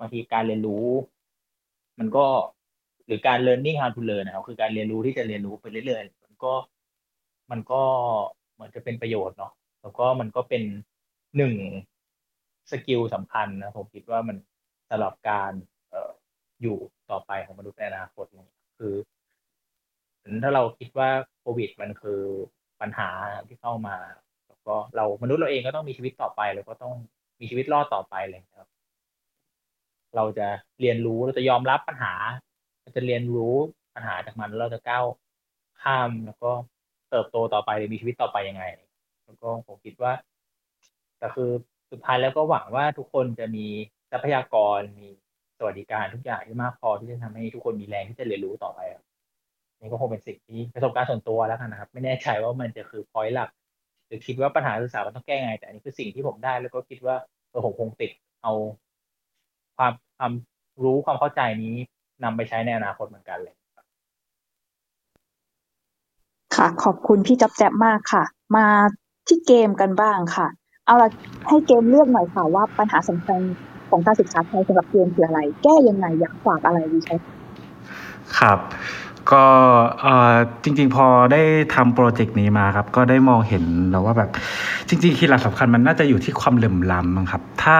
[0.00, 0.86] บางทีการเรียนรู้
[1.98, 2.26] มันก็
[3.06, 6.52] หรือการ learning how to learn นะครับ คือการเรียนรู้ที่จะเรียนรู้ไปเรื่อยๆมันก็
[7.50, 7.82] มันก็
[8.54, 9.52] เหมือนจะเป็นประโยชน์เนาะ
[9.82, 10.62] แล้วก็มันก็เป็น
[11.36, 11.54] หนึ่ง
[12.70, 14.36] สกิลสำคัญนะผมคิดว่ามัน
[14.90, 15.52] สำหรับการ
[15.90, 16.10] เอ่อ
[16.62, 16.78] อยู่
[17.10, 18.26] ต่อไปของมนุษย์ในอนาคต
[18.78, 18.94] คือ
[20.42, 21.10] ถ้าเราคิดว่า
[21.40, 22.20] โควิดมันคือ
[22.80, 23.08] ปัญหา
[23.46, 23.96] ที่เข้ามา
[24.48, 26.94] แล้วก็เรามนุษย์เราเองก็ต้องมีชีวิตต่อไป แล้วก็ต้อง
[27.40, 28.68] มีชีวิตรอดต่อไปเลยครับ
[30.16, 30.46] เราจะ
[30.80, 32.12] เรียนรู้เราจะยอมรับปัญหา
[32.82, 33.54] เราจะเรียนรู้
[33.94, 35.04] ปัญหาจากมันแล้วเราจะก้าว
[35.82, 36.50] ข้ามแล้วก็
[37.10, 38.64] เติบโตต่อไปหรือมีชีวิตต่อไปยังไง
[39.24, 40.12] แล้วก็ผมคิดว่า
[41.18, 41.50] แต่คือ
[41.90, 43.66] สุดท้ายแล้วก็หวังว่าทุกคนจะมี
[44.10, 45.08] ทรัพยากรมี
[45.58, 49.04] สวัสดิการทุกอย่างที่มากพอที่จะทำให้ทุกคนมีแรงที่จะเรียนรู้ต่อไปครับ
[49.80, 53.50] นี่ก็คงเป็นสิ่งที่ประสบการณ์ส่วนตัวแล้วกันนะครับ ไม่แน่ใจว่ามันจะคือพอยต์หลัก
[54.06, 57.16] หรือคิดว่าปัญหาศึกษามันต้องแก้ไง แต่อันนี้คือสิ่งที่ผมได้แล้วก็คิดว่า
[57.50, 58.10] เออผมคงติด
[58.42, 58.52] เอา
[59.80, 60.32] ความความ
[60.82, 61.76] รู้ความเข้าใจนี้
[62.24, 63.54] นำไปใช้ในอนาคตเหมือนกันเลย
[66.56, 68.24] ค่ะ ขอบคุณพี่จ๊อบแจ๊บมากค่ะ
[68.56, 68.66] มา
[69.28, 70.46] ที่เกมกันบ้างค่ะ
[70.86, 71.08] เอาละ
[71.48, 73.38] ให้เกมเลือกหน่อยค่ะ ว่าปัญหาสำคัญ
[73.90, 77.16] ของการศึกษาไทยสำหรับเกมคืออะไร แก้ยังไงอยากฝากอะไรดีใช่
[78.38, 78.58] ครับ
[79.32, 79.44] ก็
[80.00, 81.42] เอ่อจริง ๆ พอได้
[81.74, 84.30] ทำโปรเจกต์นี้มาครับ ก็ได้มองเห็นแล้วว่าแบบ
[84.88, 87.78] จริง ๆ คีย์หลักสำคัญมันน่าจะอยู่ที่ความเหลื่อมล้ำมั้งครับ ถ้า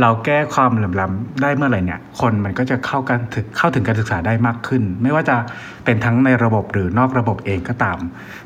[0.00, 5.36] เราแก้ความเหลื่อมล้ำได้เมื่อไหร่เนี่ย คนมันก็จะเข้ากันถึงเข้าถึงการศึกษาได้มากขึ้น ไม่ว่าจะ
[5.84, 7.98] เป็นทั้งในระบบหรือนอกระบบเองก็ตาม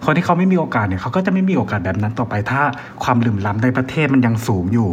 [0.04, 2.62] คนที่เขาไม่มีโอกาสเนี่ยเขาก็จะไม่มีโอกาสแบบนั้นต่อไป ถ้า
[3.04, 4.90] ความเหลื่อมล้ำในประเทศมันยังสูงอยู่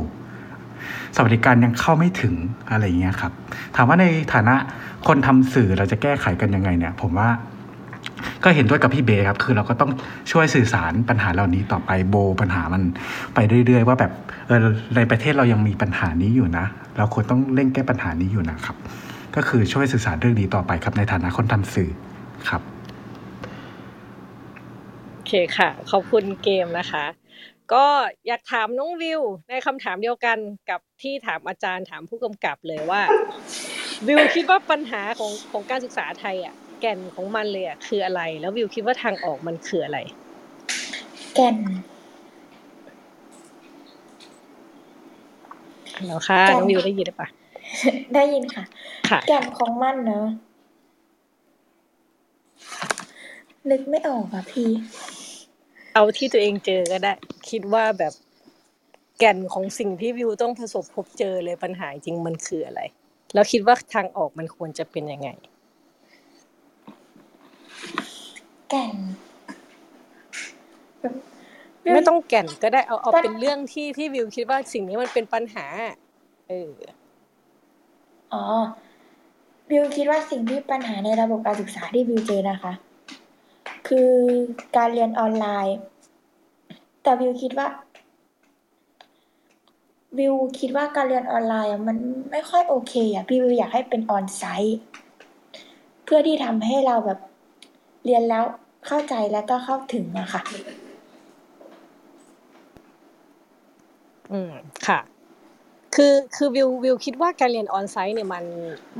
[1.16, 2.34] สวัสดิการยังเข้าไม่ถึง
[2.72, 3.32] อะไรอย่างเงี้ยครับ
[3.76, 4.56] ถามว่าในฐานะ
[5.08, 7.30] คนทำสื่อเราจะแก้ไขกันยังไงเนี่ย ผมว่า
[8.44, 9.92] ก็เห็นด้วยกับพี่เบย์ครับ คือเราก็ต้อง
[10.32, 12.84] ช่วยสื่อสารปัญหาเหล่านี้ต่อไปโบปัญหามัน
[13.34, 14.12] ไปเรื่อย ๆ ว่าแบบ
[14.48, 14.60] เออ
[14.96, 16.66] ในประเทศเรายังมีปัญหานี้อยู่นะ
[16.98, 18.76] เราควรต้องเร่งแก้ปัญหานี้อยู่นะครับ
[19.36, 21.90] ก็คือช่วยสื่อสารเรื่องนี้ต่อไปครับในฐานะคนทำสื่อ
[22.50, 22.62] ครับ
[25.14, 27.06] โอเคค่ะ ขอบคุณเกมนะคะ
[27.74, 27.86] ก็
[28.28, 30.38] อยากถามน้องวิว ในคำถามเดียวกัน
[30.70, 33.02] กับที่ถามอาจารย์ถามผู้กำกับเลยว่า
[34.08, 40.00] วิวคิดว่าปัญหาของของการศึกษาไทยอะ แก่นของมันเลยอะคืออะไร แล้ววิวคิดว่าทางออกมันคืออะไร
[41.36, 41.56] แก่น
[46.06, 47.30] แล้วค่ะแก่นน้องวิวได้ยินหรือเปล่า
[48.16, 48.64] ได้ยินค่ะ
[49.10, 50.28] ค่ะ แก่นของมันเนอะ
[53.70, 54.70] นึกไม่ออกอะพี่
[55.94, 57.14] เอาที่ตัวเองเจอก็ได้
[57.50, 58.14] คิดว่าแบบ
[59.20, 62.82] แก่นของสิ่งที่วิวต้องประสบพบเจอเลยปัญหาจริงมันคืออะไร
[63.34, 65.30] แล้วคิดว่าทางออกมันควรจะเป็นยังไง
[68.65, 68.96] แก่น
[71.94, 75.66] ไม่ต้องแก่นก็ได้เอาเอาปัญเป็นเรื่องที่ที่วิวคิดว่าสิ่งนี้มันเป็นปัญหา
[76.50, 76.72] เออ
[78.34, 78.44] อ๋อ
[79.70, 82.74] บิวคิดว่าสิ่งที่ปัญหาในระบบการศึกษาที่บิวเจอนะคะ
[83.88, 84.12] คือ
[84.78, 85.78] การเรียนออนไลน์
[87.04, 87.68] แต่บิวคิดว่า
[90.18, 91.98] บิวคิดว่าการเรียนออนไลน์อะมัน
[92.32, 94.80] ไม่ค่อยโอเคอะพี่บิวอยากให้เป็นออนไซต์
[96.04, 97.20] เพื่อที่ทำให้เราแบบ
[98.06, 98.44] เรียนแล้ว
[98.88, 100.42] เข้าใจแล้วก็เข้าถึงอะค่ะ
[104.32, 104.52] อืม
[104.88, 105.00] ค่ะ
[105.96, 108.44] คือคือวิววิวคิดว่าการเรียนออนไซต์เนี่ยมัน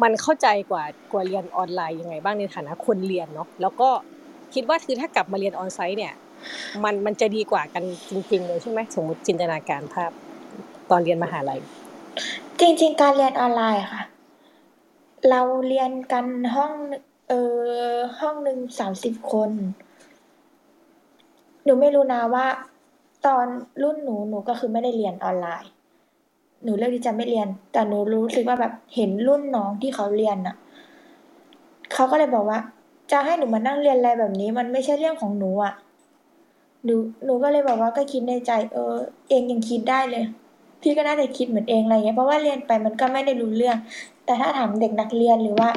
[0.04, 3.90] มันเข้าใจกว่ากว่าเรียนออนไลน์ยังไงบ้างในฐานะคนเรียนเนาะแล้วก็
[4.54, 6.14] คิดว่าคือถ้ากลับมาเรียนออนไซต์เนี่ย
[6.84, 10.12] มันมันจะดีกว่ากันจริงๆเลยใช่ไหมสมมติจินตนาการภาพ
[10.90, 11.60] ตอนเรียนมหาลัย
[12.60, 14.04] จริง ๆ การเรียนออนไลน์อะค่ะ
[15.30, 16.26] เราเรียนกัน
[16.56, 16.74] ห้อง
[17.30, 17.34] เอ
[17.92, 19.50] อห้องหนึ่งสามสิบคน
[21.64, 22.48] หนูไม่รู้นะว่า
[23.26, 23.46] ตอน
[23.84, 25.72] รุ่นหนูหนูก็คือไม่ได้เรียนออนไลน์
[26.64, 30.56] หนูเลือกที่จะไม่เรียน แต่หนูรู้สึกว่าแบบเห็นรุ่นน้องที่เขาเรียนน่ะ
[31.94, 32.60] เขาก็เลยบอกว่า
[33.12, 35.74] จะให้หนูมานั่งเรียนอะไรแบบนี้ มันไม่ใช่เรื่องของหนูอะ
[36.84, 36.96] หนู
[37.26, 38.96] หนูก็เลยบอกว่าก็คิดในใจ เออ
[39.30, 40.24] เองยังคิดได้เลย
[40.82, 43.78] พี่ก็น่าจะคิดเหมือนเองอะไรเงี้ยเพราะว่าเรียนไปมันก็ไม่ได้รู้เรื่อง
[44.26, 45.70] แต่ถ้าถามเด็กนักเรียนหรือว่า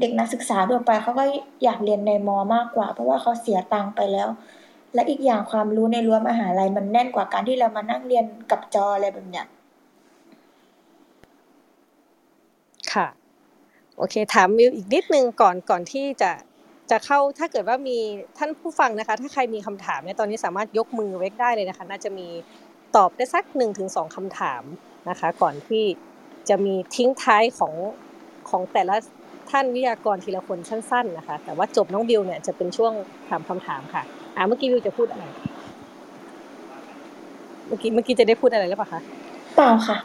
[0.00, 1.24] เด็กนักศึกษาทั่วไปเขาก็
[1.64, 4.28] อยากเรียนในมอมากกว่า เพราะว่าเขาเสียตังค์ไปแล้ว
[4.94, 9.46] และอีกอย่างความรู้ในรั้วมหาลัยมันแน่นกว่าการที่เรามานั่งเรียนกับจออะไรแบบเนี้ย
[12.92, 13.06] ค่ะ
[13.96, 16.30] โอเค ถามวิวอีกนิดนึงก่อนก่อนที่จะ
[16.90, 17.98] จะเข้าถ้าเกิดว่ามี
[18.38, 22.28] ท่านผู้ฟังนะคะ ถ้าใครมีคำถามเนี่ยตอนนี้สามารถยกมือเวกได้เลยนะคะ น่าจะมี
[22.96, 24.62] ตอบได้สักหนึ่งถึงสองคำถาม
[25.08, 25.84] นะคะ ก่อนที่
[26.48, 27.74] จะมีทิ้งท้ายของ
[28.50, 28.96] ของแต่ละ
[29.52, 32.92] ท่านวิทยากรทีละคนสั้นๆนะคะ แต่ว่าจบน้องบิวเนี่ยจะเป็นช่วง
[33.28, 34.02] ถามคำถามค่ะ
[34.36, 35.24] อ่าเมื่อกี้วิวจะพูดอะไร
[37.66, 39.00] เมื่อกี้เมื่อกี้จะได้พูดอะไรหรือเปล่าคะ
[39.56, 39.98] เปล่าค่ะ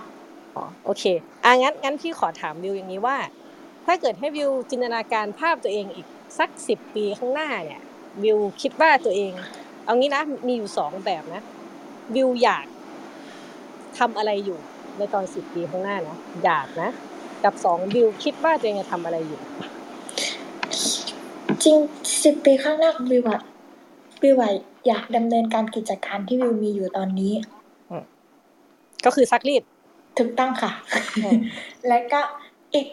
[0.55, 1.03] อ๋อโอเค
[1.43, 3.17] อะงั้นงั้นพี่ขอถามวิวอย่างนี้ว่า
[3.85, 6.07] ถ้าเกิดให้วิวจินตนาการภาพตัวเองอีก
[6.39, 7.81] สักสิบปีข้างหน้าเนี่ย
[8.23, 9.31] วิวคิดว่าตัวเอง
[9.85, 11.41] เอางี้นะมีอยู่สองแบบนะ
[12.15, 12.65] วิวอยาก
[13.97, 14.59] ทำอะไรอยู่
[14.97, 16.89] ในตอนสิบปีข้างหน้านะอยากนะ
[17.43, 19.41] กับสองวิวคิดว่าตัวเองจะทำอะไรอยู่
[21.63, 21.77] จริง
[22.23, 23.41] สิบปีข้างหน้าของวิวอะ
[24.23, 24.51] วิวอะ
[24.87, 27.33] อยากดำเนินการกิจการที่วิวมีอยู่ตอนนี้
[29.05, 29.63] ก็คือซักรีด
[30.17, 30.71] ถูกต้องค่ะ
[31.87, 32.21] แล้วก็
[32.73, 32.87] อีก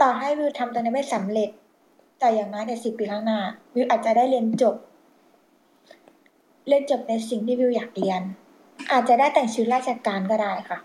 [0.00, 1.50] ต่อให้วิวทำตรงนี้ไม่สำเร็จ
[2.18, 3.40] แต่อย่างน้อยในสิบปีข้างหน้า
[3.74, 4.74] วิวอาจจะได้เรียนจบ
[6.68, 8.22] เรียนจบในสิ่งที่วิวอยากเรียน
[8.92, 10.78] อาจจะได้แต่งชุดราชการก็ได้ค่ะ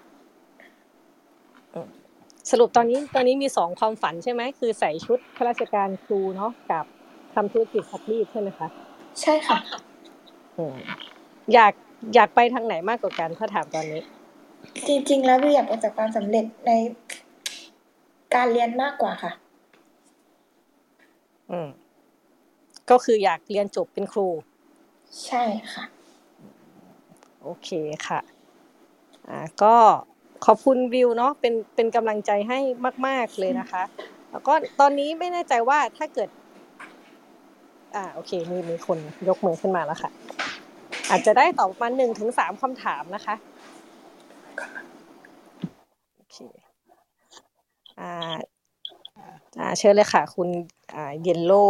[2.50, 6.86] สรุปตอนนี้ตอนนี้มีสองความฝันใช่ไหมคือใส่ชุดข้าราชการครูเนาะกับ
[7.34, 8.68] ทำธุรกิจซักรีดใช่ไหมคะ
[9.22, 9.58] ใช่ค่ะ
[10.58, 10.76] อืม
[11.54, 11.74] อยาก
[12.16, 14.02] อยากไปทางไหนมากกว่ากันถ้าถามตอนนี้
[14.88, 16.72] จริงๆ แล้ววิวอยากประสบความสำเร็จใน
[18.36, 19.32] การเรียนมากกว่าค่ะ
[21.52, 21.70] อืม
[22.90, 24.28] ก็คืออยากเรียนจบเป็นครู
[25.26, 25.44] ใช่
[25.74, 25.84] ค่ะ
[27.44, 27.70] โอเค
[28.08, 28.20] ค่ะ
[29.30, 29.76] อ่าก็
[30.46, 32.60] ขอบคุณวิวเนาะเป็นเป็นกำลังใจให้
[33.08, 33.84] มาก ๆเลยนะคะ
[34.32, 36.30] แล้วก็ตอนนี้ไม่แน่ใจว่าถ้าเกิด
[37.96, 39.00] อ่าโอเคมีมีคน
[39.30, 40.12] ยกมือขึ้นมาแล้วค่ะ
[41.10, 43.36] อาจจะได้ตอบประมาณหนึ่งถึงสามคำถามนะคะ
[46.16, 46.38] โอเค
[48.00, 48.38] อ่า
[49.60, 50.50] อ่าเชิญเลยค่ะ คุณ
[50.96, 51.66] อ่าเยลโล่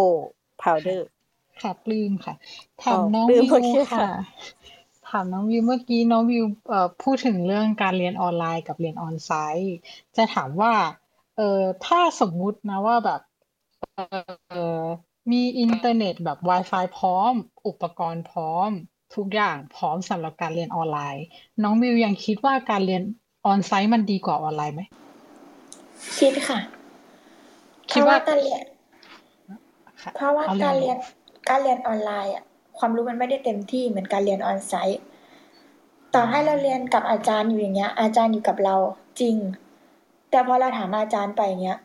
[0.62, 1.10] พาวเดอร์
[1.62, 2.36] ค่ะปลื้มค่ะ
[2.84, 4.10] ถามน้องลืมวิโอเคค่ะค่ะ
[5.12, 9.76] ถามน้องวิวเมื่อกี้น้องวิวเอ่อพูดถึงเรื่องการเรียนออนไลน์กับเรียน onsite
[10.18, 10.74] จะถามว่า
[11.38, 13.22] เอ่อถ้าสมมุตินะว่าแบบ
[14.50, 14.84] เอ่อ
[15.32, 17.34] มีอินเทอร์เน็ตแบบ Wi-Fi พร้อม
[17.68, 18.70] อุปกรณ์พร้อม
[19.16, 21.26] ทุกอย่างพร้อมสำหรับการเรียนออนไลน์
[21.64, 23.04] น้องวิวยังคิดว่าการเรียน
[23.46, 24.82] onsite มันดีกว่าออนไลน์ไหม
[26.20, 26.60] คิดค่ะ
[27.88, 28.64] เพคิดราะว่าว่าการเรียน
[30.02, 30.98] ค่ะเพราะว่าเอาเลการยเรียน
[31.50, 32.44] การเรียนออนไลน์อะ
[32.82, 35.02] ความรู้มันไม่ได้เต็มที่เหมือนการเรียนออนไซต์
[36.14, 38.76] ต่อให้เราเรียนกับอาจารย์อยู่อย่างเงี้ย อาจารย์อยู่กับเรา
[39.20, 39.36] จริง
[40.30, 41.80] แต่พอเราถามอาจารย์ไปอย่างเงี้ย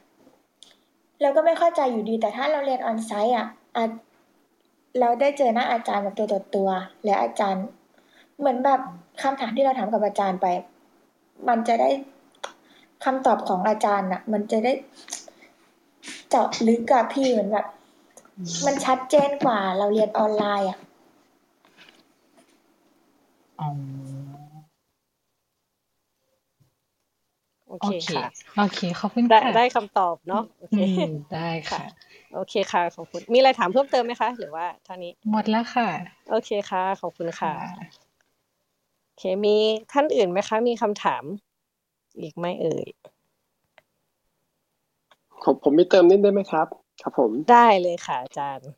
[1.20, 3.46] เราก็ไม่เข้าใจอยู่ดีแต่ถ้าเราเรียนออนไซต์อะ
[5.00, 6.68] เราได้เจอหน้าอาจารย์แบบตัวต่อตัว
[7.04, 7.64] และอาจารย์
[8.38, 8.80] เหมือนแบบ
[9.22, 10.46] คำถามที่เราถามกับอาจารย์ไป
[11.48, 11.90] มันจะได้
[13.04, 14.72] คำตอบของอาจารย์อะ มันจะได้
[16.28, 17.66] เจาะลึกกับพี่เหมือนแบบ
[18.66, 20.78] มันชัดเจนกว่าเราเรียนออนไลน์อะ
[23.60, 23.68] อ๋อ
[27.68, 28.24] โอโอเคเค ค่ะ
[28.56, 31.82] โอเค ขอบคุณได้ค่ะได้คำตอบเนาะโออืเคมได้ค่ะ
[32.34, 35.88] โอเคค่ะ ขอบคุณ มีอะไรถามเพิ่มเติมไหมคะ หรือว่าเท่านี้ หมดแล้วค่ะ
[36.30, 38.06] โอเคค่ะ ขอบคุณค่ะ ค่ะ
[39.06, 39.56] โอเค มี
[39.92, 41.24] ท่านอื่นไหมคะ มีคำถาม
[42.20, 42.86] อีกไหมเอ่ย
[45.42, 46.66] ผมผมมีเติมนิดได้ไหมครับ
[47.02, 48.70] ครับผม ได้เลยค่ะอาจารย์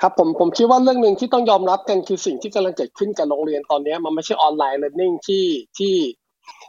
[0.00, 5.44] ครับผมผมคิดว่าเรื่องหนึ่งที่ต้องยอมรับกันคือสิ่งที่กำลังเกิดขึ้นกับโรงเรียนตอนนี้มันไม่ใช่ online learning ที่
[5.78, 5.94] ที่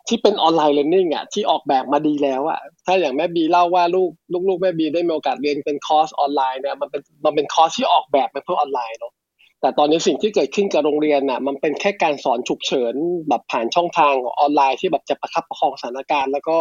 [0.07, 9.13] ที่เป็น online learning อะที่ออกแบบมาดีแล้วอะถ้าอย่างแม่บีเล่าว่าลูกลูกลูกแม่บีได้มีโอกาสเรียนเป็นคอร์สออนไลน์เนี่ยมันเป็นมันเป็นคอร์สที่ออกแบบมาเพื่อออนไลน์เนาะ
[9.61, 12.95] แต่ตอนนี้สิ่งที่เกิดขึ้นกับโรงเรียนน่ะมันเป็นแค่การสอนฉุกเฉิน
[13.29, 16.57] แบบผ่านช่องทางออนไลน์ที่แบบจะประคับประคองสถานการณ์ แล้วก็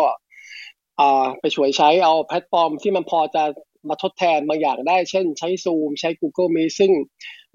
[1.01, 3.43] อ่าไปช่วยใช้เอาแพลตฟอร์มที่มันพอจะ
[3.89, 6.93] มาทดแทนบางอย่างได้ เช่น ใช้ Zoom ใช้ Google Meet ซึ่ง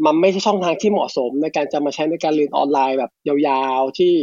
[0.05, 4.13] มันไม่ใช่ช่องทางที่เหมาะสม ในการจะมาใช้ในการเรียนออนไลน์แบบยาวๆ ที่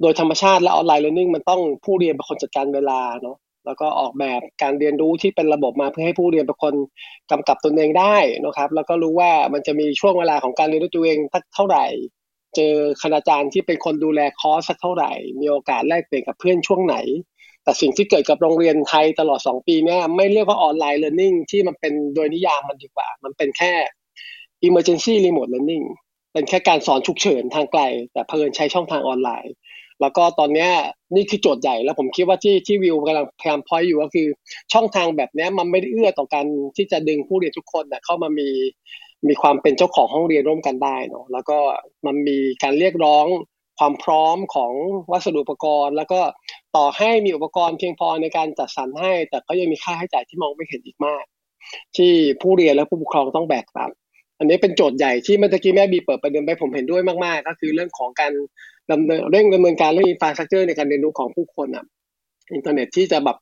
[0.00, 6.74] โดยธรรมชาติและ online learning มันต้องผู้เรียนเป็นคนจัดการเวลาเนาะแล้วก็ออกแบบการเรียนรู้ที่เป็นระบบมาเพื่อให้ผู้เรียนเป็นคน
[7.30, 11.86] กำกับตนเองได้นะครับ แล้วก็รู้ว่ามันจะมีช่วงเวลาของการเรียนรู้ตัวเองสักเท่าไหร่
[12.56, 16.96] เจอคณาจารย์ที่เป็นคนดูแลคอร์สสักเท่าไหร่ มีโอกาสแลกเปลี่ยนกับเพื่อนช่วงไหน
[17.64, 23.72] แต่สิ่งที่เกิดกับโรงเรียนไทยตลอด 2 ปีเนี่ยไม่เรียกว่าออนไลน์เรียนรู้ที่มันเป็นโดยนิยามมันดีกว่า มันเป็นแค่
[24.66, 25.86] emergency remote learning
[26.32, 27.82] เป็นแค่การสอนฉุกเฉินทางไกล
[28.12, 29.54] แต่เพิ่นใช้ช่องทางออนไลน์
[30.00, 30.68] แล้วก็ตอนนี้
[31.14, 34.26] นี่คือโจทย์ใหญ่แล้วผมคิดว่าที่ที่วิวกำลังพยายามพอยอยู่ก็คือ
[34.72, 36.46] ช่องทางแบบนี้มันไม่ได้เอื้อต่อการ
[36.76, 38.48] ที่จะดึงผู้เรียนทุกคนนะเข้ามามี
[39.28, 41.58] มีความเป็นเจ้าของห้องเรียนร่วมกันได้เนาะแล้วก็
[42.06, 43.26] มันมีการเรียกร้อง
[43.78, 44.72] ความพร้อมของ
[45.12, 46.20] วัสดุอุปกรณ์ แล้วก็
[46.76, 51.24] ต่อให้มีอุปกรณ์เพียงพอในการจัดสรรให้ แต่ก็ยังมีค่าใช้จ่ายที่มองไม่เห็นอีกมาก
[51.96, 53.90] ที่ผู้เรียนและผู้ปกครองต้องแบกรับ
[54.38, 58.32] อันนี้เป็นโจทย์ใหญ่ที่เมื่อกี้แม่บีเปิดประเด็นไปผมเห็นด้วยมาก ๆ ก็คือเรื่องของการ
[58.92, 61.84] ดำเนินเร่งดำเนินการเรื่องอินฟราสตรักเจอร์ในการเรียนรู้ของผู้คนอะ
[62.54, 63.36] อินเทอร์เน็ตที่จะแบบ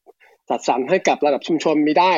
[0.50, 2.12] จัดสรรให้กับระดับชุมชนมีได้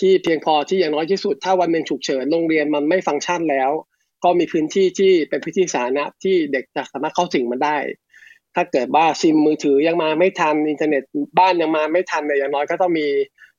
[0.00, 3.70] ที่เพียงพอที่อย่างน้อยที่สุด ถ้าวันหนึ่งฉุกเฉินโรงเรียนมันไม่ฟังก์ชันแล้ว
[4.24, 7.76] ก็มีพื้นที่ที่เป็นพื้นที่สาธารณะที่เด็กจะสามารถเข้าถึงมันได้
[8.56, 11.02] ถ้าเกิดว่าซิมมือถือยังมาไม่ทันอินเทอร์เน็ต
[11.38, 13.06] บ้านยังมาไม่ทันเนี่ยอย่างน้อยก็ต้องมี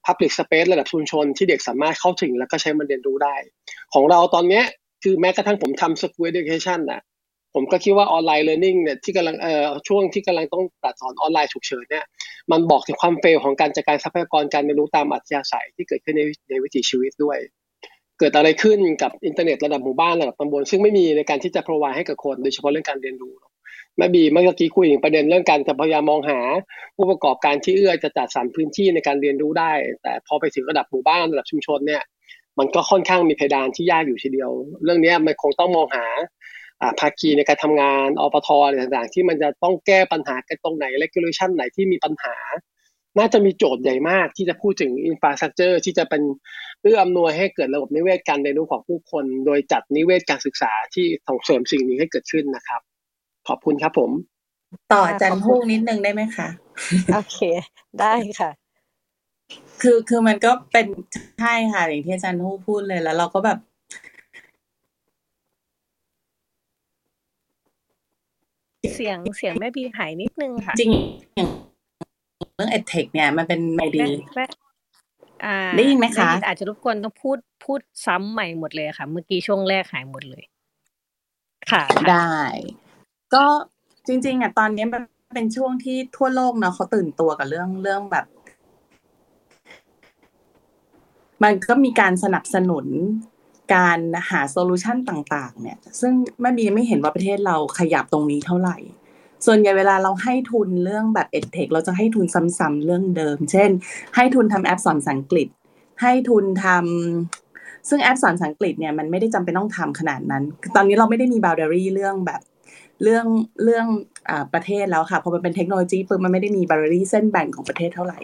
[0.06, 3.36] Public Space ระดับชุมชนที่เด็กสามารถเข้าถึงแล้วก็ใช้มันเรียนรู้ได้
[3.94, 4.62] ของเราตอนนี้
[5.04, 7.02] คือแม้กระทั่งผมทำ School Education นะ
[7.56, 12.06] ผมก็คิดว่าออนไลน์ Learning เนี่ยที่กำลังเอ่อช่วงที่กำลังต้องตัดสอนออนไลน์ฉุกเฉินเนี่ย
[12.52, 17.38] มันบอกถึงความ fail ของการจัดการทรัพยากรการเรียนรู้ตามอัธยาศัยที่เกิดขึ้นในในวิถีชีวิตด้วย
[18.20, 23.34] เกิดอะไรขึ้นกับอินเทอร์เน็ตระดับหมู่บ้านระดับตำบลซึ่งไม่มีในการที่จะ provide ให้กับคนโดยเฉพาะเรื่องการเรียนรู้
[23.98, 26.40] แม่บีเมื่อกี้คุยถึงประเด็นเรื่องการจะพยายามมองหา
[26.96, 29.72] ผู้ประกอบการที่เอื้อจะจัดสรรพื้นที่ในการเรียนรู้ได้
[30.02, 32.04] แต่พอไปถึงระดับหมู่บ้านระดับชุมชนเนี่ย
[32.60, 34.52] มันก็ค่อนข้างมีเพดานที่ยากอยู่ทีเดียว
[34.84, 36.06] เรื่องนี้มันคงต้องมองหา
[37.00, 42.36] ภาคีในการทำงานอปทอะไรต่างๆ ที่มันจะต้องแก้ปัญหากันตรงไหน regulation ไหนที่มีปัญหา
[43.18, 46.22] น่าจะมีโจทย์ใหญ่มากที่จะพูดถึง infrastructure ที่จะเป็น
[46.82, 52.82] เอื้ออำนวยให้เกิดระบบนิเวศการเรียนรู้ของผู้คน โดยจัดนิเวศการศึกษาที่ส่งเสริมสิ่งนี้ให้เกิดขึ้นนะครับ
[53.48, 54.12] ขอบคุณครับผม
[54.94, 56.48] ต่ออาจันพุ่งนิดนึงได้ไหมคะ
[57.14, 57.38] โอเค
[58.00, 58.52] ได้ค่ะ
[59.82, 60.86] คือคือมันก็เป็น
[61.42, 63.58] ใช่ค่ะอย่างที่อาจารย์ฮู้พูดเลยแล้วเราก็แบบ
[68.96, 70.92] เสียงเสียงแม่บีหายนิดนึงค่ะ จริง
[71.36, 71.50] อย่าง
[72.56, 74.46] เรื่องเอทเทคเนี่ยมันเป็นไอดีแม่แม่
[75.46, 80.44] อ่าได้ยินไหมคะด้ยินอาจจะรบกวนต้องพูดพูดซ้ำใหม่หมดเลยค่ะ เมื่อกี้ช่วงแรกหายหมดเลย
[81.72, 82.34] ค่ะค่ะได้
[83.36, 83.46] ก็
[84.08, 85.04] จริง ๆอะตอนนี้มัน
[85.34, 88.26] เป็นช่วงที่ทั่วโลกเนาะเขาตื่นตัวกับเรื่องเรื่องแบบ
[91.44, 92.86] มันก็มีการสนับสนุน
[93.76, 94.00] การ
[94.30, 98.78] หา solution ต่าง ๆ เนี่ย ซึ่งแม่บีไม่เห็นว่าประเทศเราขยับตรงนี้เท่าไหร่
[99.46, 102.26] ส่วนใหญ่เวลาเราให้ทุนเรื่องแบบ EdTech เราจะให้ทุน
[102.60, 103.70] ซ้ำๆเรื่องเดิม เช่น
[104.16, 105.48] ให้ทุนทำแอปสอนภาษาอังกฤษ
[106.02, 110.44] ให้ทุนทำซึ่งแอปสอนภาษาอังกฤษเนี่ยมันไม่ได้จำเป็นต้องทำขนาดนั้น
[110.76, 112.42] ตอนนี้เราไม่ได้มี boundary เรื่องแบบ
[113.04, 113.26] เรื่อง
[113.64, 113.86] เรื่อง
[114.30, 118.20] อ่าประเทศแล้วค่ะพอมันเป็นเทคโนโลยีปุ๊บมันไม่ได้มี boundary เส้นแบ่งของประเทศเท่าไหร่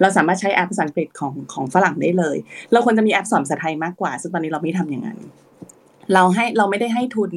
[0.00, 2.36] เราสามารถใช้แอปภาษาอังกฤษของของฝรั่งได้เลย
[2.72, 5.18] เราควรจะมีแอปสอนภาษาไทยมากกว่า ซึ่งตอนนี้เราไม่ทำอย่างนั้น
[6.12, 7.30] เราให้เราไม่ได้ให้ทุน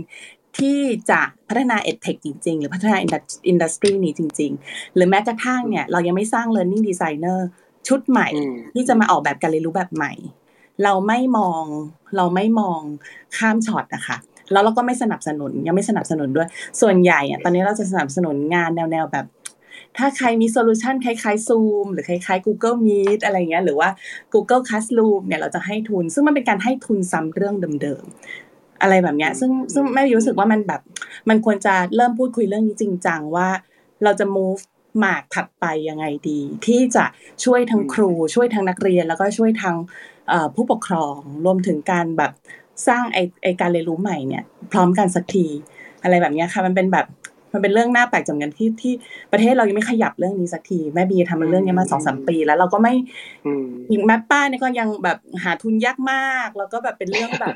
[0.59, 7.39] ที่จะพัฒนา EdTech จริง ๆ หรือพัฒนา industry นี้จริง ๆ หรือแม้กระทั่งเนี่ยเรายังไม่สร้าง learning designer
[7.87, 10.13] ชุดใหม่อืมที่จะมาออกแบบการเรียนรู้แบบใหม่
[10.83, 11.63] เราไม่มอง
[12.17, 12.81] เราไม่มอง
[13.37, 14.17] ข้ามช็อตนะคะ
[14.51, 16.47] แล้วเราก็ไม่สนับสนุนยังไม่สนับสนุนด้วย
[16.81, 19.25] ส่วนใหญ่อะตอนนี้เราจะสนับสนุนงานแนวๆแบบ
[19.97, 23.89] ถ้าใครมี solution คล้ายๆ Zoom หรือคล้ายๆ Google Meet อะไรเงี้ยหรือว่า
[24.33, 30.81] Google Classroom เนี่ยเราจะให้ทุน ซึ่งมันเป็นการให้ทุนซ้ำเรื่องเดิมๆอะไรแบบเนี้ยซึ่งซึ่งแม่รู้สึกว่ามันแบบ
[31.29, 33.47] มันควรจะเริ่มพูดคุยเรื่องนี้จริงจังว่า
[34.03, 34.61] เราจะ move
[34.99, 37.05] หมากถัดไปยังไงดี ที่จะ
[37.43, 39.77] ช่วยทั้งครูช่วยทั้งนักเรียน แล้วก็ช่วยทั้ง
[40.55, 42.31] ผู้ปกครอง รวมถึงการแบบ
[42.87, 45.45] สร้างไอไอการเรียนรู้ใหม่เนี่ย พร้อมกันสักที
[46.03, 47.05] อะไรแบบเนี้ยค่ะ มันเป็นแบบ
[47.53, 48.93] มันเป็นเรื่องน่าแปลกจังกันที่ที่
[49.31, 52.93] ประเทศเรายังไม่ขยับเรื่องนี้สักทีแม่บีทำมันเรื่องนี้มาสองสามปี แล้วเราก็ไม่
[53.45, 57.55] อืมอย่างแม่ป้าเนี่ยก็ยังแบบหาทุนยากมาก แล้วก็แบบเป็นเรื่องแบบ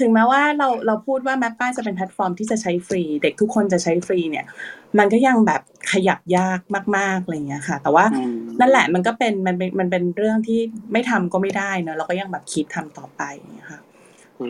[0.00, 4.44] ถึงแม้ว่าเราเราพูดว่าแม่ป้าจะเป็นแพลตฟอร์มที่จะใช้ฟรี เด็กทุกคนจะใช้ฟรีเนี่ย
[4.98, 5.60] มันก็ยังแบบ
[5.92, 6.60] ขยับยาก
[6.96, 10.60] มากๆอะไรอย่างเงี้ยค่ะ แต่ว่าอืมนั่นแหละมันก็เป็นมันเป็นมันเป็นเรื่องที่
[10.92, 13.85] ไม่ทำก็ไม่ได้เนอะเราก็ยังแบบคิดทำต่อไปอย่างเงี้ยค่ะอืม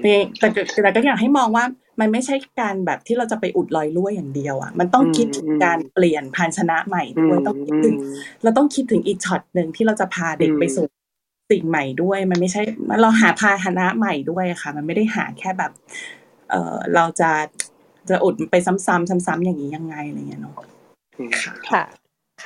[0.03, 0.49] แต่แต่
[0.83, 1.65] แต่ก็อยากให้มองว่า
[2.01, 7.95] มันไม่ใช่การแบบที่เราจะไปอุดรอยรั่วอย่างเดียวอะมันต้องคิดถึงการเปลี่ยนภาชนะใหม่ด้วยต้องคิดถึง
[8.43, 10.87] เราต้องคิดถึงอีกช็อตหนึ่งที่เราจะพาเด็กไปสู่
[11.51, 12.63] สิ่งใหม่ด้วย มันไม่ใช่
[13.03, 15.73] เราหาพาหนะใหม่ด้วยอะค่ะ มันไม่ได้หาแค่แบบ
[16.51, 17.31] เออเราจะ
[18.09, 20.57] จะอุดไปซ้ำๆซ้ำๆอย่างนี้ยังไงอะไรเงี้ยเนาะ
[21.19, 21.31] อืม
[21.71, 21.85] ค่ะ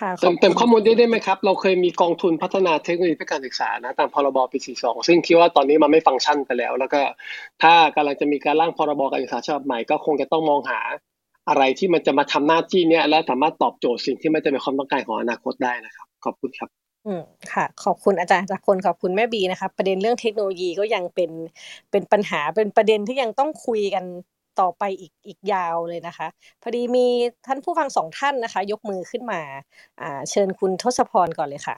[0.00, 7.00] ค่ะขเติอบมคุเติณมข้อมูลได้ได้ไหมครับ เราเคยมีกองทุนพัฒนาเทคโนโลยีเพื่อการศึกษานะตามพรบปี 42 ซึ่งคิดว่าตอนนี้มันไม่ฟังก์ชันไปแล้ว แล้วก็
[7.62, 10.80] ถ้ากำลังจะมีการร่างพรบการศึกษาฉบับใหม่ก็คงจะต้องมองหา
[11.48, 16.70] อะไรที่มันจะมาทำหน้าที่เนี้ยและสามารถตอบโจทย์สิ่งที่มันจะเป็นความต้องการของอนาคตได้นะครับ ขอบคุณครับ
[17.06, 17.22] อืม
[17.52, 21.30] ค่ะ ขอบคุณอาจารย์จากคนขอบคุณแม่บีนะคะประเด็นเรื่องเทคโนโลยีก็ยังเป็น
[21.90, 24.04] เป็นปัญหาเป็นประเด็นที่ยังต้องคุยกัน
[24.60, 26.28] ต่อไปอีกอีกยาวเลยนะคะ
[26.62, 27.06] พอดีมี
[27.46, 29.40] ท่านผู้ฟังสองท่านนะคะ ยกมือขึ้นมา
[30.00, 31.76] อ่าเชิญคุณทศพรก่อนเลยค่ะ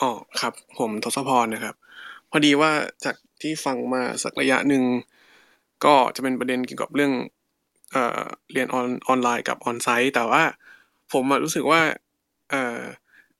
[0.00, 0.10] อ๋อ
[0.40, 1.74] ครับ ผมทศพรนะครับ
[2.30, 2.72] พอดีว่า
[3.04, 4.84] จากที่ฟังมาสักระยะหนึ่ง
[5.84, 7.12] ก็จะเป็นประเด็นเกี่ยวกับเรื่อง
[7.92, 8.22] เอ่อ
[8.52, 10.42] เรียนออนออนไลน์กับออนไซต์ แต่ว่า
[11.12, 11.80] ผมรู้สึกว่า
[12.50, 12.80] เอ่อ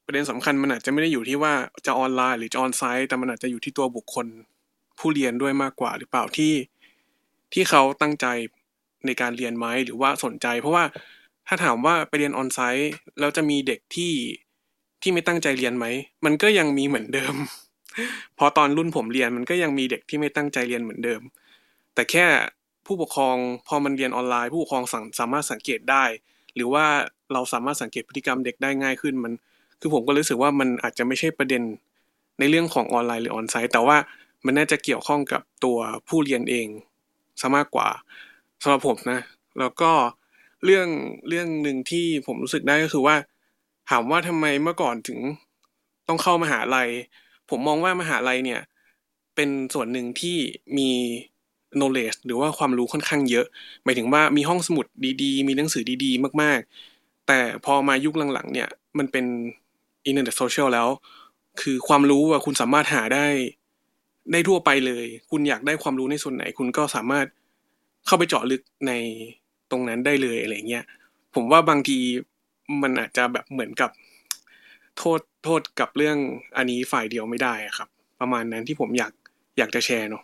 [0.04, 1.54] ประเด็นสำคัญมันอาจจะไม่ได้อยู่ที่ว่า
[1.86, 4.26] จะออนไลน์หรือจะออนไซต์แต่มันอาจจะอยู่ที่ตัวบุคคล
[4.98, 6.52] ผู้เรียนด้วยมากกว่าหรือเปล่าที่
[7.52, 8.26] ที่เขาตั้งใจ
[9.06, 10.84] ในการเรียนไหมหรือว่าสนใจ เพราะว่า
[11.46, 14.12] ถ้าถามว่าไปเรียนออนไซต์แล้วจะมีเด็กที่
[15.02, 15.86] ที่ไม่ตั้งใจเรียนไหม
[16.24, 17.34] มันก็ยังมีเหมือนเดิม
[18.38, 21.20] พอตอนรุ่นผมเรียนมันก็ยังมีเด็กที่ไม่ตั้งใจเรียนเหมือนเดิม
[21.94, 22.26] แต่แค่
[22.86, 23.36] ผู้ปกครอง
[23.68, 26.04] พอมันเรียนออนไลน์ ผู้ปกครองสั่งสามารถสังเกตได้
[26.54, 26.84] หรือว่า
[27.32, 29.32] เราสามารถสังเกตพฤติกรรมเด็กได้ง่ายขึ้นมัน
[29.80, 31.62] คือผมก็รู้สึกว่ามันอาจจะไม่ใช่ประเด็น
[32.38, 33.96] ในเรื่องของออนไลน์หรือออนไซต์แต่ว่า
[34.44, 36.68] มันน่าจะเกี่ยวข้องกับตัวผู้เรียนเอง
[37.40, 37.88] ซะมากกว่า
[38.62, 39.20] สำหรับผมนะ
[39.60, 39.90] แล้วก็
[40.64, 40.88] เรื่อง
[41.28, 43.16] เรื่องหนึ่งที่ผมรู้สึกได้ก็คือว่า
[43.90, 45.18] ถามว่าทำไมเมื่อก่อนถึง
[46.08, 46.88] ต้องเข้ามหาลัย
[47.50, 48.60] ผมมองว่ามหาลัยเนี่ย
[49.34, 50.36] เป็นส่วนหนึ่งที่
[50.78, 50.90] มี
[51.78, 53.46] knowledge หรือว่าความรู้ค่อนข้างเยอะ
[53.84, 54.86] หมายถึงว่ามีห้องสมุด
[55.22, 59.24] ดีๆ มีหนังสือดีๆ มากๆ แต่พอมายุคหลังๆ เนี่ย มันเป็น
[60.06, 60.88] อินเทอร์เน็ตโซเชียลแล้ว
[61.60, 63.26] คือความรู้อะคุณสามารถหาได้
[64.32, 67.26] ได้ทั่วไปเลย คุณอยากได้ความรู้ในส่วนไหน คุณก็สามารถ
[68.06, 68.92] เข้าไปเจาะลึกใน
[69.70, 70.84] ตรงนั้นได้เลยอะไรเงี้ย
[71.34, 71.98] ผมว่าบางที
[72.82, 73.90] มันอาจจะแบบเหมือนกับ
[74.98, 76.16] โทษโทษกับเรื่อง
[76.56, 77.88] อันนี้ฝ่ายเดียวไม่ได้อะครับ
[78.20, 79.12] ประมาณนั้นที่ผมอยาก
[79.58, 80.22] อยากจะแชร์เนาะ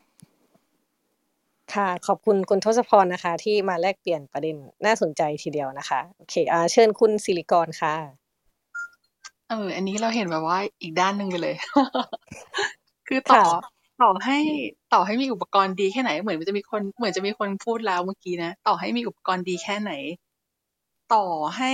[1.74, 4.56] ค่ะ ขอบคุณคุณทศพรนะคะ ที่มาแลกเปลี่ยนประเด็น
[4.86, 7.94] น่าสนใจทีเดียวนะคะโอเคอ่าเชิญคุณสิริกรค่ะ
[9.48, 11.56] เอออันนี้เราเห็นแบบว่าอีกด้านหนึ่งไปเลย
[13.08, 14.38] คือต่อค่ะ ต่อให้
[14.92, 19.92] ต่อให้มีอุปกรณ์ดีแค่ไหน เหมือนมันจะมีคนเหมือนจะมีคนพูดแล้วเมื่อกี้นะต่อให้มีอุปกรณ์ดีแค่ไหน
[21.12, 21.24] ต่อ
[21.56, 21.72] ให้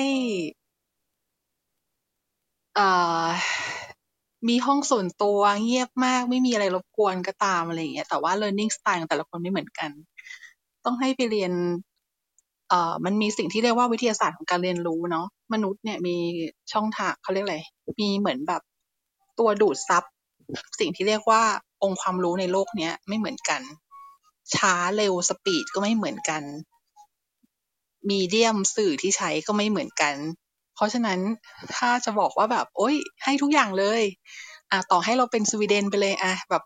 [2.79, 3.31] อ่า
[4.49, 9.91] มีห้องส่วนตัวเงียบมากไม่มีอะไรรบกวนก็ตามอะไรอย่างเงี้ยแต่ว่า learning style ของแต่ละคนไม่เหมือนกัน
[10.85, 11.53] ต้องให้ไปเรียน
[12.69, 16.17] เอ่อมันมีสิ่งที่เรียกว่าวิทยาศาสตร์ของการเรียนรู้เนาะมนุษย์เนี่ยมี
[16.73, 17.59] ช่องทางเขาเรียกอะไร
[18.01, 18.63] มีเหมือนแบบ
[19.39, 20.05] ตัวดูดซับ
[20.81, 21.43] สิ่งที่เรียกว่า
[21.83, 23.63] องค์ความรู้ในโลกเนี้ยไม่เหมือนกัน
[24.55, 26.43] ช้าเร็วสปีดก็ไม่เหมือนกัน
[28.11, 30.15] มีเดียมสื่อที่ใช้ก็ไม่เหมือนกัน
[30.75, 31.21] เพราะฉะนั้น
[31.75, 34.03] ถ้าจะบอกว่าแบบ โอ๊ยให้ทุกอย่างเลย
[34.71, 36.63] อะต่อให้เราเป็นสวีเดนไปเลยอะแบบ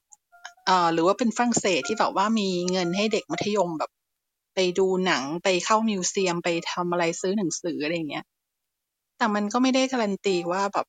[0.66, 3.90] เอ่อหรือว่าเป็นฝรั่งเศสที่แบบว่ามีเงินให้เด็กมัธยมแบบ
[4.54, 8.24] ไปดูหนังไปเข้ามิวเซียมไปทำอะไรซื้อหนังสืออะไรอย่างเงี้ย
[9.16, 10.86] แต่มันก็ไม่ได้การันตีว่าแบบ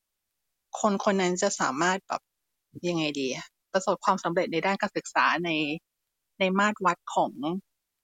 [0.80, 2.22] คนคนนั้นจะสามารถแบบ
[2.88, 5.50] ยังไงดีอะ ประสบความสำเร็จในด้านการศึกษาใน
[6.40, 7.32] ในมาตรวัดของ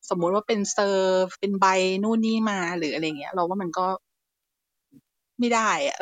[0.09, 1.65] สมมุติว่าเป็นเซอร์เป็นใบ
[2.03, 3.87] นู่นนี่มาหรืออะไรเงี้ย เราว่ามันก็
[5.39, 5.97] ไม่ได้อะ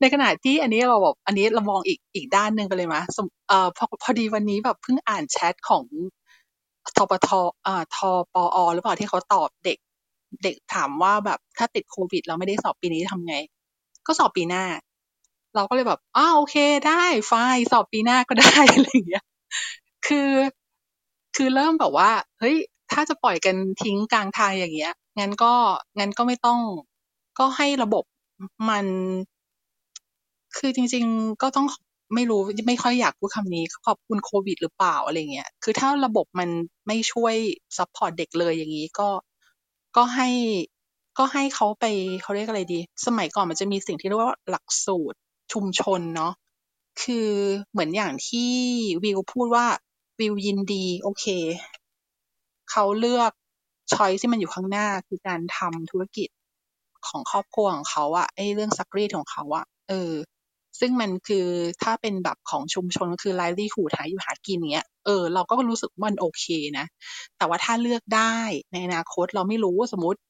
[0.00, 5.84] ในขณะที่อันนี้เราแบบอันนี้เรามองอีกอีกด้านหนึ่งไปเลยมะสมเอ่อพอพอดีวันนี้แบบเพิ่งอ่านแชทของ
[6.96, 7.28] ทปท
[7.66, 7.98] อ่าท
[8.34, 9.78] ปอหรือเปล่าที่เขาตอบเด็ก
[10.42, 13.36] เด็กถามว่าแบบถ้าติดโควิด เราไม่ได้สอบปีนี้ทำไง
[14.06, 14.64] ก็สอบปีหน้า
[15.56, 16.56] เราก็เลยแบบอ้าโอเค
[16.86, 17.32] ได้ไฟ
[17.72, 19.24] สอบปีหน้าก็ได้อะไรอย่างเงี้ย
[20.06, 20.30] คือ
[21.36, 22.10] คือเริ่มแบบว่า
[22.40, 22.56] เฮ้ย
[22.92, 25.52] ถ้าจะปล่อยกันทิ้งกลางทางอย่างเงี้ยงั้นก็
[25.98, 26.60] งั้นก็ไม่ต้อง
[27.38, 28.04] ก็ให้ระบบ
[28.68, 28.86] มัน
[30.56, 31.66] คือจริง ๆ ก็ต้อง
[32.14, 36.48] ไม่รู้ไม่ค่อยอยากพูดคำนี้ขอบคุณโควิดหรือเปล่าอะไรเงี้ย คือถ้าระบบมัน
[36.86, 37.34] ไม่ช่วย
[37.76, 39.08] support เด็กเลยอย่างนี้ก็
[39.96, 40.28] ก็ให้
[41.18, 41.84] ก็ให้เขาไป
[42.22, 45.18] เขาเรียกอะไรดี สมัยก่อนมันจะมีสิ่งที่เรียกว่าหลักสูตร
[45.52, 46.32] ชุมชนเนาะ
[47.02, 47.28] คือ
[47.70, 48.52] เหมือนอย่างที่
[49.04, 49.66] วิวพูดว่า
[50.20, 51.24] วิวยินดีโอเค
[52.70, 53.32] เขาเลือก
[53.92, 56.28] choice ที่มันอยู่ข้างหน้าคือการทำธุรกิจ
[57.08, 60.12] ของครอบครัวของเขาอะไอเรื่องซักรีดของเขาอะเออ
[60.80, 61.46] ซึ่งมันคือ
[61.82, 66.44] ถ้าเป็นแบบของชุมชนก็คือไลลี่หูหาอยู่หากินเนี้ยเออเราก็รู้สึกมันโอเค
[66.78, 66.86] นะ
[67.36, 68.36] แต่ว่าถ้าเลือกได้
[68.72, 70.20] ในอนาคตเราไม่รู้สมมติ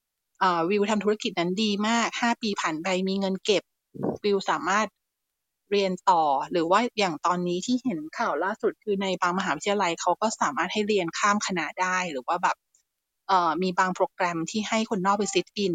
[0.71, 3.63] วิวทำธุรกิจนั้นดีมากห้าปีผ่านไปมีเงินเก็บ
[4.25, 4.87] วิวสามารถ
[5.71, 6.23] เรียนต่อ
[6.53, 12.57] หรือว่าอย่างตอนนี้ที่เห็นข่าวล่าสุดคือในบางมหาวิทยาลัยเขาก็สามารถให้เรียนข้ามคณะได้ หรือว่าแบบ
[13.29, 15.75] เอ่อมีบางโปรแกรมที่ให้คนนอกไป sit in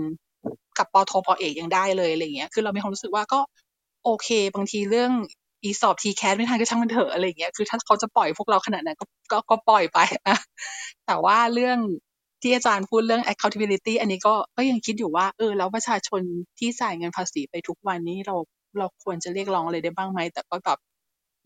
[0.77, 3.39] กับปอโทปอเอกยังได้เลยอะไรเงี้ยคือเรามีความรู้สึกว่าก็
[4.05, 5.11] โอเค บางทีเรื่อง
[5.63, 10.37] อีสอบ TCAS ไม่ทันก็ช่างมันเถอะอะไรเงี้ยคือถ้าเขาจะปล่อยพวกเราขนาดนั้นก็ก็ก็ปล่อยไปอะ
[11.05, 11.77] แต่ว่าเรื่อง
[12.41, 16.21] ที่อาจารย์พูดเรื่อง accountability อันนี้ก็ก็ยังคิดอยู่ว่า เออ แล้วประชาชน
[16.59, 18.35] ที่จ่ายเงินภาษีไปทุกวันนี้เรา
[18.77, 20.79] เราควรจะเรียกร้องอะไรได้บ้างไหม แต่ก็แบบ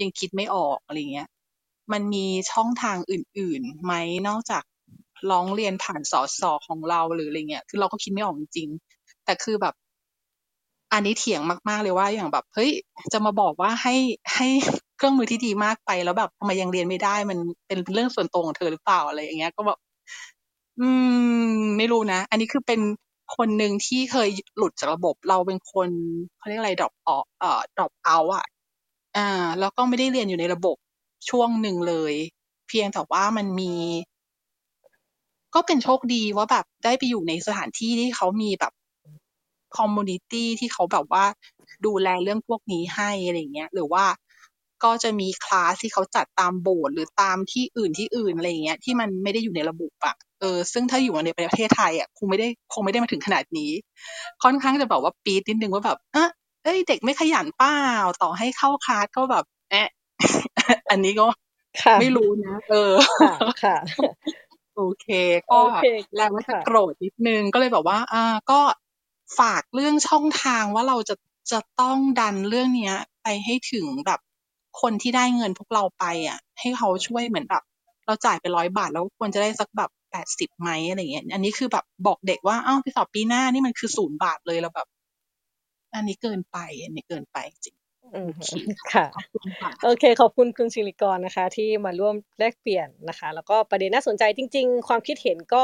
[0.01, 1.27] ยังคิดไม่ออกอะไรเงี้ย
[1.91, 3.93] มันมีช่องทางอื่นๆไหม
[4.27, 4.63] นอกจาก
[5.31, 8.69] ร้องเรียนผ่านสอสอของเราหรืออะไรเงี้ย คือเราก็คิดไม่ออกจริง
[9.25, 9.73] แต่คือแบบ
[10.93, 12.71] อันนี้เถียงมาก ๆ เลยว่าอย่างแบบ เฮ้ย
[13.13, 13.95] จะมาบอกว่าให้
[14.35, 14.47] ให้
[14.97, 19.77] เครื่องมือที่ดีมากไปแล้วแบบทำไมยังเรียนไม่ได้ มันเป็นเรื่องส่วนตัวของเธอหรือเปล่าอะไรอย่างเงี้ย ก็แบบ
[20.79, 20.87] อื
[21.47, 22.79] ม ไม่รู้นะ อันนี้คือเป็น
[23.35, 25.89] คนหนึ่งที่เคยหลุดจากระบบเราเป็นคน
[26.37, 28.45] เขาเรียกอะไร drop ออกเอ่อ drop out อะ
[29.17, 30.77] อ่าแล้วก็ไม่ได้เรียนอยู่ในระบบ
[31.29, 32.13] ช่วงหนึ่งเลย
[32.67, 33.73] เพียงแต่ว่ามันมี
[35.55, 38.73] ก็เป็นโชคดีว่าแบบได้ไปอยู่ในสถานที่ที่เขามีแบบ
[39.77, 41.25] คอมมูนิตี้ที่เขาแบบว่า
[41.85, 44.05] ดูแลเรื่องพวกนี้ให้อะไรเงี้ย หรือว่า
[44.85, 53.71] ก็จะมีคลาสที่เขาจัดตามโบสถ์หรือตามที่อื่นที่อื่นอะไรเงี้ยที่มันไม่ได้อยู่ในระบบอะเออซึ่งถ้าอยู่ในประเทศไทยอะคงไม่ได้คงไม่ได้มาถึงขนาดนี้
[54.43, 56.29] ค่อนข้างจะแบบว่าปี๊ดนิดนึงว่าแบบเอะ
[56.63, 57.79] เอ้ยเด็กไม่ขยันเปล่า
[58.21, 59.89] ต่อให้เข้าคลาสก็แบบแอะ
[60.89, 61.27] อันนี้ก็
[61.83, 63.77] ค่ะไม่รู้นะ เออค่ะค่ะ
[64.75, 65.07] โอเค
[65.51, 65.83] ก็โอเค
[66.15, 68.61] แล้วว่าจะค่ะโกรธนิดนึงก็เลยแบบว่า อ่า ก็
[69.39, 71.15] ฝากเรื่องช่องทางว่าเราจะ
[71.51, 74.19] จะต้องดันเรื่องเนี้ย ไปให้ถึงแบบ
[74.81, 77.63] คนที่ได้เงินพวกเราไปอะ ให้เขาช่วยเหมือนแบบ
[78.05, 84.87] เราจ่ายไปร้อยบาท แล้วควรจะได้สักแบบแปดสิบไหมอะไรเงี้ย อันนี้คือแบบบอกเด็กว่าอ้าวไปสอบปีหน้านี่มันคือศูนย์บาทเลยแล้วแบบ
[85.93, 87.75] อันนี้เกินไป อันนี้เกินไปจริง
[88.15, 88.53] อืมโอเค
[88.93, 95.63] ค่ะขอบคุณค่ะโอเค ขอบคุณคุณศิริกรนะคะ ที่มาร่วมแลกเปลี่ยนนะคะ แล้วก็ประเด็นน่าสนใจจริง ๆ ความคิดเห็นก็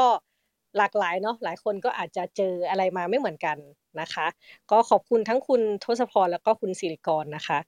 [0.78, 3.56] หลากหลายเนาะหลายคนก็อาจจะเจออะไรมาไม่เหมือนกัน
[4.00, 4.26] นะคะ
[4.70, 7.58] ก็ขอบคุณทั้งคุณทศพรแล้วก็คุณศิริกรนะคะ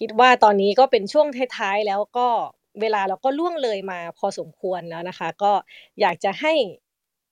[0.00, 1.26] คิดว่าตอนนี้ก็เป็นช่วง
[1.58, 2.28] ท้ายๆแล้วก็
[2.80, 5.52] เวลาเราก็ล่วงเลยมาพอสมควรแล้วนะคะ ก็
[6.00, 6.52] อยากจะให้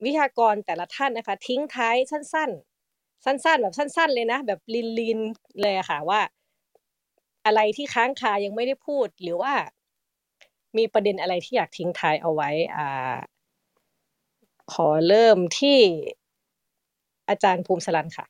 [0.05, 2.51] วิทยากรแต่ละท่านนะคะ ทิ้งท้ายสั้น
[2.89, 4.61] ๆ สั้น ๆ แบบสั้น ๆ เลยนะ แบบ
[5.01, 6.21] ลินๆเลยค่ะว่า
[7.47, 9.55] อะไรที่ค้างคายังไม่ได้พูดหรือว่า
[10.77, 13.17] มีประเด็นอะไรที่อยากทิ้งท้ายเอาไว้อ่า
[14.73, 15.79] ขอเริ่มที่
[17.29, 18.27] อาจารย์ภูมิสลันค่ะ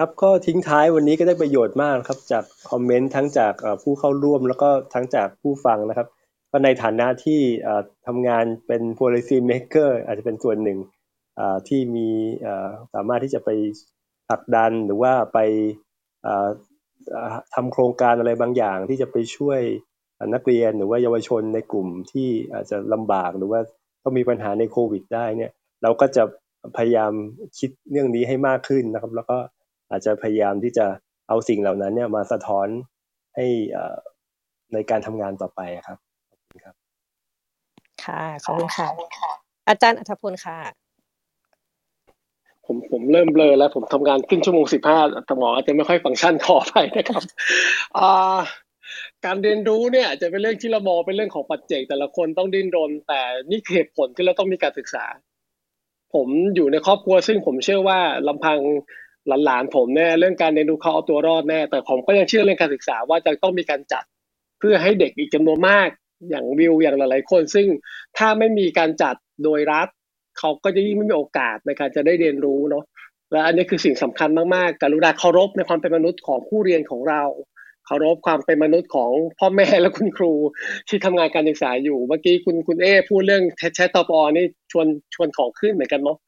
[0.00, 6.08] ครับ ก็ทิ้งท้ายวันนี้ก็ได้ประโยชน์มากครับ จากคอมเมนต์ทั้งจากผู้เข้าร่วมแล้วก็ทั้งจากผู้ฟังนะครับ
[6.50, 7.40] ก็ในฐานะที่
[8.06, 10.78] ทำงานเป็น policy maker อาจจะเป็นส่วนหนึ่ง
[11.68, 12.08] ที่มี
[12.94, 13.50] สามารถที่จะไป
[14.28, 15.38] ผลักดันหรือว่าไป
[17.54, 19.60] ทำโครงการอะไรบางอย่างที่จะไปช่วย
[20.34, 23.60] นักเรียนหรือว่าเยาวชนในกลุ่มที่อาจจะลำบากหรือว่า
[24.02, 25.50] ต้องมีปัญหาในโควิดได้เนี่ย
[25.82, 26.22] เราก็จะ
[26.76, 27.12] พยายาม
[27.58, 29.38] คิดเรื่องนี้ให้มากขึ้นนะครับ แล้วก็
[29.90, 30.86] อาจจะพยายามที่จะ
[31.28, 32.66] เอาสิ่งเหล่านั้นเนี่ยมาสะท้อน
[33.34, 33.46] ให้
[34.72, 36.74] ในการทำงานต่อไปครับขอบคุณครับ
[38.04, 38.88] ค่ะขอบคุณค่ะ
[39.68, 40.58] อาจารย์อัธพลค่ะ
[42.66, 44.98] ผมผมเริ่มเบลอแล้ว ผมทำงานครึ่งชั่วโมงสิบห้า
[45.30, 47.22] สมองอาจจะไม่ค่อยฟังก์ชันขอไปนะครับ
[47.98, 48.38] อ่า
[49.24, 55.04] การเรียนรู้เนี่ยจะเป็นเรื่องที่เรามองเป็นเรื่องของปัจเจก แต่ละคนต้องดิ้นรน แต่นี่เหตุผลที่เราต้องมีการศึกษา
[56.14, 57.98] ผมอยู่ในครอบครัวซึ่งผมเชื่อว่า
[58.28, 58.58] ลำพัง
[59.44, 64.04] หลานๆผมแน่เรื่องการเรียนรู้เขาเอาตัวรอดแน่ แต่ผมก็ยังเชื่อเรื่องการศึกษาว่าจะต้องมีการจัด
[64.58, 65.88] เพื่อให้เด็กอีกจำนวนมาก
[66.30, 67.66] อย่างวิวอย่างหลายๆคน ซึ่ง
[68.18, 69.88] ถ้าไม่มีการจัดโดยรัฐ
[70.38, 72.84] เขาก็จะยิ่งไม่มีโอกาสในการจะได้เรียนรู้เนาะ
[73.32, 77.22] และอันนี้คือสิ่งสำคัญมากๆการุณาเคารพในความเป็นมนุษย์ของผู้เรียนของเรา
[77.86, 80.32] เคารพความเป็นมนุษย์ของพ่อแม่และคุณครู
[80.88, 83.42] ที่ทำงานการศึกษาอยู่เมื่อกี้คุณคุณเอพูดเรื่อง
[83.74, 86.18] แชทตอปอนี่ชวนชวนของขึ้นเหมือนกันเนาะ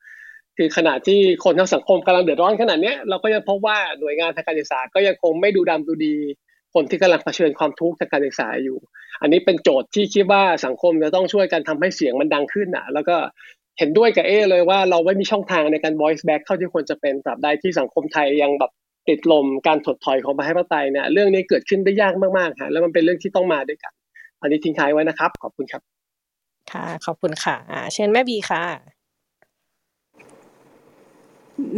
[0.61, 6.17] คือขณะที่คนทั้งสังคมกำลังเดือดร้อนขนาดนี้เราก็ยังพบว่าหน่วยงานทางการศึกษาก็ยังคงไม่ดูดำดูดี
[6.75, 8.79] คนที่กำลังเผชิญความทุกข์ทางการศึกษาอยู่
[9.23, 13.17] อันนี้เป็นโจทย์ที่คิดว่าสังคมจะต้องช่วยกันทำให้เสียงมันดังขึ้นอะ แล้วก็
[13.79, 18.73] เห็นด้วยกับเอเลยว่าเราไม่มีช่องทางในการ voice back เท่าที่ควรจะเป็นตราบใดที่สังคมไทยยังแบบ
[19.09, 23.93] ติดลมการถดถอยของประชาธิปไตยเนี่ยเรื่องนี้เกิดขึ้นได้ยากมากๆฮะแล้วมันเป็นเรื่องที่ต้องมาด้วยกัน
[24.41, 25.83] อันนี้ทิ้งท้ายไว้นะครับ ขอบคุณครับ
[26.73, 27.57] ค่ะ ขอบคุณค่ะ
[27.93, 28.98] เชิญแม่บีค่ะ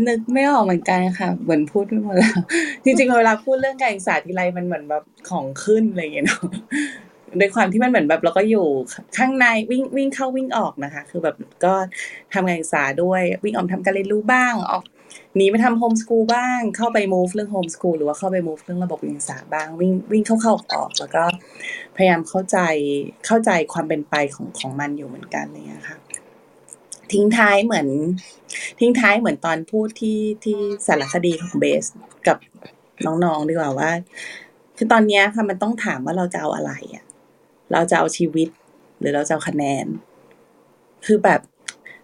[0.08, 2.38] นึกไม่ออกเหมือนกันค่ะ เหมือนพูดไปหมดแล้ว
[2.84, 6.42] จริงๆเวลาพูดเรื่องการศึกษาทีไรมันเหมือนแบบของขึ้นอะไรอย่างเงี้ยเนาะ
[7.40, 8.66] ด้วยความที่มันเหมือนแบบเราก็อยู่
[9.16, 11.74] ข้างในวิ่งวิ่งเข้าวิ่งออกนะคะ คือแบบก็
[12.32, 14.84] ทำการศึกษาด้วยวิ่งออกทำการเรียนรู้บ้างออก
[15.36, 21.24] หนีไปทำโฮมสกูลบ้าง เข้าไป move เรื่องโฮมสกูลหรือว่าเข้าไป move เรื่องระบบการศึกษาบ้าง วิ่งวิ่งเข้าเข้าออกแล้วก็
[21.96, 22.58] พยายามเข้าใจ
[23.26, 25.98] เข้าใจความเป็นไปของของมันอยู่เหมือนกันเนี่ยค่ะ
[27.12, 27.88] ทิ้งท้ายเหมือน
[28.80, 30.56] ทิ้งท้ายเหมือนตอนพูดที่ที่
[30.86, 31.84] สารคดีของเบส
[32.26, 32.38] กับ
[33.06, 33.90] น้องๆดีกว่าว่า
[34.76, 37.04] คือตอนนี้ค่ะมันต้องถามว่าเราจะเอาอะไรอะ
[37.72, 38.48] เราจะเอาชีวิต
[38.98, 39.86] หรือเราจะเอาคะแนน
[41.06, 41.40] คือแบบ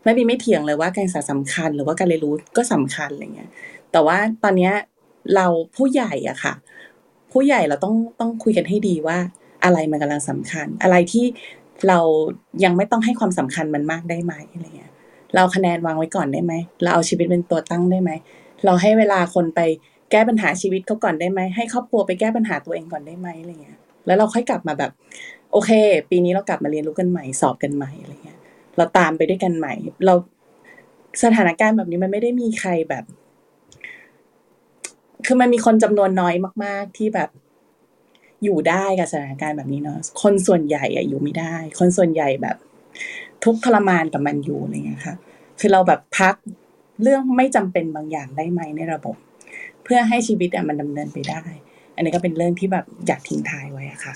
[0.05, 3.51] ไม่มีไม่เถียงเลยว่าการศึกษาสำคัญ หรือว่าการเรียนรู้ก็สำคัญอะไรเงี้ย
[3.93, 4.73] แต่ว่าตอนเนี้ย
[5.35, 6.55] เราผู้ใหญ่อะค่ะ
[7.33, 9.19] ผู้ใหญ่เราต้องต้องคุยกันให้ดีว่า
[9.65, 11.25] อะไรมันกำลังสำคัญ อะไรที่
[11.89, 11.99] เรา
[12.65, 14.93] ยังไม่ต้องให้ความสำคัญมันมากได้ไหมอะไรเงี้ย
[15.35, 18.11] เราคะแนนวางไว้ก่อนได้ไหม เราเอาชีวิตเป็นตัวตั้งได้ไหม
[18.65, 19.61] เราให้เวลาคนไป
[20.11, 24.91] แก้ปัญหาชีวิตเขาก่อนได้ไหม ให้ครอบครัวไปแก้ปัญหาตัวเองก่อนได้ไหมอะไรเงี้ย แล้วเราค่อยกลับมาแบบ
[25.53, 25.71] โอเค
[26.11, 28.39] ปีนี้เรากลับมาเรียนรู้กันใหม่ สอบกันใหม่อะไรเงี้ย
[28.77, 29.75] เราตามไปด้วยกันใหม่
[30.07, 30.15] เรา
[31.25, 33.05] สถานการณ์แบบนี้มันไม่ได้มีใครแบบ
[35.27, 37.31] คือมันมีคนจำนวนน้อยมาก ๆ ที่แบบ
[38.45, 42.57] อยู่ได้กับสถานการณ์แบบนี้เนาะ คนส่วนใหญ่อะอยู่ไม่ได้ คนส่วนใหญ่แบบ
[43.47, 45.17] ทุกทรมานกับมันอยู่อะไรเงี้ยค่ะ
[45.61, 46.35] คือเราแบบพัก
[47.03, 49.17] เรื่องไม่จำเป็นบางอย่างได้ไหมในระบบ
[49.85, 51.43] เพื่อให้ชีวิตอะมันดำเนินไปได้
[51.95, 54.15] อันนี้ก็เป็นเรื่องที่แบบอยากทิ้งท้ายไว้อะค่ะ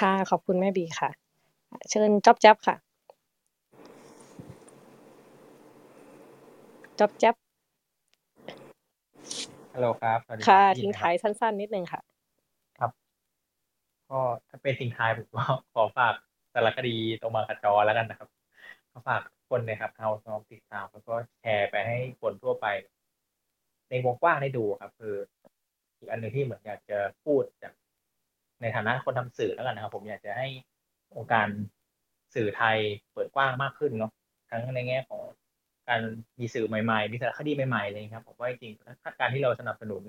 [0.00, 1.10] ค่ะ ขอบคุณแม่บีค่ะ
[1.90, 2.76] เชิญจ๊อบแจ๊บค่ะ
[6.98, 7.34] จ๊อบแจ๊บ
[9.74, 12.00] ฮัลโหลครับสวัสดีค่ะรับทิ้งท้ายสั้น ๆ นิดนึงค่ะ
[12.78, 12.90] ครับ
[14.10, 18.28] ก็ถ้าเป็นทิ้งท้ายผมก็ขอฝากสารคดีตรงมาขจรแล้วกันนะครับ
[18.92, 22.66] ขอฝากคนนะครับเอาลองติดตามแล้วก็แชร์ไปให้คนทั่วไป
[23.90, 25.14] ในวงกว้างได้ดูครับ คือ
[25.98, 27.72] อีกอันหนึ่งที่เหมือนอยากจะพูดจาก
[28.62, 30.46] ในฐานะคนทำสื่อแล้วกันนะครับ ผมอยากจะให้
[31.16, 31.48] องค์การ
[32.34, 32.78] สื่อไทย
[33.12, 34.12] เปิดกว้างมากขึ้นเนาะ
[34.50, 35.22] ทั้งในแง่ของ
[35.88, 36.00] การ
[36.40, 40.02] มีสื่อใหม่ๆ มีสารคดีใหม่ๆเลยครับผมว่าจริงๆการที่เราสนับสนุน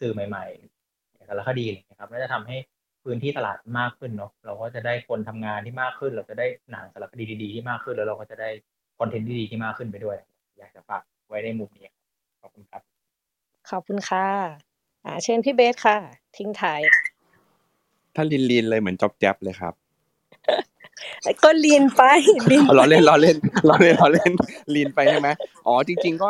[0.00, 0.44] สื่อใหม่
[0.84, 2.56] ๆ สารคดีนะครับน่าจะทำให้
[3.06, 8.50] พื้นที่ตลาดมากขึ้นเนาะเราก็จะได้คนทำงานที่มากขึ้น เราจะได้หนังสารคดีดีๆที่มากขึ้น แล้วเราก็จะได้
[8.98, 10.16] คอนเทนต์ดีๆที่มากขึ้นไปด้วย
[10.58, 11.88] อยากจะฝากไว้ในมุมนี้
[12.42, 12.82] ขอบคุณครับ
[13.70, 14.26] ขอบคุณค่ะ
[15.04, 15.96] อ่าเชิญพี่เบสค่ะ
[16.36, 16.80] ทิ้งท้าย
[18.14, 19.74] ถ้าลินลินเลยเหมือนจ๊อบแจ๊บเลยครับ
[21.44, 22.02] ก็ลีนไป
[22.50, 23.36] ลีนอ๋อล้อเล่นล้อเล่น
[23.68, 24.32] ล้อเล่นล้อเล่น
[24.74, 25.28] ลีนไปใช่ไหม
[25.66, 26.28] อ๋อจริง ๆ ก็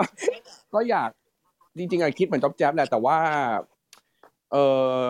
[0.74, 1.10] ก็อยาก
[1.78, 3.18] จริงๆอะคิดเหมือนจ๊อบแจ๊บแหละแต่ว่า
[4.52, 4.56] เอ
[5.00, 5.04] อ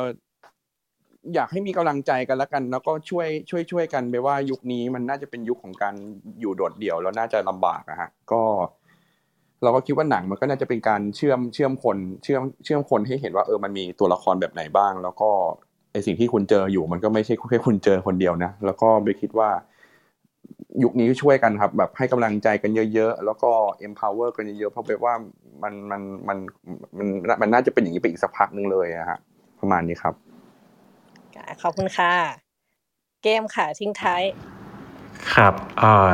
[1.34, 5.94] อยากให้มีกำลังใจกันแล้วกัน แล้วก็ช่วยช่วยช่วยกันไปว่ายุคนี้มันน่าจะเป็นยุคของการ
[6.40, 8.42] อยู่โดดเดี่ยวแล้วน่าจะลำบากอะฮะก็
[9.62, 15.30] เราก็คิดว่าหนังมันก็น่าจะเป็นการเชื่อมเชื่อมคนเชื่อมเชื่อมคนให้เห็นว่าเออมันมีตัวละครแบบไหนบ้าง แล้วก็
[15.92, 19.50] ไอสิ่งที่คุณเจออยู่มันก็ไม่ใช่แค่คุณเจอคนเดียวนะแล้วก็ไปคิดว่า
[20.82, 23.50] ยุคนี้ช่วยกันครับ แบบให้กำลังใจกันเยอะ ๆ แล้วก็
[23.86, 25.14] empower กันเยอะๆเพราะแบบว่า
[25.62, 26.38] มันมันมัน
[26.98, 27.06] มัน
[27.42, 29.18] มันน่าจะเป็นอย่างนี้ไปอีกสักพักนึงเลยอะฮะ
[29.60, 30.14] ประมาณนี้ครับ
[31.62, 32.12] ขอบคุณค่ะ
[33.22, 34.22] เกมค่ะทิ้งท้าย
[35.34, 36.10] ครับเอ่อ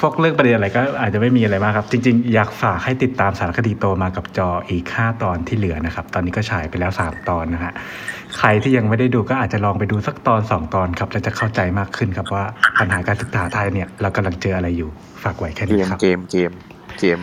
[0.00, 7.72] พวกเรื่องประเด็นอะไรก็อาจจะไม่มีอะไรมากครับ จริง ๆ อยากฝากให้ติดตามสารคดีโตมากับจออีกห้าตอนที่เหลือนะครับ ตอนนี้ก็ฉายไปแล้วสามตอนนะฮะ
[8.38, 12.44] ใครที่ยังไม่ได้ดูก็อาจจะลองไปดูสักตอนสองตอนครับ แล้วจะเข้าใจมากขึ้นครับว่า
[12.80, 14.90] ปัญหาการศึกษาไทยเนี่ย เรากำลังเจออะไรอยู่
[15.22, 16.52] ฝากไว้แค่เกนี้มครับเกมเกม
[17.00, 17.18] เกม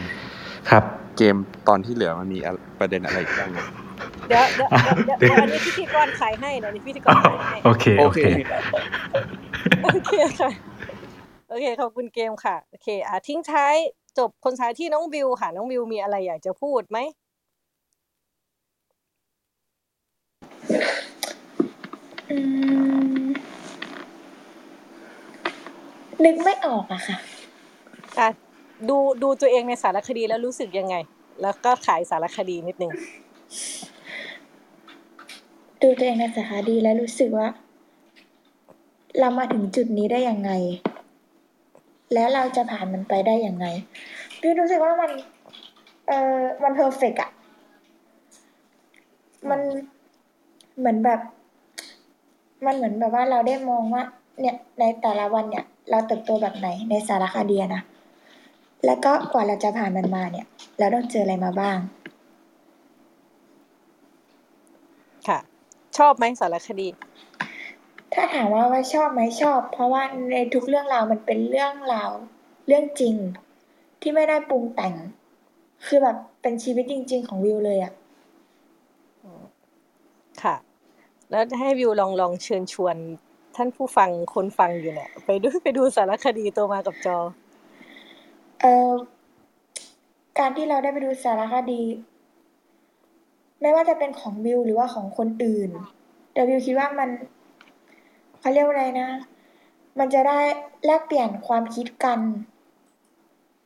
[0.70, 0.84] ครับ
[1.18, 1.36] เกม
[1.70, 3.50] ตอนที่เหลือมันมีอะไรประเด็นอะไรอีกบ้าง
[4.30, 8.26] เนี่ยเดี๋ยวเดี๋ยวเดี๋ยวเดี๋ยวอันนี้พิธีกรขายให้นะนี่พิธีกรขายให้โอเคโอเค
[9.84, 10.52] โอเคค่ะ
[11.50, 13.76] โอเคขอบคุณเกมค่ะโอเค อะทิ้งท้าย
[14.18, 16.98] จบคนท้ายที่น้องวิวค่ะ น้องวิวมีอะไรอยากจะพูดไหม
[22.30, 22.38] อื
[23.26, 23.30] ม
[26.26, 27.18] นึกไม่ออกอะค่ะ
[28.20, 28.28] อะ
[28.90, 30.96] ดูดูตัวเองในสารคดีแล้วรู้สึกยังไง
[31.42, 32.94] แล้วก็ขายสารคดีนิดนึง
[35.82, 37.48] ดูตัวเองในสารคดีแล้วรู้สึกว่า
[39.20, 40.52] เรามาถึงจุดนี้ได้ยังไง
[42.14, 43.66] แล้วเราจะผ่านมันไปได้ยังไง
[44.42, 45.12] พี่รู้สึกว่ามัน
[46.08, 47.32] เออมันเพอร์เฟกอะ
[49.50, 49.62] มัน
[50.78, 51.20] เหมือนแบบ
[52.66, 54.04] มันเหมือนแบบว่าเราได้มองว่า
[54.40, 57.84] เนี่ย ในแต่ละวันเนี่ย เราเติบโตแบบไหนในสารคดีนะ
[58.86, 60.46] แล้วก็กว่าเราจะผ่านมันมาเนี่ย
[60.80, 61.78] เราต้องเจออะไรมาบ้าง
[65.28, 65.40] ค่ะ
[65.98, 66.88] ชอบไหมสารคดี
[68.14, 72.12] ถ้าถามว่าว่าชอบไหมชอบ เพราะว่าในทุกเรื่องราวมันเป็นเรื่องราว
[72.68, 73.16] เรื่องจริง
[74.02, 74.94] ที่ไม่ได้ปรุงแต่ง
[75.86, 77.94] คือแบบเป็นชีวิตจริง ๆ ของวิวเลยอะ
[80.44, 80.56] ค่ะ
[81.30, 82.96] แล้วให้วิวลองลองเชิญชวน
[83.56, 87.18] ท่านผู้ฟังคนฟังอยู่เนี่ยไปดูไปดูสารคดีตัวมากับจอ
[88.62, 88.92] เออ
[90.40, 91.82] การที่เราได้ไปดูสารคดี
[93.62, 95.70] ไม่ว่าจะเป็นของวิวหรือว่าของคนอื่น
[96.34, 97.10] แต่วิวคิดว่ามัน
[98.40, 99.10] เขาเรียกว่าอะไรนะ
[100.00, 100.40] มันจะได้
[100.86, 102.20] แลกเปลี่ยนความคิดกัน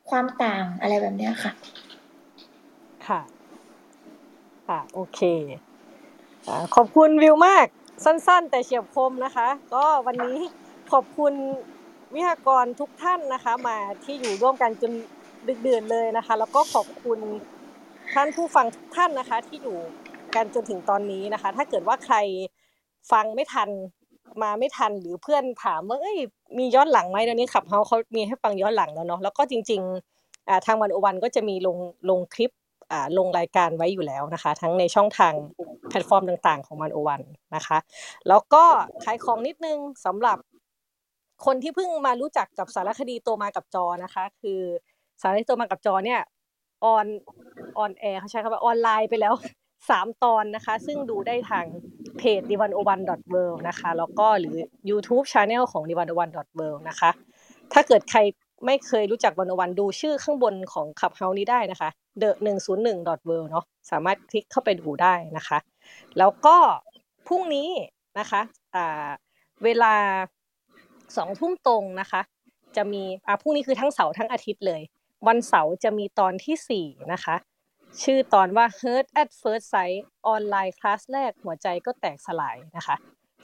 [0.09, 1.51] ความต่างอะไรแบบเนี้ยค่ะ
[3.07, 3.22] ค่ะ
[4.67, 5.19] ค่ะ โอเค
[6.47, 7.65] อขอบคุณวิวมาก
[8.05, 10.38] สั้น ๆ แต่เฉียบคมนะคะ ก็วันนี้
[10.91, 11.33] ขอบคุณ
[12.13, 14.91] วิทยากรทุกท่านนะคะ มาที่อยู่ร่วมกันจน
[15.47, 17.19] ดึกดื่นเลยนะคะ แล้วก็ขอบคุณ
[18.11, 19.77] ท่านผู้ฟังทุกท่านนะคะ ที่อยู่
[20.35, 22.15] กันจนถึงตอนนี้นะคะ ถ้าเกิดว่าใคร
[23.11, 23.69] ฟังไม่ทัน
[24.41, 26.17] มาไม่ทันหรือเพื่อนถามว่าเอ้ย
[26.57, 31.77] มีย้อนหลังไหมตอนนี้ Clubhouse เขามีให้ฟังย้อนหลังแล้วเนาะแล้วก็จริงๆทาง One O One ก็จะมีลง
[32.09, 32.51] ลงคลิป
[33.17, 35.33] ลงรายการไว้อยู่แล้วนะคะ ทั้งในช่องทาง
[35.90, 37.22] แพลตฟอร์มต่าง ๆ ของ One O One
[37.56, 37.77] นะคะ
[38.27, 38.64] แล้วก็
[39.03, 40.38] ขายของนิดนึงสำหรับ
[41.45, 44.59] คนที่เพิ่งมารู้จักกับสารคดีโตมากับจอนะคะ คือ
[45.22, 46.22] สารคดีโตมากับจอเนี่ย
[46.85, 47.05] on
[47.77, 49.33] on air เขาใช้คำว่าออนไลน์ไปแล้ว
[49.89, 51.65] สามตอนนะคะ ซึ่งดูได้ทาง
[52.17, 52.99] เพจ d 1 0 1 w o r
[53.49, 54.57] l d นะคะ แล้วก็หรือ
[54.89, 56.29] YouTube Channel ของ d 1 0 1 w o r l
[56.73, 57.09] d นะคะ
[57.73, 58.19] ถ้าเกิดใคร
[58.65, 61.89] ไม่เคยรู้จักวันวันดูชื่อข้างบนของขับเฮานี้ได้นะคะ
[62.21, 65.57] the 1 0 1 w o r l d เนาะสามารถคลิกเข้าไปดูได้นะคะ
[66.17, 66.55] แล้วก็
[67.27, 67.69] พรุ่งนี้
[68.19, 68.41] นะคะ
[68.75, 69.09] อ่า
[69.63, 69.93] เวลา
[71.17, 72.21] สองทุ่มตรงนะคะ
[72.75, 74.81] จะมีอ่าพรุ่งนี้คือทั้งเสาร์ทั้งอาทิตย์เลย
[75.27, 77.35] วันเสาร์จะมีตอนที่สี่นะคะ
[78.03, 82.95] ชื่อตอนว่า Hurt at First Sight ออนไลน์คลาสแรกหัวใจก็แตกสลายนะคะ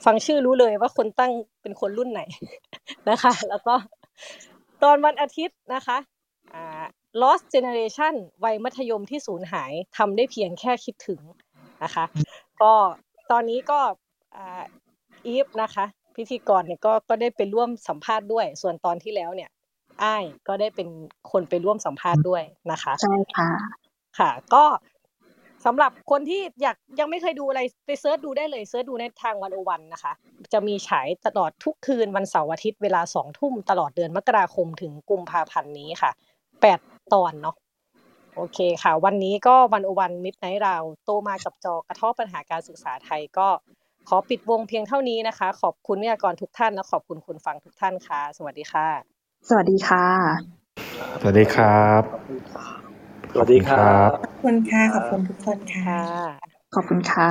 [0.04, 2.22] ฟังชื่อรู้เลยว่าคนตั้งเป็นคนรุ่นไหน
[3.10, 3.74] นะคะ แล้วก็
[4.82, 5.98] ตอนวันอาทิตย์นะคะ
[6.54, 6.84] อ่า
[7.22, 11.20] Lost Generation วัยมัธยมที่สูญหายทำได้เพียงแค่คิดถึง
[11.84, 12.04] นะคะ
[12.62, 12.72] ก็
[13.30, 13.80] ตอนนี้ก็
[14.36, 14.62] อ่า
[15.26, 15.84] อีฟนะคะ
[16.16, 19.50] พิธีกรเนี่ยก็ก็ได้ไปร่วมสัมภาษณ์ด้วย ส่วนตอนที่แล้วเนี่ย
[20.02, 20.88] อ้ายก็ได้เป็น
[21.30, 23.50] คนไปร่วมสัมภาษณ์ด้วยนะคะใช่ค่ะ
[24.18, 24.64] ค่ะ ก็
[25.66, 30.12] สำหรับคนที่อยากยังไม่เคยดูอะไรไป search ดูได้เลย search ดูในทาง One O One นะคะ
[30.52, 36.10] จะมีฉายตลอดทุกคืนวันเสาร์อาทิตย์เวลาสองทุ่มตลอดเดือนมกราคมถึงกุมภาพันธ์นี้ค่ะ
[36.60, 36.78] แปด
[37.14, 37.56] ตอนเนาะ
[38.36, 43.48] โอเคค่ะ วันนี้ก็ One O One midnight round โตมากับจอกระทบปัญหาการศึกษาไทยก็
[44.08, 50.06] ขอปิดวงเพียงเท่านี้นะคะ ขอบคุณวิทยากรทุกท่านและขอบคุณผู้ฟังทุกท่านค่ะ สวัสดีค่ะ สวัสดีค่ะ
[51.20, 52.02] สวัสดีครับ
[53.32, 56.04] สวัสดีครับ ขอบคุณค่ะ ขอบคุณทุกคนค่ะค่ะ
[56.74, 57.26] ขอบคุณค่